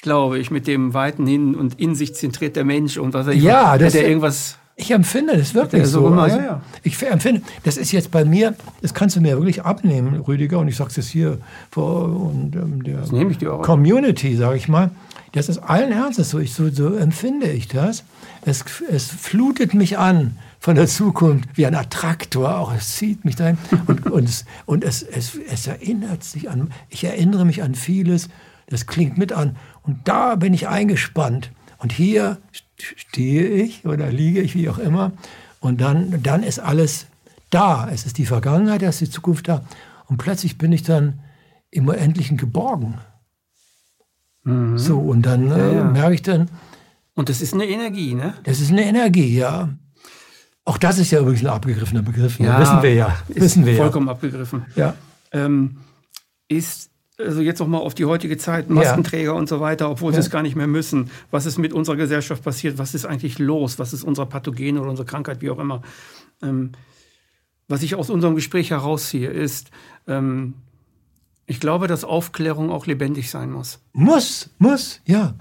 Glaube 0.00 0.38
ich, 0.38 0.50
mit 0.50 0.66
dem 0.66 0.94
weiten 0.94 1.26
Hin 1.26 1.54
und 1.54 1.78
in 1.80 1.94
sich 1.94 2.14
zentriert 2.14 2.56
der 2.56 2.64
Mensch 2.64 2.98
und 2.98 3.14
was 3.14 3.26
er 3.26 3.34
ja, 3.34 3.76
das 3.76 3.94
er 3.94 4.06
irgendwas. 4.06 4.58
Ich 4.76 4.92
empfinde 4.92 5.36
das 5.36 5.54
wirklich 5.54 5.84
so. 5.86 6.08
so. 6.08 6.14
Also, 6.14 6.36
ja, 6.36 6.44
ja. 6.44 6.62
Ich 6.84 7.02
empfinde, 7.02 7.42
das 7.64 7.76
ist 7.76 7.90
jetzt 7.90 8.12
bei 8.12 8.24
mir, 8.24 8.54
das 8.80 8.94
kannst 8.94 9.16
du 9.16 9.20
mir 9.20 9.36
wirklich 9.36 9.64
abnehmen, 9.64 10.20
Rüdiger, 10.20 10.60
und 10.60 10.68
ich 10.68 10.76
sage 10.76 10.90
es 10.90 10.96
jetzt 10.96 11.08
hier 11.08 11.38
vor 11.72 12.04
und, 12.04 12.54
ähm, 12.54 12.84
der 12.84 13.00
Community, 13.62 14.36
sage 14.36 14.56
ich 14.56 14.68
mal. 14.68 14.92
Das 15.32 15.48
ist 15.48 15.58
allen 15.58 15.90
Ernstes 15.90 16.30
so, 16.30 16.38
ich, 16.38 16.54
so, 16.54 16.70
so 16.70 16.94
empfinde 16.94 17.50
ich 17.50 17.66
das. 17.66 18.04
Es, 18.42 18.64
es 18.88 19.08
flutet 19.08 19.74
mich 19.74 19.98
an 19.98 20.38
von 20.58 20.76
der 20.76 20.86
Zukunft 20.86 21.50
wie 21.54 21.66
ein 21.66 21.74
Attraktor 21.74 22.58
auch. 22.58 22.74
Es 22.74 22.96
zieht 22.96 23.24
mich 23.24 23.36
dahin 23.36 23.58
und, 23.86 24.06
und, 24.10 24.28
es, 24.28 24.44
und 24.66 24.84
es, 24.84 25.02
es, 25.02 25.34
es 25.34 25.66
erinnert 25.66 26.24
sich 26.24 26.50
an, 26.50 26.70
ich 26.88 27.04
erinnere 27.04 27.44
mich 27.44 27.62
an 27.62 27.74
vieles, 27.74 28.28
das 28.68 28.86
klingt 28.86 29.18
mit 29.18 29.32
an 29.32 29.56
und 29.82 30.06
da 30.08 30.34
bin 30.34 30.52
ich 30.54 30.68
eingespannt 30.68 31.52
und 31.78 31.92
hier 31.92 32.38
stehe 32.76 33.48
ich 33.48 33.86
oder 33.86 34.10
liege 34.10 34.40
ich, 34.40 34.54
wie 34.54 34.68
auch 34.68 34.78
immer 34.78 35.12
und 35.60 35.80
dann, 35.80 36.22
dann 36.22 36.42
ist 36.42 36.58
alles 36.58 37.06
da. 37.50 37.88
Es 37.90 38.06
ist 38.06 38.18
die 38.18 38.26
Vergangenheit, 38.26 38.82
es 38.82 39.00
ist 39.00 39.08
die 39.08 39.14
Zukunft 39.14 39.48
da 39.48 39.64
und 40.06 40.18
plötzlich 40.18 40.58
bin 40.58 40.72
ich 40.72 40.82
dann 40.82 41.20
im 41.70 41.88
Unendlichen 41.88 42.36
geborgen. 42.36 42.98
Mhm. 44.44 44.78
So, 44.78 44.98
und 44.98 45.22
dann 45.22 45.50
äh, 45.50 45.58
ja, 45.58 45.72
ja. 45.72 45.84
merke 45.84 46.14
ich 46.14 46.22
dann. 46.22 46.50
Und 47.14 47.28
das 47.28 47.40
ist 47.40 47.52
eine 47.52 47.66
Energie, 47.66 48.14
ne? 48.14 48.34
Das 48.44 48.60
ist 48.60 48.70
eine 48.70 48.84
Energie, 48.84 49.36
ja. 49.36 49.70
Auch 50.68 50.76
das 50.76 50.98
ist 50.98 51.10
ja 51.10 51.20
übrigens 51.20 51.40
ein 51.40 51.46
abgegriffener 51.46 52.02
Begriff. 52.02 52.38
Ne? 52.38 52.48
Ja, 52.48 52.60
wissen 52.60 52.82
wir 52.82 52.92
ja. 52.92 53.16
Wissen 53.28 53.64
wir 53.64 53.74
vollkommen 53.74 54.06
ja. 54.06 54.12
abgegriffen. 54.12 54.66
Ja. 54.76 54.94
Ähm, 55.32 55.78
ist 56.48 56.90
also 57.18 57.40
jetzt 57.40 57.60
noch 57.60 57.66
mal 57.66 57.78
auf 57.78 57.94
die 57.94 58.04
heutige 58.04 58.36
Zeit, 58.36 58.68
Maskenträger 58.68 59.32
ja. 59.32 59.38
und 59.38 59.48
so 59.48 59.60
weiter, 59.60 59.90
obwohl 59.90 60.12
ja. 60.12 60.16
sie 60.16 60.26
es 60.26 60.30
gar 60.30 60.42
nicht 60.42 60.56
mehr 60.56 60.66
müssen. 60.66 61.10
Was 61.30 61.46
ist 61.46 61.56
mit 61.56 61.72
unserer 61.72 61.96
Gesellschaft 61.96 62.44
passiert? 62.44 62.76
Was 62.76 62.94
ist 62.94 63.06
eigentlich 63.06 63.38
los? 63.38 63.78
Was 63.78 63.94
ist 63.94 64.04
unser 64.04 64.26
Pathogen 64.26 64.76
oder 64.76 64.90
unsere 64.90 65.06
Krankheit, 65.06 65.40
wie 65.40 65.48
auch 65.48 65.58
immer? 65.58 65.80
Ähm, 66.42 66.72
was 67.66 67.82
ich 67.82 67.94
aus 67.94 68.10
unserem 68.10 68.34
Gespräch 68.34 68.68
herausziehe, 68.68 69.30
ist, 69.30 69.70
ähm, 70.06 70.52
ich 71.46 71.60
glaube, 71.60 71.86
dass 71.86 72.04
Aufklärung 72.04 72.70
auch 72.70 72.84
lebendig 72.84 73.30
sein 73.30 73.50
muss. 73.50 73.80
Muss, 73.94 74.50
muss, 74.58 75.00
ja. 75.06 75.32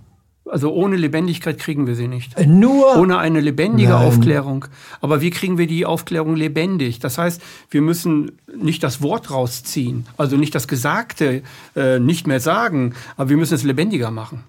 Also 0.50 0.72
ohne 0.74 0.96
Lebendigkeit 0.96 1.60
kriegen 1.60 1.88
wir 1.88 1.96
sie 1.96 2.08
nicht. 2.08 2.38
Äh, 2.38 2.46
nur 2.46 2.96
ohne 2.98 3.18
eine 3.18 3.40
lebendige 3.42 3.90
Nein. 3.90 4.08
Aufklärung. 4.08 4.66
Aber 5.02 5.22
wie 5.22 5.30
kriegen 5.30 5.58
wir 5.58 5.68
die 5.68 5.86
Aufklärung 5.86 6.36
lebendig? 6.36 7.00
Das 7.00 7.18
heißt, 7.18 7.42
wir 7.70 7.82
müssen 7.82 8.34
nicht 8.58 8.84
das 8.84 9.02
Wort 9.02 9.32
rausziehen, 9.32 10.06
also 10.18 10.38
nicht 10.38 10.56
das 10.56 10.68
Gesagte 10.68 11.42
äh, 11.76 12.00
nicht 12.00 12.28
mehr 12.28 12.40
sagen, 12.40 12.94
aber 13.18 13.30
wir 13.30 13.38
müssen 13.38 13.56
es 13.56 13.64
lebendiger 13.64 14.12
machen. 14.12 14.44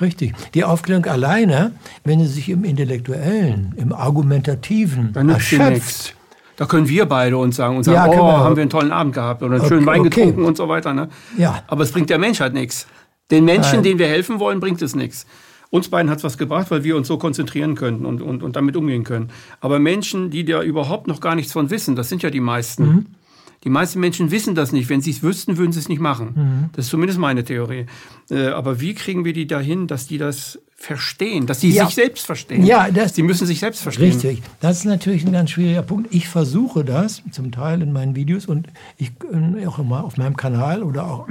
Richtig. 0.00 0.34
Die 0.54 0.64
Aufklärung 0.64 1.06
alleine, 1.06 1.72
wenn 2.02 2.18
sie 2.20 2.26
sich 2.26 2.48
im 2.48 2.64
Intellektuellen, 2.64 3.74
im 3.76 3.92
Argumentativen 3.92 5.14
erschöpft, 5.14 6.16
Da 6.56 6.66
können 6.66 6.88
wir 6.88 7.06
beide 7.06 7.36
uns 7.38 7.56
sagen 7.56 7.76
und 7.76 7.84
sagen, 7.84 7.96
Ja, 7.96 8.06
oh, 8.20 8.26
wir. 8.26 8.38
haben 8.38 8.56
wir 8.56 8.62
einen 8.62 8.70
tollen 8.70 8.92
Abend 8.92 9.14
gehabt 9.14 9.42
oder 9.42 9.52
einen 9.54 9.60
Okay, 9.60 9.68
schönen 9.68 9.86
Wein 9.86 10.00
okay. 10.00 10.10
getrunken 10.10 10.44
und 10.44 10.56
so 10.56 10.68
weiter. 10.68 10.94
Ne? 10.94 11.08
Ja. 11.38 11.62
Aber 11.66 11.82
es 11.82 11.92
bringt 11.92 12.10
der 12.10 12.18
Menschheit 12.18 12.54
nichts. 12.54 12.86
Den 13.30 13.44
Menschen, 13.44 13.76
Nein. 13.76 13.82
denen 13.84 13.98
wir 13.98 14.06
helfen 14.08 14.38
wollen, 14.38 14.60
bringt 14.60 14.82
es 14.82 14.94
nichts. 14.94 15.26
Uns 15.70 15.88
beiden 15.88 16.10
hat 16.10 16.18
es 16.18 16.24
was 16.24 16.38
gebracht, 16.38 16.70
weil 16.70 16.84
wir 16.84 16.96
uns 16.96 17.08
so 17.08 17.18
konzentrieren 17.18 17.74
könnten 17.74 18.06
und, 18.06 18.22
und, 18.22 18.42
und 18.42 18.54
damit 18.54 18.76
umgehen 18.76 19.02
können. 19.02 19.30
Aber 19.60 19.78
Menschen, 19.78 20.30
die 20.30 20.44
da 20.44 20.62
überhaupt 20.62 21.08
noch 21.08 21.20
gar 21.20 21.34
nichts 21.34 21.52
von 21.52 21.70
wissen, 21.70 21.96
das 21.96 22.08
sind 22.08 22.22
ja 22.22 22.30
die 22.30 22.40
meisten. 22.40 22.84
Mhm. 22.86 23.06
Die 23.64 23.70
meisten 23.70 23.98
Menschen 23.98 24.30
wissen 24.30 24.54
das 24.54 24.72
nicht. 24.72 24.90
Wenn 24.90 25.00
sie 25.00 25.10
es 25.10 25.22
wüssten, 25.22 25.56
würden 25.56 25.72
sie 25.72 25.78
es 25.80 25.88
nicht 25.88 26.00
machen. 26.00 26.32
Mhm. 26.36 26.70
Das 26.74 26.84
ist 26.84 26.90
zumindest 26.90 27.18
meine 27.18 27.44
Theorie. 27.44 27.86
Äh, 28.30 28.48
aber 28.48 28.80
wie 28.80 28.94
kriegen 28.94 29.24
wir 29.24 29.32
die 29.32 29.46
dahin, 29.46 29.86
dass 29.86 30.06
die 30.06 30.18
das 30.18 30.58
verstehen, 30.76 31.46
dass 31.46 31.62
sie 31.62 31.70
Ja. 31.70 31.86
sich 31.86 31.94
selbst 31.94 32.26
verstehen? 32.26 32.64
Ja, 32.66 32.90
das- 32.90 33.14
sie 33.14 33.22
müssen 33.22 33.46
sich 33.46 33.58
selbst 33.58 33.80
verstehen. 33.82 34.12
Richtig. 34.12 34.42
Das 34.60 34.78
ist 34.80 34.84
natürlich 34.84 35.24
ein 35.24 35.32
ganz 35.32 35.50
schwieriger 35.50 35.80
Punkt. 35.82 36.14
Ich 36.14 36.28
versuche 36.28 36.84
das 36.84 37.22
zum 37.32 37.50
Teil 37.52 37.80
in 37.80 37.92
meinen 37.92 38.14
Videos 38.14 38.44
und 38.46 38.68
ich 38.98 39.12
äh, 39.32 39.66
auch 39.66 39.78
immer 39.78 40.04
auf 40.04 40.18
meinem 40.18 40.36
Kanal 40.36 40.82
oder 40.82 41.06
auch 41.10 41.26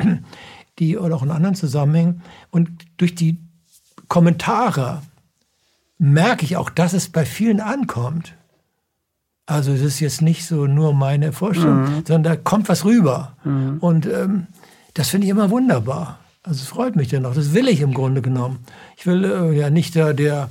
die 0.80 0.98
oder 0.98 1.16
auch 1.16 1.24
in 1.24 1.32
anderen 1.32 1.56
Zusammenhängen. 1.56 2.22
Und 2.52 2.70
durch 2.98 3.16
die 3.16 3.38
Kommentare 4.08 5.02
merke 5.98 6.46
ich 6.46 6.58
auch, 6.58 6.70
dass 6.70 6.94
es 6.94 7.10
bei 7.10 7.26
vielen 7.26 7.60
ankommt. 7.62 8.36
Also 9.46 9.72
es 9.72 9.82
ist 9.82 10.00
jetzt 10.00 10.22
nicht 10.22 10.46
so 10.46 10.68
nur 10.68 10.94
meine 10.94 11.34
Vorstellung, 11.34 11.86
sondern 12.08 12.24
da 12.24 12.36
kommt 12.36 12.70
was 12.70 12.86
rüber. 12.86 13.36
Und 13.80 14.06
ähm, 14.06 14.48
das 14.94 15.10
finde 15.10 15.26
ich 15.26 15.32
immer 15.32 15.50
wunderbar. 15.50 16.20
Also 16.44 16.62
es 16.62 16.68
freut 16.68 16.96
mich 16.96 17.08
dann 17.10 17.26
auch. 17.26 17.34
Das 17.34 17.54
will 17.54 17.68
ich 17.68 17.82
im 17.82 17.94
Grunde 17.94 18.22
genommen. 18.22 18.60
Ich 18.98 19.06
will 19.06 19.24
äh, 19.24 19.58
ja 19.58 19.70
nicht 19.70 19.96
der, 19.96 20.14
der, 20.14 20.50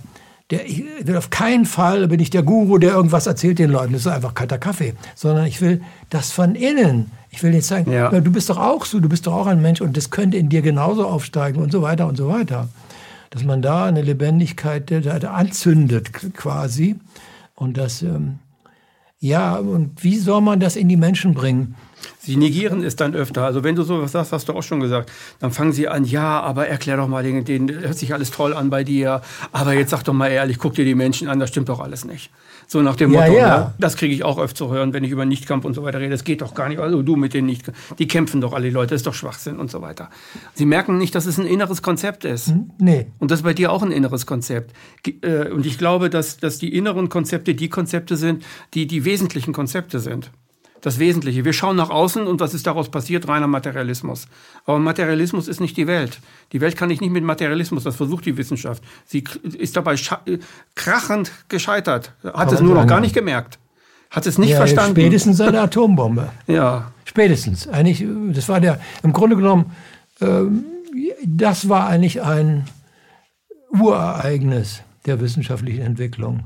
der, 0.51 0.67
ich 0.67 0.85
will 1.05 1.17
auf 1.17 1.31
keinen 1.31 1.67
Fall 1.67 2.09
bin 2.09 2.21
ich 2.21 2.31
der 2.31 2.43
Guru, 2.43 2.79
der 2.79 2.93
irgendwas 2.93 3.27
erzählt 3.27 3.59
den 3.59 3.71
Leuten. 3.71 3.93
Das 3.93 4.03
ist 4.03 4.13
einfach 4.13 4.35
kalter 4.35 4.59
Kaffee. 4.59 4.95
Sondern 5.15 5.47
ich 5.47 5.61
will 5.61 5.83
das 6.11 6.33
von 6.33 6.55
innen. 6.55 7.11
Ich 7.35 7.43
will 7.43 7.55
jetzt 7.55 7.69
sagen, 7.69 7.91
Ja. 7.91 8.11
du 8.11 8.31
bist 8.31 8.51
doch 8.51 8.59
auch 8.59 8.85
so, 8.85 9.01
du 9.01 9.09
bist 9.09 9.27
doch 9.27 9.33
auch 9.33 9.47
ein 9.47 9.61
Mensch 9.63 9.81
und 9.81 9.97
das 9.97 10.11
könnte 10.11 10.37
in 10.37 10.51
dir 10.51 10.61
genauso 10.63 11.07
aufsteigen 11.07 11.61
und 11.63 11.73
so 11.73 11.81
weiter 11.81 12.07
und 12.07 12.17
so 12.17 12.29
weiter. 12.29 12.69
Dass 13.31 13.43
man 13.43 13.63
da 13.63 13.87
eine 13.87 14.03
Lebendigkeit 14.03 14.91
da, 14.91 15.33
anzündet 15.33 16.13
quasi. 16.35 16.97
Und 17.55 17.79
das, 17.79 18.03
ähm, 18.03 18.39
ja, 19.19 19.57
und 19.57 20.05
wie 20.05 20.19
soll 20.19 20.43
man 20.43 20.61
das 20.61 20.77
in 20.77 20.89
die 20.89 20.99
Menschen 20.99 21.33
bringen? 21.33 21.75
Sie 22.21 22.37
negieren 22.37 22.83
es 22.85 22.97
dann 22.97 23.15
öfter. 23.15 23.45
Also 23.45 23.65
wenn 23.65 23.75
du 23.77 23.83
sowas 23.83 24.13
sagst, 24.13 24.33
hast 24.33 24.49
du 24.49 24.53
auch 24.55 24.63
schon 24.63 24.81
gesagt, 24.81 25.11
dann 25.41 25.51
fangen 25.51 25.73
sie 25.73 25.89
an, 25.89 26.05
ja, 26.05 26.41
aber 26.41 26.69
erklär 26.69 26.97
doch 26.97 27.09
mal 27.09 27.23
den, 27.23 27.45
den 27.45 27.71
hört 27.81 27.97
sich 27.99 28.15
alles 28.15 28.31
toll 28.31 28.55
an 28.55 28.71
bei 28.71 28.85
dir, 28.85 29.23
aber 29.53 29.73
jetzt 29.75 29.91
sag 29.91 30.03
doch 30.05 30.13
mal 30.13 30.29
ehrlich, 30.29 30.59
guck 30.59 30.75
dir 30.75 30.85
die 30.85 30.95
Menschen 30.95 31.29
an, 31.29 31.39
das 31.41 31.51
stimmt 31.51 31.69
doch 31.69 31.81
alles 31.81 32.05
nicht. 32.05 32.31
So 32.69 32.81
nach 32.81 32.97
dem 32.97 33.13
Ja, 33.13 33.21
Motto, 33.23 33.33
ja. 33.37 33.59
Ne? 33.59 33.75
das 33.79 33.97
kriege 33.97 34.15
ich 34.15 34.25
auch 34.25 34.39
öfter 34.39 34.53
zu 34.57 34.71
hören, 34.73 34.93
wenn 34.93 35.03
ich 35.05 35.11
über 35.11 35.25
Nichtkampf 35.25 35.65
und 35.65 35.75
so 35.75 35.83
weiter 35.83 35.99
rede. 36.01 36.11
Das 36.11 36.25
geht 36.25 36.41
doch 36.43 36.55
gar 36.55 36.69
nicht. 36.69 36.79
Also 36.79 37.03
du 37.03 37.17
mit 37.17 37.35
den 37.35 37.45
nicht, 37.47 37.71
die 37.99 38.07
kämpfen 38.07 38.41
doch 38.41 38.53
alle 38.53 38.71
Leute, 38.71 38.91
das 38.91 39.01
ist 39.01 39.07
doch 39.07 39.15
Schwachsinn 39.15 39.59
und 39.59 39.71
so 39.71 39.83
weiter. 39.83 40.09
Sie 40.55 40.65
merken 40.65 40.97
nicht, 40.99 41.15
dass 41.15 41.27
es 41.27 41.39
ein 41.39 41.47
inneres 41.47 41.83
Konzept 41.83 42.25
ist. 42.25 42.53
Nee. 42.79 43.07
Und 43.19 43.31
das 43.31 43.41
ist 43.41 43.45
bei 43.45 43.55
dir 43.55 43.73
auch 43.73 43.83
ein 43.83 43.91
inneres 43.91 44.27
Konzept. 44.27 44.73
Äh, 45.23 45.49
Und 45.51 45.67
ich 45.67 45.77
glaube, 45.79 46.09
dass, 46.11 46.37
dass 46.39 46.59
die 46.59 46.75
inneren 46.75 47.09
Konzepte 47.09 47.55
die 47.55 47.69
Konzepte 47.69 48.17
sind, 48.17 48.45
die 48.75 48.87
die 48.87 49.05
wesentlichen 49.05 49.53
Konzepte 49.53 49.99
sind. 49.99 50.31
Das 50.83 50.99
Wesentliche. 50.99 51.45
Wir 51.45 51.53
schauen 51.53 51.77
nach 51.77 51.91
außen 51.91 52.27
und 52.27 52.41
was 52.41 52.55
ist 52.55 52.67
daraus 52.67 52.91
passiert? 52.91 53.29
Reiner 53.29 53.47
Materialismus. 53.47 54.27
Aber 54.67 54.81
Materialismus 54.81 55.47
ist 55.47 55.61
nicht 55.61 55.77
die 55.77 55.87
Welt. 55.87 56.19
Die 56.53 56.61
Welt 56.61 56.77
kann 56.77 56.91
ich 56.91 57.01
nicht 57.01 57.13
mit 57.13 57.23
Materialismus, 57.23 57.85
das 57.85 57.95
versucht 57.95 58.27
die 58.27 58.37
Wissenschaft. 58.37 58.83
Sie 59.07 59.23
ist 59.59 59.77
dabei 59.77 59.95
äh, 59.95 60.39
krachend 60.75 61.31
gescheitert. 61.49 62.13
Hat 62.25 62.35
Aber 62.35 62.53
es 62.53 62.61
nur 62.61 62.75
noch 62.75 62.87
gar 62.87 63.01
nicht 63.01 63.15
gemerkt. 63.15 63.61
Hat 64.11 64.27
es 64.27 64.39
nicht 64.39 64.51
ja, 64.51 64.57
verstanden. 64.57 65.01
Spätestens 65.01 65.37
seit 65.39 65.55
der 65.55 65.63
Atombombe. 65.63 66.31
Ja. 66.49 66.91
Spätestens. 67.05 67.69
Eigentlich, 67.69 68.03
äh, 68.03 68.33
das 68.33 68.49
war 68.49 68.61
der, 68.61 68.81
im 69.05 69.13
Grunde 69.13 69.37
genommen, 69.37 69.73
ähm, 70.21 70.65
das 71.25 71.69
war 71.69 71.87
eigentlich 71.87 72.23
ein 72.23 72.65
Urereignis 73.71 74.83
der 75.07 75.21
wissenschaftlichen 75.21 75.83
Entwicklung. 75.83 76.45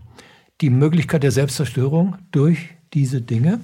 Die 0.61 0.70
Möglichkeit 0.70 1.22
der 1.22 1.32
Selbstzerstörung 1.32 2.16
durch 2.32 2.70
diese 2.95 3.20
Dinge, 3.22 3.61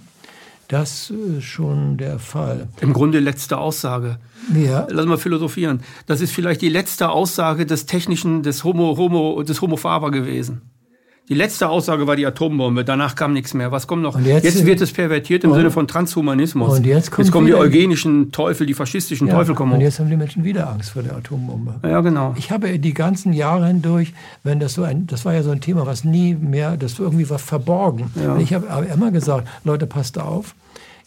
das 0.73 1.11
ist 1.11 1.45
schon 1.45 1.99
der 1.99 2.19
Fall. 2.19 2.69
Im 2.81 2.95
Grunde 2.95 3.19
letzte 3.19 3.59
Aussage. 3.59 4.19
Ja, 4.55 4.87
Lass 4.89 5.05
mal 5.05 5.19
philosophieren. 5.19 5.83
Das 6.07 6.23
ist 6.23 6.33
vielleicht 6.33 6.63
die 6.63 6.71
letzte 6.71 7.11
Aussage 7.11 7.67
des 7.67 7.85
technischen, 7.85 8.43
des 8.43 8.65
Homo, 8.65 8.97
Homo, 8.97 9.43
des 9.43 9.61
Homo 9.61 9.77
Faber 9.77 10.11
gewesen. 10.11 10.63
Die 11.29 11.35
letzte 11.35 11.69
Aussage 11.69 12.07
war 12.07 12.17
die 12.17 12.27
Atombombe. 12.27 12.85
Danach 12.85 13.15
kam 13.15 13.33
nichts 13.33 13.55
mehr. 13.55 13.71
Was 13.71 13.87
kommt 13.87 14.03
noch? 14.03 14.19
Jetzt, 14.21 14.45
jetzt- 14.45 14.67
wird 14.67 14.81
es 14.81 14.93
pervertiert 14.93 15.45
im 15.45 15.55
Sinne 15.55 15.71
von 15.71 15.87
Transhumanismus. 15.87 16.79
Und 16.79 16.87
jetzt 16.87 17.11
kommt 17.11 17.31
kommen 17.31 17.47
die 17.47 17.55
eugenischen 17.55 18.33
Teufel, 18.33 18.67
die 18.67 18.75
faschistischen 18.75 19.29
ja. 19.29 19.35
Teufel 19.35 19.55
kommen 19.55 19.73
Und 19.73 19.81
jetzt 19.81 20.01
haben 20.01 20.11
die 20.11 20.17
Menschen 20.17 20.43
wieder 20.43 20.69
Angst 20.69 20.91
vor 20.91 21.03
der 21.03 21.17
Atombombe. 21.17 21.77
Ja, 21.85 22.01
genau. 22.01 22.35
Ich 22.37 22.51
habe 22.51 22.79
die 22.79 22.93
ganzen 22.93 23.33
Jahre 23.33 23.69
hindurch, 23.69 24.13
wenn 24.43 24.59
das 24.59 24.75
so 24.75 24.83
ein, 24.83 25.07
das 25.07 25.25
war 25.25 25.33
ja 25.33 25.43
so 25.43 25.51
ein 25.51 25.61
Thema, 25.61 25.87
was 25.87 26.05
nie 26.05 26.35
mehr, 26.35 26.77
das 26.77 26.99
irgendwie 26.99 27.31
war 27.31 27.39
verborgen. 27.39 28.11
Ja. 28.21 28.37
Ich 28.39 28.53
habe 28.53 28.67
immer 28.93 29.13
gesagt, 29.13 29.47
Leute, 29.65 29.87
passt 29.87 30.19
auf, 30.19 30.55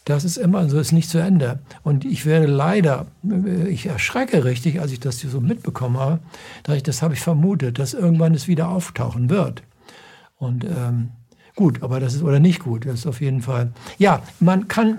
das 0.06 0.24
ist 0.24 0.38
immer 0.38 0.68
so, 0.68 0.78
ist 0.78 0.92
nicht 0.92 1.10
zu 1.10 1.18
Ende. 1.18 1.58
Und 1.82 2.04
ich 2.04 2.24
werde 2.26 2.46
leider, 2.46 3.06
ich 3.68 3.86
erschrecke 3.86 4.44
richtig, 4.44 4.80
als 4.80 4.92
ich 4.92 5.00
das 5.00 5.20
so 5.20 5.40
mitbekommen 5.40 5.98
habe, 5.98 6.20
da 6.62 6.74
ich, 6.74 6.82
das 6.82 7.02
habe 7.02 7.14
ich 7.14 7.20
vermutet, 7.20 7.78
dass 7.78 7.92
irgendwann 7.92 8.34
es 8.34 8.48
wieder 8.48 8.68
auftauchen 8.68 9.28
wird. 9.30 9.62
Und 10.38 10.64
ähm, 10.64 11.10
gut, 11.54 11.82
aber 11.82 12.00
das 12.00 12.14
ist 12.14 12.22
oder 12.22 12.40
nicht 12.40 12.62
gut, 12.62 12.86
das 12.86 13.00
ist 13.00 13.06
auf 13.06 13.20
jeden 13.20 13.42
Fall. 13.42 13.72
Ja, 13.98 14.22
man 14.40 14.68
kann. 14.68 14.98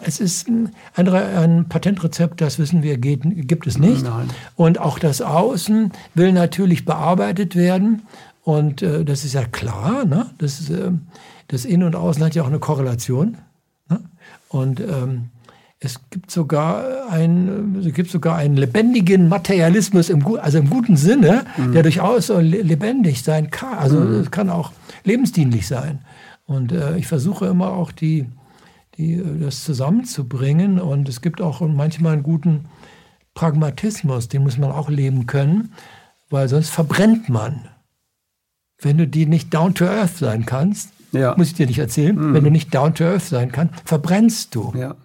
Es 0.00 0.20
ist 0.20 0.46
ein, 0.46 0.70
ein, 0.94 1.08
Re- 1.08 1.40
ein 1.40 1.68
Patentrezept, 1.68 2.40
das 2.40 2.60
wissen 2.60 2.84
wir, 2.84 2.98
geht, 2.98 3.22
gibt 3.48 3.66
es 3.66 3.78
nicht. 3.78 4.04
Nein. 4.04 4.28
Und 4.54 4.78
auch 4.78 5.00
das 5.00 5.20
Außen 5.20 5.90
will 6.14 6.32
natürlich 6.32 6.84
bearbeitet 6.84 7.56
werden. 7.56 8.02
Und 8.44 8.80
äh, 8.80 9.04
das 9.04 9.24
ist 9.24 9.32
ja 9.34 9.44
klar. 9.44 10.04
Ne? 10.04 10.26
Das, 10.38 10.60
ist, 10.60 10.70
ähm, 10.70 11.08
das 11.48 11.64
Innen 11.64 11.82
und 11.82 11.96
Außen 11.96 12.22
hat 12.22 12.36
ja 12.36 12.44
auch 12.44 12.46
eine 12.46 12.60
Korrelation. 12.60 13.38
Ne? 13.90 13.98
Und 14.48 14.78
ähm, 14.78 15.30
es 15.80 16.00
gibt 16.10 16.30
sogar 16.30 17.08
ein, 17.10 17.76
es 17.86 17.92
gibt 17.94 18.10
sogar 18.10 18.36
einen 18.36 18.56
lebendigen 18.56 19.28
Materialismus 19.28 20.10
im, 20.10 20.26
also 20.38 20.58
im 20.58 20.68
guten 20.70 20.96
Sinne, 20.96 21.44
der 21.72 21.82
durchaus 21.84 22.28
lebendig 22.30 23.22
sein 23.22 23.50
kann. 23.50 23.78
Also 23.78 24.02
es 24.02 24.30
kann 24.32 24.50
auch 24.50 24.72
lebensdienlich 25.04 25.68
sein. 25.68 26.00
Und 26.46 26.72
äh, 26.72 26.96
ich 26.96 27.06
versuche 27.06 27.46
immer 27.46 27.70
auch 27.72 27.92
die, 27.92 28.26
die, 28.96 29.14
äh, 29.14 29.40
das 29.44 29.64
zusammenzubringen. 29.64 30.80
Und 30.80 31.08
es 31.08 31.20
gibt 31.20 31.40
auch 31.40 31.60
manchmal 31.60 32.14
einen 32.14 32.22
guten 32.24 32.64
Pragmatismus, 33.34 34.26
den 34.28 34.42
muss 34.42 34.58
man 34.58 34.72
auch 34.72 34.88
leben 34.90 35.26
können, 35.26 35.72
weil 36.28 36.48
sonst 36.48 36.70
verbrennt 36.70 37.28
man. 37.28 37.68
Wenn 38.80 38.98
du 38.98 39.06
die 39.06 39.26
nicht 39.26 39.54
down 39.54 39.74
to 39.74 39.84
earth 39.84 40.16
sein 40.16 40.44
kannst, 40.44 40.90
Ja. 41.12 41.34
muss 41.36 41.48
ich 41.48 41.54
dir 41.54 41.66
nicht 41.66 41.78
erzählen, 41.78 42.34
wenn 42.34 42.42
du 42.42 42.50
nicht 42.50 42.74
down 42.74 42.94
to 42.94 43.04
earth 43.04 43.22
sein 43.22 43.52
kannst, 43.52 43.74
verbrennst 43.84 44.54
du. 44.56 44.72
Ja. 44.76 44.96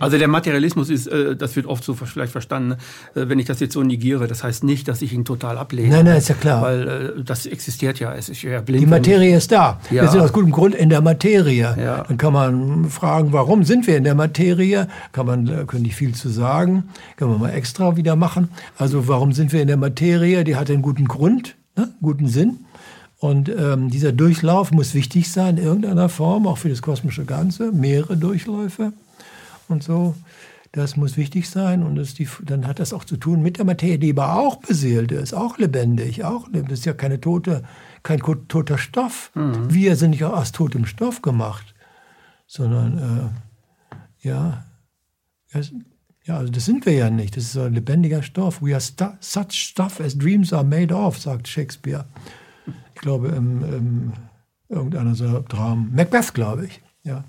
Also 0.00 0.18
der 0.18 0.26
Materialismus 0.26 0.90
ist, 0.90 1.06
äh, 1.06 1.36
das 1.36 1.54
wird 1.54 1.66
oft 1.66 1.84
so 1.84 1.94
vielleicht 1.94 2.32
verstanden, 2.32 2.72
äh, 3.14 3.28
wenn 3.28 3.38
ich 3.38 3.46
das 3.46 3.60
jetzt 3.60 3.74
so 3.74 3.82
negiere. 3.84 4.26
Das 4.26 4.42
heißt 4.42 4.64
nicht, 4.64 4.88
dass 4.88 5.02
ich 5.02 5.12
ihn 5.12 5.24
total 5.24 5.56
ablehne. 5.56 5.90
Nein, 5.90 6.06
nein, 6.06 6.16
ist 6.16 6.28
ja 6.28 6.34
klar. 6.34 6.62
Weil 6.62 6.88
äh, 6.88 7.22
das 7.22 7.46
existiert 7.46 8.00
ja. 8.00 8.12
Es 8.12 8.28
ist 8.28 8.42
ja 8.42 8.60
blind. 8.60 8.82
Die. 8.82 8.86
Materie 8.86 9.36
ist 9.36 9.52
da. 9.52 9.78
Ja. 9.92 10.02
Wir 10.02 10.08
sind 10.08 10.20
aus 10.20 10.32
gutem 10.32 10.50
Grund 10.50 10.74
in 10.74 10.88
der 10.88 11.00
Materie. 11.00 11.76
Ja. 11.78 12.02
Dann 12.08 12.18
kann 12.18 12.32
man 12.32 12.90
fragen, 12.90 13.32
warum 13.32 13.62
sind 13.62 13.86
wir 13.86 13.96
in 13.96 14.02
der 14.02 14.16
Materie? 14.16 14.88
Kann 15.12 15.26
man, 15.26 15.66
können 15.68 15.82
nicht 15.82 15.94
viel 15.94 16.12
zu 16.12 16.28
sagen. 16.28 16.88
Können 17.16 17.30
wir 17.30 17.38
mal 17.38 17.50
extra 17.50 17.96
wieder 17.96 18.16
machen. 18.16 18.48
Also 18.76 19.06
warum 19.06 19.32
sind 19.32 19.52
wir 19.52 19.62
in 19.62 19.68
der 19.68 19.76
Materie? 19.76 20.42
Die 20.42 20.56
hat 20.56 20.70
einen 20.70 20.82
guten 20.82 21.06
Grund, 21.06 21.54
ne? 21.76 21.94
guten 22.02 22.26
Sinn. 22.26 22.64
Und 23.18 23.48
ähm, 23.48 23.90
dieser 23.90 24.10
Durchlauf 24.10 24.72
muss 24.72 24.92
wichtig 24.92 25.30
sein 25.30 25.56
in 25.56 25.64
irgendeiner 25.64 26.08
Form, 26.08 26.48
auch 26.48 26.58
für 26.58 26.68
das 26.68 26.82
kosmische 26.82 27.24
Ganze. 27.24 27.70
Mehrere 27.70 28.16
Durchläufe 28.16 28.92
und 29.68 29.82
so. 29.82 30.14
Das 30.72 30.96
muss 30.96 31.16
wichtig 31.16 31.48
sein 31.48 31.84
und 31.84 31.94
das 31.94 32.14
die, 32.14 32.28
dann 32.42 32.66
hat 32.66 32.80
das 32.80 32.92
auch 32.92 33.04
zu 33.04 33.16
tun 33.16 33.42
mit 33.42 33.58
der 33.58 33.64
Materie, 33.64 33.98
die 33.98 34.10
aber 34.10 34.34
auch 34.34 34.56
beseelt 34.56 35.12
ist, 35.12 35.32
auch 35.32 35.56
lebendig, 35.58 36.24
auch. 36.24 36.48
Das 36.50 36.80
ist 36.80 36.84
ja 36.84 36.94
keine 36.94 37.20
tote, 37.20 37.62
kein 38.02 38.18
toter 38.18 38.76
Stoff. 38.76 39.30
Wir 39.34 39.94
sind 39.94 40.10
nicht 40.10 40.24
aus 40.24 40.50
totem 40.50 40.84
Stoff 40.84 41.22
gemacht, 41.22 41.74
sondern 42.48 42.98
äh, 42.98 44.28
ja, 44.28 44.64
es, 45.52 45.72
ja, 46.24 46.38
also 46.38 46.50
das 46.50 46.64
sind 46.64 46.86
wir 46.86 46.94
ja 46.94 47.10
nicht. 47.10 47.36
Das 47.36 47.44
ist 47.44 47.56
ein 47.56 47.74
lebendiger 47.74 48.22
Stoff. 48.22 48.62
We 48.62 48.72
are 48.72 48.80
stu 48.80 49.04
such 49.20 49.52
stuff 49.52 50.00
as 50.00 50.16
dreams 50.16 50.52
are 50.52 50.64
made 50.64 50.92
of, 50.92 51.18
sagt 51.18 51.46
Shakespeare. 51.46 52.06
Ich 52.94 53.00
glaube, 53.00 53.28
im, 53.28 53.62
im 53.62 54.12
irgendeiner 54.68 55.14
seiner 55.14 55.40
Dramen. 55.42 55.94
Macbeth, 55.94 56.32
glaube 56.34 56.66
ich. 56.66 56.80
Ja. 57.02 57.24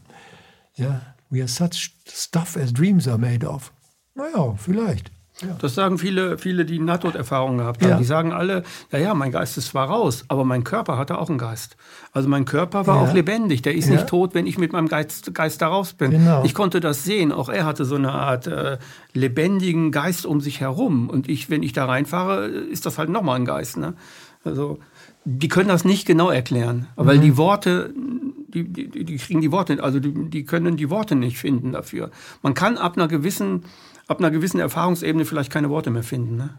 Ja. 0.75 1.01
We 1.29 1.39
are 1.39 1.47
such 1.47 1.91
stuff 2.09 2.55
as 2.57 2.71
dreams 2.73 3.07
are 3.07 3.17
made 3.17 3.45
of. 3.47 3.71
Naja, 4.13 4.53
vielleicht. 4.57 5.11
Das 5.59 5.75
sagen 5.75 5.97
viele, 5.97 6.37
viele, 6.37 6.63
die 6.63 6.79
Nahtoderfahrungen 6.79 7.57
gehabt 7.57 7.81
haben. 7.83 7.89
Ja. 7.89 7.97
Die 7.97 8.05
sagen 8.05 8.31
alle, 8.31 8.63
ja, 8.93 8.99
ja, 8.99 9.13
mein 9.13 9.33
Geist 9.33 9.57
ist 9.57 9.67
zwar 9.67 9.89
raus, 9.89 10.23
aber 10.29 10.45
mein 10.45 10.63
Körper 10.63 10.97
hatte 10.97 11.17
auch 11.17 11.27
einen 11.27 11.37
Geist. 11.37 11.75
Also 12.13 12.29
mein 12.29 12.45
Körper 12.45 12.87
war 12.87 13.03
Ja. 13.03 13.09
auch 13.09 13.13
lebendig. 13.13 13.61
Der 13.61 13.75
ist 13.75 13.87
Ja. 13.89 13.95
nicht 13.95 14.07
tot, 14.07 14.33
wenn 14.33 14.47
ich 14.47 14.57
mit 14.57 14.71
meinem 14.71 14.87
Geist, 14.87 15.33
Geist 15.33 15.61
da 15.61 15.67
raus 15.67 15.91
bin. 15.91 16.11
Genau. 16.11 16.45
Ich 16.45 16.53
konnte 16.53 16.79
das 16.79 17.03
sehen. 17.03 17.33
Auch 17.33 17.49
er 17.49 17.65
hatte 17.65 17.83
so 17.83 17.95
eine 17.95 18.13
Art 18.13 18.47
äh, 18.47 18.77
lebendigen 19.13 19.91
Geist 19.91 20.25
um 20.25 20.39
sich 20.39 20.61
herum. 20.61 21.09
Und 21.09 21.27
ich, 21.27 21.49
wenn 21.49 21.63
ich 21.63 21.73
da 21.73 21.83
reinfahre, 21.83 22.45
ist 22.45 22.85
das 22.85 22.97
halt 22.97 23.09
nochmal 23.09 23.35
ein 23.37 23.45
Geist. 23.45 23.75
Ne? 23.75 23.93
Also 24.45 24.79
die 25.25 25.49
können 25.49 25.67
das 25.67 25.83
nicht 25.83 26.05
genau 26.07 26.29
erklären, 26.29 26.87
weil 26.95 27.17
Mhm. 27.17 27.21
die 27.21 27.35
Worte, 27.35 27.93
die, 28.63 28.87
die, 28.89 29.03
die 29.03 29.17
kriegen 29.17 29.41
die 29.41 29.51
Worte, 29.51 29.83
also 29.83 29.99
die, 29.99 30.29
die 30.29 30.45
können 30.45 30.77
die 30.77 30.89
Worte 30.89 31.15
nicht 31.15 31.37
finden 31.37 31.73
dafür. 31.73 32.11
Man 32.41 32.53
kann 32.53 32.77
ab 32.77 32.97
einer 32.97 33.07
gewissen, 33.07 33.63
ab 34.07 34.19
einer 34.19 34.31
gewissen 34.31 34.59
Erfahrungsebene 34.59 35.25
vielleicht 35.25 35.51
keine 35.51 35.69
Worte 35.69 35.91
mehr 35.91 36.03
finden. 36.03 36.37
Ne? 36.37 36.51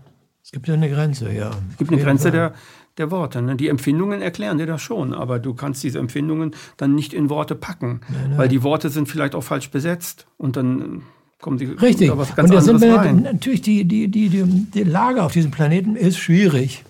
Es 0.42 0.52
gibt 0.52 0.68
ja 0.68 0.74
eine 0.74 0.90
Grenze, 0.90 1.32
ja. 1.32 1.50
Es 1.70 1.78
gibt 1.78 1.90
eine 1.90 2.00
Grenze 2.00 2.30
der, 2.30 2.52
der 2.98 3.10
Worte. 3.10 3.42
Ne? 3.42 3.56
Die 3.56 3.68
Empfindungen 3.68 4.22
erklären 4.22 4.58
dir 4.58 4.66
das 4.66 4.82
schon, 4.82 5.12
aber 5.14 5.38
du 5.38 5.54
kannst 5.54 5.82
diese 5.82 5.98
Empfindungen 5.98 6.54
dann 6.76 6.94
nicht 6.94 7.14
in 7.14 7.30
Worte 7.30 7.54
packen, 7.54 8.00
weil 8.36 8.48
die 8.48 8.62
Worte 8.62 8.90
sind 8.90 9.08
vielleicht 9.08 9.34
auch 9.34 9.42
falsch 9.42 9.70
besetzt 9.70 10.26
und 10.36 10.56
dann 10.56 11.02
kommen 11.40 11.58
sie 11.58 11.66
Richtig. 11.66 12.08
da 12.08 12.18
was 12.18 12.34
ganz 12.34 12.50
Und 12.50 12.56
da 12.56 12.60
sind 12.62 12.80
wir 12.80 12.94
rein. 12.94 13.22
natürlich 13.22 13.62
die, 13.62 13.84
die, 13.84 14.08
die, 14.08 14.28
die, 14.28 14.44
die 14.44 14.82
Lage 14.84 15.22
auf 15.22 15.32
diesem 15.32 15.50
Planeten 15.50 15.96
ist 15.96 16.18
schwierig. 16.18 16.84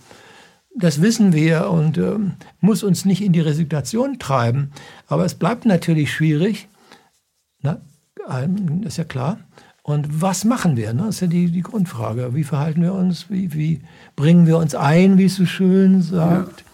Das 0.79 1.01
wissen 1.01 1.33
wir 1.33 1.71
und 1.71 1.97
ähm, 1.97 2.35
muss 2.61 2.83
uns 2.83 3.05
nicht 3.05 3.23
in 3.23 3.33
die 3.33 3.41
Resignation 3.41 4.19
treiben. 4.19 4.73
Aber 5.07 5.25
es 5.25 5.35
bleibt 5.35 5.65
natürlich 5.65 6.13
schwierig. 6.13 6.69
Na, 7.63 7.81
ist 8.83 8.99
ja 8.99 9.05
klar. 9.05 9.39
Und 9.83 10.21
was 10.21 10.45
machen 10.45 10.77
wir? 10.77 10.93
Ne? 10.93 11.05
Das 11.07 11.17
ist 11.17 11.21
ja 11.21 11.27
die, 11.29 11.51
die 11.51 11.63
Grundfrage. 11.63 12.35
Wie 12.35 12.45
verhalten 12.45 12.83
wir 12.83 12.93
uns? 12.93 13.31
Wie, 13.31 13.55
wie 13.55 13.81
bringen 14.17 14.47
wir 14.47 14.59
uns 14.59 14.75
ein, 14.75 15.17
wie 15.17 15.27
es 15.27 15.37
so 15.37 15.47
schön 15.47 16.03
sagt? 16.03 16.65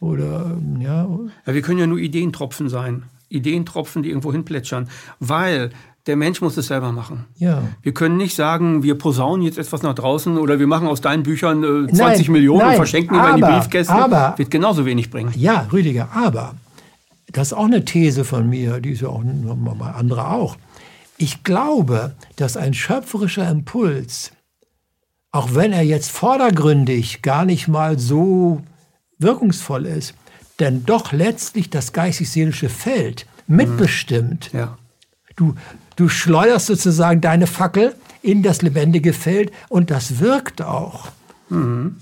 Oder 0.00 0.46
ähm, 0.46 0.80
ja, 0.80 1.08
Ja, 1.46 1.54
wir 1.54 1.62
können 1.62 1.78
ja 1.78 1.86
nur 1.86 1.98
Ideentropfen 1.98 2.68
sein. 2.68 3.04
Ideentropfen, 3.28 4.02
die 4.02 4.08
irgendwo 4.08 4.32
hinplätschern. 4.32 4.88
Weil 5.20 5.70
der 6.08 6.16
Mensch 6.16 6.40
muss 6.40 6.56
es 6.56 6.66
selber 6.66 6.90
machen. 6.90 7.26
ja. 7.36 7.62
Wir 7.82 7.94
können 7.94 8.16
nicht 8.16 8.34
sagen, 8.34 8.82
wir 8.82 8.96
posaunen 8.98 9.42
jetzt 9.46 9.58
etwas 9.58 9.82
nach 9.82 9.94
draußen 9.94 10.36
oder 10.38 10.58
wir 10.58 10.66
machen 10.66 10.88
aus 10.88 11.00
deinen 11.00 11.22
Büchern 11.22 11.62
äh, 11.62 11.92
20 11.92 12.26
Nein, 12.26 12.32
Millionen 12.32 12.62
und 12.62 12.66
nein, 12.66 12.76
verschenken 12.76 13.14
die 13.14 13.20
mal 13.20 13.30
in 13.30 13.36
die 13.36 13.44
aber- 13.44 13.58
Briefkäste. 13.60 13.92
aber- 13.92 14.34
Wird 14.36 14.50
genauso 14.50 14.84
wenig 14.86 15.10
bringen. 15.10 15.32
Ja, 15.36 15.68
Rüdiger, 15.72 16.08
aber 16.12 16.54
das 17.30 17.48
ist 17.48 17.52
auch 17.52 17.66
eine 17.66 17.84
These 17.84 18.24
von 18.24 18.48
mir, 18.48 18.80
die 18.80 18.90
ist 18.92 19.02
ja 19.02 19.08
auch 19.08 19.22
mal 19.22 19.92
andere 19.92 20.28
auch. 20.30 20.56
Ich 21.18 21.44
glaube, 21.44 22.14
dass 22.36 22.56
ein 22.56 22.74
schöpferischer 22.74 23.48
Impuls, 23.50 24.32
auch 25.30 25.54
wenn 25.54 25.72
er 25.72 25.82
jetzt 25.82 26.10
vordergründig 26.10 27.22
gar 27.22 27.44
nicht 27.44 27.68
mal 27.68 27.98
so 27.98 28.62
wirkungsvoll 29.18 29.84
ist, 29.86 30.14
denn 30.58 30.84
doch 30.86 31.12
letztlich 31.12 31.70
das 31.70 31.92
geistig-seelische 31.92 32.68
Feld 32.68 33.26
mitbestimmt. 33.46 34.50
Ja. 34.52 34.78
Du, 35.36 35.54
du 35.98 36.08
schleuderst 36.08 36.66
sozusagen 36.66 37.20
deine 37.20 37.46
Fackel 37.46 37.94
in 38.22 38.42
das 38.42 38.62
lebendige 38.62 39.12
Feld 39.12 39.50
und 39.68 39.90
das 39.90 40.20
wirkt 40.20 40.62
auch. 40.62 41.08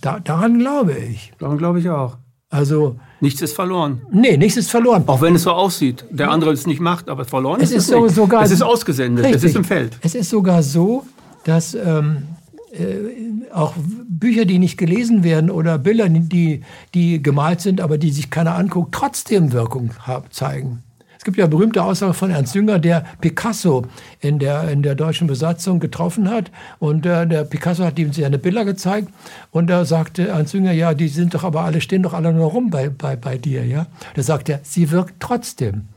Da, 0.01 0.21
daran 0.21 0.59
glaube 0.59 0.93
ich. 0.95 1.33
Daran 1.39 1.59
glaube 1.59 1.79
ich 1.81 1.89
auch. 1.91 2.17
Also, 2.51 2.97
Nichts 3.21 3.41
ist 3.43 3.55
verloren. 3.55 4.03
nee, 4.13 4.37
nichts 4.37 4.57
ist 4.57 4.71
verloren. 4.71 5.05
Auch 5.07 5.21
wenn 5.21 5.35
es 5.35 5.43
so 5.43 5.51
aussieht. 5.53 6.05
Der 6.11 6.31
andere 6.31 6.53
es 6.53 6.67
nicht 6.67 6.81
macht, 6.81 7.09
aber 7.09 7.25
verloren 7.25 7.61
Es 7.61 7.71
ist 7.71 7.77
ist 7.79 7.83
es 7.85 7.89
so, 7.91 8.05
nicht. 8.05 8.15
sogar. 8.15 8.43
es 8.45 8.51
ist 8.51 8.63
ausgesendet. 8.63 9.25
Es 9.25 9.33
Richtig. 9.35 9.51
ist 9.51 9.57
im 9.57 9.65
Feld. 9.65 9.99
Es 10.03 10.15
ist 10.15 10.31
sogar 10.31 10.63
so, 10.63 11.05
dass 11.45 11.75
ähm, 11.75 12.25
äh, 12.73 13.53
auch 13.53 13.75
Bücher, 14.09 14.45
die 14.45 14.59
nicht 14.59 14.77
gelesen 14.79 15.23
werden 15.25 15.51
oder 15.51 15.79
Bilder, 15.79 16.09
die, 16.09 16.63
die 16.95 17.23
gemalt 17.23 17.61
sind, 17.61 17.81
aber 17.81 17.99
die 17.99 18.11
sich 18.11 18.31
keiner 18.31 18.55
anguckt, 18.57 18.95
trotzdem 18.95 19.53
Wirkung 19.53 19.91
haben, 20.01 20.27
zeigen. 20.31 20.83
Gibt 21.27 21.39
ja 21.39 21.49
berühmte 21.49 21.83
Aussage 21.83 22.15
von 22.15 22.31
Ernst 22.31 22.55
Jünger, 22.55 22.79
der 22.79 23.05
Picasso 23.21 23.85
in 24.21 24.39
der, 24.39 24.71
in 24.71 24.85
der 24.85 24.95
deutschen 24.95 25.27
Besatzung 25.27 25.81
getroffen 25.81 26.31
hat. 26.31 26.53
Und 26.79 27.05
äh, 27.05 27.27
der 27.27 27.43
Picasso 27.43 27.83
hat 27.85 27.99
ihm 27.99 28.13
seine 28.13 28.39
Bilder 28.39 28.65
gezeigt. 28.65 29.09
Und 29.51 29.67
da 29.67 29.85
sagte 29.85 30.29
Ernst 30.29 30.55
Jünger, 30.55 30.71
ja, 30.71 30.95
die 30.95 31.09
sind 31.09 31.35
doch 31.35 31.43
aber 31.43 31.63
alle, 31.63 31.81
stehen 31.81 32.05
doch 32.05 32.13
alle 32.13 32.33
nur 32.33 32.53
rum 32.53 32.71
bei, 32.71 32.91
bei, 32.91 33.17
bei 33.17 33.39
dir. 33.39 33.67
Ja? 33.67 33.89
Da 34.15 34.23
sagt 34.23 34.49
er, 34.49 34.61
sie 34.63 34.93
wirkt 34.93 35.15
trotzdem. 35.19 35.89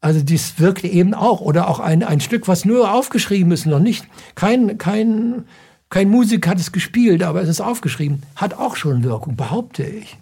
Also 0.00 0.22
dies 0.22 0.58
wirkt 0.58 0.84
eben 0.84 1.12
auch. 1.12 1.42
Oder 1.42 1.68
auch 1.68 1.78
ein, 1.78 2.02
ein 2.02 2.20
Stück, 2.20 2.48
was 2.48 2.64
nur 2.64 2.94
aufgeschrieben 2.94 3.52
ist, 3.52 3.66
noch 3.66 3.80
nicht. 3.80 4.06
Kein, 4.34 4.78
kein, 4.78 5.44
kein 5.90 6.08
Musik 6.08 6.48
hat 6.48 6.58
es 6.58 6.72
gespielt, 6.72 7.22
aber 7.22 7.42
es 7.42 7.50
ist 7.50 7.60
aufgeschrieben. 7.60 8.22
Hat 8.34 8.54
auch 8.54 8.76
schon 8.76 9.04
Wirkung, 9.04 9.36
behaupte 9.36 9.82
ich. 9.82 10.16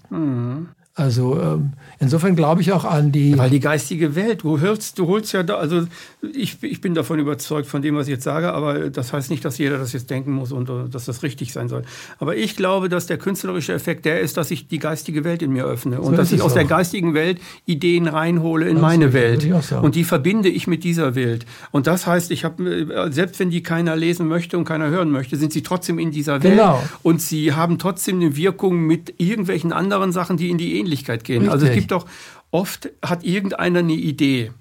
Also 0.97 1.41
ähm, 1.41 1.73
insofern 1.99 2.37
glaube 2.37 2.61
ich 2.61 2.71
auch 2.73 2.85
an 2.85 3.11
die... 3.11 3.37
Weil 3.37 3.51
die 3.51 3.59
geistige 3.59 4.15
Welt, 4.15 4.45
du 4.45 4.61
hörst, 4.61 4.97
du 4.97 5.09
holst 5.09 5.33
ja 5.33 5.43
da, 5.43 5.57
also 5.57 5.89
ich, 6.33 6.63
ich 6.63 6.81
bin 6.81 6.95
davon 6.95 7.19
überzeugt 7.19 7.67
von 7.67 7.83
dem, 7.83 7.97
was 7.97 8.07
ich 8.07 8.13
jetzt 8.13 8.23
sage, 8.23 8.53
aber 8.53 8.91
das 8.91 9.13
heißt 9.13 9.29
nicht, 9.29 9.45
dass 9.45 9.59
jeder 9.59 9.79
das 9.79 9.93
jetzt 9.93 10.09
denken 10.09 10.31
muss 10.31 10.53
und 10.53 10.71
äh, 10.71 10.89
dass 10.89 11.07
das 11.07 11.25
richtig 11.25 11.53
sein 11.53 11.69
soll. 11.69 11.83
Aber 12.21 12.37
ich 12.37 12.55
glaube, 12.55 12.89
dass 12.89 13.07
der 13.09 13.19
künstlerische 13.19 13.73
Effekt 13.73 14.05
der 14.05 14.21
ist, 14.21 14.37
dass 14.37 14.53
ich 14.53 14.69
die 14.69 14.79
geistige 14.79 15.25
Welt 15.25 15.43
in 15.43 15.53
mir 15.53 15.65
öffne 15.65 16.01
und 16.01 16.13
ist 16.13 16.19
dass 16.19 16.31
ich 16.31 16.41
aus 16.43 16.55
der 16.55 16.63
auch. 16.65 16.69
geistigen 16.69 17.13
Welt 17.13 17.41
Ideen 17.67 18.07
reinhole 18.07 18.69
in 18.69 18.75
Das 18.77 18.83
meine 18.83 19.13
Welt 19.13 19.45
und 19.83 19.97
die 19.97 20.05
verbinde 20.05 20.49
ich 20.49 20.69
mit 20.69 20.85
dieser 20.85 21.17
Welt. 21.17 21.45
Und 21.73 21.89
das 21.89 22.07
heißt, 22.07 22.31
ich 22.31 22.45
habe 22.45 23.09
selbst 23.11 23.41
wenn 23.41 23.51
die 23.51 23.65
keiner 23.65 23.97
lesen 23.97 24.29
möchte 24.29 24.57
und 24.57 24.65
keiner 24.65 24.91
hören 24.91 25.11
möchte, 25.11 25.37
sind 25.39 25.53
sie 25.53 25.63
trotzdem 25.65 25.99
in 25.99 26.13
dieser 26.13 26.35
Welt 26.45 26.55
Genau. 26.55 26.81
und 27.03 27.21
sie 27.21 27.53
haben 27.53 27.79
trotzdem 27.81 28.21
eine 28.21 28.37
Wirkung 28.37 28.83
mit 28.87 29.15
irgendwelchen 29.19 29.73
anderen 29.73 30.13
Sachen, 30.13 30.37
die 30.37 30.51
in 30.51 30.59
die 30.59 30.84
Ähnlichkeit 30.85 31.25
gehen. 31.25 31.49
Also 31.49 31.65
es 31.67 31.71
Richtig. 31.73 31.89
gibt 31.89 31.93
doch 31.93 32.07
oft 32.51 32.91
hat 33.05 33.25
irgendeiner 33.25 33.81
eine 33.81 33.93
Idee. 33.95 34.53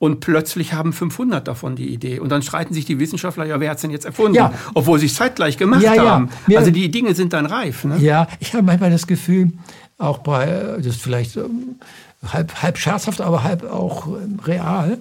Und 0.00 0.20
plötzlich 0.20 0.74
haben 0.74 0.92
500 0.92 1.48
davon 1.48 1.74
die 1.74 1.88
Idee. 1.92 2.20
Und 2.20 2.28
dann 2.30 2.42
streiten 2.42 2.72
sich 2.72 2.84
die 2.84 3.00
Wissenschaftler, 3.00 3.44
ja, 3.46 3.58
wer 3.58 3.70
hat's 3.70 3.82
denn 3.82 3.90
jetzt 3.90 4.04
erfunden? 4.06 4.34
Ja. 4.36 4.52
Obwohl 4.74 5.00
sie 5.00 5.06
es 5.06 5.14
zeitgleich 5.16 5.56
gemacht 5.56 5.82
Ja, 5.82 5.94
ja. 5.94 6.10
haben. 6.10 6.28
Mir- 6.46 6.58
Also 6.58 6.70
die 6.70 6.88
Dinge 6.88 7.14
sind 7.16 7.32
dann 7.32 7.46
reif. 7.46 7.82
Ne? 7.84 7.96
Ja, 7.98 8.28
ich 8.38 8.54
habe 8.54 8.62
manchmal 8.64 8.90
das 8.92 9.08
Gefühl, 9.08 9.50
auch 9.98 10.18
bei, 10.18 10.46
das 10.76 10.86
ist 10.86 11.02
vielleicht 11.02 11.36
ähm, 11.36 11.76
halb, 12.32 12.62
halb 12.62 12.78
scherzhaft, 12.78 13.20
aber 13.20 13.42
halb 13.42 13.64
auch 13.64 14.06
ähm, 14.06 14.38
real, 14.44 14.98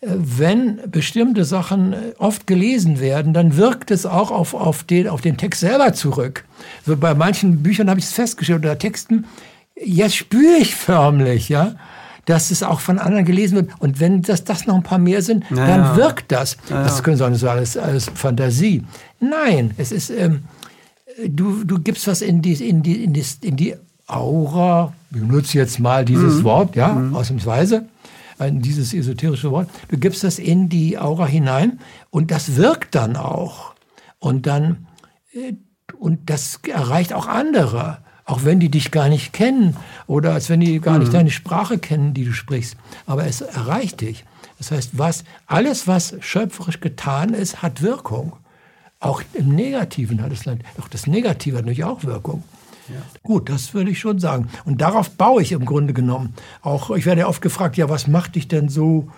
äh, 0.00 0.08
wenn 0.16 0.80
bestimmte 0.90 1.44
Sachen 1.44 1.92
äh, 1.92 1.96
oft 2.18 2.48
gelesen 2.48 2.98
werden, 2.98 3.34
dann 3.34 3.56
wirkt 3.56 3.92
es 3.92 4.04
auch 4.04 4.32
auf, 4.32 4.52
auf, 4.54 4.82
den, 4.82 5.06
auf 5.06 5.20
den 5.20 5.36
Text 5.36 5.60
selber 5.60 5.92
zurück. 5.92 6.44
So 6.84 6.96
bei 6.96 7.14
manchen 7.14 7.62
Büchern 7.62 7.88
habe 7.88 8.00
ich 8.00 8.06
es 8.06 8.12
festgestellt 8.12 8.64
oder 8.64 8.76
Texten, 8.80 9.26
jetzt 9.76 10.16
spüre 10.16 10.56
ich 10.60 10.74
förmlich, 10.74 11.48
ja, 11.48 11.74
dass 12.26 12.50
es 12.50 12.62
auch 12.62 12.80
von 12.80 12.98
anderen 12.98 13.24
gelesen 13.26 13.56
wird. 13.56 13.70
Und 13.80 14.00
wenn 14.00 14.22
das, 14.22 14.44
das 14.44 14.66
noch 14.66 14.74
ein 14.76 14.82
paar 14.82 14.98
mehr 14.98 15.20
sind, 15.22 15.44
Ja, 15.50 15.66
dann 15.66 15.96
wirkt 15.96 16.32
das. 16.32 16.56
Das 16.68 17.02
können 17.02 17.16
sagen, 17.16 17.32
das 17.34 17.42
ist 17.42 17.48
alles, 17.48 17.76
alles 17.76 18.10
Fantasie. 18.14 18.82
Nein, 19.20 19.72
es 19.76 19.92
ist, 19.92 20.10
ähm, 20.10 20.44
du, 21.26 21.64
du 21.64 21.78
gibst 21.80 22.06
was 22.06 22.22
in 22.22 22.40
die, 22.40 22.54
in 22.66 22.82
die, 22.82 23.04
in 23.04 23.12
die, 23.12 23.24
in 23.42 23.56
die 23.56 23.74
Aura, 24.06 24.92
ich 25.10 25.20
benutze 25.20 25.58
jetzt 25.58 25.78
mal 25.80 26.04
dieses 26.04 26.38
Mhm. 26.40 26.44
Wort, 26.44 26.76
ja, 26.76 27.10
ausnahmsweise, 27.12 27.86
äh, 28.38 28.50
dieses 28.52 28.92
esoterische 28.94 29.50
Wort, 29.50 29.68
du 29.88 29.98
gibst 29.98 30.24
das 30.24 30.38
in 30.38 30.68
die 30.68 30.98
Aura 30.98 31.26
hinein 31.26 31.78
und 32.10 32.30
das 32.30 32.56
wirkt 32.56 32.94
dann 32.94 33.16
auch. 33.16 33.74
Und 34.18 34.46
dann, 34.46 34.86
äh, 35.32 35.54
und 35.98 36.28
das 36.30 36.60
erreicht 36.66 37.12
auch 37.12 37.26
andere, 37.26 37.98
auch 38.24 38.44
wenn 38.44 38.60
die 38.60 38.70
dich 38.70 38.90
gar 38.90 39.08
nicht 39.08 39.32
kennen 39.32 39.76
oder 40.06 40.32
als 40.32 40.48
wenn 40.48 40.60
die 40.60 40.80
gar 40.80 40.98
nicht 40.98 41.08
Mhm. 41.08 41.12
deine 41.16 41.30
Sprache 41.30 41.78
kennen, 41.78 42.14
die 42.14 42.24
du 42.24 42.32
sprichst. 42.32 42.76
Aber 43.06 43.26
es 43.26 43.40
erreicht 43.40 44.00
dich. 44.00 44.24
Das 44.58 44.70
heißt, 44.70 44.90
was, 44.98 45.24
alles, 45.46 45.86
was 45.86 46.14
schöpferisch 46.20 46.80
getan 46.80 47.34
ist, 47.34 47.60
hat 47.62 47.82
Wirkung. 47.82 48.32
Auch 49.00 49.22
im 49.34 49.48
Negativen 49.54 50.22
hat 50.22 50.32
es, 50.32 50.46
auch 50.80 50.88
das 50.88 51.06
Negative 51.06 51.58
hat 51.58 51.64
natürlich 51.64 51.84
auch 51.84 52.04
Wirkung. 52.04 52.42
Gut, 53.22 53.48
das 53.48 53.72
würde 53.74 53.90
ich 53.90 53.98
schon 53.98 54.18
sagen. 54.18 54.48
Und 54.64 54.80
darauf 54.80 55.10
baue 55.10 55.42
ich 55.42 55.52
im 55.52 55.64
Grunde 55.64 55.92
genommen. 55.94 56.34
Auch 56.62 56.90
ich 56.90 57.06
werde 57.06 57.22
ja 57.22 57.26
oft 57.28 57.40
gefragt, 57.42 57.76
ja, 57.76 57.88
was 57.88 58.06
macht 58.06 58.34
dich 58.36 58.46
denn 58.48 58.68
so, 58.68 59.08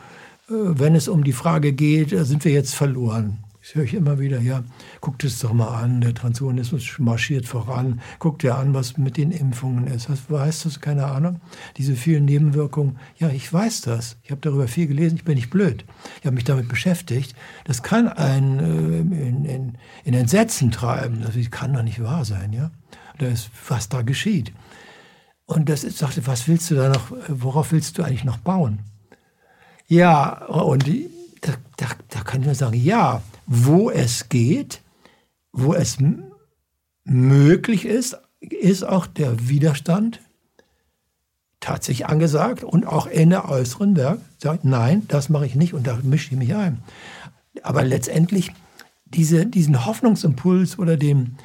äh, 0.48 0.52
wenn 0.54 0.94
es 0.94 1.08
um 1.08 1.24
die 1.24 1.32
Frage 1.32 1.72
geht, 1.72 2.12
äh, 2.12 2.24
sind 2.24 2.44
wir 2.44 2.52
jetzt 2.52 2.74
verloren? 2.76 3.38
Das 3.66 3.74
höre 3.74 3.82
ich 3.82 3.94
immer 3.94 4.20
wieder, 4.20 4.38
ja, 4.38 4.62
guckt 5.00 5.24
es 5.24 5.40
doch 5.40 5.52
mal 5.52 5.66
an, 5.66 6.00
der 6.00 6.14
Transhumanismus 6.14 7.00
marschiert 7.00 7.46
voran, 7.46 8.00
guckt 8.20 8.44
dir 8.44 8.54
an, 8.54 8.74
was 8.74 8.96
mit 8.96 9.16
den 9.16 9.32
Impfungen 9.32 9.88
ist. 9.88 10.08
Was 10.08 10.30
weißt 10.30 10.66
du, 10.66 10.70
keine 10.80 11.06
Ahnung? 11.06 11.40
Diese 11.76 11.96
vielen 11.96 12.26
Nebenwirkungen. 12.26 12.96
Ja, 13.18 13.28
ich 13.28 13.52
weiß 13.52 13.80
das. 13.80 14.18
Ich 14.22 14.30
habe 14.30 14.40
darüber 14.40 14.68
viel 14.68 14.86
gelesen, 14.86 15.16
ich 15.16 15.24
bin 15.24 15.34
nicht 15.34 15.50
blöd. 15.50 15.84
Ich 16.20 16.26
habe 16.26 16.36
mich 16.36 16.44
damit 16.44 16.68
beschäftigt. 16.68 17.34
Das 17.64 17.82
kann 17.82 18.06
einen 18.06 18.60
äh, 18.60 19.26
in, 19.26 19.44
in, 19.44 19.78
in 20.04 20.14
Entsetzen 20.14 20.70
treiben. 20.70 21.22
Das 21.22 21.34
kann 21.50 21.72
doch 21.72 21.82
nicht 21.82 22.00
wahr 22.00 22.24
sein, 22.24 22.52
ja? 22.52 22.70
Da 23.18 23.26
ist, 23.26 23.50
was 23.68 23.88
da 23.88 24.02
geschieht. 24.02 24.52
Und 25.44 25.68
das 25.68 25.82
ist, 25.82 25.98
sagte, 25.98 26.24
was 26.28 26.46
willst 26.46 26.70
du 26.70 26.76
da 26.76 26.88
noch, 26.88 27.10
worauf 27.26 27.72
willst 27.72 27.98
du 27.98 28.04
eigentlich 28.04 28.22
noch 28.22 28.38
bauen? 28.38 28.78
Ja, 29.88 30.46
und 30.46 30.86
die, 30.86 31.10
da, 31.40 31.54
da, 31.78 31.86
da 32.10 32.20
kann 32.20 32.44
man 32.44 32.54
sagen, 32.54 32.80
ja, 32.80 33.22
wo 33.46 33.90
es 33.90 34.28
geht, 34.28 34.82
wo 35.52 35.74
es 35.74 35.98
möglich 37.04 37.86
ist, 37.86 38.18
ist 38.40 38.84
auch 38.84 39.06
der 39.06 39.48
Widerstand 39.48 40.20
tatsächlich 41.60 42.06
angesagt 42.06 42.62
und 42.62 42.86
auch 42.86 43.06
in 43.06 43.30
der 43.30 43.48
äußeren 43.48 43.96
Werk 43.96 44.20
sagt, 44.38 44.64
nein, 44.64 45.02
das 45.08 45.28
mache 45.28 45.46
ich 45.46 45.54
nicht 45.54 45.74
und 45.74 45.86
da 45.86 45.98
mische 46.02 46.32
ich 46.32 46.38
mich 46.38 46.54
ein. 46.54 46.82
Aber 47.62 47.84
letztendlich 47.84 48.52
diese, 49.06 49.46
diesen 49.46 49.86
Hoffnungsimpuls 49.86 50.78
oder 50.78 50.96
dem, 50.96 51.36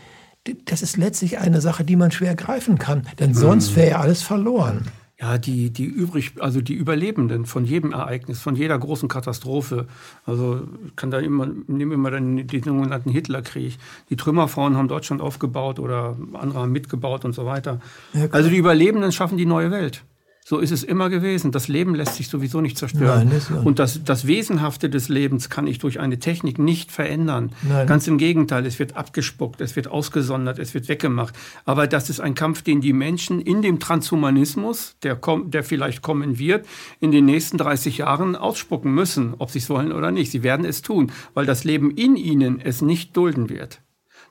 das 0.66 0.82
ist 0.82 0.98
letztlich 0.98 1.38
eine 1.38 1.62
Sache, 1.62 1.84
die 1.84 1.96
man 1.96 2.12
schwer 2.12 2.36
greifen 2.36 2.78
kann, 2.78 3.08
denn 3.20 3.34
sonst 3.34 3.72
mhm. 3.72 3.76
wäre 3.78 3.90
ja 3.92 4.00
alles 4.00 4.22
verloren 4.22 4.88
ja, 5.22 5.38
die, 5.38 5.70
die 5.70 5.86
übrig, 5.86 6.34
also 6.40 6.62
die 6.62 6.74
Überlebenden 6.74 7.46
von 7.46 7.64
jedem 7.64 7.94
Ereignis, 7.94 8.42
von 8.42 8.56
jeder 8.56 8.78
großen 8.80 9.08
Katastrophe. 9.08 9.86
Also 10.26 10.68
kann 10.96 11.12
da 11.12 11.20
immer, 11.20 11.46
nehmen 11.68 11.92
wir 11.92 11.98
mal 11.98 12.12
den, 12.12 12.48
den 12.48 12.64
sogenannten 12.64 13.12
Hitlerkrieg. 13.12 13.78
Die 14.10 14.16
Trümmerfrauen 14.16 14.76
haben 14.76 14.88
Deutschland 14.88 15.22
aufgebaut 15.22 15.80
oder 15.80 16.18
andere 16.34 16.62
haben 16.62 16.72
mitgebaut 16.72 17.24
und 17.24 17.34
so 17.34 17.46
weiter. 17.46 17.80
Ja, 18.14 18.28
also 18.32 18.50
die 18.50 18.58
Überlebenden 18.58 19.12
schaffen 19.12 19.38
die 19.38 19.46
neue 19.46 19.70
Welt. 19.70 20.04
So 20.44 20.58
ist 20.58 20.72
es 20.72 20.84
immer 20.84 21.10
gewesen. 21.10 21.52
Das 21.52 21.68
Leben 21.68 21.94
lässt 21.94 22.16
sich 22.16 22.28
sowieso 22.28 22.62
nicht 22.62 22.78
zerstören. 22.78 23.30
Nein, 23.30 23.42
das 23.48 23.52
und 23.64 23.78
das, 23.78 24.04
das 24.04 24.26
Wesenhafte 24.26 24.90
des 24.90 25.08
Lebens 25.08 25.50
kann 25.50 25.68
ich 25.68 25.78
durch 25.78 26.00
eine 26.00 26.18
Technik 26.18 26.58
nicht 26.58 26.92
verändern. 26.92 27.52
Nein. 27.62 27.86
Ganz 27.86 28.08
im 28.08 28.18
Gegenteil, 28.18 28.66
es 28.66 28.80
wird 28.80 28.98
abgespuckt, 28.98 29.62
es 29.62 29.76
wird 29.76 29.88
ausgesondert, 29.88 30.58
es 30.58 30.74
wird 30.74 30.90
weggemacht. 30.90 31.36
Aber 31.66 31.86
das 31.86 32.10
ist 32.10 32.20
ein 32.20 32.34
Kampf, 32.34 32.64
den 32.64 32.82
die 32.82 32.94
Menschen 32.94 33.40
in 33.40 33.62
dem 33.62 33.80
Transhumanismus, 33.80 34.96
der, 35.04 35.20
der 35.46 35.64
vielleicht 35.64 36.02
kommen 36.02 36.40
wird, 36.40 36.66
in 37.00 37.12
den 37.12 37.26
nächsten 37.26 37.60
30 37.60 38.00
Jahren 38.00 38.36
ausspucken 38.36 38.92
müssen, 38.94 39.36
ob 39.38 39.52
sie 39.52 39.60
es 39.60 39.70
wollen 39.70 39.92
oder 39.92 40.12
nicht. 40.12 40.32
Sie 40.32 40.42
werden 40.42 40.66
es 40.66 40.82
tun, 40.82 41.12
weil 41.36 41.46
das 41.46 41.64
Leben 41.64 41.92
in 41.92 42.16
ihnen 42.16 42.60
es 42.60 42.82
nicht 42.82 43.16
dulden 43.16 43.50
wird. 43.50 43.82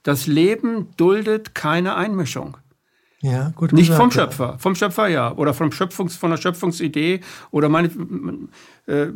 Das 0.03 0.27
Leben 0.27 0.89
duldet 0.97 1.55
keine 1.55 1.95
Einmischung. 1.95 2.57
Ja, 3.23 3.53
gut 3.55 3.73
Nicht 3.73 3.89
gesagt, 3.89 4.01
vom 4.01 4.11
Schöpfer, 4.11 4.47
ja. 4.53 4.59
vom 4.59 4.75
Schöpfer 4.75 5.09
ja. 5.09 5.33
Oder 5.37 5.53
vom 5.53 5.73
Schöpfungs, 5.73 6.17
von 6.17 6.31
der 6.31 6.39
Schöpfungsidee. 6.39 7.21
Oder 7.51 7.69
meine, 7.69 7.91
äh, 8.87 9.09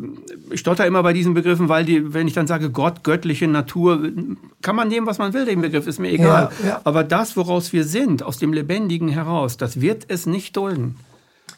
ich 0.51 0.60
stotter 0.60 0.86
immer 0.86 1.02
bei 1.02 1.14
diesen 1.14 1.32
Begriffen, 1.32 1.70
weil 1.70 1.86
die, 1.86 2.12
wenn 2.12 2.28
ich 2.28 2.35
dann 2.35 2.47
sage 2.47 2.70
Gott, 2.70 3.02
göttliche 3.02 3.48
Natur, 3.48 4.10
kann 4.60 4.76
man 4.76 4.89
nehmen, 4.89 5.06
was 5.06 5.16
man 5.16 5.32
will, 5.32 5.47
den 5.47 5.62
Begriff, 5.62 5.86
ist 5.86 6.01
mir 6.01 6.10
egal. 6.10 6.51
Ja, 6.62 6.68
ja. 6.68 6.81
Aber 6.85 7.02
das, 7.02 7.35
woraus 7.36 7.72
wir 7.72 7.85
sind, 7.85 8.22
aus 8.22 8.36
dem 8.36 8.52
Lebendigen 8.52 9.09
heraus, 9.09 9.56
das 9.56 9.81
wird 9.81 10.05
es 10.09 10.26
nicht 10.26 10.55
dulden. 10.56 10.97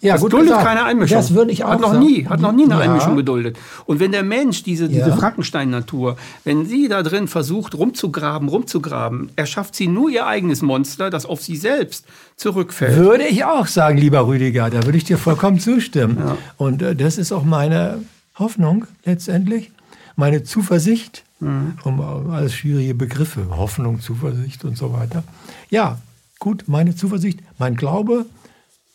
Ja, 0.01 0.15
das 0.15 0.23
gut 0.23 0.33
duldet 0.33 0.49
gesagt. 0.49 0.67
keine 0.67 0.85
Einmischung. 0.85 1.17
Das 1.17 1.35
würde 1.35 1.53
ich 1.53 1.65
auch 1.65 1.71
Hat 1.71 1.81
noch 1.81 1.93
sagen. 1.93 2.07
nie, 2.07 2.27
hat 2.27 2.41
noch 2.41 2.53
nie 2.53 2.65
eine 2.65 2.75
ja. 2.75 2.81
Einmischung 2.81 3.17
geduldet. 3.17 3.57
Und 3.87 4.01
wenn 4.01 4.13
der 4.13 4.23
Mensch 4.23 4.63
diese, 4.63 4.89
diese 4.89 5.09
ja. 5.09 5.17
Frankenstein-Natur, 5.17 6.17
wenn 6.45 6.67
sie 6.67 6.89
da 6.89 7.03
drin 7.03 7.29
versucht 7.29 7.75
rumzugraben, 7.75 8.49
rumzugraben, 8.49 9.31
erschafft 9.37 9.75
sie 9.75 9.89
nur 9.89 10.11
ihr 10.11 10.27
eigenes 10.27 10.63
Monster, 10.63 11.11
das 11.11 11.27
auf 11.27 11.43
sie 11.43 11.57
selbst 11.57 12.07
zurückfällt. 12.37 12.97
Würde 12.97 13.25
ich 13.25 13.45
auch 13.45 13.67
sagen, 13.67 13.99
lieber 13.99 14.27
Rüdiger, 14.27 14.71
da 14.71 14.85
würde 14.85 14.99
ich 14.99 15.05
dir 15.05 15.19
vollkommen 15.19 15.59
zustimmen. 15.59 16.19
Ja. 16.19 16.37
Und 16.57 16.83
äh, 16.83 16.95
das 16.95 17.19
ist 17.19 17.33
auch 17.33 17.45
meine 17.45 18.03
Hoffnung 18.39 18.87
letztendlich, 19.05 19.71
meine 20.15 20.43
Zuversicht, 20.45 21.25
mhm. 21.41 21.75
um 21.85 22.01
alles 22.31 22.55
schwierige 22.55 22.95
Begriffe, 22.95 23.47
Hoffnung, 23.51 24.01
Zuversicht 24.01 24.65
und 24.65 24.77
so 24.77 24.93
weiter. 24.93 25.25
Ja, 25.71 25.99
gut, 26.39 26.65
meine 26.67 26.95
Zuversicht, 26.95 27.41
mein 27.59 27.77
Glaube, 27.77 28.27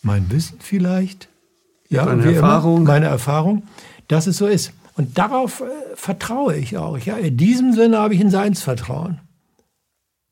mein 0.01 0.29
Wissen 0.31 0.57
vielleicht, 0.59 1.29
ja, 1.89 2.05
meine 2.05 2.33
Erfahrung. 2.33 2.77
Immer, 2.77 2.91
meine 2.93 3.07
Erfahrung, 3.07 3.63
dass 4.07 4.27
es 4.27 4.37
so 4.37 4.47
ist. 4.47 4.73
Und 4.95 5.17
darauf 5.17 5.61
äh, 5.61 5.95
vertraue 5.95 6.55
ich 6.55 6.77
auch. 6.77 6.97
Ja, 6.97 7.17
in 7.17 7.37
diesem 7.37 7.73
Sinne 7.73 7.97
habe 7.99 8.13
ich 8.13 8.21
ein 8.21 8.29
Seinsvertrauen. 8.29 9.19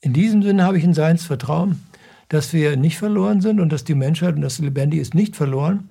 In 0.02 0.14
diesem 0.14 0.42
Sinne 0.42 0.64
habe 0.64 0.78
ich 0.78 0.84
ein 0.84 0.94
Seinsvertrauen, 0.94 1.84
dass 2.30 2.54
wir 2.54 2.78
nicht 2.78 2.98
verloren 2.98 3.42
sind 3.42 3.60
und 3.60 3.72
dass 3.72 3.84
die 3.84 3.96
Menschheit 3.96 4.36
und 4.36 4.42
das 4.42 4.60
Lebendige 4.60 5.02
ist 5.02 5.14
nicht 5.14 5.36
verloren. 5.36 5.90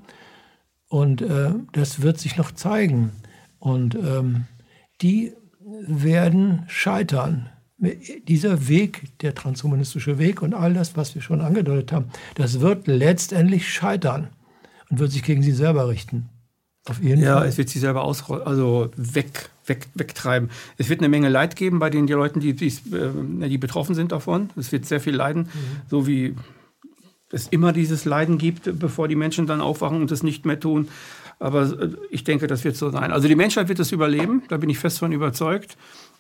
Und 0.89 1.21
äh, 1.21 1.51
das 1.73 2.01
wird 2.01 2.19
sich 2.19 2.37
noch 2.37 2.53
zeigen. 2.53 3.13
Und 3.59 3.95
ähm, 3.95 4.47
die 5.03 5.35
werden 5.61 6.65
scheitern 6.69 7.51
dieser 7.79 8.69
Weg, 8.69 9.19
der 9.21 9.35
transhumanistische 9.35 10.19
Weg 10.19 10.43
und 10.43 10.53
all 10.55 10.75
das, 10.75 10.97
was 10.97 11.15
wir 11.15 11.23
schon 11.23 11.41
angedeutet 11.41 11.93
haben, 11.93 12.07
das 12.35 12.61
wird 12.61 12.87
letztendlich 12.87 13.73
scheitern 13.73 14.29
und 14.91 14.99
wird 14.99 15.13
sich 15.13 15.23
gegen 15.23 15.43
sie 15.43 15.53
selber 15.53 15.89
richten. 15.89 16.29
Auf 16.89 17.03
jeden 17.03 17.23
ja, 17.23 17.39
Fall. 17.39 17.49
es 17.49 17.59
wird 17.59 17.69
sie 17.69 17.79
selber 17.79 18.03
aus, 18.03 18.29
also 18.31 18.91
weg, 18.97 19.51
weg, 19.67 19.87
wegtreiben. 19.95 20.51
Es 20.79 20.89
wird 20.89 21.01
eine 21.01 21.09
Menge 21.09 21.29
Leid 21.29 21.55
geben 21.55 21.79
bei 21.79 21.91
den 21.91 22.07
die 22.07 22.15
Leuten, 22.15 22.41
die, 22.41 22.55
die, 22.55 22.67
äh, 22.67 23.49
die 23.49 23.59
betroffen 23.59 23.95
sind 23.95 24.13
davon. 24.13 24.51
Es 24.57 24.73
wird 24.73 24.87
sehr 24.87 25.01
viel 25.01 25.15
Leiden, 25.15 25.43
mhm. 25.43 25.81
so 25.89 26.07
wie 26.07 26.35
es 27.31 27.47
immer 27.49 27.73
dieses 27.73 28.07
Leiden 28.07 28.39
gibt, 28.39 28.79
bevor 28.79 29.07
die 29.07 29.17
Menschen 29.17 29.47
dann 29.47 29.61
aufwachen 29.61 30.01
und 30.01 30.11
es 30.11 30.23
nicht 30.23 30.47
mehr 30.47 30.59
tun. 30.59 30.89
Aber 31.39 31.65
äh, 31.65 31.91
ich 32.11 32.25
denke, 32.25 32.47
das 32.47 32.65
wird 32.65 32.77
so 32.77 32.91
sein. 32.91 33.13
Also 33.13 33.29
die 33.29 33.37
Menschheit 33.37 33.69
wird 33.69 33.79
es 33.79 33.93
überleben, 33.93 34.43
da 34.49 34.57
bin 34.57 34.71
ich 34.71 34.79
fest 34.79 34.99
von 34.99 35.13
überzeugt. 35.13 35.77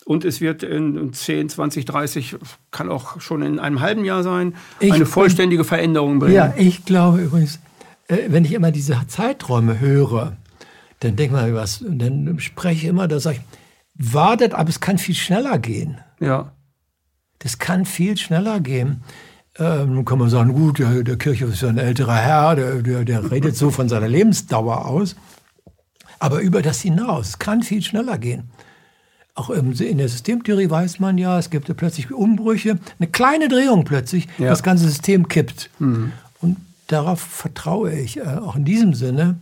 Und 0.08 0.24
es 0.24 0.40
wird 0.40 0.62
in 0.62 1.12
10, 1.12 1.50
20, 1.50 1.84
30, 1.84 2.36
kann 2.70 2.88
auch 2.88 3.20
schon 3.20 3.42
in 3.42 3.58
einem 3.58 3.82
halben 3.82 4.06
Jahr 4.06 4.22
sein, 4.22 4.54
ich 4.80 4.94
eine 4.94 5.04
vollständige 5.04 5.64
Veränderung 5.64 6.18
bringen. 6.18 6.34
Ja, 6.34 6.54
ich 6.56 6.86
glaube 6.86 7.20
übrigens, 7.20 7.60
äh, 8.06 8.16
wenn 8.28 8.42
ich 8.46 8.52
immer 8.52 8.70
diese 8.70 8.98
Zeiträume 9.06 9.80
höre, 9.80 10.38
dann 11.00 11.16
denke 11.16 11.36
ich 11.36 11.42
mal 11.42 11.52
was, 11.52 11.84
dann 11.86 12.40
spreche 12.40 12.74
ich 12.76 12.84
immer, 12.86 13.06
da 13.06 13.20
sage 13.20 13.36
ich, 13.36 14.14
wartet, 14.14 14.54
aber 14.54 14.70
es 14.70 14.80
kann 14.80 14.96
viel 14.96 15.14
schneller 15.14 15.58
gehen. 15.58 15.98
Ja. 16.20 16.52
Das 17.40 17.58
kann 17.58 17.84
viel 17.84 18.16
schneller 18.16 18.60
gehen. 18.60 19.02
Ähm, 19.58 19.92
nun 19.92 20.06
kann 20.06 20.18
man 20.18 20.30
sagen, 20.30 20.54
gut, 20.54 20.78
der, 20.78 21.02
der 21.02 21.18
Kirche 21.18 21.44
ist 21.44 21.60
ja 21.60 21.68
ein 21.68 21.76
älterer 21.76 22.16
Herr, 22.16 22.56
der, 22.56 22.80
der, 22.80 23.04
der 23.04 23.30
redet 23.30 23.58
so 23.58 23.70
von 23.70 23.90
seiner 23.90 24.08
Lebensdauer 24.08 24.86
aus. 24.86 25.16
Aber 26.18 26.40
über 26.40 26.62
das 26.62 26.80
hinaus, 26.80 27.38
kann 27.38 27.62
viel 27.62 27.82
schneller 27.82 28.16
gehen. 28.16 28.50
Auch 29.38 29.50
in 29.50 29.98
der 29.98 30.08
Systemtheorie 30.08 30.68
weiß 30.68 30.98
man 30.98 31.16
ja, 31.16 31.38
es 31.38 31.48
gibt 31.48 31.74
plötzlich 31.76 32.10
Umbrüche, 32.10 32.76
eine 32.98 33.08
kleine 33.08 33.46
Drehung 33.46 33.84
plötzlich, 33.84 34.26
ja. 34.36 34.48
das 34.48 34.64
ganze 34.64 34.88
System 34.88 35.28
kippt. 35.28 35.70
Mhm. 35.78 36.10
Und 36.40 36.56
darauf 36.88 37.20
vertraue 37.20 37.92
ich, 37.92 38.16
äh, 38.16 38.22
auch 38.22 38.56
in 38.56 38.64
diesem 38.64 38.94
Sinne. 38.94 39.38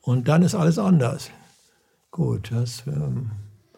Und 0.00 0.28
dann 0.28 0.42
ist 0.42 0.54
alles 0.54 0.78
anders. 0.78 1.30
Gut, 2.12 2.52
das 2.52 2.84
ähm, 2.86 3.32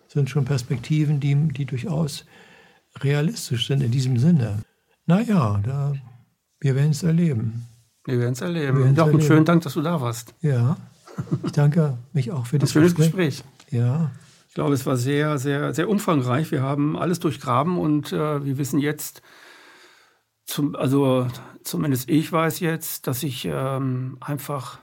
sind 0.09 0.29
schon 0.29 0.45
Perspektiven, 0.45 1.19
die, 1.19 1.35
die 1.35 1.65
durchaus 1.65 2.27
realistisch 3.01 3.67
sind 3.67 3.83
in 3.83 3.91
diesem 3.91 4.19
Sinne. 4.19 4.59
Naja, 5.07 5.63
da, 5.65 5.95
wir 6.61 6.75
werden 6.75 6.91
es 6.91 7.03
erleben. 7.03 7.65
Wir 8.05 8.19
werden 8.19 8.35
es 8.35 8.43
erleben. 8.43 8.95
Ja, 8.95 9.05
und 9.05 9.25
schönen 9.25 9.47
Dank, 9.47 9.63
dass 9.63 9.73
du 9.73 9.81
da 9.81 9.99
warst. 9.99 10.35
Ja, 10.43 10.77
ich 11.43 11.53
danke 11.53 11.97
mich 12.13 12.33
auch 12.33 12.45
für 12.45 12.59
das 12.61 12.71
schönes 12.71 12.95
Gespräch. 12.95 13.43
Ja. 13.71 14.11
Ich 14.55 14.57
glaube, 14.57 14.75
es 14.75 14.87
war 14.87 14.97
sehr, 14.97 15.37
sehr, 15.39 15.75
sehr 15.75 15.89
umfangreich. 15.89 16.53
Wir 16.53 16.63
haben 16.63 16.97
alles 16.97 17.19
durchgraben 17.19 17.77
und 17.77 18.13
äh, 18.13 18.45
wir 18.45 18.57
wissen 18.57 18.79
jetzt, 18.79 19.21
zum, 20.45 20.77
also 20.77 21.27
zumindest 21.65 22.09
ich 22.09 22.31
weiß 22.31 22.61
jetzt, 22.61 23.09
dass 23.09 23.25
ich 23.25 23.49
ähm, 23.51 24.17
einfach 24.21 24.79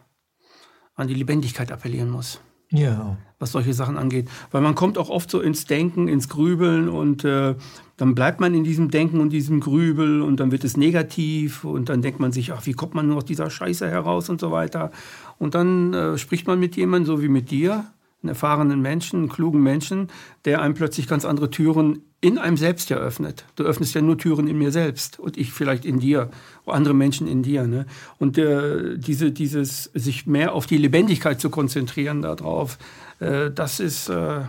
an 0.95 1.07
die 1.07 1.13
Lebendigkeit 1.13 1.71
appellieren 1.71 2.09
muss. 2.09 2.41
Ja. 2.69 3.15
Was 3.39 3.53
solche 3.53 3.73
Sachen 3.73 3.97
angeht. 3.97 4.27
Weil 4.51 4.59
man 4.59 4.75
kommt 4.75 4.97
auch 4.97 5.09
oft 5.09 5.31
so 5.31 5.39
ins 5.39 5.63
Denken, 5.63 6.09
ins 6.09 6.27
Grübeln 6.27 6.89
und 6.89 7.23
äh, 7.23 7.55
dann 7.95 8.13
bleibt 8.13 8.41
man 8.41 8.53
in 8.53 8.65
diesem 8.65 8.91
Denken 8.91 9.21
und 9.21 9.29
diesem 9.29 9.61
Grübel 9.61 10.21
und 10.21 10.41
dann 10.41 10.51
wird 10.51 10.65
es 10.65 10.75
negativ 10.75 11.63
und 11.63 11.87
dann 11.87 12.01
denkt 12.01 12.19
man 12.19 12.33
sich, 12.33 12.51
ach, 12.51 12.65
wie 12.65 12.73
kommt 12.73 12.93
man 12.93 13.07
nur 13.07 13.15
aus 13.15 13.25
dieser 13.25 13.49
Scheiße 13.49 13.89
heraus 13.89 14.27
und 14.27 14.41
so 14.41 14.51
weiter. 14.51 14.91
Und 15.37 15.55
dann 15.55 15.93
äh, 15.93 16.17
spricht 16.17 16.45
man 16.45 16.59
mit 16.59 16.75
jemandem, 16.75 17.05
so 17.05 17.21
wie 17.21 17.29
mit 17.29 17.51
dir, 17.51 17.85
einen 18.21 18.29
erfahrenen 18.29 18.81
Menschen, 18.81 19.19
einen 19.19 19.29
klugen 19.29 19.61
Menschen, 19.61 20.09
der 20.45 20.61
einem 20.61 20.73
plötzlich 20.73 21.07
ganz 21.07 21.25
andere 21.25 21.49
Türen 21.49 22.03
in 22.21 22.37
einem 22.37 22.55
selbst 22.55 22.91
eröffnet. 22.91 23.45
Du 23.55 23.63
öffnest 23.63 23.95
ja 23.95 24.01
nur 24.01 24.17
Türen 24.17 24.47
in 24.47 24.57
mir 24.57 24.71
selbst 24.71 25.19
und 25.19 25.37
ich 25.37 25.51
vielleicht 25.51 25.85
in 25.85 25.99
dir, 25.99 26.29
andere 26.67 26.93
Menschen 26.93 27.27
in 27.27 27.41
dir. 27.41 27.65
Ne? 27.65 27.87
Und 28.19 28.37
äh, 28.37 28.97
diese, 28.97 29.31
dieses 29.31 29.85
sich 29.95 30.27
mehr 30.27 30.53
auf 30.53 30.67
die 30.67 30.77
Lebendigkeit 30.77 31.41
zu 31.41 31.49
konzentrieren 31.49 32.21
darauf, 32.21 32.77
äh, 33.19 33.49
das 33.49 33.79
ist 33.79 34.09
äh, 34.09 34.41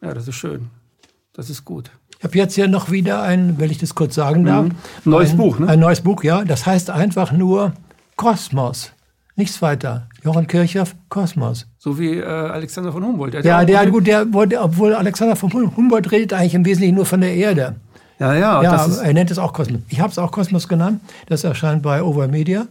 ja, 0.00 0.14
das 0.14 0.28
ist 0.28 0.36
schön, 0.36 0.70
das 1.32 1.50
ist 1.50 1.64
gut. 1.64 1.90
Ich 2.18 2.24
habe 2.24 2.36
jetzt 2.36 2.56
ja 2.56 2.66
noch 2.66 2.90
wieder 2.90 3.22
ein, 3.22 3.58
wenn 3.58 3.70
ich 3.70 3.78
das 3.78 3.94
kurz 3.94 4.14
sagen 4.14 4.44
darf, 4.44 4.66
mhm. 4.66 4.72
neues 5.04 5.30
ein, 5.30 5.36
Buch. 5.36 5.58
Ne? 5.58 5.68
Ein 5.68 5.80
neues 5.80 6.00
Buch, 6.00 6.24
ja. 6.24 6.44
Das 6.44 6.66
heißt 6.66 6.90
einfach 6.90 7.32
nur 7.32 7.72
Kosmos. 8.16 8.92
Nichts 9.36 9.62
weiter. 9.62 10.08
Johann 10.24 10.48
Kirchhoff, 10.48 10.96
Kosmos. 11.08 11.68
So 11.88 11.98
wie 11.98 12.18
äh, 12.18 12.22
Alexander 12.22 12.92
von 12.92 13.02
Humboldt. 13.02 13.32
Der 13.32 13.42
ja, 13.42 13.64
der, 13.64 13.86
gut, 13.90 14.06
der, 14.06 14.26
obwohl 14.60 14.92
Alexander 14.92 15.36
von 15.36 15.50
Humboldt 15.74 16.12
redet 16.12 16.34
eigentlich 16.34 16.54
im 16.54 16.66
Wesentlichen 16.66 16.96
nur 16.96 17.06
von 17.06 17.22
der 17.22 17.34
Erde. 17.34 17.76
Ja, 18.18 18.34
ja. 18.34 18.62
ja 18.62 18.86
er 19.02 19.14
nennt 19.14 19.30
es 19.30 19.38
auch 19.38 19.54
Kosmos. 19.54 19.80
Ich 19.88 20.00
habe 20.00 20.10
es 20.10 20.18
auch 20.18 20.30
Kosmos 20.30 20.68
genannt. 20.68 21.00
Das 21.28 21.44
erscheint 21.44 21.82
bei 21.82 22.02
Overmedia. 22.02 22.66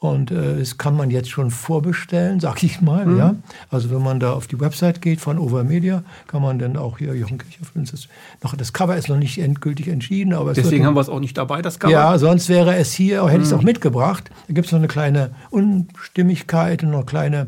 Und 0.00 0.32
äh, 0.32 0.58
das 0.58 0.78
kann 0.78 0.96
man 0.96 1.10
jetzt 1.12 1.30
schon 1.30 1.52
vorbestellen, 1.52 2.40
sag 2.40 2.64
ich 2.64 2.80
mal. 2.80 3.06
Mhm. 3.06 3.18
Ja? 3.18 3.34
Also 3.70 3.90
wenn 3.92 4.02
man 4.02 4.18
da 4.18 4.32
auf 4.32 4.48
die 4.48 4.58
Website 4.58 5.00
geht 5.00 5.20
von 5.20 5.38
Overmedia, 5.38 6.02
kann 6.26 6.42
man 6.42 6.58
dann 6.58 6.76
auch 6.76 6.98
hier, 6.98 7.14
Jochen 7.14 7.38
Kirchhoff, 7.38 7.70
das, 7.76 8.08
noch, 8.42 8.56
das 8.56 8.72
Cover 8.72 8.96
ist 8.96 9.08
noch 9.08 9.18
nicht 9.18 9.38
endgültig 9.38 9.86
entschieden. 9.86 10.34
Aber 10.34 10.54
Deswegen 10.54 10.86
haben 10.86 10.94
wir 10.94 11.02
es 11.02 11.08
auch 11.08 11.20
nicht 11.20 11.38
dabei, 11.38 11.62
das 11.62 11.78
Cover. 11.78 11.92
Ja, 11.92 12.18
sonst 12.18 12.48
wäre 12.48 12.74
es 12.74 12.92
hier, 12.94 13.24
hätte 13.28 13.42
ich 13.42 13.46
es 13.46 13.52
auch 13.52 13.60
mhm. 13.60 13.66
mitgebracht. 13.66 14.28
Da 14.48 14.54
gibt 14.54 14.66
es 14.66 14.72
noch 14.72 14.80
eine 14.80 14.88
kleine 14.88 15.30
Unstimmigkeit 15.50 16.82
und 16.82 16.90
noch 16.90 17.06
kleine 17.06 17.46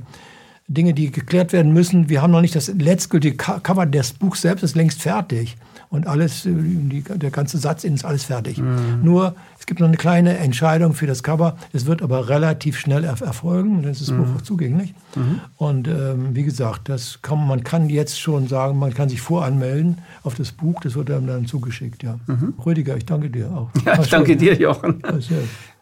Dinge, 0.74 0.94
die 0.94 1.10
geklärt 1.10 1.52
werden 1.52 1.72
müssen. 1.72 2.08
Wir 2.08 2.22
haben 2.22 2.30
noch 2.30 2.40
nicht 2.40 2.56
das 2.56 2.68
letztgültige 2.68 3.36
Cover 3.36 3.86
des 3.86 4.12
Buchs 4.12 4.42
selbst, 4.42 4.62
ist 4.62 4.76
längst 4.76 5.02
fertig 5.02 5.56
und 5.92 6.06
alles, 6.06 6.46
äh, 6.46 6.50
die, 6.54 7.02
der 7.02 7.30
ganze 7.30 7.58
Satz 7.58 7.84
ist 7.84 8.04
alles 8.04 8.24
fertig. 8.24 8.56
Mhm. 8.58 9.00
Nur, 9.02 9.34
es 9.60 9.66
gibt 9.66 9.78
noch 9.78 9.86
eine 9.86 9.98
kleine 9.98 10.38
Entscheidung 10.38 10.94
für 10.94 11.06
das 11.06 11.22
Cover. 11.22 11.58
Es 11.74 11.84
wird 11.84 12.00
aber 12.00 12.30
relativ 12.30 12.78
schnell 12.78 13.04
erfolgen, 13.04 13.82
dann 13.82 13.92
ist 13.92 14.00
das 14.00 14.10
mhm. 14.10 14.24
Buch 14.24 14.36
auch 14.38 14.42
zugänglich. 14.42 14.94
Mhm. 15.14 15.40
Und 15.58 15.88
ähm, 15.88 16.34
wie 16.34 16.44
gesagt, 16.44 16.88
das 16.88 17.20
kann, 17.20 17.46
man 17.46 17.62
kann 17.62 17.90
jetzt 17.90 18.18
schon 18.18 18.48
sagen, 18.48 18.78
man 18.78 18.94
kann 18.94 19.10
sich 19.10 19.20
voranmelden 19.20 19.98
auf 20.22 20.34
das 20.34 20.52
Buch, 20.52 20.80
das 20.80 20.94
wird 20.94 21.10
einem 21.10 21.26
dann 21.26 21.46
zugeschickt. 21.46 22.02
Ja. 22.02 22.18
Mhm. 22.26 22.54
Rüdiger, 22.64 22.96
ich 22.96 23.04
danke 23.04 23.28
dir 23.28 23.50
auch. 23.52 23.68
Ja, 23.84 24.00
ich 24.00 24.08
danke 24.08 24.36
dir, 24.36 24.54
Jochen. 24.54 25.02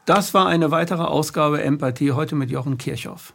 Das 0.06 0.34
war 0.34 0.48
eine 0.48 0.70
weitere 0.70 1.02
Ausgabe 1.02 1.62
Empathie, 1.62 2.12
heute 2.12 2.34
mit 2.34 2.50
Jochen 2.50 2.78
Kirchhoff. 2.78 3.34